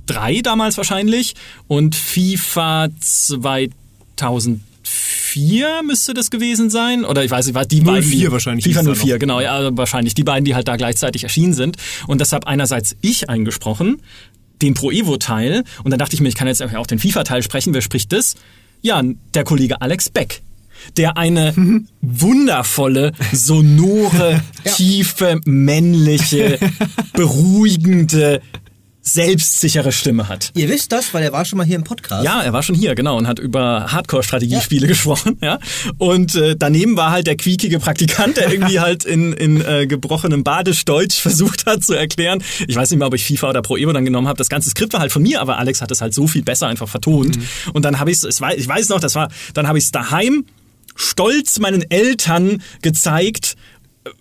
3 0.08 0.42
damals 0.42 0.78
wahrscheinlich 0.78 1.36
und 1.68 1.96
FIFA 1.96 2.90
2004 4.86 5.82
müsste 5.84 6.14
das 6.14 6.30
gewesen 6.32 6.70
sein. 6.70 7.04
Oder 7.06 7.24
ich 7.24 7.32
weiß 7.32 7.46
nicht, 7.48 7.56
was 7.56 7.68
die 7.68 7.82
04 7.82 7.86
beiden. 7.94 8.12
die- 8.12 8.32
wahrscheinlich 8.32 8.66
FIFA 8.66 8.80
hieß 8.82 8.88
er 8.88 8.96
04, 8.96 9.14
noch. 9.16 9.20
genau, 9.20 9.40
ja, 9.42 9.78
wahrscheinlich. 9.78 10.14
Die 10.14 10.24
beiden, 10.24 10.46
die 10.46 10.56
halt 10.56 10.68
da 10.68 10.76
gleichzeitig 10.78 11.24
erschienen 11.24 11.54
sind. 11.54 11.78
Und 12.08 12.22
deshalb 12.22 12.46
einerseits 12.48 12.96
ich 13.02 13.30
eingesprochen, 13.30 14.02
den 14.62 14.74
Pro 14.74 14.92
Evo-Teil. 14.92 15.64
Und 15.84 15.92
dann 15.92 16.00
dachte 16.00 16.16
ich 16.16 16.22
mir, 16.22 16.30
ich 16.30 16.36
kann 16.36 16.48
jetzt 16.48 16.62
auch 16.62 16.88
den 16.88 17.00
FIFA-Teil 17.00 17.44
sprechen. 17.44 17.74
Wer 17.74 17.82
spricht 17.82 18.14
das? 18.14 18.36
Ja, 18.82 19.02
der 19.34 19.44
Kollege 19.44 19.82
Alex 19.82 20.10
Beck. 20.10 20.42
Der 20.98 21.18
eine 21.18 21.54
wundervolle, 22.02 23.14
sonore, 23.32 24.42
tiefe, 24.76 25.40
männliche, 25.46 26.60
beruhigende, 27.14 28.42
selbstsichere 29.08 29.92
Stimme 29.92 30.28
hat. 30.28 30.52
Ihr 30.56 30.68
wisst 30.68 30.92
das, 30.92 31.14
weil 31.14 31.24
er 31.24 31.32
war 31.32 31.46
schon 31.46 31.58
mal 31.58 31.66
hier 31.66 31.76
im 31.76 31.84
Podcast. 31.84 32.26
Ja, 32.26 32.42
er 32.42 32.54
war 32.54 32.64
schon 32.64 32.74
hier, 32.74 32.96
genau, 32.96 33.18
und 33.18 33.28
hat 33.28 33.38
über 33.38 33.92
Hardcore-Strategiespiele 33.92 34.88
gesprochen, 34.88 35.38
ja. 35.42 35.60
Und 36.00 36.34
äh, 36.36 36.56
daneben 36.58 36.98
war 36.98 37.12
halt 37.12 37.28
der 37.28 37.38
quiekige 37.38 37.80
Praktikant, 37.80 38.38
der 38.38 38.52
irgendwie 38.52 38.80
halt 38.80 39.06
in, 39.06 39.34
in 39.34 39.64
äh, 39.64 39.86
gebrochenem 39.86 40.44
Badisch-Deutsch 40.44 41.18
versucht 41.20 41.68
hat 41.68 41.84
zu 41.84 41.94
erklären. 41.94 42.44
Ich 42.68 42.76
weiß 42.76 42.90
nicht 42.90 42.98
mehr, 42.98 43.08
ob 43.08 43.14
ich 43.14 43.24
FIFA 43.24 43.52
oder 43.52 43.62
Pro 43.62 43.78
Evo 43.78 43.94
dann 43.94 44.06
genommen 44.06 44.28
habe. 44.28 44.38
Das 44.38 44.50
ganze 44.50 44.72
Skript 44.72 44.94
war 44.94 45.02
halt 45.02 45.12
von 45.12 45.22
mir, 45.22 45.40
aber 45.40 45.60
Alex 45.60 45.82
hat 45.82 45.92
es 45.92 46.02
halt 46.02 46.16
so 46.16 46.26
viel 46.26 46.42
besser 46.42 46.68
einfach 46.68 46.90
vertont. 46.90 47.38
Und 47.74 47.86
dann 47.86 48.00
habe 48.00 48.10
ich 48.10 48.24
es, 48.24 48.42
ich 48.42 48.68
weiß 48.68 48.90
noch, 48.90 49.00
das 49.00 49.14
war, 49.14 49.30
dann 49.54 49.68
habe 49.68 49.78
ich 49.78 49.86
es 49.86 49.92
daheim 49.92 50.46
stolz 50.96 51.60
meinen 51.60 51.84
Eltern 51.92 52.64
gezeigt, 52.82 53.56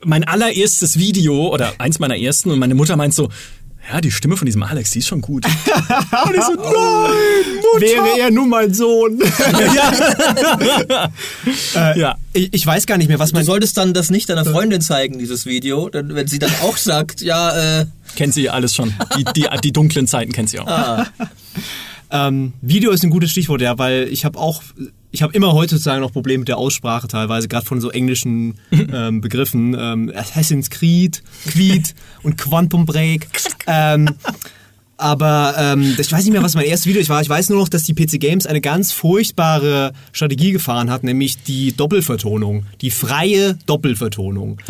mein 0.04 0.24
allererstes 0.24 0.98
Video 0.98 1.48
oder 1.48 1.74
eins 1.78 1.98
meiner 1.98 2.18
ersten 2.18 2.50
und 2.50 2.58
meine 2.58 2.74
Mutter 2.74 2.96
meint 2.96 3.14
so, 3.14 3.30
ja, 3.90 4.00
die 4.00 4.10
Stimme 4.10 4.36
von 4.36 4.46
diesem 4.46 4.62
Alex, 4.62 4.90
die 4.90 5.00
ist 5.00 5.08
schon 5.08 5.20
gut. 5.20 5.44
und 6.26 6.34
ich 6.34 6.42
so, 6.42 6.54
nein, 6.54 6.64
Mutter. 6.64 7.80
Wäre 7.80 8.18
er 8.18 8.30
nun 8.30 8.48
mein 8.48 8.72
Sohn. 8.72 9.20
ja. 10.88 11.10
ja. 11.96 12.16
ich, 12.32 12.52
ich 12.52 12.66
weiß 12.66 12.86
gar 12.86 12.98
nicht 12.98 13.08
mehr, 13.08 13.18
was 13.18 13.30
Du 13.30 13.36
mein... 13.36 13.44
solltest 13.44 13.76
dann 13.76 13.92
das 13.94 14.10
nicht 14.10 14.28
deiner 14.28 14.44
Freundin 14.44 14.80
zeigen, 14.80 15.18
dieses 15.18 15.46
Video, 15.46 15.88
denn 15.88 16.14
wenn 16.14 16.26
sie 16.26 16.38
dann 16.38 16.52
auch 16.62 16.76
sagt, 16.76 17.20
ja, 17.20 17.80
äh, 17.80 17.86
Kennt 18.16 18.34
sie 18.34 18.48
alles 18.48 18.74
schon. 18.74 18.94
Die, 19.16 19.24
die, 19.24 19.46
die 19.62 19.72
dunklen 19.72 20.06
Zeiten 20.06 20.32
kennt 20.32 20.50
sie 20.50 20.60
auch. 20.60 21.04
Ähm, 22.10 22.52
Video 22.60 22.92
ist 22.92 23.02
ein 23.02 23.10
gutes 23.10 23.32
Stichwort, 23.32 23.60
ja, 23.60 23.76
weil 23.76 24.06
ich 24.08 24.24
habe 24.24 24.38
auch, 24.38 24.62
ich 25.14 25.22
habe 25.22 25.32
immer 25.32 25.52
heutzutage 25.52 26.00
noch 26.00 26.10
Probleme 26.10 26.40
mit 26.40 26.48
der 26.48 26.58
Aussprache 26.58 27.06
teilweise, 27.06 27.46
gerade 27.46 27.64
von 27.64 27.80
so 27.80 27.88
englischen 27.88 28.58
ähm, 28.72 29.20
Begriffen. 29.20 29.76
Ähm, 29.78 30.12
Assassin's 30.12 30.70
Creed, 30.70 31.22
Creed 31.46 31.94
und 32.24 32.36
Quantum 32.36 32.84
Break. 32.84 33.28
Ähm, 33.68 34.10
aber 34.96 35.54
ähm, 35.56 35.94
ich 35.96 36.10
weiß 36.10 36.24
nicht 36.24 36.32
mehr, 36.32 36.42
was 36.42 36.56
mein 36.56 36.64
erstes 36.64 36.86
Video 36.86 37.08
war. 37.08 37.22
Ich 37.22 37.28
weiß 37.28 37.48
nur 37.50 37.60
noch, 37.60 37.68
dass 37.68 37.84
die 37.84 37.94
PC 37.94 38.18
Games 38.18 38.44
eine 38.44 38.60
ganz 38.60 38.90
furchtbare 38.90 39.92
Strategie 40.10 40.50
gefahren 40.50 40.90
hat, 40.90 41.04
nämlich 41.04 41.44
die 41.44 41.72
Doppelvertonung, 41.72 42.66
die 42.80 42.90
freie 42.90 43.54
Doppelvertonung. 43.66 44.60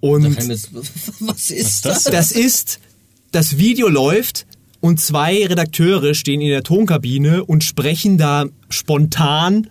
Und 0.00 0.36
was 1.20 1.50
ist 1.50 1.84
das? 1.84 2.04
das? 2.04 2.12
das 2.12 2.32
ist, 2.32 2.80
das 3.32 3.58
Video 3.58 3.88
läuft 3.88 4.46
und 4.84 5.00
zwei 5.00 5.46
Redakteure 5.46 6.12
stehen 6.12 6.42
in 6.42 6.50
der 6.50 6.62
Tonkabine 6.62 7.42
und 7.42 7.64
sprechen 7.64 8.18
da 8.18 8.44
spontan 8.68 9.68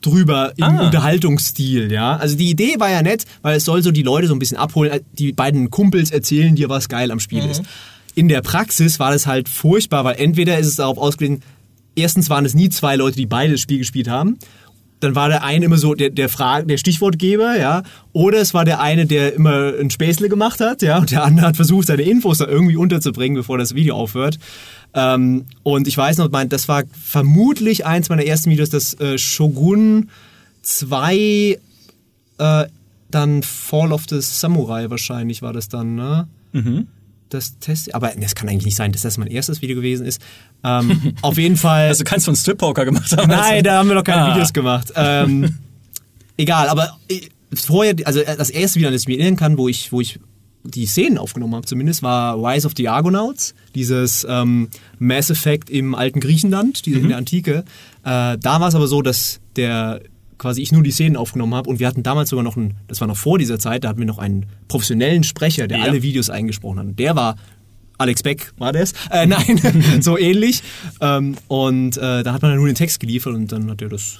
drüber 0.00 0.54
im 0.56 0.64
Ah. 0.64 0.86
Unterhaltungsstil, 0.86 1.92
ja. 1.92 2.16
Also 2.16 2.36
die 2.36 2.50
Idee 2.50 2.74
war 2.80 2.90
ja 2.90 3.00
nett, 3.00 3.26
weil 3.42 3.58
es 3.58 3.64
soll 3.64 3.84
so 3.84 3.92
die 3.92 4.02
Leute 4.02 4.26
so 4.26 4.34
ein 4.34 4.40
bisschen 4.40 4.56
abholen. 4.56 5.02
Die 5.12 5.30
beiden 5.32 5.70
Kumpels 5.70 6.10
erzählen 6.10 6.56
dir, 6.56 6.68
was 6.68 6.88
geil 6.88 7.12
am 7.12 7.20
Spiel 7.20 7.44
ist. 7.44 7.62
In 8.16 8.26
der 8.26 8.42
Praxis 8.42 8.98
war 8.98 9.12
das 9.12 9.28
halt 9.28 9.48
furchtbar, 9.48 10.02
weil 10.04 10.16
entweder 10.18 10.58
ist 10.58 10.66
es 10.66 10.74
darauf 10.76 10.98
ausgelegt, 10.98 11.44
erstens 11.94 12.28
waren 12.28 12.44
es 12.44 12.54
nie 12.54 12.68
zwei 12.68 12.96
Leute, 12.96 13.18
die 13.18 13.26
beide 13.26 13.52
das 13.52 13.60
Spiel 13.60 13.78
gespielt 13.78 14.08
haben. 14.08 14.36
Dann 15.06 15.14
war 15.14 15.28
der 15.28 15.44
eine 15.44 15.64
immer 15.64 15.78
so 15.78 15.94
der, 15.94 16.10
der, 16.10 16.28
Frage, 16.28 16.66
der 16.66 16.78
Stichwortgeber, 16.78 17.56
ja. 17.56 17.84
Oder 18.12 18.38
es 18.38 18.54
war 18.54 18.64
der 18.64 18.80
eine, 18.80 19.06
der 19.06 19.34
immer 19.34 19.72
ein 19.78 19.88
Späßle 19.88 20.28
gemacht 20.28 20.58
hat, 20.58 20.82
ja. 20.82 20.98
Und 20.98 21.12
der 21.12 21.22
andere 21.22 21.46
hat 21.46 21.54
versucht, 21.54 21.86
seine 21.86 22.02
Infos 22.02 22.38
da 22.38 22.48
irgendwie 22.48 22.74
unterzubringen, 22.74 23.36
bevor 23.36 23.56
das 23.56 23.76
Video 23.76 23.94
aufhört. 23.94 24.40
Ähm, 24.94 25.44
und 25.62 25.86
ich 25.86 25.96
weiß 25.96 26.18
noch, 26.18 26.28
mein, 26.32 26.48
das 26.48 26.66
war 26.66 26.82
vermutlich 27.00 27.86
eins 27.86 28.08
meiner 28.08 28.24
ersten 28.24 28.50
Videos, 28.50 28.68
das 28.68 28.94
äh, 28.94 29.16
Shogun 29.16 30.10
2, 30.62 31.14
äh, 32.38 32.64
dann 33.08 33.42
Fall 33.44 33.92
of 33.92 34.06
the 34.10 34.20
Samurai 34.20 34.90
wahrscheinlich 34.90 35.40
war 35.40 35.52
das 35.52 35.68
dann, 35.68 35.94
ne? 35.94 36.26
Das 37.28 37.58
Test, 37.58 37.92
aber 37.94 38.12
das 38.20 38.34
kann 38.36 38.48
eigentlich 38.48 38.66
nicht 38.66 38.76
sein, 38.76 38.92
dass 38.92 39.02
das 39.02 39.18
mein 39.18 39.26
erstes 39.28 39.60
Video 39.60 39.74
gewesen 39.74 40.06
ist. 40.06 40.20
Ähm, 40.62 41.14
auf 41.22 41.38
jeden 41.38 41.56
Fall. 41.56 41.88
Also 41.88 42.04
keins 42.04 42.24
von 42.24 42.36
Strip 42.36 42.58
Poker 42.58 42.84
gemacht 42.84 43.10
haben. 43.16 43.28
Nein, 43.28 43.64
da 43.64 43.78
haben 43.78 43.88
wir 43.88 43.96
noch 43.96 44.04
keine 44.04 44.22
Ah. 44.22 44.34
Videos 44.34 44.52
gemacht. 44.52 44.92
Ähm, 44.94 45.56
egal, 46.36 46.68
aber 46.68 46.96
äh, 47.08 47.20
vorher, 47.52 47.94
also 48.04 48.20
das 48.22 48.50
erste 48.50 48.76
Video, 48.78 48.88
an 48.88 48.92
das 48.94 49.02
ich 49.02 49.08
mich 49.08 49.18
erinnern 49.18 49.36
kann, 49.36 49.58
wo 49.58 49.68
ich, 49.68 49.90
wo 49.90 50.00
ich 50.00 50.20
die 50.62 50.86
Szenen 50.86 51.18
aufgenommen 51.18 51.54
habe, 51.54 51.66
zumindest, 51.66 52.02
war 52.02 52.36
Rise 52.36 52.66
of 52.66 52.74
the 52.76 52.88
Argonauts, 52.88 53.54
dieses 53.74 54.26
ähm, 54.28 54.68
Mass 54.98 55.30
Effect 55.30 55.70
im 55.70 55.94
alten 55.94 56.20
Griechenland, 56.20 56.86
diese, 56.86 56.98
in 56.98 57.08
der 57.08 57.18
Antike. 57.18 57.64
Äh, 58.04 58.38
da 58.38 58.60
war 58.60 58.68
es 58.68 58.74
aber 58.74 58.86
so, 58.86 59.02
dass 59.02 59.40
der 59.56 60.00
quasi 60.38 60.62
ich 60.62 60.72
nur 60.72 60.82
die 60.82 60.90
Szenen 60.90 61.16
aufgenommen 61.16 61.54
habe 61.54 61.68
und 61.70 61.78
wir 61.80 61.86
hatten 61.86 62.02
damals 62.02 62.30
sogar 62.30 62.42
noch 62.42 62.56
einen, 62.56 62.74
das 62.88 63.00
war 63.00 63.08
noch 63.08 63.16
vor 63.16 63.38
dieser 63.38 63.58
Zeit, 63.58 63.84
da 63.84 63.88
hatten 63.88 63.98
wir 63.98 64.06
noch 64.06 64.18
einen 64.18 64.46
professionellen 64.68 65.24
Sprecher, 65.24 65.66
der 65.66 65.78
Ja. 65.78 65.84
alle 65.84 66.02
Videos 66.02 66.30
eingesprochen 66.30 66.78
hat. 66.78 66.86
Und 66.86 66.98
der 66.98 67.16
war 67.16 67.36
Alex 67.98 68.22
Beck 68.22 68.52
war 68.58 68.72
das? 68.72 68.92
Äh, 69.10 69.26
nein, 69.26 69.60
so 70.00 70.18
ähnlich. 70.18 70.62
Ähm, 71.00 71.36
und 71.48 71.96
äh, 71.96 72.22
da 72.22 72.32
hat 72.34 72.42
man 72.42 72.50
dann 72.50 72.58
nur 72.58 72.66
den 72.66 72.74
Text 72.74 73.00
geliefert 73.00 73.34
und 73.34 73.50
dann 73.52 73.70
hat 73.70 73.80
er 73.80 73.88
das 73.88 74.18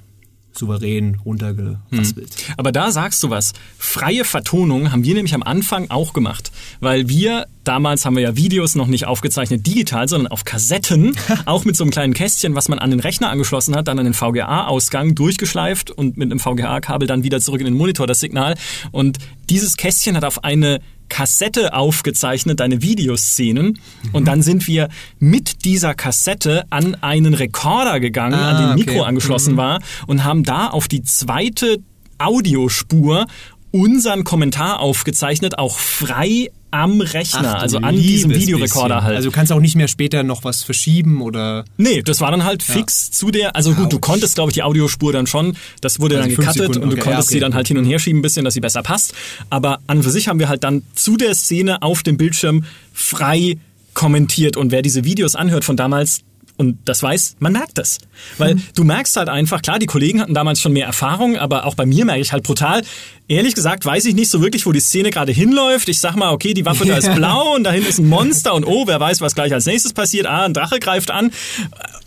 souverän 0.53 1.17
runtergeraspelt. 1.25 2.31
Aber 2.57 2.73
da 2.73 2.91
sagst 2.91 3.23
du 3.23 3.29
was. 3.29 3.53
Freie 3.77 4.25
Vertonung 4.25 4.91
haben 4.93 5.05
wir 5.05 5.15
nämlich 5.15 5.35
am 5.35 5.43
Anfang 5.43 5.91
auch 5.91 6.15
gemacht. 6.15 6.51
Weil 6.81 7.09
wir, 7.11 7.47
damals 7.69 8.05
haben 8.05 8.17
wir 8.17 8.23
ja 8.23 8.37
Videos 8.37 8.75
noch 8.75 8.87
nicht 8.87 9.07
aufgezeichnet 9.07 9.67
digital, 9.67 10.09
sondern 10.09 10.31
auf 10.33 10.45
Kassetten, 10.45 11.17
auch 11.47 11.65
mit 11.65 11.77
so 11.77 11.85
einem 11.85 11.91
kleinen 11.91 12.15
Kästchen, 12.15 12.55
was 12.55 12.69
man 12.69 12.79
an 12.79 12.91
den 12.91 13.01
Rechner 13.01 13.31
angeschlossen 13.31 13.75
hat, 13.77 13.89
dann 13.89 13.99
an 13.99 14.05
den 14.05 14.15
VGA-Ausgang 14.15 15.15
durchgeschleift 15.15 15.91
und 15.91 16.17
mit 16.17 16.31
einem 16.31 16.39
VGA-Kabel 16.39 17.07
dann 17.09 17.23
wieder 17.23 17.41
zurück 17.41 17.61
in 17.61 17.67
den 17.67 17.75
Monitor 17.75 18.07
das 18.07 18.21
Signal. 18.21 18.55
Und 18.93 19.19
dieses 19.51 19.77
Kästchen 19.77 20.17
hat 20.17 20.25
auf 20.25 20.45
eine 20.45 20.81
Kassette 21.09 21.73
aufgezeichnet, 21.75 22.61
deine 22.61 22.83
Videoszenen. 22.83 23.79
Und 24.13 24.27
dann 24.27 24.43
sind 24.43 24.67
wir 24.67 24.89
mit 25.19 25.65
dieser 25.65 25.95
Kassette 25.95 26.65
an 26.71 26.97
einen 27.01 27.35
Rekorder 27.35 28.01
gegangen, 28.01 28.35
an 28.35 28.57
Ah, 28.57 28.67
den 28.69 28.79
Mikro 28.79 29.01
okay. 29.01 29.09
angeschlossen 29.09 29.57
war 29.57 29.81
und 30.07 30.25
haben 30.25 30.43
da 30.43 30.69
auf 30.69 30.89
die 30.89 31.03
zweite 31.03 31.79
Audiospur 32.19 33.27
unseren 33.71 34.25
Kommentar 34.25 34.81
aufgezeichnet, 34.81 35.59
auch 35.59 35.79
frei 35.79 36.51
am 36.77 37.01
Rechner, 37.01 37.57
Ach, 37.57 37.63
also 37.63 37.79
an 37.79 37.97
diesem 37.97 38.35
Videorekorder 38.35 38.97
bisschen. 38.97 39.05
halt. 39.05 39.17
Also 39.17 39.31
du 39.31 39.35
kannst 39.35 39.53
auch 39.53 39.61
nicht 39.61 39.77
mehr 39.77 39.89
später 39.89 40.23
noch 40.23 40.45
was 40.45 40.63
verschieben 40.63 41.23
oder. 41.23 41.65
Nee, 41.77 42.03
das 42.03 42.21
war 42.21 42.31
dann 42.31 42.45
halt 42.45 42.63
fix 42.63 43.11
zu 43.11 43.31
der, 43.31 43.57
also 43.57 43.73
gut, 43.73 43.93
du 43.93 43.99
konntest, 43.99 44.35
glaube 44.35 44.51
ich, 44.51 44.55
die 44.55 44.63
Audiospur 44.63 45.13
dann 45.13 45.27
schon, 45.27 45.57
das 45.81 46.01
wurde 46.01 46.17
Also 46.17 46.29
dann 46.29 46.37
gecuttet 46.37 46.55
Sekunden, 46.55 46.83
und 46.83 46.91
du 46.91 46.97
okay, 46.97 47.05
konntest 47.05 47.31
ja, 47.31 47.31
okay. 47.31 47.35
sie 47.35 47.41
dann 47.41 47.55
halt 47.55 47.69
hin 47.69 47.79
und 47.79 47.85
her 47.85 47.99
schieben 47.99 48.21
ein 48.21 48.23
bisschen, 48.23 48.45
dass 48.45 48.55
sie 48.55 48.61
besser 48.61 48.83
passt. 48.83 49.15
Aber 49.51 49.81
an 49.87 49.99
und 49.99 50.03
für 50.03 50.11
sich 50.11 50.29
haben 50.29 50.39
wir 50.39 50.49
halt 50.49 50.65
dann 50.65 50.83
zu 50.95 51.17
der 51.17 51.35
Szene 51.35 51.83
auf 51.83 52.03
dem 52.03 52.17
Bildschirm 52.17 52.65
frei 52.93 53.59
kommentiert 53.95 54.57
und 54.57 54.73
wer 54.73 54.83
diese 54.83 55.05
Videos 55.05 55.35
anhört 55.35 55.65
von 55.65 55.77
damals, 55.77 56.21
und 56.57 56.79
das 56.87 57.03
weiß, 57.03 57.37
man 57.39 57.53
merkt 57.53 57.79
das. 57.79 57.99
Weil 58.39 58.55
Mhm. 58.55 58.63
du 58.75 58.85
merkst 58.85 59.17
halt 59.17 59.29
einfach, 59.29 59.61
klar, 59.63 59.79
die 59.79 59.87
Kollegen 59.87 60.21
hatten 60.21 60.35
damals 60.35 60.61
schon 60.61 60.73
mehr 60.73 60.87
Erfahrung, 60.87 61.37
aber 61.37 61.67
auch 61.67 61.75
bei 61.75 61.85
mir 61.87 62.05
merke 62.05 62.21
ich 62.23 62.33
halt 62.33 62.45
brutal, 62.45 62.83
ehrlich 63.29 63.55
gesagt 63.55 63.85
weiß 63.85 64.05
ich 64.07 64.15
nicht 64.15 64.31
so 64.31 64.41
wirklich, 64.41 64.65
wo 64.67 64.73
die 64.73 64.81
Szene 64.81 65.11
gerade 65.11 65.33
hinläuft. 65.33 65.89
Ich 65.89 66.01
sag 66.01 66.17
mal, 66.17 66.33
okay, 66.33 66.55
die 66.55 66.65
Waffe 66.65 66.87
da 66.87 66.97
ist 66.97 67.13
blau 67.15 67.55
und 67.55 67.65
da 67.65 67.73
hinten 67.73 67.89
ist 67.89 67.99
ein 67.99 68.09
Monster 68.09 68.55
und 68.55 68.65
oh, 68.65 68.87
wer 68.87 68.99
weiß, 69.01 69.21
was 69.21 69.35
gleich 69.35 69.53
als 69.53 69.67
nächstes 69.67 69.93
passiert. 69.93 70.27
Ah, 70.27 70.45
ein 70.45 70.55
Drache 70.55 70.79
greift 70.81 71.11
an. 71.11 71.31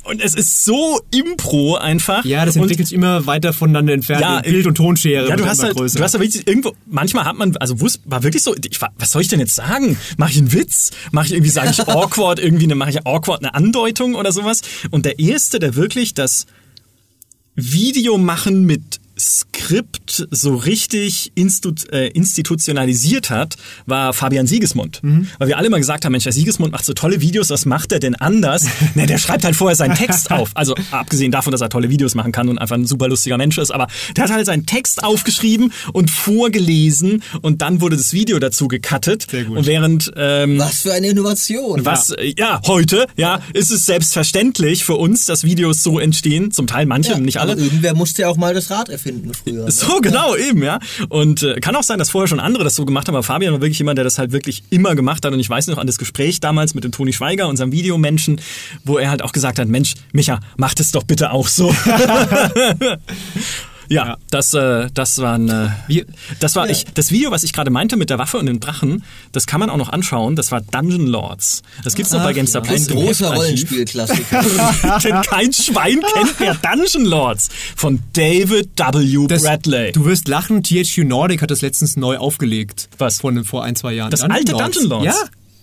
Und 0.03 0.21
es 0.21 0.33
ist 0.33 0.63
so 0.65 0.99
impro 1.11 1.75
einfach. 1.75 2.25
Ja, 2.25 2.45
das 2.45 2.55
entwickelt 2.55 2.87
sich 2.87 2.95
immer 2.95 3.25
weiter 3.27 3.53
voneinander 3.53 3.93
entfernt. 3.93 4.21
Ja, 4.21 4.41
Bild- 4.41 4.65
und 4.65 4.75
Tonschere. 4.75 5.27
ja, 5.29 5.35
du 5.35 5.45
hast 5.45 5.61
halt, 5.61 5.75
größer. 5.75 5.99
du 5.99 6.03
hast 6.03 6.13
halt 6.13 6.23
wirklich 6.23 6.47
irgendwo, 6.47 6.73
manchmal 6.87 7.25
hat 7.25 7.35
man, 7.37 7.55
also 7.57 7.75
wus- 7.75 7.99
war 8.05 8.23
wirklich 8.23 8.41
so, 8.41 8.55
ich 8.55 8.79
was 8.81 9.11
soll 9.11 9.21
ich 9.21 9.27
denn 9.27 9.39
jetzt 9.39 9.55
sagen? 9.55 9.97
Mache 10.17 10.31
ich 10.31 10.37
einen 10.37 10.51
Witz? 10.53 10.91
Mache 11.11 11.27
ich 11.27 11.33
irgendwie, 11.33 11.51
sage 11.51 11.69
ich 11.71 11.79
awkward, 11.87 12.39
irgendwie 12.39 12.63
eine, 12.63 12.75
mache 12.75 12.89
ich 12.91 13.05
awkward 13.05 13.43
eine 13.43 13.53
Andeutung 13.53 14.15
oder 14.15 14.31
sowas? 14.31 14.61
Und 14.89 15.05
der 15.05 15.19
erste, 15.19 15.59
der 15.59 15.75
wirklich 15.75 16.13
das 16.13 16.47
Video 17.55 18.17
machen 18.17 18.65
mit 18.65 18.99
Skript 19.19 20.27
so 20.31 20.55
richtig 20.55 21.31
institu 21.35 21.69
äh, 21.91 22.07
institutionalisiert 22.09 23.29
hat, 23.29 23.55
war 23.85 24.13
Fabian 24.13 24.47
Siegesmund. 24.47 25.01
Weil 25.37 25.47
wir 25.47 25.57
alle 25.57 25.67
immer 25.67 25.77
gesagt 25.77 26.05
haben, 26.05 26.11
Mensch, 26.11 26.23
der 26.23 26.33
Siegesmund 26.33 26.71
macht 26.71 26.85
so 26.85 26.93
tolle 26.93 27.21
Videos, 27.21 27.49
was 27.49 27.65
macht 27.65 27.91
er 27.91 27.99
denn 27.99 28.15
anders? 28.15 28.65
Na, 28.95 29.05
der 29.05 29.17
schreibt 29.17 29.43
halt 29.43 29.55
vorher 29.55 29.75
seinen 29.75 29.95
Text 29.95 30.31
auf. 30.31 30.51
Also 30.55 30.75
abgesehen 30.91 31.31
davon, 31.31 31.51
dass 31.51 31.61
er 31.61 31.69
tolle 31.69 31.89
Videos 31.89 32.15
machen 32.15 32.31
kann 32.31 32.49
und 32.49 32.57
einfach 32.57 32.75
ein 32.75 32.85
super 32.87 33.07
lustiger 33.07 33.37
Mensch 33.37 33.57
ist, 33.57 33.71
aber 33.71 33.87
der 34.15 34.23
hat 34.25 34.31
halt 34.31 34.45
seinen 34.45 34.65
Text 34.65 35.03
aufgeschrieben 35.03 35.71
und 35.93 36.09
vorgelesen 36.09 37.23
und 37.41 37.61
dann 37.61 37.81
wurde 37.81 37.97
das 37.97 38.13
Video 38.13 38.39
dazu 38.39 38.67
gecuttet. 38.67 39.27
Sehr 39.29 39.43
gut. 39.43 39.57
Und 39.57 39.65
während 39.67 40.11
ähm, 40.15 40.57
Was 40.59 40.81
für 40.81 40.93
eine 40.93 41.07
Innovation. 41.07 41.83
was, 41.85 42.11
äh, 42.11 42.33
ja, 42.37 42.61
heute, 42.67 43.07
ja, 43.17 43.41
ist 43.53 43.71
es 43.71 43.85
selbstverständlich 43.85 44.83
für 44.83 44.95
uns, 44.95 45.25
dass 45.25 45.43
Videos 45.43 45.83
so 45.83 45.99
entstehen. 45.99 46.51
Zum 46.51 46.67
Teil 46.67 46.85
manche, 46.85 47.11
Ja, 47.11 47.19
nicht 47.19 47.37
alle. 47.39 47.53
aber 47.53 47.61
irgendwer 47.61 47.93
musste 47.95 48.23
ja 48.23 48.29
auch 48.29 48.37
mal 48.37 48.53
das 48.53 48.69
Rad 48.69 48.89
erfinden 48.89 49.08
früher. 49.33 49.65
ne? 49.65 49.71
So, 49.71 49.99
genau, 50.01 50.35
eben, 50.35 50.63
ja. 50.63 50.79
Und 51.09 51.43
äh, 51.43 51.59
kann 51.59 51.75
auch 51.75 51.83
sein, 51.83 51.99
dass 51.99 52.09
vorher 52.09 52.27
schon 52.27 52.39
andere 52.39 52.63
das 52.63 52.75
so 52.75 52.85
gemacht 52.85 53.07
haben, 53.07 53.15
aber 53.15 53.23
Fabian 53.23 53.53
war 53.53 53.61
wirklich 53.61 53.79
jemand, 53.79 53.97
der 53.97 54.03
das 54.03 54.17
halt 54.17 54.31
wirklich 54.31 54.63
immer 54.69 54.95
gemacht 54.95 55.25
hat. 55.25 55.33
Und 55.33 55.39
ich 55.39 55.49
weiß 55.49 55.67
noch 55.67 55.77
an 55.77 55.87
das 55.87 55.97
Gespräch 55.97 56.39
damals 56.39 56.73
mit 56.73 56.83
dem 56.83 56.91
Toni 56.91 57.13
Schweiger, 57.13 57.47
unserem 57.47 57.71
Videomenschen, 57.71 58.41
wo 58.83 58.97
er 58.97 59.09
halt 59.09 59.21
auch 59.21 59.31
gesagt 59.31 59.59
hat, 59.59 59.67
Mensch, 59.67 59.95
Micha, 60.11 60.39
mach 60.57 60.73
das 60.73 60.91
doch 60.91 61.03
bitte 61.03 61.31
auch 61.31 61.47
so. 61.47 61.73
Ja, 63.89 64.05
Ja. 64.05 64.17
das, 64.29 64.53
äh, 64.53 64.87
das 64.93 65.17
war 65.17 65.33
ein, 65.33 65.49
äh, 65.49 66.05
das 66.39 66.55
war 66.55 66.69
ich, 66.69 66.85
das 66.93 67.11
Video, 67.11 67.31
was 67.31 67.43
ich 67.43 67.53
gerade 67.53 67.71
meinte 67.71 67.97
mit 67.97 68.09
der 68.09 68.19
Waffe 68.19 68.37
und 68.37 68.45
dem 68.45 68.59
Drachen, 68.59 69.03
das 69.31 69.47
kann 69.47 69.59
man 69.59 69.69
auch 69.69 69.77
noch 69.77 69.89
anschauen. 69.89 70.35
Das 70.35 70.51
war 70.51 70.61
Dungeon 70.61 71.07
Lords. 71.07 71.63
Das 71.83 71.95
gibt's 71.95 72.11
noch 72.11 72.23
bei 72.23 72.33
GameStar 72.33 72.63
ja, 72.63 72.69
Plus. 72.69 72.87
Ein 72.87 72.95
großer. 72.95 73.33
Rollenspielklassiker. 73.33 74.41
Denn 75.03 75.21
kein 75.23 75.51
Schwein 75.53 76.01
kennt 76.13 76.39
mehr 76.39 76.55
Dungeon 76.55 77.05
Lords 77.05 77.49
von 77.75 77.99
David 78.13 78.69
W. 78.77 79.27
Das, 79.27 79.43
Bradley. 79.43 79.91
Du 79.91 80.05
wirst 80.05 80.27
lachen, 80.27 80.63
THQ 80.63 80.99
Nordic 81.05 81.41
hat 81.41 81.51
das 81.51 81.61
letztens 81.61 81.97
neu 81.97 82.17
aufgelegt. 82.17 82.89
Was? 82.97 83.19
Von, 83.21 83.43
vor 83.43 83.63
ein, 83.63 83.75
zwei 83.75 83.93
Jahren. 83.93 84.11
das 84.11 84.21
alte 84.21 84.53
Dungeon 84.53 84.85
Lords. 84.85 85.05
Ja. 85.05 85.15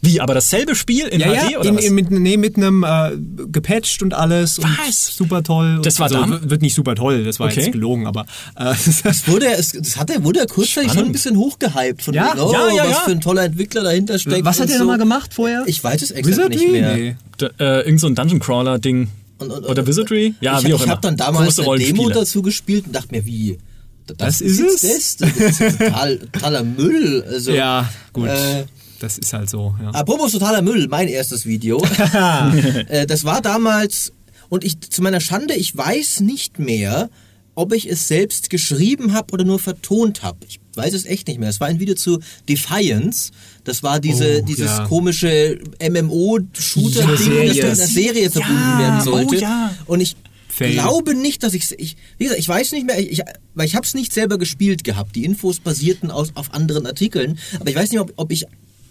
Wie, 0.02 0.20
aber 0.20 0.34
dasselbe 0.34 0.74
Spiel 0.76 1.06
in 1.08 1.20
Ja, 1.20 1.28
HD 1.28 1.50
ja, 1.52 1.58
oder 1.60 1.68
in, 1.70 1.76
was? 1.76 1.84
in, 1.84 1.94
mit, 1.94 2.10
nee, 2.10 2.36
mit 2.36 2.56
einem 2.56 2.84
äh, 2.84 3.12
gepatcht 3.50 4.02
und 4.02 4.14
alles. 4.14 4.58
Und 4.58 4.66
Was? 4.86 5.16
super 5.16 5.42
toll. 5.42 5.80
Das 5.82 5.98
war 5.98 6.12
also, 6.12 6.50
wird 6.50 6.62
nicht 6.62 6.74
super 6.74 6.94
toll, 6.94 7.24
das 7.24 7.40
war 7.40 7.46
Okay. 7.48 7.60
jetzt 7.62 7.72
gelogen, 7.72 8.06
aber 8.06 8.26
äh, 8.56 8.74
Das 9.04 9.26
wurde, 9.26 9.46
es, 9.48 9.72
das 9.72 9.96
hat 9.96 10.10
er, 10.10 10.22
wurde 10.22 10.40
er 10.40 10.46
kurzzeitig 10.46 10.92
schon 10.92 11.06
ein 11.06 11.12
bisschen 11.12 11.36
hochgehypt. 11.36 12.02
Von 12.02 12.14
Ja, 12.14 12.34
oh, 12.38 12.52
ja, 12.52 12.68
ja, 12.70 12.82
was 12.84 12.90
ja. 12.90 12.96
für 13.06 13.10
ein 13.12 13.20
toller 13.20 13.44
Entwickler 13.44 13.82
dahinter 13.82 14.18
steckt. 14.18 14.44
was 14.44 14.60
hat 14.60 14.66
und 14.66 14.72
er 14.72 14.78
so. 14.78 14.84
nochmal 14.84 14.98
gemacht 14.98 15.32
vorher? 15.34 15.64
Ich 15.66 15.82
weiß 15.82 16.02
es 16.02 16.10
exakt 16.12 16.26
Wizardry? 16.36 16.56
nicht 16.56 16.70
mehr. 16.72 16.94
Nee. 16.96 17.16
D 17.40 17.48
äh, 17.58 17.80
irgend 17.86 18.00
so 18.00 18.06
ein 18.06 18.14
Dungeon 18.14 18.38
Crawler 18.38 18.78
Ding. 18.78 19.08
Und- 19.38 19.50
und- 19.50 19.64
oder 19.64 19.82
und- 19.82 19.88
Wizardry? 19.88 20.34
Ja, 20.40 20.58
ich 20.60 20.66
wie 20.66 20.72
auch 20.74 20.78
ich 20.78 20.84
immer. 20.84 20.92
habe 20.92 21.02
dann 21.02 21.16
damals 21.16 21.58
eine 21.58 21.78
Demo 21.78 22.08
dazu 22.10 22.42
gespielt 22.42 22.86
und 22.86 22.94
dachte 22.94 23.08
mir, 23.14 23.24
wie? 23.26 23.58
Das, 24.06 24.16
Das 24.18 24.40
ist 24.40 24.60
es? 24.60 25.16
Das, 25.16 25.34
das 25.36 25.60
ist 25.60 25.78
total, 25.78 26.18
totaler 26.32 26.62
Müll. 26.62 27.24
Also, 27.28 27.50
Ja, 27.50 27.88
gut. 28.12 28.28
Äh, 28.28 28.64
das 28.98 29.18
ist 29.18 29.32
halt 29.32 29.48
so. 29.50 29.74
Ja. 29.82 29.90
Apropos 29.90 30.32
totaler 30.32 30.62
Müll, 30.62 30.88
mein 30.88 31.08
erstes 31.08 31.46
Video. 31.46 31.82
äh, 32.88 33.06
das 33.06 33.24
war 33.24 33.40
damals, 33.42 34.12
und 34.48 34.64
ich 34.64 34.80
zu 34.80 35.02
meiner 35.02 35.20
Schande, 35.20 35.54
ich 35.54 35.76
weiß 35.76 36.20
nicht 36.20 36.58
mehr, 36.58 37.10
ob 37.54 37.72
ich 37.72 37.88
es 37.90 38.06
selbst 38.06 38.50
geschrieben 38.50 39.14
habe 39.14 39.32
oder 39.32 39.44
nur 39.44 39.58
vertont 39.58 40.22
habe. 40.22 40.38
Ich 40.46 40.60
weiß 40.74 40.92
es 40.92 41.06
echt 41.06 41.26
nicht 41.28 41.40
mehr. 41.40 41.48
Es 41.48 41.58
war 41.58 41.68
ein 41.68 41.80
Video 41.80 41.94
zu 41.94 42.20
Defiance. 42.48 43.30
Das 43.64 43.82
war 43.82 43.98
diese, 43.98 44.40
Oh, 44.42 44.44
dieses 44.44 44.66
ja. 44.66 44.84
komische 44.86 45.58
MMO-Shooter-Ding, 45.80 47.06
das 47.08 47.24
Serie. 47.24 47.52
in 47.60 47.64
einer 47.64 47.74
Serie 47.76 48.30
verbunden 48.30 48.56
Ja, 48.62 48.78
werden 48.78 49.00
sollte. 49.02 49.36
oh 49.36 49.38
ja. 49.40 49.74
Und 49.86 50.00
ich 50.00 50.16
Fail. 50.48 50.72
glaube 50.74 51.14
nicht, 51.14 51.42
dass 51.42 51.54
ich, 51.54 51.72
ich, 51.78 51.96
wie 52.18 52.24
gesagt, 52.24 52.40
ich 52.40 52.48
weiß 52.48 52.72
nicht 52.72 52.86
mehr, 52.86 52.98
ich, 52.98 53.10
ich, 53.12 53.20
weil 53.54 53.66
ich 53.66 53.74
habe 53.74 53.86
es 53.86 53.94
nicht 53.94 54.12
selber 54.12 54.36
gespielt 54.38 54.84
gehabt. 54.84 55.16
Die 55.16 55.24
Infos 55.24 55.60
basierten 55.60 56.10
aus, 56.10 56.32
auf 56.34 56.52
anderen 56.54 56.86
Artikeln, 56.86 57.38
aber 57.58 57.70
ich 57.70 57.76
weiß 57.76 57.90
nicht, 57.90 58.00
ob, 58.00 58.12
ob 58.16 58.30
ich 58.32 58.44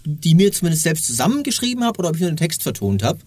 die 0.06 0.34
mir 0.34 0.52
zumindest 0.52 0.84
selbst 0.84 1.06
zusammengeschrieben 1.06 1.84
habe 1.84 1.98
oder 1.98 2.08
ob 2.08 2.14
ich 2.14 2.22
nur 2.22 2.30
den 2.30 2.36
Text 2.36 2.62
vertont 2.62 3.02
habe. 3.02 3.18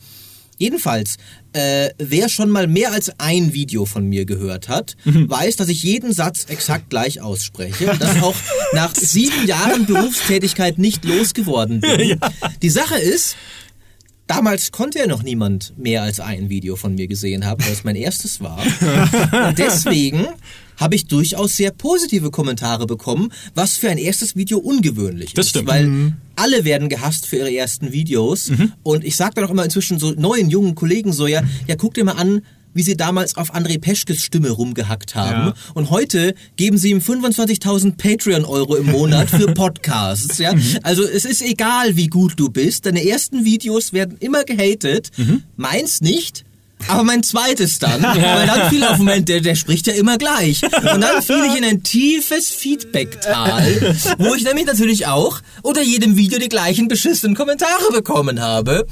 Jedenfalls, 0.57 1.15
äh, 1.53 1.89
wer 1.97 2.27
schon 2.27 2.49
mal 2.49 2.67
mehr 2.67 2.91
als 2.91 3.17
ein 3.17 3.53
Video 3.53 3.85
von 3.85 4.05
mir 4.05 4.25
gehört 4.25 4.67
hat, 4.67 4.97
weiß, 5.05 5.55
dass 5.55 5.69
ich 5.69 5.83
jeden 5.83 6.13
Satz 6.13 6.45
exakt 6.49 6.89
gleich 6.89 7.21
ausspreche 7.21 7.89
und 7.89 8.01
das 8.01 8.21
auch 8.21 8.35
nach 8.73 8.93
sieben 8.95 9.47
Jahren 9.47 9.85
Berufstätigkeit 9.85 10.77
nicht 10.77 11.05
losgeworden 11.05 11.79
bin. 11.97 12.19
Die 12.61 12.69
Sache 12.69 12.97
ist, 12.97 13.37
Damals 14.27 14.71
konnte 14.71 14.99
ja 14.99 15.07
noch 15.07 15.23
niemand 15.23 15.73
mehr 15.75 16.03
als 16.03 16.19
ein 16.19 16.49
Video 16.49 16.75
von 16.75 16.93
mir 16.93 17.07
gesehen 17.07 17.47
haben, 17.47 17.65
weil 17.65 17.73
es 17.73 17.83
mein 17.83 17.95
erstes 17.95 18.39
war. 18.41 18.59
Und 19.47 19.57
deswegen 19.57 20.27
habe 20.79 20.95
ich 20.95 21.05
durchaus 21.07 21.55
sehr 21.57 21.71
positive 21.71 22.31
Kommentare 22.31 22.87
bekommen, 22.87 23.31
was 23.53 23.77
für 23.77 23.89
ein 23.89 23.97
erstes 23.97 24.35
Video 24.35 24.57
ungewöhnlich 24.59 25.33
Das 25.33 25.47
ist. 25.47 25.49
stimmt. 25.51 25.67
Weil 25.67 26.13
alle 26.35 26.63
werden 26.63 26.87
gehasst 26.89 27.25
für 27.27 27.35
ihre 27.37 27.53
ersten 27.53 27.91
Videos. 27.91 28.51
Und 28.83 29.03
ich 29.03 29.15
sage 29.15 29.35
dann 29.35 29.43
auch 29.45 29.49
immer 29.51 29.65
inzwischen 29.65 29.99
so 29.99 30.11
neuen, 30.11 30.49
jungen 30.49 30.75
Kollegen 30.75 31.11
so, 31.13 31.27
ja, 31.27 31.41
ja, 31.67 31.75
guck 31.75 31.93
dir 31.95 32.05
mal 32.05 32.13
an, 32.13 32.41
wie 32.73 32.83
sie 32.83 32.95
damals 32.95 33.35
auf 33.35 33.55
André 33.55 33.79
Peschkes 33.81 34.23
Stimme 34.23 34.51
rumgehackt 34.51 35.15
haben. 35.15 35.47
Ja. 35.47 35.53
Und 35.73 35.89
heute 35.89 36.35
geben 36.55 36.77
sie 36.77 36.91
ihm 36.91 36.99
25.000 36.99 37.97
Patreon-Euro 37.97 38.75
im 38.75 38.85
Monat 38.85 39.29
für 39.29 39.47
Podcasts. 39.55 40.37
Ja? 40.37 40.53
Also 40.83 41.03
es 41.03 41.25
ist 41.25 41.41
egal, 41.41 41.97
wie 41.97 42.07
gut 42.07 42.33
du 42.37 42.49
bist. 42.49 42.85
Deine 42.85 43.03
ersten 43.05 43.43
Videos 43.43 43.91
werden 43.91 44.17
immer 44.19 44.43
gehatet. 44.43 45.09
Meins 45.57 46.01
nicht. 46.01 46.45
Aber 46.87 47.03
mein 47.03 47.23
zweites 47.23 47.77
dann, 47.79 48.01
weil 48.03 48.47
dann 48.47 48.69
fiel 48.69 48.83
auf 48.83 48.91
den 48.95 49.05
Moment, 49.05 49.29
der, 49.29 49.41
der 49.41 49.55
spricht 49.55 49.85
ja 49.87 49.93
immer 49.93 50.17
gleich. 50.17 50.63
Und 50.63 51.01
dann 51.01 51.21
fiel 51.21 51.43
ich 51.51 51.57
in 51.57 51.63
ein 51.65 51.83
tiefes 51.83 52.49
Feedback-Tal, 52.49 53.95
wo 54.17 54.33
ich 54.33 54.43
nämlich 54.43 54.65
natürlich 54.65 55.05
auch 55.07 55.41
unter 55.61 55.81
jedem 55.81 56.15
Video 56.17 56.39
die 56.39 56.49
gleichen 56.49 56.87
beschissenen 56.87 57.35
Kommentare 57.35 57.91
bekommen 57.91 58.39
habe. 58.41 58.85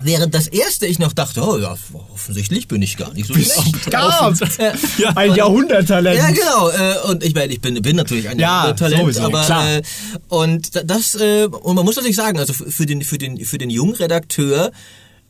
Während 0.00 0.34
das 0.34 0.48
erste 0.48 0.86
ich 0.86 0.98
noch 0.98 1.12
dachte, 1.12 1.40
oh 1.42 1.56
ja, 1.56 1.76
offensichtlich 2.12 2.68
bin 2.68 2.82
ich 2.82 2.96
gar 2.98 3.14
nicht 3.14 3.26
so 3.26 3.32
schlecht. 3.34 3.90
Gab. 3.90 4.34
Ja, 4.98 5.10
Ein 5.16 5.30
und- 5.30 5.36
Jahrhunderttalent. 5.36 6.18
ja, 6.18 6.30
genau. 6.30 6.68
Äh, 6.68 7.10
und 7.10 7.24
ich 7.24 7.34
meine, 7.34 7.52
ich 7.52 7.60
bin, 7.60 7.80
bin 7.80 7.96
natürlich 7.96 8.28
ein 8.28 8.38
Ja, 8.38 8.72
Talent, 8.74 9.00
sowieso, 9.02 9.22
aber 9.22 9.44
klar. 9.44 9.76
Äh, 9.76 9.82
und 10.28 10.74
da- 10.76 10.82
das 10.82 11.14
äh, 11.14 11.44
und 11.46 11.74
man 11.76 11.84
muss 11.84 11.96
natürlich 11.96 12.16
sagen, 12.16 12.38
also 12.38 12.52
für 12.52 12.70
für 12.70 12.86
den 12.86 13.02
für 13.02 13.16
den 13.18 13.42
für 13.46 13.56
den 13.56 13.70
jungen 13.70 13.94
Redakteur 13.94 14.72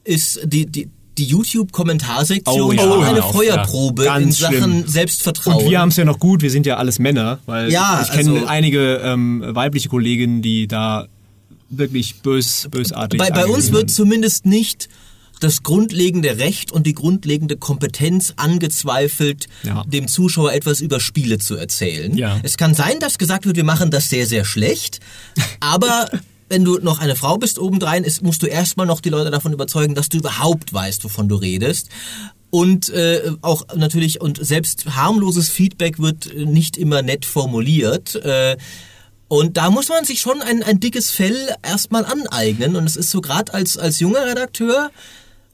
ist 0.03 0.41
die 0.45 0.67
die 0.67 0.89
die 1.19 1.25
YouTube-Kommentarsektion 1.25 2.61
Oh 2.61 2.73
ja, 2.73 2.83
hör 2.83 3.05
eine 3.09 3.23
auf, 3.25 3.33
Feuerprobe 3.33 4.05
ja. 4.07 4.17
in 4.19 4.33
Sachen 4.33 4.57
schlimm. 4.57 4.85
Selbstvertrauen. 4.89 5.65
Und 5.65 5.71
wir 5.71 5.81
haben 5.81 5.91
es 5.91 5.97
ja 5.97 6.05
noch 6.05 6.19
gut, 6.19 6.43
wir 6.43 6.51
sind 6.51 6.67
ja 6.67 6.77
alles 6.77 6.99
Männer, 6.99 7.39
weil 7.47 7.71
Ja, 7.71 8.01
ich 8.03 8.11
kenne 8.11 8.33
also- 8.33 8.47
einige 8.47 8.97
ähm, 9.05 9.43
weibliche 9.47 9.89
Kolleginnen, 9.89 10.43
die 10.43 10.67
da 10.67 11.07
wirklich 11.71 12.17
bös, 12.17 12.69
bösartig 12.71 13.19
bei, 13.19 13.31
bei 13.31 13.47
uns 13.47 13.73
wird 13.73 13.91
zumindest 13.91 14.47
nicht 14.47 14.89
das 15.41 15.63
grundlegende 15.63 16.39
Recht 16.39 16.71
und 16.73 16.87
die 16.87 16.95
grundlegende 16.95 17.57
Kompetenz 17.57 18.33
angezweifelt, 18.37 19.47
Ja. 19.65 19.83
dem 19.87 20.07
Zuschauer 20.09 20.53
etwas 20.53 20.81
über 20.81 21.01
Spiele 21.01 21.39
zu 21.39 21.57
erzählen. 21.57 22.17
Ja. 22.17 22.39
Es 22.43 22.57
kann 22.57 22.75
sein, 22.75 22.99
dass 23.01 23.19
gesagt 23.19 23.45
wird, 23.45 23.57
wir 23.57 23.65
machen 23.65 23.91
das 23.91 24.09
sehr, 24.09 24.27
sehr 24.27 24.45
schlecht, 24.45 25.01
aber 25.61 26.09
wenn 26.49 26.65
du 26.65 26.79
noch 26.79 27.01
eine 27.01 27.17
Frau 27.17 27.39
bist 27.39 27.59
obendrein, 27.59 28.05
ist, 28.05 28.23
musst 28.23 28.43
du 28.43 28.47
erstmal 28.47 28.87
noch 28.87 29.01
die 29.01 29.09
Leute 29.09 29.31
davon 29.31 29.53
überzeugen, 29.53 29.95
dass 29.95 30.09
du 30.09 30.19
überhaupt 30.19 30.73
weißt, 30.73 31.05
wovon 31.05 31.29
du 31.29 31.37
redest. 31.37 31.89
Und 32.51 32.89
äh, 32.91 33.33
auch 33.43 33.67
natürlich, 33.75 34.21
und 34.21 34.45
selbst 34.45 34.87
harmloses 34.95 35.49
Feedback 35.49 35.99
wird 35.99 36.33
äh, 36.33 36.45
nicht 36.45 36.77
immer 36.77 37.03
nett 37.03 37.25
formuliert. 37.25 38.15
Äh, 38.15 38.57
und 39.27 39.57
da 39.57 39.71
muss 39.71 39.89
man 39.89 40.05
sich 40.05 40.21
schon 40.21 40.41
ein, 40.41 40.63
ein 40.63 40.79
dickes 40.79 41.11
Fell 41.11 41.37
erstmal 41.63 42.05
aneignen. 42.05 42.77
Und 42.77 42.85
es 42.85 42.95
ist 42.95 43.11
so 43.11 43.21
gerade 43.21 43.53
als, 43.53 43.77
als 43.77 43.99
junger 43.99 44.25
Redakteur, 44.25 44.93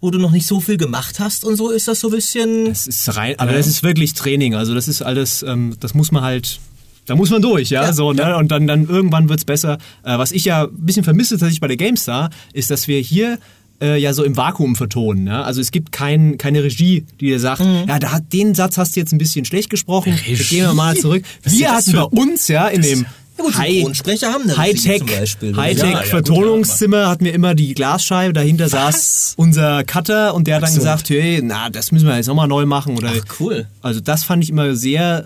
wo 0.03 0.11
du 0.11 0.19
noch 0.19 0.31
nicht 0.31 0.47
so 0.47 0.61
viel 0.61 0.77
gemacht 0.77 1.21
hast 1.21 1.45
und 1.45 1.57
so, 1.57 1.71
ist 1.71 1.89
das 1.89 2.01
so 2.01 2.09
ein 2.09 2.15
bisschen... 2.15 2.67
Das 2.67 2.87
ist 2.87 3.17
rein, 3.17 3.39
aber 3.39 3.53
das 3.53 3.67
ist 3.67 3.83
wirklich 3.83 4.13
Training. 4.15 4.55
Also 4.55 4.75
das 4.75 4.89
ist 4.89 5.01
alles, 5.01 5.43
ähm, 5.43 5.77
das 5.81 5.95
muss 5.95 6.13
man 6.13 6.23
halt, 6.23 6.59
da 7.07 7.17
muss 7.17 7.31
man 7.31 7.43
durch, 7.43 7.71
ja, 7.71 7.83
Ja, 7.85 7.93
so, 7.93 8.13
ne? 8.13 8.37
Und 8.37 8.51
dann, 8.53 8.67
dann 8.67 8.89
irgendwann 8.89 9.29
wird's 9.29 9.45
besser. 9.45 9.79
Äh, 10.05 10.19
was 10.19 10.33
ich 10.33 10.45
ja 10.45 10.65
ein 10.65 10.69
bisschen 10.87 11.05
vermisse 11.05 11.35
tatsächlich 11.35 11.61
bei 11.61 11.69
der 11.69 11.77
GameStar, 11.77 12.31
ist, 12.53 12.71
dass 12.71 12.87
wir 12.89 13.01
hier 13.01 13.39
äh, 13.83 13.99
ja 14.01 14.13
so 14.13 14.23
im 14.25 14.37
Vakuum 14.37 14.77
vertonen. 14.77 15.27
Ja? 15.27 15.43
Also 15.43 15.61
es 15.61 15.71
gibt 15.71 15.91
kein, 15.93 16.37
keine 16.39 16.63
Regie, 16.63 17.05
die 17.21 17.27
dir 17.27 17.41
sagt, 17.41 17.63
ja, 17.89 17.99
da 17.99 18.19
den 18.21 18.55
Satz 18.55 18.77
hast 18.79 18.95
du 18.95 19.01
jetzt 19.01 19.13
ein 19.13 19.19
bisschen 19.19 19.45
schlecht 19.45 19.71
gesprochen. 19.71 20.19
Jetzt 20.27 20.51
gehen 20.51 20.67
wir 20.67 20.75
mal 20.75 20.95
zurück. 20.97 21.25
Was 21.43 21.53
Wir 21.53 21.73
hatten 21.73 21.93
bei 21.93 22.03
uns 22.03 22.47
ja 22.49 22.69
in 22.69 22.83
dem 22.83 23.07
Ja 23.39 23.57
High- 23.57 23.73
Synchronsprecher 23.77 24.33
haben 24.33 24.43
eine 24.43 24.59
Regie 24.59 24.89
Hightech, 24.91 24.99
zum 24.99 25.07
Beispiel. 25.09 25.57
Hightech 25.57 25.83
Ja, 25.85 26.01
ja, 26.01 26.03
Vertonungszimmer 26.03 27.09
hatten 27.09 27.25
wir 27.25 27.33
immer 27.33 27.55
die 27.55 27.73
Glasscheibe, 27.75 28.35
dahinter 28.35 28.69
saß 28.69 29.33
unser 29.39 29.83
Cutter 29.85 30.35
und 30.35 30.47
der 30.47 30.57
hat 30.57 30.63
dann 30.65 30.71
so. 30.73 30.77
gesagt, 30.79 31.09
hey, 31.09 31.41
na, 31.43 31.71
das 31.71 31.91
müssen 31.91 32.07
wir 32.07 32.17
jetzt 32.17 32.27
nochmal 32.27 32.49
neu 32.49 32.67
machen 32.67 32.99
oder 32.99 33.11
Ach, 33.17 33.41
cool. 33.41 33.67
also 33.81 34.01
das 34.01 34.25
fand 34.25 34.45
ich 34.45 34.51
immer 34.51 34.75
sehr 34.77 35.25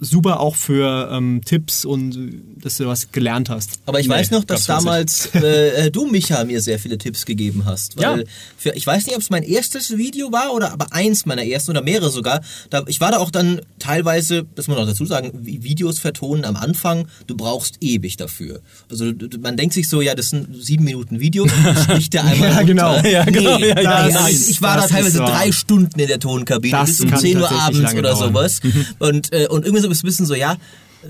super 0.00 0.40
auch 0.40 0.56
für 0.56 1.10
ähm, 1.12 1.40
Tipps 1.44 1.84
und 1.84 2.55
dass 2.62 2.78
du 2.78 2.86
was 2.86 3.12
gelernt 3.12 3.50
hast. 3.50 3.80
Aber 3.86 4.00
ich 4.00 4.08
Nee, 4.08 4.14
weiß 4.14 4.30
noch, 4.30 4.42
dass 4.44 4.64
damals 4.64 5.26
äh, 5.34 5.86
äh, 5.86 5.90
du, 5.90 6.06
Micha, 6.06 6.42
mir 6.44 6.60
sehr 6.62 6.78
viele 6.78 6.96
Tipps 6.98 7.26
gegeben 7.26 7.64
hast. 7.66 7.96
Weil 7.98 8.20
Ja. 8.20 8.24
Für, 8.56 8.70
ich 8.74 8.86
weiß 8.86 9.04
nicht, 9.06 9.14
ob 9.14 9.22
es 9.22 9.28
mein 9.30 9.42
erstes 9.42 9.96
Video 9.96 10.32
war 10.32 10.52
oder 10.54 10.72
aber 10.72 10.92
eins 10.92 11.26
meiner 11.26 11.44
ersten 11.44 11.72
oder 11.72 11.82
mehrere 11.82 12.10
sogar. 12.10 12.40
Da, 12.70 12.82
ich 12.86 13.00
war 13.00 13.10
da 13.12 13.18
auch 13.18 13.30
dann 13.30 13.60
teilweise, 13.78 14.46
das 14.54 14.68
muss 14.68 14.76
man 14.76 14.84
auch 14.84 14.88
dazu 14.90 15.04
sagen, 15.04 15.32
Vi- 15.44 15.62
Videos 15.62 15.98
vertonen 15.98 16.44
am 16.44 16.56
Anfang, 16.56 17.06
du 17.26 17.36
brauchst 17.36 17.76
ewig 17.82 18.16
dafür. 18.16 18.60
Also 18.90 19.12
man 19.40 19.56
denkt 19.56 19.74
sich 19.74 19.88
so, 19.88 20.00
ja, 20.00 20.14
das 20.14 20.32
ein 20.32 20.48
sieben 20.58 20.84
Minuten 20.84 21.20
Video, 21.20 21.46
spricht 21.82 22.14
der 22.14 22.24
einmal 22.24 22.50
Ja, 22.52 22.62
genau. 22.62 22.96
Ja, 23.02 23.24
genau, 23.24 23.58
Nee, 23.58 23.68
ja, 23.68 23.80
ja, 23.82 23.90
also 23.96 24.18
nice. 24.18 24.48
ich 24.48 24.62
war 24.62 24.76
da 24.78 24.86
teilweise 24.86 25.18
drei 25.18 25.52
Stunden 25.52 26.00
in 26.00 26.08
der 26.08 26.18
Tonkabine 26.20 26.72
Das 26.78 26.88
bis 26.88 27.00
um 27.02 27.10
kann 27.10 27.20
10 27.20 27.38
Uhr 27.38 27.50
abends 27.52 27.92
oder 27.94 28.02
dauern. 28.12 28.28
sowas. 28.32 28.60
Und, 28.98 29.32
äh, 29.32 29.46
und 29.48 29.64
irgendwie 29.64 29.82
so 29.82 29.88
ein 29.88 30.00
bisschen 30.02 30.26
so, 30.26 30.34
ja, 30.34 30.56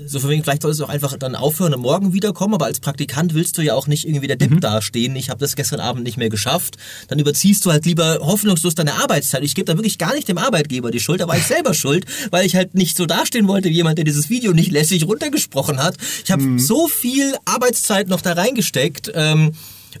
so 0.05 0.19
von 0.19 0.29
wegen, 0.29 0.43
vielleicht 0.43 0.61
solltest 0.61 0.81
du 0.81 0.85
auch 0.85 0.89
einfach 0.89 1.15
dann 1.17 1.35
aufhören 1.35 1.73
und 1.73 1.81
morgen 1.81 2.13
wiederkommen, 2.13 2.53
aber 2.53 2.65
als 2.65 2.79
Praktikant 2.79 3.33
willst 3.33 3.57
du 3.57 3.61
ja 3.61 3.73
auch 3.73 3.87
nicht 3.87 4.07
irgendwie 4.07 4.27
der 4.27 4.35
Depp 4.35 4.51
Mhm. 4.51 4.59
dastehen. 4.61 5.15
Ich 5.15 5.29
habe 5.29 5.39
das 5.39 5.55
gestern 5.55 5.79
Abend 5.79 6.03
nicht 6.03 6.17
mehr 6.17 6.29
geschafft. 6.29 6.77
Dann 7.07 7.19
überziehst 7.19 7.65
du 7.65 7.71
halt 7.71 7.85
lieber 7.85 8.19
hoffnungslos 8.21 8.75
deine 8.75 8.93
Arbeitszeit. 8.95 9.43
Ich 9.43 9.55
gebe 9.55 9.65
da 9.65 9.77
wirklich 9.77 9.97
gar 9.97 10.13
nicht 10.13 10.27
dem 10.27 10.37
Arbeitgeber 10.37 10.91
die 10.91 10.99
Schuld, 10.99 11.21
da 11.21 11.27
war 11.27 11.37
ich 11.37 11.45
selber 11.45 11.73
schuld, 11.73 12.05
weil 12.31 12.45
ich 12.45 12.55
halt 12.55 12.75
nicht 12.75 12.95
so 12.97 13.05
dastehen 13.05 13.47
wollte 13.47 13.69
wie 13.69 13.73
jemand, 13.75 13.97
der 13.97 14.05
dieses 14.05 14.29
Video 14.29 14.53
nicht 14.53 14.71
lässig 14.71 15.05
runtergesprochen 15.07 15.81
hat. 15.81 15.95
Ich 16.23 16.31
habe 16.31 16.43
Mhm. 16.43 16.59
so 16.59 16.87
viel 16.87 17.33
Arbeitszeit 17.45 18.07
noch 18.07 18.21
da 18.21 18.33
reingesteckt. 18.33 19.11
Ähm, 19.15 19.53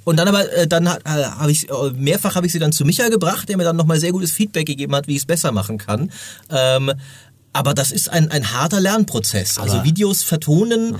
und 0.03 0.17
dann 0.19 0.27
aber, 0.27 0.51
äh, 0.53 0.67
dann 0.67 0.85
äh, 0.85 0.89
habe 1.05 1.51
ich 1.51 1.69
äh, 1.69 1.73
mehrfach 1.95 2.35
habe 2.35 2.45
ich 2.45 2.51
sie 2.51 2.59
dann 2.59 2.71
zu 2.71 2.85
Micha 2.85 3.07
gebracht, 3.09 3.49
der 3.49 3.57
mir 3.57 3.63
dann 3.63 3.75
nochmal 3.77 3.99
sehr 3.99 4.11
gutes 4.11 4.31
Feedback 4.31 4.67
gegeben 4.67 4.93
hat, 4.95 5.07
wie 5.07 5.13
ich 5.13 5.19
es 5.19 5.25
besser 5.25 5.51
machen 5.51 5.79
kann. 5.79 6.11
Ähm, 6.51 6.91
aber 7.53 7.73
das 7.73 7.91
ist 7.91 8.09
ein, 8.09 8.29
ein 8.31 8.51
harter 8.53 8.79
Lernprozess. 8.79 9.57
Also 9.57 9.83
Videos 9.83 10.23
vertonen, 10.23 10.95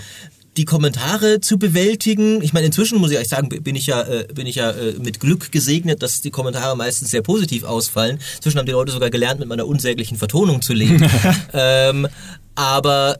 die 0.57 0.65
Kommentare 0.65 1.39
zu 1.39 1.59
bewältigen. 1.59 2.41
Ich 2.41 2.51
meine, 2.51 2.65
inzwischen 2.65 2.97
muss 2.97 3.11
ich 3.11 3.19
euch 3.19 3.27
sagen, 3.27 3.49
bin 3.49 3.75
ich 3.75 3.85
ja, 3.85 4.01
äh, 4.01 4.27
bin 4.33 4.47
ich 4.47 4.55
ja 4.55 4.71
äh, 4.71 4.93
mit 4.93 5.19
Glück 5.19 5.51
gesegnet, 5.51 6.01
dass 6.01 6.21
die 6.21 6.31
Kommentare 6.31 6.75
meistens 6.75 7.11
sehr 7.11 7.21
positiv 7.21 7.63
ausfallen. 7.63 8.17
Inzwischen 8.37 8.57
haben 8.57 8.65
die 8.65 8.71
Leute 8.71 8.91
sogar 8.91 9.11
gelernt, 9.11 9.39
mit 9.39 9.47
meiner 9.49 9.67
unsäglichen 9.67 10.17
Vertonung 10.17 10.63
zu 10.63 10.73
leben. 10.73 11.07
ähm, 11.53 12.07
aber 12.55 13.19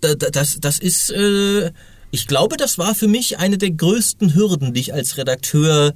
da- 0.00 0.14
da- 0.16 0.30
das, 0.30 0.58
das 0.60 0.80
ist, 0.80 1.10
äh, 1.12 1.70
ich 2.10 2.26
glaube, 2.26 2.56
das 2.56 2.78
war 2.78 2.96
für 2.96 3.06
mich 3.06 3.38
eine 3.38 3.58
der 3.58 3.70
größten 3.70 4.34
Hürden, 4.34 4.74
die 4.74 4.80
ich 4.80 4.92
als 4.92 5.16
Redakteur 5.16 5.94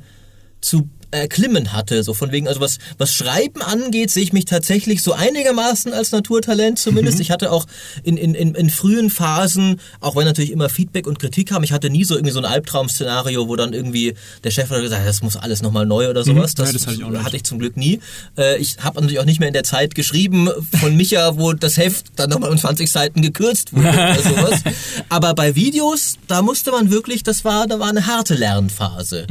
zu 0.60 0.88
erklimmen 1.10 1.72
hatte. 1.72 2.02
So 2.02 2.14
von 2.14 2.32
wegen, 2.32 2.48
also 2.48 2.60
was, 2.60 2.78
was 2.98 3.14
Schreiben 3.14 3.62
angeht, 3.62 4.10
sehe 4.10 4.22
ich 4.22 4.32
mich 4.32 4.44
tatsächlich 4.44 5.02
so 5.02 5.12
einigermaßen 5.12 5.92
als 5.92 6.12
Naturtalent 6.12 6.78
zumindest. 6.78 7.20
Ich 7.20 7.30
hatte 7.30 7.52
auch 7.52 7.66
in, 8.02 8.16
in, 8.16 8.34
in, 8.34 8.54
in 8.54 8.70
frühen 8.70 9.10
Phasen, 9.10 9.80
auch 10.00 10.16
wenn 10.16 10.24
natürlich 10.24 10.50
immer 10.50 10.68
Feedback 10.68 11.06
und 11.06 11.18
Kritik 11.18 11.48
kam, 11.48 11.62
ich 11.62 11.72
hatte 11.72 11.90
nie 11.90 12.04
so 12.04 12.14
irgendwie 12.14 12.32
so 12.32 12.40
ein 12.40 12.44
Albtraum-Szenario, 12.44 13.48
wo 13.48 13.56
dann 13.56 13.72
irgendwie 13.72 14.14
der 14.44 14.50
Chef 14.50 14.70
hat 14.70 14.80
gesagt, 14.80 15.06
das 15.06 15.22
muss 15.22 15.36
alles 15.36 15.62
nochmal 15.62 15.86
neu 15.86 16.08
oder 16.10 16.24
sowas. 16.24 16.54
Ja, 16.56 16.64
das 16.64 16.86
hatte 16.86 16.96
ich 17.00 17.04
hatte 17.24 17.36
ich 17.36 17.44
zum 17.44 17.58
Glück 17.58 17.76
nie. 17.76 18.00
Äh, 18.36 18.58
ich 18.58 18.76
habe 18.80 19.00
natürlich 19.00 19.20
auch 19.20 19.24
nicht 19.24 19.40
mehr 19.40 19.48
in 19.48 19.54
der 19.54 19.64
Zeit 19.64 19.94
geschrieben 19.94 20.48
von 20.80 20.96
Micha, 20.96 21.36
wo 21.38 21.52
das 21.52 21.76
Heft 21.76 22.06
dann 22.16 22.30
nochmal 22.30 22.50
um 22.50 22.58
20 22.58 22.90
Seiten 22.90 23.22
gekürzt 23.22 23.72
wurde 23.74 23.88
oder 23.88 24.22
sowas. 24.22 24.62
Aber 25.08 25.34
bei 25.34 25.54
Videos, 25.54 26.18
da 26.28 26.42
musste 26.42 26.70
man 26.72 26.90
wirklich, 26.90 27.22
das 27.22 27.44
war, 27.44 27.66
da 27.66 27.78
war 27.78 27.88
eine 27.88 28.06
harte 28.06 28.34
Lernphase. 28.34 29.26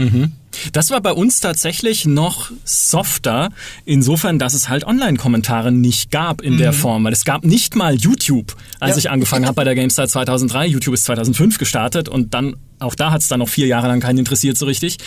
Das 0.73 0.91
war 0.91 1.01
bei 1.01 1.11
uns 1.11 1.39
tatsächlich 1.39 2.05
noch 2.05 2.51
softer, 2.63 3.49
insofern, 3.85 4.39
dass 4.39 4.53
es 4.53 4.69
halt 4.69 4.85
Online-Kommentare 4.85 5.71
nicht 5.71 6.11
gab 6.11 6.41
in 6.41 6.57
der 6.57 6.73
Form. 6.73 7.03
Weil 7.03 7.13
es 7.13 7.25
gab 7.25 7.43
nicht 7.43 7.75
mal 7.75 7.95
YouTube, 7.95 8.55
als 8.79 8.91
Ja. 8.91 8.97
ich 8.97 9.09
angefangen 9.09 9.45
habe 9.45 9.55
bei 9.55 9.63
der 9.63 9.75
GameStar 9.75 10.07
2003. 10.07 10.65
YouTube 10.67 10.93
ist 10.93 11.05
2005 11.05 11.57
gestartet 11.57 12.09
und 12.09 12.33
dann, 12.33 12.55
auch 12.79 12.95
da 12.95 13.11
hat 13.11 13.21
es 13.21 13.27
dann 13.27 13.39
noch 13.39 13.49
vier 13.49 13.67
Jahre 13.67 13.87
lang 13.87 13.99
keinen 13.99 14.19
interessiert 14.19 14.57
so 14.57 14.65
richtig. 14.65 14.97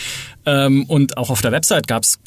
Ähm, 0.45 0.85
und 0.85 1.17
auch 1.17 1.29
auf 1.29 1.41
der 1.41 1.51
Website 1.51 1.87
gab 1.87 2.03
es 2.03 2.19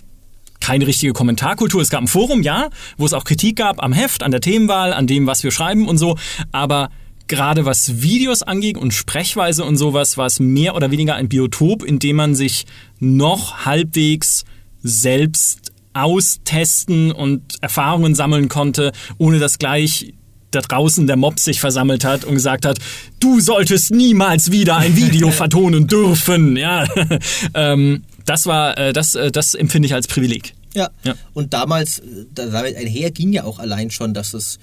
keine 0.60 0.86
richtige 0.86 1.12
Kommentarkultur. 1.12 1.82
Es 1.82 1.90
gab 1.90 2.00
ein 2.02 2.06
Forum, 2.06 2.42
ja, 2.42 2.70
wo 2.96 3.04
es 3.04 3.12
auch 3.12 3.24
Kritik 3.24 3.56
gab 3.56 3.82
am 3.82 3.92
Heft, 3.92 4.22
an 4.22 4.30
der 4.30 4.40
Themenwahl, 4.40 4.92
an 4.92 5.06
dem, 5.08 5.26
was 5.26 5.42
wir 5.42 5.50
schreiben 5.50 5.88
und 5.88 5.98
so. 5.98 6.16
Aber 6.52 6.90
gerade 7.32 7.64
was 7.64 8.02
Videos 8.02 8.42
anging 8.42 8.76
und 8.76 8.92
Sprechweise 8.92 9.64
und 9.64 9.78
sowas, 9.78 10.18
war 10.18 10.26
es 10.26 10.38
mehr 10.38 10.74
oder 10.76 10.90
weniger 10.90 11.14
ein 11.14 11.30
Biotop, 11.30 11.82
in 11.82 11.98
dem 11.98 12.16
man 12.16 12.34
sich 12.34 12.66
noch 13.00 13.64
halbwegs 13.64 14.44
selbst 14.82 15.72
austesten 15.94 17.10
und 17.10 17.42
Erfahrungen 17.62 18.14
sammeln 18.14 18.48
konnte, 18.50 18.92
ohne 19.16 19.38
dass 19.38 19.58
gleich 19.58 20.12
da 20.50 20.60
draußen 20.60 21.06
der 21.06 21.16
Mob 21.16 21.40
sich 21.40 21.58
versammelt 21.60 22.04
hat 22.04 22.24
und 22.26 22.34
gesagt 22.34 22.66
hat, 22.66 22.78
du 23.18 23.40
solltest 23.40 23.90
niemals 23.92 24.50
wieder 24.50 24.76
ein 24.76 24.94
Video 24.94 25.30
vertonen 25.42 25.86
dürfen. 25.86 26.56
Ja, 26.58 26.86
ähm, 27.54 28.04
das 28.26 28.44
war, 28.44 28.76
äh, 28.76 28.92
das, 28.92 29.14
äh, 29.14 29.32
das 29.32 29.54
empfinde 29.54 29.86
ich 29.86 29.94
als 29.94 30.06
Privileg. 30.06 30.52
Ja. 30.74 30.90
Ja. 31.04 31.14
Und 31.32 31.54
damals, 31.54 32.00
äh, 32.00 32.26
da- 32.34 32.46
damit 32.46 32.76
einher 32.76 33.10
ging 33.10 33.32
ja 33.32 33.44
auch 33.44 33.58
allein 33.58 33.90
schon, 33.90 34.12
dass 34.12 34.34
es 34.34 34.58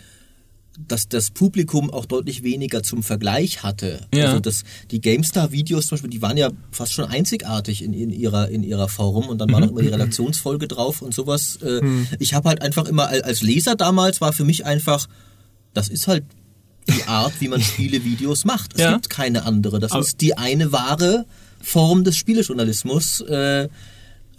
dass 0.87 1.07
das 1.07 1.29
Publikum 1.31 1.89
auch 1.91 2.05
deutlich 2.05 2.43
weniger 2.43 2.81
zum 2.83 3.03
Vergleich 3.03 3.63
hatte. 3.63 4.07
Ja. 4.13 4.27
Also 4.27 4.39
das, 4.39 4.63
die 4.91 5.01
GameStar-Videos 5.01 5.87
zum 5.87 5.95
Beispiel, 5.97 6.09
die 6.09 6.21
waren 6.21 6.37
ja 6.37 6.49
fast 6.71 6.93
schon 6.93 7.05
einzigartig 7.05 7.83
in, 7.83 7.93
in, 7.93 8.09
ihrer, 8.09 8.49
in 8.49 8.63
ihrer 8.63 8.87
Form 8.87 9.27
und 9.27 9.37
dann 9.39 9.51
war 9.51 9.59
noch 9.59 9.69
immer 9.69 9.81
die 9.81 9.89
Redaktionsfolge 9.89 10.67
drauf 10.67 11.01
und 11.01 11.13
sowas. 11.13 11.57
Äh, 11.61 11.81
Ich 12.19 12.33
habe 12.33 12.49
halt 12.49 12.61
einfach 12.61 12.85
immer 12.85 13.07
al- 13.09 13.21
als 13.21 13.41
Leser 13.41 13.75
damals 13.75 14.21
war 14.21 14.33
für 14.33 14.45
mich 14.45 14.65
einfach, 14.65 15.07
das 15.73 15.89
ist 15.89 16.07
halt 16.07 16.23
die 16.87 17.03
Art, 17.03 17.33
wie 17.39 17.49
man 17.49 17.61
Spielevideos 17.61 18.45
macht. 18.45 18.73
Es 18.73 18.81
Ja. 18.81 18.93
gibt 18.93 19.09
keine 19.11 19.43
andere. 19.45 19.79
Das 19.79 19.91
Aber- 19.91 20.01
ist 20.01 20.21
die 20.21 20.37
eine 20.37 20.71
wahre 20.71 21.25
Form 21.61 22.03
des 22.03 22.15
Spielejournalismus. 22.17 23.21
Äh, 23.21 23.67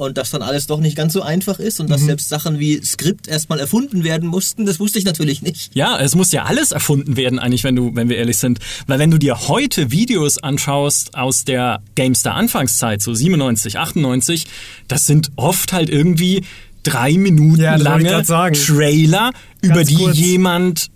und 0.00 0.16
dass 0.16 0.30
dann 0.30 0.42
alles 0.42 0.66
doch 0.66 0.80
nicht 0.80 0.96
ganz 0.96 1.12
so 1.12 1.22
einfach 1.22 1.58
ist 1.58 1.78
und 1.78 1.90
dass 1.90 2.00
selbst 2.00 2.28
Sachen 2.30 2.58
wie 2.58 2.80
Skript 2.82 3.28
erstmal 3.28 3.60
erfunden 3.60 4.02
werden 4.02 4.28
mussten, 4.28 4.64
das 4.64 4.80
wusste 4.80 4.98
ich 4.98 5.04
natürlich 5.04 5.42
nicht. 5.42 5.74
Ja, 5.74 5.98
es 6.00 6.14
muss 6.14 6.32
ja 6.32 6.44
alles 6.44 6.72
erfunden 6.72 7.16
werden, 7.16 7.38
eigentlich, 7.38 7.64
wenn 7.64 7.76
du, 7.76 7.94
wenn 7.94 8.08
wir 8.08 8.16
ehrlich 8.16 8.38
sind. 8.38 8.60
Weil 8.86 8.98
wenn 8.98 9.10
du 9.10 9.18
dir 9.18 9.48
heute 9.48 9.90
Videos 9.90 10.38
anschaust 10.38 11.14
aus 11.14 11.44
der 11.44 11.82
GameStar 11.96 12.34
Anfangszeit, 12.34 13.02
so 13.02 13.12
97, 13.12 13.78
98, 13.78 14.46
das 14.88 15.06
sind 15.06 15.30
oft 15.36 15.72
halt 15.74 15.90
irgendwie 15.90 16.44
drei 16.82 17.12
Minuten 17.12 17.60
Ja, 17.60 17.76
lange. 17.76 18.22
Trailer, 18.54 19.32
über 19.60 19.74
Ganz 19.74 19.88
die 19.88 19.94
kurz. 19.96 20.16
jemand 20.16 20.90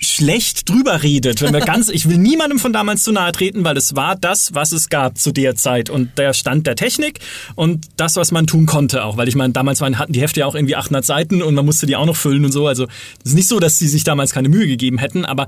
schlecht 0.00 0.68
drüber 0.68 1.02
redet. 1.02 1.42
Wenn 1.42 1.52
wir 1.52 1.60
ganz, 1.64 1.88
ich 1.88 2.08
will 2.08 2.18
niemandem 2.18 2.58
von 2.58 2.72
damals 2.72 3.02
zu 3.02 3.12
nahe 3.12 3.32
treten, 3.32 3.64
weil 3.64 3.76
es 3.76 3.96
war 3.96 4.16
das, 4.16 4.54
was 4.54 4.72
es 4.72 4.88
gab 4.88 5.18
zu 5.18 5.32
der 5.32 5.54
Zeit 5.56 5.90
und 5.90 6.18
der 6.18 6.32
Stand 6.32 6.66
der 6.66 6.76
Technik 6.76 7.20
und 7.54 7.86
das, 7.96 8.16
was 8.16 8.32
man 8.32 8.46
tun 8.46 8.66
konnte 8.66 9.04
auch. 9.04 9.16
Weil 9.16 9.28
ich 9.28 9.34
meine, 9.34 9.52
damals 9.52 9.80
waren, 9.80 9.98
hatten 9.98 10.12
die 10.12 10.20
Hefte 10.20 10.40
ja 10.40 10.46
auch 10.46 10.54
irgendwie 10.54 10.76
800 10.76 11.04
Seiten 11.04 11.42
und 11.42 11.54
man 11.54 11.64
musste 11.64 11.86
die 11.86 11.96
auch 11.96 12.06
noch 12.06 12.16
füllen 12.16 12.44
und 12.44 12.52
so. 12.52 12.66
Also 12.66 12.84
es 13.24 13.30
ist 13.30 13.34
nicht 13.34 13.48
so, 13.48 13.60
dass 13.60 13.78
sie 13.78 13.88
sich 13.88 14.04
damals 14.04 14.32
keine 14.32 14.48
Mühe 14.48 14.66
gegeben 14.66 14.98
hätten, 14.98 15.24
aber 15.24 15.46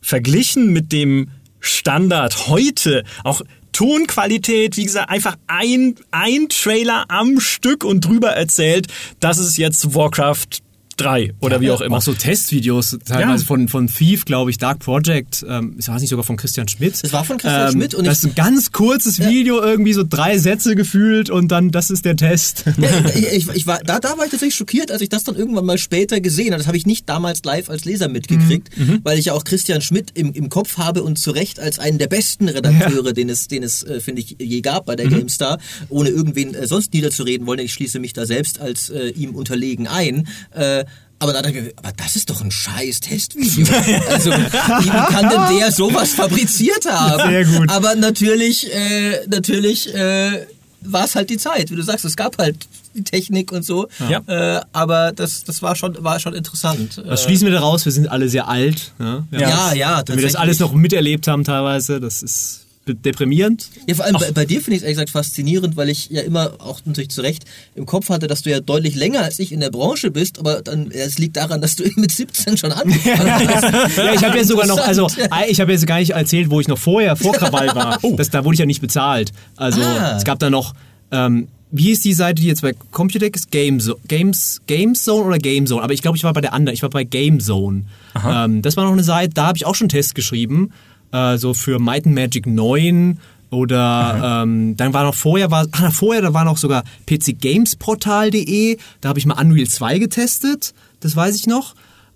verglichen 0.00 0.72
mit 0.72 0.92
dem 0.92 1.30
Standard 1.60 2.48
heute, 2.48 3.04
auch 3.24 3.40
Tonqualität, 3.74 4.76
wie 4.76 4.84
gesagt, 4.84 5.10
einfach 5.10 5.36
ein, 5.48 5.96
ein 6.12 6.48
Trailer 6.48 7.06
am 7.08 7.40
Stück 7.40 7.84
und 7.84 8.04
drüber 8.04 8.30
erzählt, 8.30 8.86
das 9.18 9.38
ist 9.38 9.58
jetzt 9.58 9.94
Warcraft 9.94 10.63
3 10.96 11.32
oder 11.40 11.60
wie 11.60 11.70
auch 11.70 11.80
immer. 11.80 11.96
Auch 11.98 12.02
so 12.02 12.12
Testvideos, 12.12 12.98
teilweise 13.04 13.42
Ja. 13.42 13.46
von, 13.46 13.68
von 13.68 13.86
Thief, 13.88 14.24
glaube 14.24 14.50
ich, 14.50 14.58
Dark 14.58 14.78
Project, 14.80 15.44
ähm, 15.48 15.76
ich 15.78 15.88
weiß 15.88 16.00
nicht, 16.00 16.10
sogar 16.10 16.24
von 16.24 16.36
Christian 16.36 16.68
Schmidt. 16.68 17.02
Das 17.02 17.12
war 17.12 17.24
von 17.24 17.38
Christian 17.38 17.72
Schmidt 17.72 17.94
und 17.94 18.06
das 18.06 18.18
ich- 18.18 18.24
ist 18.24 18.30
ein 18.30 18.34
ganz 18.34 18.72
kurzes 18.72 19.18
Video, 19.18 19.60
irgendwie 19.62 19.92
so 19.92 20.04
drei 20.08 20.38
Sätze 20.38 20.74
gefühlt 20.74 21.30
und 21.30 21.48
dann, 21.48 21.70
das 21.70 21.90
ist 21.90 22.04
der 22.04 22.16
Test. 22.16 22.64
Ja, 22.78 22.90
ich, 23.14 23.26
ich, 23.32 23.48
ich 23.54 23.66
war, 23.66 23.78
da, 23.84 23.98
da 24.00 24.16
war 24.18 24.24
ich 24.24 24.30
tatsächlich 24.30 24.54
schockiert, 24.54 24.90
als 24.90 25.00
ich 25.02 25.08
das 25.08 25.24
dann 25.24 25.36
irgendwann 25.36 25.64
mal 25.64 25.78
später 25.78 26.20
gesehen 26.20 26.48
habe. 26.52 26.58
Das 26.58 26.66
habe 26.66 26.76
ich 26.76 26.86
nicht 26.86 27.08
damals 27.08 27.42
live 27.44 27.70
als 27.70 27.84
Leser 27.84 28.08
mitgekriegt, 28.08 28.70
weil 29.02 29.18
ich 29.18 29.26
ja 29.26 29.32
auch 29.32 29.44
Christian 29.44 29.80
Schmidt 29.80 30.10
im, 30.14 30.32
im 30.32 30.48
Kopf 30.48 30.78
habe 30.78 31.02
und 31.02 31.18
zu 31.18 31.30
Recht 31.30 31.60
als 31.60 31.78
einen 31.78 31.98
der 31.98 32.08
besten 32.08 32.48
Redakteure, 32.48 33.12
den 33.12 33.28
es, 33.28 33.48
den 33.48 33.62
es 33.62 33.82
äh, 33.82 34.00
finde 34.00 34.22
ich, 34.22 34.36
je 34.40 34.60
gab 34.60 34.86
bei 34.86 34.96
der 34.96 35.06
GameStar, 35.06 35.58
ohne 35.88 36.10
irgendwen 36.10 36.54
äh, 36.54 36.66
sonst 36.66 36.92
niederzureden 36.94 37.46
wollen. 37.46 37.58
Ich 37.60 37.72
schließe 37.72 37.98
mich 37.98 38.12
da 38.12 38.26
selbst 38.26 38.60
als 38.60 38.90
äh, 38.90 39.08
ihm 39.10 39.34
unterlegen 39.34 39.86
ein. 39.86 40.26
Äh, 40.52 40.83
aber 41.18 41.32
da 41.32 41.42
dachte 41.42 41.58
ich, 41.58 41.78
aber 41.78 41.92
das 41.96 42.16
ist 42.16 42.28
doch 42.30 42.40
ein 42.42 42.50
scheiß 42.50 43.00
Testvideo. 43.00 43.66
Also, 44.10 44.30
wie 44.30 44.88
kann 44.88 45.28
denn 45.28 45.58
der 45.58 45.72
sowas 45.72 46.12
fabriziert 46.12 46.84
haben? 46.86 47.30
Sehr 47.30 47.44
gut. 47.44 47.70
Aber 47.70 47.94
natürlich, 47.94 48.72
äh, 48.74 49.26
natürlich 49.26 49.94
äh, 49.94 50.46
war 50.82 51.04
es 51.04 51.14
halt 51.14 51.30
die 51.30 51.38
Zeit. 51.38 51.70
Wie 51.70 51.76
du 51.76 51.82
sagst, 51.82 52.04
es 52.04 52.16
gab 52.16 52.36
halt 52.38 52.56
die 52.94 53.02
Technik 53.02 53.52
und 53.52 53.64
so. 53.64 53.88
Ja. 54.08 54.20
Äh, 54.26 54.60
aber 54.72 55.12
das, 55.12 55.44
das 55.44 55.62
war 55.62 55.74
schon, 55.76 56.02
war 56.04 56.20
schon 56.20 56.34
interessant. 56.34 57.02
Was 57.06 57.22
Äh, 57.22 57.24
schließen 57.24 57.46
wir 57.46 57.52
daraus? 57.54 57.84
Wir 57.84 57.92
sind 57.92 58.08
alle 58.08 58.28
sehr 58.28 58.46
alt. 58.48 58.92
Ja, 58.98 59.24
ja, 59.32 59.72
ja, 59.74 60.02
Wenn 60.06 60.18
wir 60.18 60.24
das 60.24 60.36
alles 60.36 60.58
noch 60.60 60.72
miterlebt 60.72 61.26
haben 61.26 61.44
teilweise, 61.44 62.00
das 62.00 62.22
ist... 62.22 62.63
deprimierend. 62.86 63.68
Ja, 63.86 63.94
vor 63.94 64.04
allem 64.04 64.16
bei, 64.18 64.30
bei 64.32 64.44
dir 64.44 64.60
finde 64.60 64.72
ich 64.72 64.78
es 64.78 64.82
ehrlich 64.82 64.96
gesagt 64.96 65.10
faszinierend, 65.10 65.76
weil 65.76 65.88
ich 65.88 66.10
ja 66.10 66.22
immer 66.22 66.52
auch 66.58 66.80
natürlich 66.84 67.10
zu 67.10 67.20
Recht 67.22 67.44
im 67.74 67.86
Kopf 67.86 68.08
hatte, 68.10 68.26
dass 68.26 68.42
du 68.42 68.50
ja 68.50 68.60
deutlich 68.60 68.94
länger 68.94 69.22
als 69.22 69.38
ich 69.38 69.52
in 69.52 69.60
der 69.60 69.70
Branche 69.70 70.10
bist, 70.10 70.38
aber 70.38 70.62
dann 70.62 70.90
es 70.90 71.18
liegt 71.18 71.36
daran, 71.36 71.60
dass 71.60 71.76
du 71.76 71.84
mit 71.96 72.10
17 72.12 72.56
schon 72.56 72.72
angefangen 72.72 73.48
hast. 73.48 73.96
Ja, 73.96 74.12
ich 74.14 74.22
habe 74.24 74.36
ja 74.36 74.44
sogar 74.44 74.66
noch, 74.66 74.78
also 74.78 75.08
ich 75.48 75.60
habe 75.60 75.72
jetzt 75.72 75.86
gar 75.86 75.98
nicht 75.98 76.10
erzählt, 76.10 76.50
wo 76.50 76.60
ich 76.60 76.68
noch 76.68 76.78
vorher, 76.78 77.16
vor 77.16 77.32
Krawall 77.32 77.74
war. 77.74 77.98
Das, 78.16 78.30
da 78.30 78.44
wurde 78.44 78.54
ich 78.54 78.60
ja 78.60 78.66
nicht 78.66 78.80
bezahlt. 78.80 79.32
Also 79.56 79.80
Ah. 79.82 80.16
es 80.16 80.24
gab 80.24 80.38
da 80.38 80.50
noch, 80.50 80.74
ähm, 81.10 81.48
wie 81.70 81.90
ist 81.90 82.04
die 82.04 82.12
Seite, 82.12 82.40
die 82.40 82.46
jetzt 82.48 82.62
bei 82.62 82.72
Computex 82.92 83.40
ist? 83.40 83.50
Game 83.50 83.80
Zo- 83.80 83.96
Games, 84.06 84.60
Gamezone 84.68 85.24
oder 85.24 85.38
Gamezone? 85.38 85.82
Aber 85.82 85.92
ich 85.92 86.02
glaube, 86.02 86.16
ich 86.16 86.22
war 86.22 86.32
bei 86.32 86.40
der 86.40 86.52
anderen, 86.52 86.74
ich 86.74 86.82
war 86.82 86.90
bei 86.90 87.02
Gamezone. 87.02 87.84
Ähm, 88.24 88.62
das 88.62 88.76
war 88.76 88.84
noch 88.84 88.92
eine 88.92 89.02
Seite, 89.02 89.32
da 89.34 89.46
habe 89.48 89.56
ich 89.56 89.66
auch 89.66 89.74
schon 89.74 89.88
Tests 89.88 90.14
geschrieben, 90.14 90.70
äh, 91.14 91.38
so 91.38 91.54
für 91.54 91.78
Might 91.78 92.06
and 92.06 92.14
Magic 92.14 92.46
9 92.46 93.18
oder 93.50 94.42
ähm, 94.42 94.76
dann 94.76 94.92
war 94.92 95.04
noch 95.04 95.14
vorher, 95.14 95.50
war, 95.50 95.66
ah, 95.72 95.90
vorher, 95.90 96.22
da 96.22 96.34
war 96.34 96.44
noch 96.44 96.58
sogar 96.58 96.82
pcgamesportal.de, 97.06 98.78
da 99.00 99.08
habe 99.08 99.18
ich 99.18 99.26
mal 99.26 99.40
Unreal 99.40 99.68
2 99.68 99.98
getestet, 99.98 100.74
das 101.00 101.14
weiß 101.14 101.36
ich 101.36 101.46
noch 101.46 101.74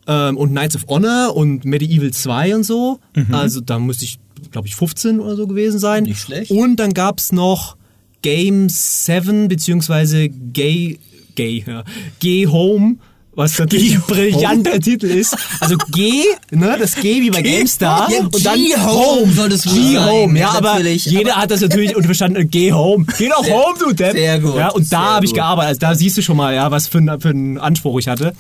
ähm, 0.09 0.37
und 0.37 0.51
Knights 0.51 0.75
of 0.75 0.87
Honor 0.89 1.37
und 1.37 1.65
Medieval 1.65 2.11
2 2.11 2.57
und 2.57 2.65
so. 2.65 2.99
Also 3.31 3.61
da 3.61 3.79
musste 3.79 4.05
ich, 4.05 4.19
glaube 4.51 4.66
ich, 4.66 4.75
15 4.75 5.20
oder 5.20 5.37
so 5.37 5.47
gewesen 5.47 5.79
sein. 5.79 6.05
Nicht 6.05 6.20
schlecht. 6.20 6.51
Und 6.51 6.77
dann 6.77 6.95
gab 6.95 7.19
es 7.19 7.31
noch 7.31 7.77
Game 8.23 8.69
7 8.69 9.49
beziehungsweise 9.49 10.29
Gay, 10.29 10.99
Gay, 11.37 11.65
ja, 11.66 11.85
Gay 12.20 12.47
Home. 12.47 12.97
Was 13.39 13.56
natürlich 13.56 13.94
ein 13.94 14.01
brillanter 14.02 14.81
Titel 14.81 15.06
ist. 15.06 15.36
Also 15.60 15.77
G, 15.93 16.24
ne, 16.51 16.77
das 16.77 16.97
G 16.97 17.23
wie 17.23 17.31
bei 17.31 17.40
GameStar. 17.40 18.10
Ja, 18.10 18.19
und 18.24 18.44
dann 18.44 18.56
G-Home 18.59 19.32
soll 19.32 19.48
das 19.48 19.62
sein. 19.62 19.74
G-Home, 19.74 20.36
ja, 20.40 20.51
aber 20.51 20.81
jeder 20.81 21.36
hat 21.36 21.52
das 21.52 21.60
natürlich 21.60 21.94
unterverstanden. 21.94 22.51
Geh 22.51 22.73
home. 22.73 23.06
Geh 23.16 23.28
doch 23.28 23.44
home, 23.48 23.78
du 23.78 23.93
Depp. 23.93 24.12
sehr 24.16 24.40
gut, 24.40 24.56
Ja, 24.56 24.70
und 24.70 24.93
da 24.93 25.15
habe 25.15 25.24
ich 25.24 25.32
gearbeitet. 25.35 25.69
Also 25.69 25.81
da 25.81 25.94
siehst 25.94 26.19
du 26.19 26.23
schon 26.23 26.36
mal, 26.36 26.52
ja, 26.52 26.69
was 26.73 26.89
für, 26.89 26.98
ein- 26.98 27.20
für 27.20 27.28
einen 27.28 27.59
Anspruch 27.59 28.01
ich 28.01 28.09
hatte. 28.09 28.32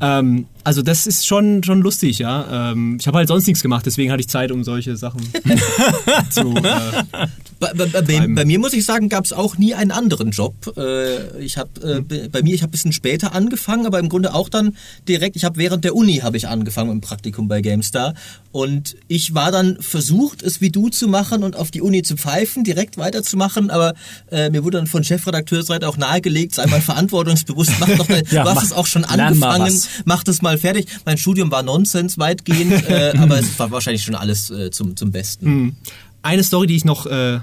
Ähm, 0.00 0.46
also 0.64 0.82
das 0.82 1.06
ist 1.06 1.26
schon, 1.26 1.62
schon 1.64 1.80
lustig, 1.80 2.18
ja. 2.18 2.70
Ähm, 2.72 2.96
ich 3.00 3.06
habe 3.06 3.18
halt 3.18 3.28
sonst 3.28 3.46
nichts 3.46 3.62
gemacht, 3.62 3.86
deswegen 3.86 4.10
hatte 4.12 4.20
ich 4.20 4.28
Zeit, 4.28 4.52
um 4.52 4.64
solche 4.64 4.96
Sachen 4.96 5.20
zu. 6.30 6.54
Äh, 6.56 7.26
Bei, 7.60 7.74
bei, 7.74 7.84
bei, 8.00 8.26
bei 8.26 8.44
mir 8.46 8.58
muss 8.58 8.72
ich 8.72 8.86
sagen, 8.86 9.10
gab 9.10 9.26
es 9.26 9.34
auch 9.34 9.58
nie 9.58 9.74
einen 9.74 9.90
anderen 9.90 10.30
Job. 10.30 10.54
Äh, 10.78 11.38
ich 11.42 11.58
habe 11.58 11.68
äh, 11.82 12.00
bei- 12.00 12.28
bei 12.28 12.42
mir, 12.42 12.54
ich 12.54 12.62
habe 12.62 12.70
ein 12.70 12.72
bisschen 12.72 12.92
später 12.94 13.34
angefangen, 13.34 13.84
aber 13.84 13.98
im 13.98 14.08
Grunde 14.08 14.32
auch 14.32 14.48
dann 14.48 14.76
direkt. 15.06 15.36
Ich 15.36 15.44
habe 15.44 15.58
während 15.58 15.84
der 15.84 15.94
Uni 15.94 16.18
habe 16.20 16.38
ich 16.38 16.48
angefangen 16.48 16.90
im 16.90 17.00
Praktikum 17.02 17.48
bei 17.48 17.60
GameStar 17.60 18.14
und 18.50 18.96
ich 19.08 19.34
war 19.34 19.52
dann 19.52 19.76
versucht, 19.80 20.42
es 20.42 20.62
wie 20.62 20.70
du 20.70 20.88
zu 20.88 21.06
machen 21.06 21.42
und 21.42 21.54
auf 21.54 21.70
die 21.70 21.82
Uni 21.82 22.02
zu 22.02 22.16
pfeifen, 22.16 22.64
direkt 22.64 22.96
weiterzumachen. 22.96 23.68
Aber 23.68 23.92
äh, 24.30 24.48
mir 24.48 24.64
wurde 24.64 24.78
dann 24.78 24.86
von 24.86 25.04
Chefredakteursseite 25.04 25.86
auch 25.86 25.98
nahegelegt, 25.98 26.54
sei 26.54 26.66
mal 26.66 26.80
verantwortungsbewusst, 26.80 27.72
mach 27.78 27.88
doch, 27.90 28.08
mal- 28.08 28.22
Ja, 28.30 28.44
du 28.44 28.48
hast 28.48 28.56
mach- 28.56 28.62
es 28.64 28.72
auch 28.72 28.86
schon 28.86 29.04
angefangen, 29.04 29.78
mach 30.06 30.24
das 30.24 30.40
mal 30.40 30.49
fertig. 30.58 30.86
Mein 31.04 31.18
Studium 31.18 31.50
war 31.50 31.62
Nonsens 31.62 32.18
weitgehend, 32.18 32.72
äh, 32.88 33.12
aber 33.18 33.38
es 33.38 33.58
war 33.58 33.70
wahrscheinlich 33.70 34.02
schon 34.02 34.14
alles 34.14 34.50
äh, 34.50 34.70
zum 34.70 34.96
zum 34.96 35.10
Besten. 35.10 35.76
eine 36.22 36.42
Story, 36.42 36.66
die 36.66 36.76
ich 36.76 36.84
noch 36.84 37.06
äh, 37.06 37.40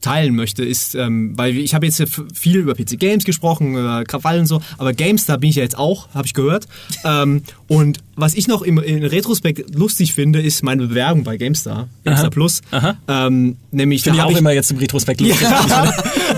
teilen 0.00 0.34
möchte, 0.34 0.64
ist, 0.64 0.94
ähm, 0.94 1.32
weil 1.36 1.56
ich 1.56 1.74
habe 1.74 1.86
jetzt 1.86 1.98
ja 1.98 2.06
viel 2.34 2.56
über 2.56 2.74
PC 2.74 2.98
Games 2.98 3.24
gesprochen, 3.24 3.72
über 3.72 4.04
Krawall 4.04 4.40
und 4.40 4.46
so, 4.46 4.62
aber 4.78 4.92
GameStar 4.92 5.38
bin 5.38 5.50
ich 5.50 5.56
ja 5.56 5.62
jetzt 5.62 5.78
auch, 5.78 6.08
habe 6.14 6.26
ich 6.26 6.34
gehört. 6.34 6.66
ähm, 7.04 7.42
und 7.68 7.98
was 8.16 8.34
ich 8.34 8.48
noch 8.48 8.62
im, 8.62 8.78
in 8.78 9.04
Retrospekt 9.04 9.74
lustig 9.74 10.14
finde, 10.14 10.40
ist 10.40 10.62
meine 10.62 10.86
Bewerbung 10.86 11.24
bei 11.24 11.36
GameStar, 11.36 11.88
GameStar 12.04 12.30
Plus. 12.30 12.60
Aha. 12.70 12.96
Ähm, 13.08 13.56
nämlich 13.70 14.02
Finde 14.02 14.18
ich 14.18 14.24
auch 14.24 14.36
immer 14.36 14.52
jetzt 14.52 14.70
im 14.70 14.78
Retrospekt 14.78 15.20
lustig. 15.20 15.46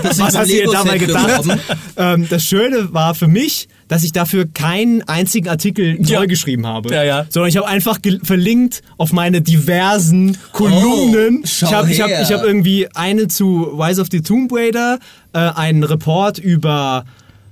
Das 0.01 0.19
Was 0.19 0.29
ist 0.29 0.37
hast 0.37 0.49
du 0.49 0.53
dir 0.53 0.71
dabei 0.71 0.97
gedacht? 0.97 1.45
ähm, 1.97 2.27
das 2.29 2.43
Schöne 2.43 2.93
war 2.93 3.15
für 3.15 3.27
mich, 3.27 3.67
dass 3.93 4.03
ich 4.03 4.11
dafür 4.11 4.47
keinen 4.51 5.03
einzigen 5.03 5.47
Artikel 5.49 5.99
neu 5.99 6.07
Ja. 6.09 6.25
geschrieben 6.25 6.65
habe. 6.65 6.91
Ja, 6.91 7.03
ja. 7.03 7.27
Sondern 7.29 7.47
ich 7.49 7.57
habe 7.57 7.67
einfach 7.67 7.99
verlinkt 8.23 8.81
auf 8.97 9.13
meine 9.13 9.43
diversen 9.43 10.35
Kolumnen. 10.51 11.41
Oh, 11.43 11.45
ich 11.45 11.61
habe 11.71 11.91
ich 11.91 12.01
hab, 12.01 12.09
ich 12.09 12.31
hab 12.33 12.43
irgendwie 12.43 12.87
eine 12.95 13.27
zu 13.27 13.61
Rise 13.65 14.01
of 14.01 14.07
the 14.11 14.21
Tomb 14.21 14.51
Raider, 14.51 14.97
äh, 15.33 15.37
einen 15.37 15.83
Report 15.83 16.39
über, 16.39 17.05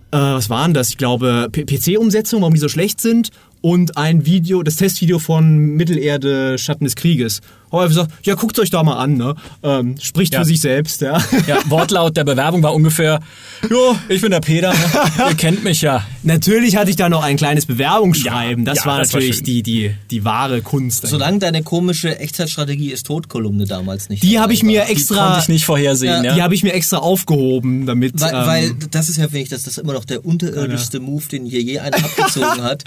äh, 0.10 0.18
was 0.18 0.50
waren 0.50 0.74
das? 0.74 0.90
Ich 0.90 0.98
glaube, 0.98 1.48
PC-Umsetzung, 1.52 2.42
warum 2.42 2.56
die 2.56 2.60
so 2.60 2.70
schlecht 2.70 3.02
sind. 3.02 3.30
Und 3.62 3.96
ein 3.96 4.26
Video, 4.26 4.64
das 4.64 4.78
Testvideo 4.78 5.20
von 5.20 5.56
Mittelerde 5.76 6.58
Schatten 6.58 6.86
des 6.86 6.96
Krieges. 6.96 7.42
Habe 7.72 7.84
ich 7.85 7.89
gesagt, 7.89 8.11
ja, 8.23 8.35
guckt 8.35 8.60
euch 8.60 8.69
da 8.69 8.84
mal 8.84 8.98
an, 8.98 9.15
ne? 9.15 9.35
Ähm, 9.64 9.95
spricht 10.02 10.34
Ja. 10.34 10.39
für 10.39 10.45
sich 10.45 10.60
selbst, 10.60 11.02
ja. 11.02 11.22
Ja, 11.48 11.57
Wortlaut 11.69 12.18
der 12.18 12.23
Bewerbung 12.23 12.61
war 12.64 12.73
ungefähr, 12.73 13.19
jo, 13.69 13.95
ich 14.10 14.22
bin 14.22 14.31
der 14.31 14.39
Peter, 14.41 14.72
ne? 14.73 14.80
ihr 15.30 15.35
kennt 15.35 15.64
mich 15.64 15.81
ja. 15.81 16.06
Natürlich 16.23 16.76
hatte 16.76 16.89
ich 16.89 16.95
da 16.95 17.10
noch 17.10 17.23
ein 17.23 17.38
kleines 17.38 17.65
Bewerbungsschreiben. 17.65 18.65
Ja, 18.65 18.73
das 18.73 18.84
ja, 18.84 18.91
war 18.91 18.99
das 18.99 19.14
war 19.14 19.19
natürlich 19.19 19.38
schön. 19.38 19.45
die, 19.45 19.64
die, 19.64 19.95
die 20.10 20.26
wahre 20.26 20.61
Kunst. 20.61 21.07
Solange 21.07 21.39
deine 21.39 21.64
komische 21.64 22.19
Echtzeitstrategie 22.19 22.91
ist 22.91 23.06
Totkolumne 23.06 23.65
damals 23.65 24.10
nicht. 24.10 24.23
die 24.23 24.39
habe 24.39 24.53
ich 24.53 24.61
war. 24.61 24.68
mir 24.68 24.85
Die 24.85 24.91
extra, 24.91 25.26
konnte 25.27 25.39
ich 25.41 25.48
nicht 25.49 25.65
vorhersehen, 25.65 26.23
ja. 26.23 26.34
die 26.35 26.41
habe 26.41 26.53
ich 26.56 26.64
mir 26.64 26.73
extra 26.73 26.98
aufgehoben, 26.98 27.85
damit. 27.85 28.19
Weil, 28.19 28.34
ähm, 28.34 28.45
weil 28.48 28.73
das 28.91 29.10
ist 29.10 29.18
ja, 29.18 29.23
finde 29.26 29.39
ich, 29.39 29.49
das 29.49 29.65
ist 29.68 29.77
immer 29.77 29.93
noch 29.93 30.06
der 30.06 30.26
unterirdischste 30.26 30.99
Move, 30.99 31.23
den 31.31 31.45
hier 31.45 31.61
je 31.61 31.80
einer 31.80 31.98
abgezogen 31.98 32.64
hat. 32.64 32.84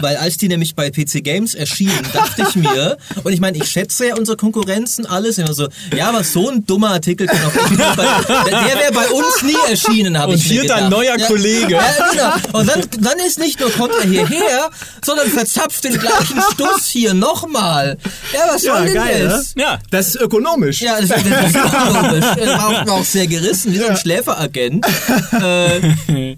Weil 0.00 0.16
als 0.16 0.36
die 0.36 0.48
nämlich 0.48 0.74
bei 0.74 0.90
PC 0.90 1.24
Games 1.24 1.54
erschienen, 1.54 1.92
dachte 2.12 2.44
ich 2.48 2.56
mir, 2.56 2.96
und 3.24 3.32
ich 3.32 3.40
meine, 3.40 3.56
ich 3.58 3.64
schätze 3.68 4.08
ja 4.08 4.16
unsere 4.26 4.36
Konkurrenzen 4.36 5.06
alles, 5.06 5.38
immer 5.38 5.54
so, 5.54 5.68
ja, 5.96 6.08
aber 6.08 6.24
so 6.24 6.50
ein 6.50 6.66
dummer 6.66 6.90
Artikel 6.90 7.28
kann 7.28 7.38
auch 7.46 7.70
nicht 7.70 7.96
bei, 7.96 8.50
der 8.50 8.80
wäre 8.80 8.92
bei 8.92 9.08
uns 9.08 9.42
nie 9.42 9.54
erschienen, 9.70 10.18
habe 10.18 10.32
Und 10.32 10.38
ich 10.38 10.46
mir 10.46 10.52
hier 10.52 10.62
gedacht. 10.62 10.80
dein 10.80 10.90
neuer 10.90 11.16
ja, 11.16 11.26
Kollege. 11.26 11.74
Ja, 11.74 12.10
genau. 12.10 12.58
Und 12.58 12.68
dann, 12.68 12.80
dann 12.98 13.18
ist 13.24 13.38
nicht 13.38 13.60
nur 13.60 13.70
kommt 13.70 13.94
er 13.94 14.08
hierher, 14.08 14.70
sondern 15.04 15.28
verzapft 15.28 15.84
den 15.84 15.96
gleichen 15.96 16.40
Stuss 16.52 16.86
hier 16.86 17.14
nochmal. 17.14 17.98
Ja, 18.32 18.40
was 18.52 18.62
soll 18.62 18.78
ja, 18.78 18.84
denn 18.84 18.94
geil, 18.94 19.28
das? 19.28 19.54
ne? 19.54 19.62
Ja. 19.62 19.78
Das 19.90 20.08
ist 20.08 20.16
ökonomisch. 20.16 20.80
Ja, 20.80 21.00
das, 21.00 21.08
das 21.08 21.22
ist. 21.22 21.54
Er 21.56 22.58
war 22.58 22.92
auch, 22.92 23.04
sehr 23.04 23.28
gerissen, 23.28 23.72
wie 23.72 23.78
so 23.78 23.86
ein 23.86 23.96
Schläferagent. 23.96 24.84
Äh, 25.36 26.36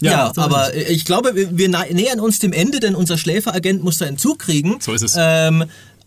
ja, 0.00 0.32
so 0.34 0.40
aber 0.42 0.74
ich 0.74 1.04
glaube, 1.04 1.32
wir 1.34 1.68
nähern 1.68 2.20
uns 2.20 2.38
dem 2.38 2.52
Ende, 2.52 2.80
denn 2.80 2.94
unser 2.94 3.16
Schläferagent 3.16 3.82
muss 3.82 3.98
da 3.98 4.06
einen 4.06 4.18
Zug 4.18 4.40
kriegen. 4.40 4.78
So 4.80 4.92
ist 4.92 5.02
es. 5.02 5.14
Ähm, 5.16 5.64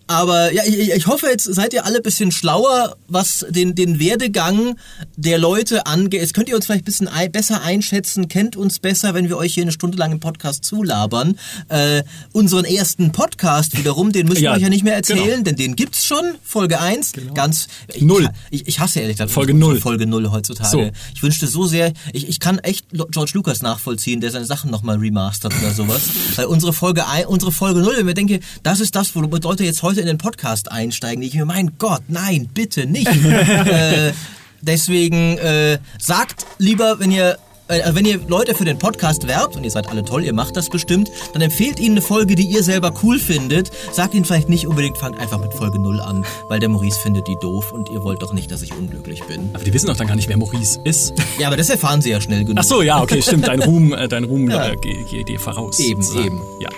aber 0.10 0.52
ja, 0.52 0.64
ich, 0.66 0.92
ich 0.92 1.06
hoffe, 1.06 1.28
jetzt 1.28 1.44
seid 1.44 1.72
ihr 1.72 1.86
alle 1.86 1.98
ein 1.98 2.04
bisschen 2.04 2.32
schlauer, 2.32 2.98
was 3.08 3.46
den, 3.48 3.76
den 3.76 4.00
Werdegang 4.00 4.76
der 5.16 5.38
Leute 5.38 5.86
angeht. 5.86 6.20
Jetzt 6.22 6.34
könnt 6.34 6.50
ihr 6.50 6.56
uns 6.56 6.66
vielleicht 6.66 6.82
ein 6.82 6.86
bisschen 6.86 7.10
besser 7.32 7.62
einschätzen, 7.62 8.28
kennt 8.28 8.56
uns 8.56 8.80
besser, 8.80 9.14
wenn 9.14 9.30
wir 9.30 9.38
euch 9.38 9.54
hier 9.54 9.62
eine 9.62 9.72
Stunde 9.72 10.00
lang 10.00 10.12
im 10.12 10.20
Podcast 10.20 10.66
zulabern. 10.66 11.38
Äh, 11.68 12.02
unseren 12.32 12.66
ersten 12.66 13.12
Podcast 13.12 13.78
wiederum, 13.78 14.12
den 14.12 14.28
müssen 14.28 14.42
Ja, 14.42 14.54
wir 14.54 14.58
euch 14.58 14.64
ja 14.64 14.70
nicht 14.70 14.84
mehr 14.84 14.96
erzählen, 14.96 15.26
genau. 15.26 15.44
denn 15.44 15.56
den 15.58 15.76
gibt's 15.76 16.04
schon, 16.04 16.26
Folge 16.44 16.80
1, 16.80 17.12
ganz... 17.36 17.68
Ich, 17.94 18.02
Null. 18.02 18.28
Ich, 18.50 18.68
ich 18.68 18.80
hasse 18.80 19.02
ehrlich 19.02 19.18
gesagt 19.18 19.30
Folge 19.30 19.54
null. 19.54 19.80
Folge 19.80 20.08
0 20.08 20.32
heutzutage. 20.32 20.70
So. 20.72 20.90
Ich 21.14 21.22
wünschte 21.22 21.46
so 21.46 21.68
sehr, 21.68 21.94
ich, 22.14 22.28
ich 22.28 22.40
kann 22.40 22.58
echt 22.58 22.88
George 23.12 23.34
Lucas 23.36 23.62
nachvollziehen, 23.62 24.22
der 24.22 24.32
seine 24.32 24.46
Sachen 24.46 24.72
nochmal 24.72 24.98
remastert 24.98 25.54
oder 25.62 25.72
sowas. 25.72 26.02
Weil 26.36 26.46
unsere 26.46 26.74
Folge, 26.74 27.06
ein, 27.06 27.28
unsere 27.28 27.52
Folge 27.52 27.82
0, 27.82 27.98
wenn 27.98 28.08
wir 28.08 28.16
denke, 28.16 28.40
das 28.64 28.80
ist 28.80 28.96
das, 28.96 29.16
womit 29.16 29.44
Leute 29.44 29.64
jetzt 29.64 29.84
heute 29.84 29.99
in 30.00 30.08
den 30.08 30.18
Podcast 30.18 30.72
einsteigen, 30.72 31.22
die 31.22 31.28
ich 31.28 31.36
mir, 31.36 31.46
mein 31.46 31.74
Gott, 31.78 32.04
nein, 32.08 32.50
bitte 32.54 32.86
nicht. 32.86 33.08
äh, 33.08 34.14
deswegen 34.62 35.38
äh, 35.38 35.80
sagt 36.00 36.46
lieber, 36.58 37.00
wenn 37.00 37.12
ihr 37.12 37.38
äh, 37.70 37.94
wenn 37.94 38.04
ihr 38.06 38.20
Leute 38.28 38.56
für 38.56 38.66
den 38.66 38.78
Podcast 38.78 39.28
werbt, 39.28 39.56
und 39.56 39.64
ihr 39.64 39.72
seid 39.72 39.88
alle 39.88 40.04
toll, 40.04 40.24
ihr 40.24 40.34
macht 40.34 40.58
das 40.58 40.70
bestimmt, 40.70 41.10
dann 41.34 41.42
empfehlt 41.42 41.80
ihnen 41.80 41.92
eine 41.92 42.02
Folge, 42.02 42.36
die 42.36 42.46
ihr 42.46 42.64
selber 42.64 42.92
cool 43.04 43.20
findet. 43.20 43.72
Sagt 43.92 44.14
ihnen 44.14 44.26
vielleicht 44.26 44.50
nicht 44.50 44.68
unbedingt, 44.68 44.98
fangt 44.98 45.20
einfach 45.20 45.40
mit 45.40 45.54
Folge 45.54 45.80
0 45.80 46.02
an, 46.02 46.26
weil 46.48 46.60
der 46.60 46.70
Maurice 46.70 47.00
findet 47.00 47.28
die 47.28 47.38
doof 47.40 47.72
und 47.72 47.90
ihr 47.90 48.04
wollt 48.04 48.22
doch 48.22 48.34
nicht, 48.34 48.52
dass 48.52 48.62
ich 48.64 48.74
unglücklich 48.74 49.24
bin. 49.26 49.50
Aber 49.54 49.64
die 49.64 49.74
wissen 49.74 49.88
doch 49.88 49.98
dann 49.98 50.08
gar 50.08 50.16
nicht, 50.16 50.28
wer 50.28 50.38
Maurice 50.38 50.80
ist. 50.84 51.14
Ja, 51.38 51.48
aber 51.48 51.58
das 51.58 51.70
erfahren 51.70 52.02
sie 52.02 52.10
ja 52.10 52.20
schnell 52.20 52.44
genug. 52.44 52.58
Ach 52.60 52.64
so, 52.64 52.82
ja, 52.82 53.02
okay, 53.02 53.22
stimmt. 53.22 53.48
Dein 53.48 53.62
Ruhm, 53.62 53.94
äh, 53.94 54.08
dein 54.08 54.24
Ruhm 54.24 54.50
äh, 54.50 54.76
geht 54.82 55.08
geht 55.10 55.30
dir 55.30 55.40
voraus. 55.40 55.80
Eben, 55.80 56.02
sozusagen. 56.02 56.26
eben. 56.26 56.42
Ja. 56.60 56.70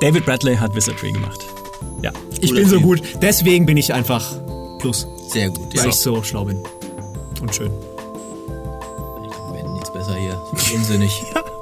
David 0.00 0.24
Bradley 0.24 0.56
hat 0.56 0.74
Wizardry 0.74 1.12
gemacht. 1.12 1.40
Ja. 2.02 2.12
ich 2.40 2.48
Cooler 2.50 2.60
bin 2.60 2.68
so 2.68 2.76
Typ. 2.76 2.84
gut. 2.84 3.02
Deswegen 3.22 3.66
bin 3.66 3.76
ich 3.76 3.92
einfach 3.92 4.36
Plus. 4.78 5.06
Sehr 5.28 5.50
gut, 5.50 5.74
ja. 5.74 5.82
Weil 5.82 5.88
ich 5.90 5.96
so 5.96 6.22
schlau 6.22 6.44
bin. 6.44 6.62
Und 7.40 7.54
schön. 7.54 7.72
Wir 9.52 9.58
hätten 9.58 9.72
nichts 9.72 9.92
besser 9.92 10.14
hier. 10.14 10.40
Unsinnig. 10.74 11.22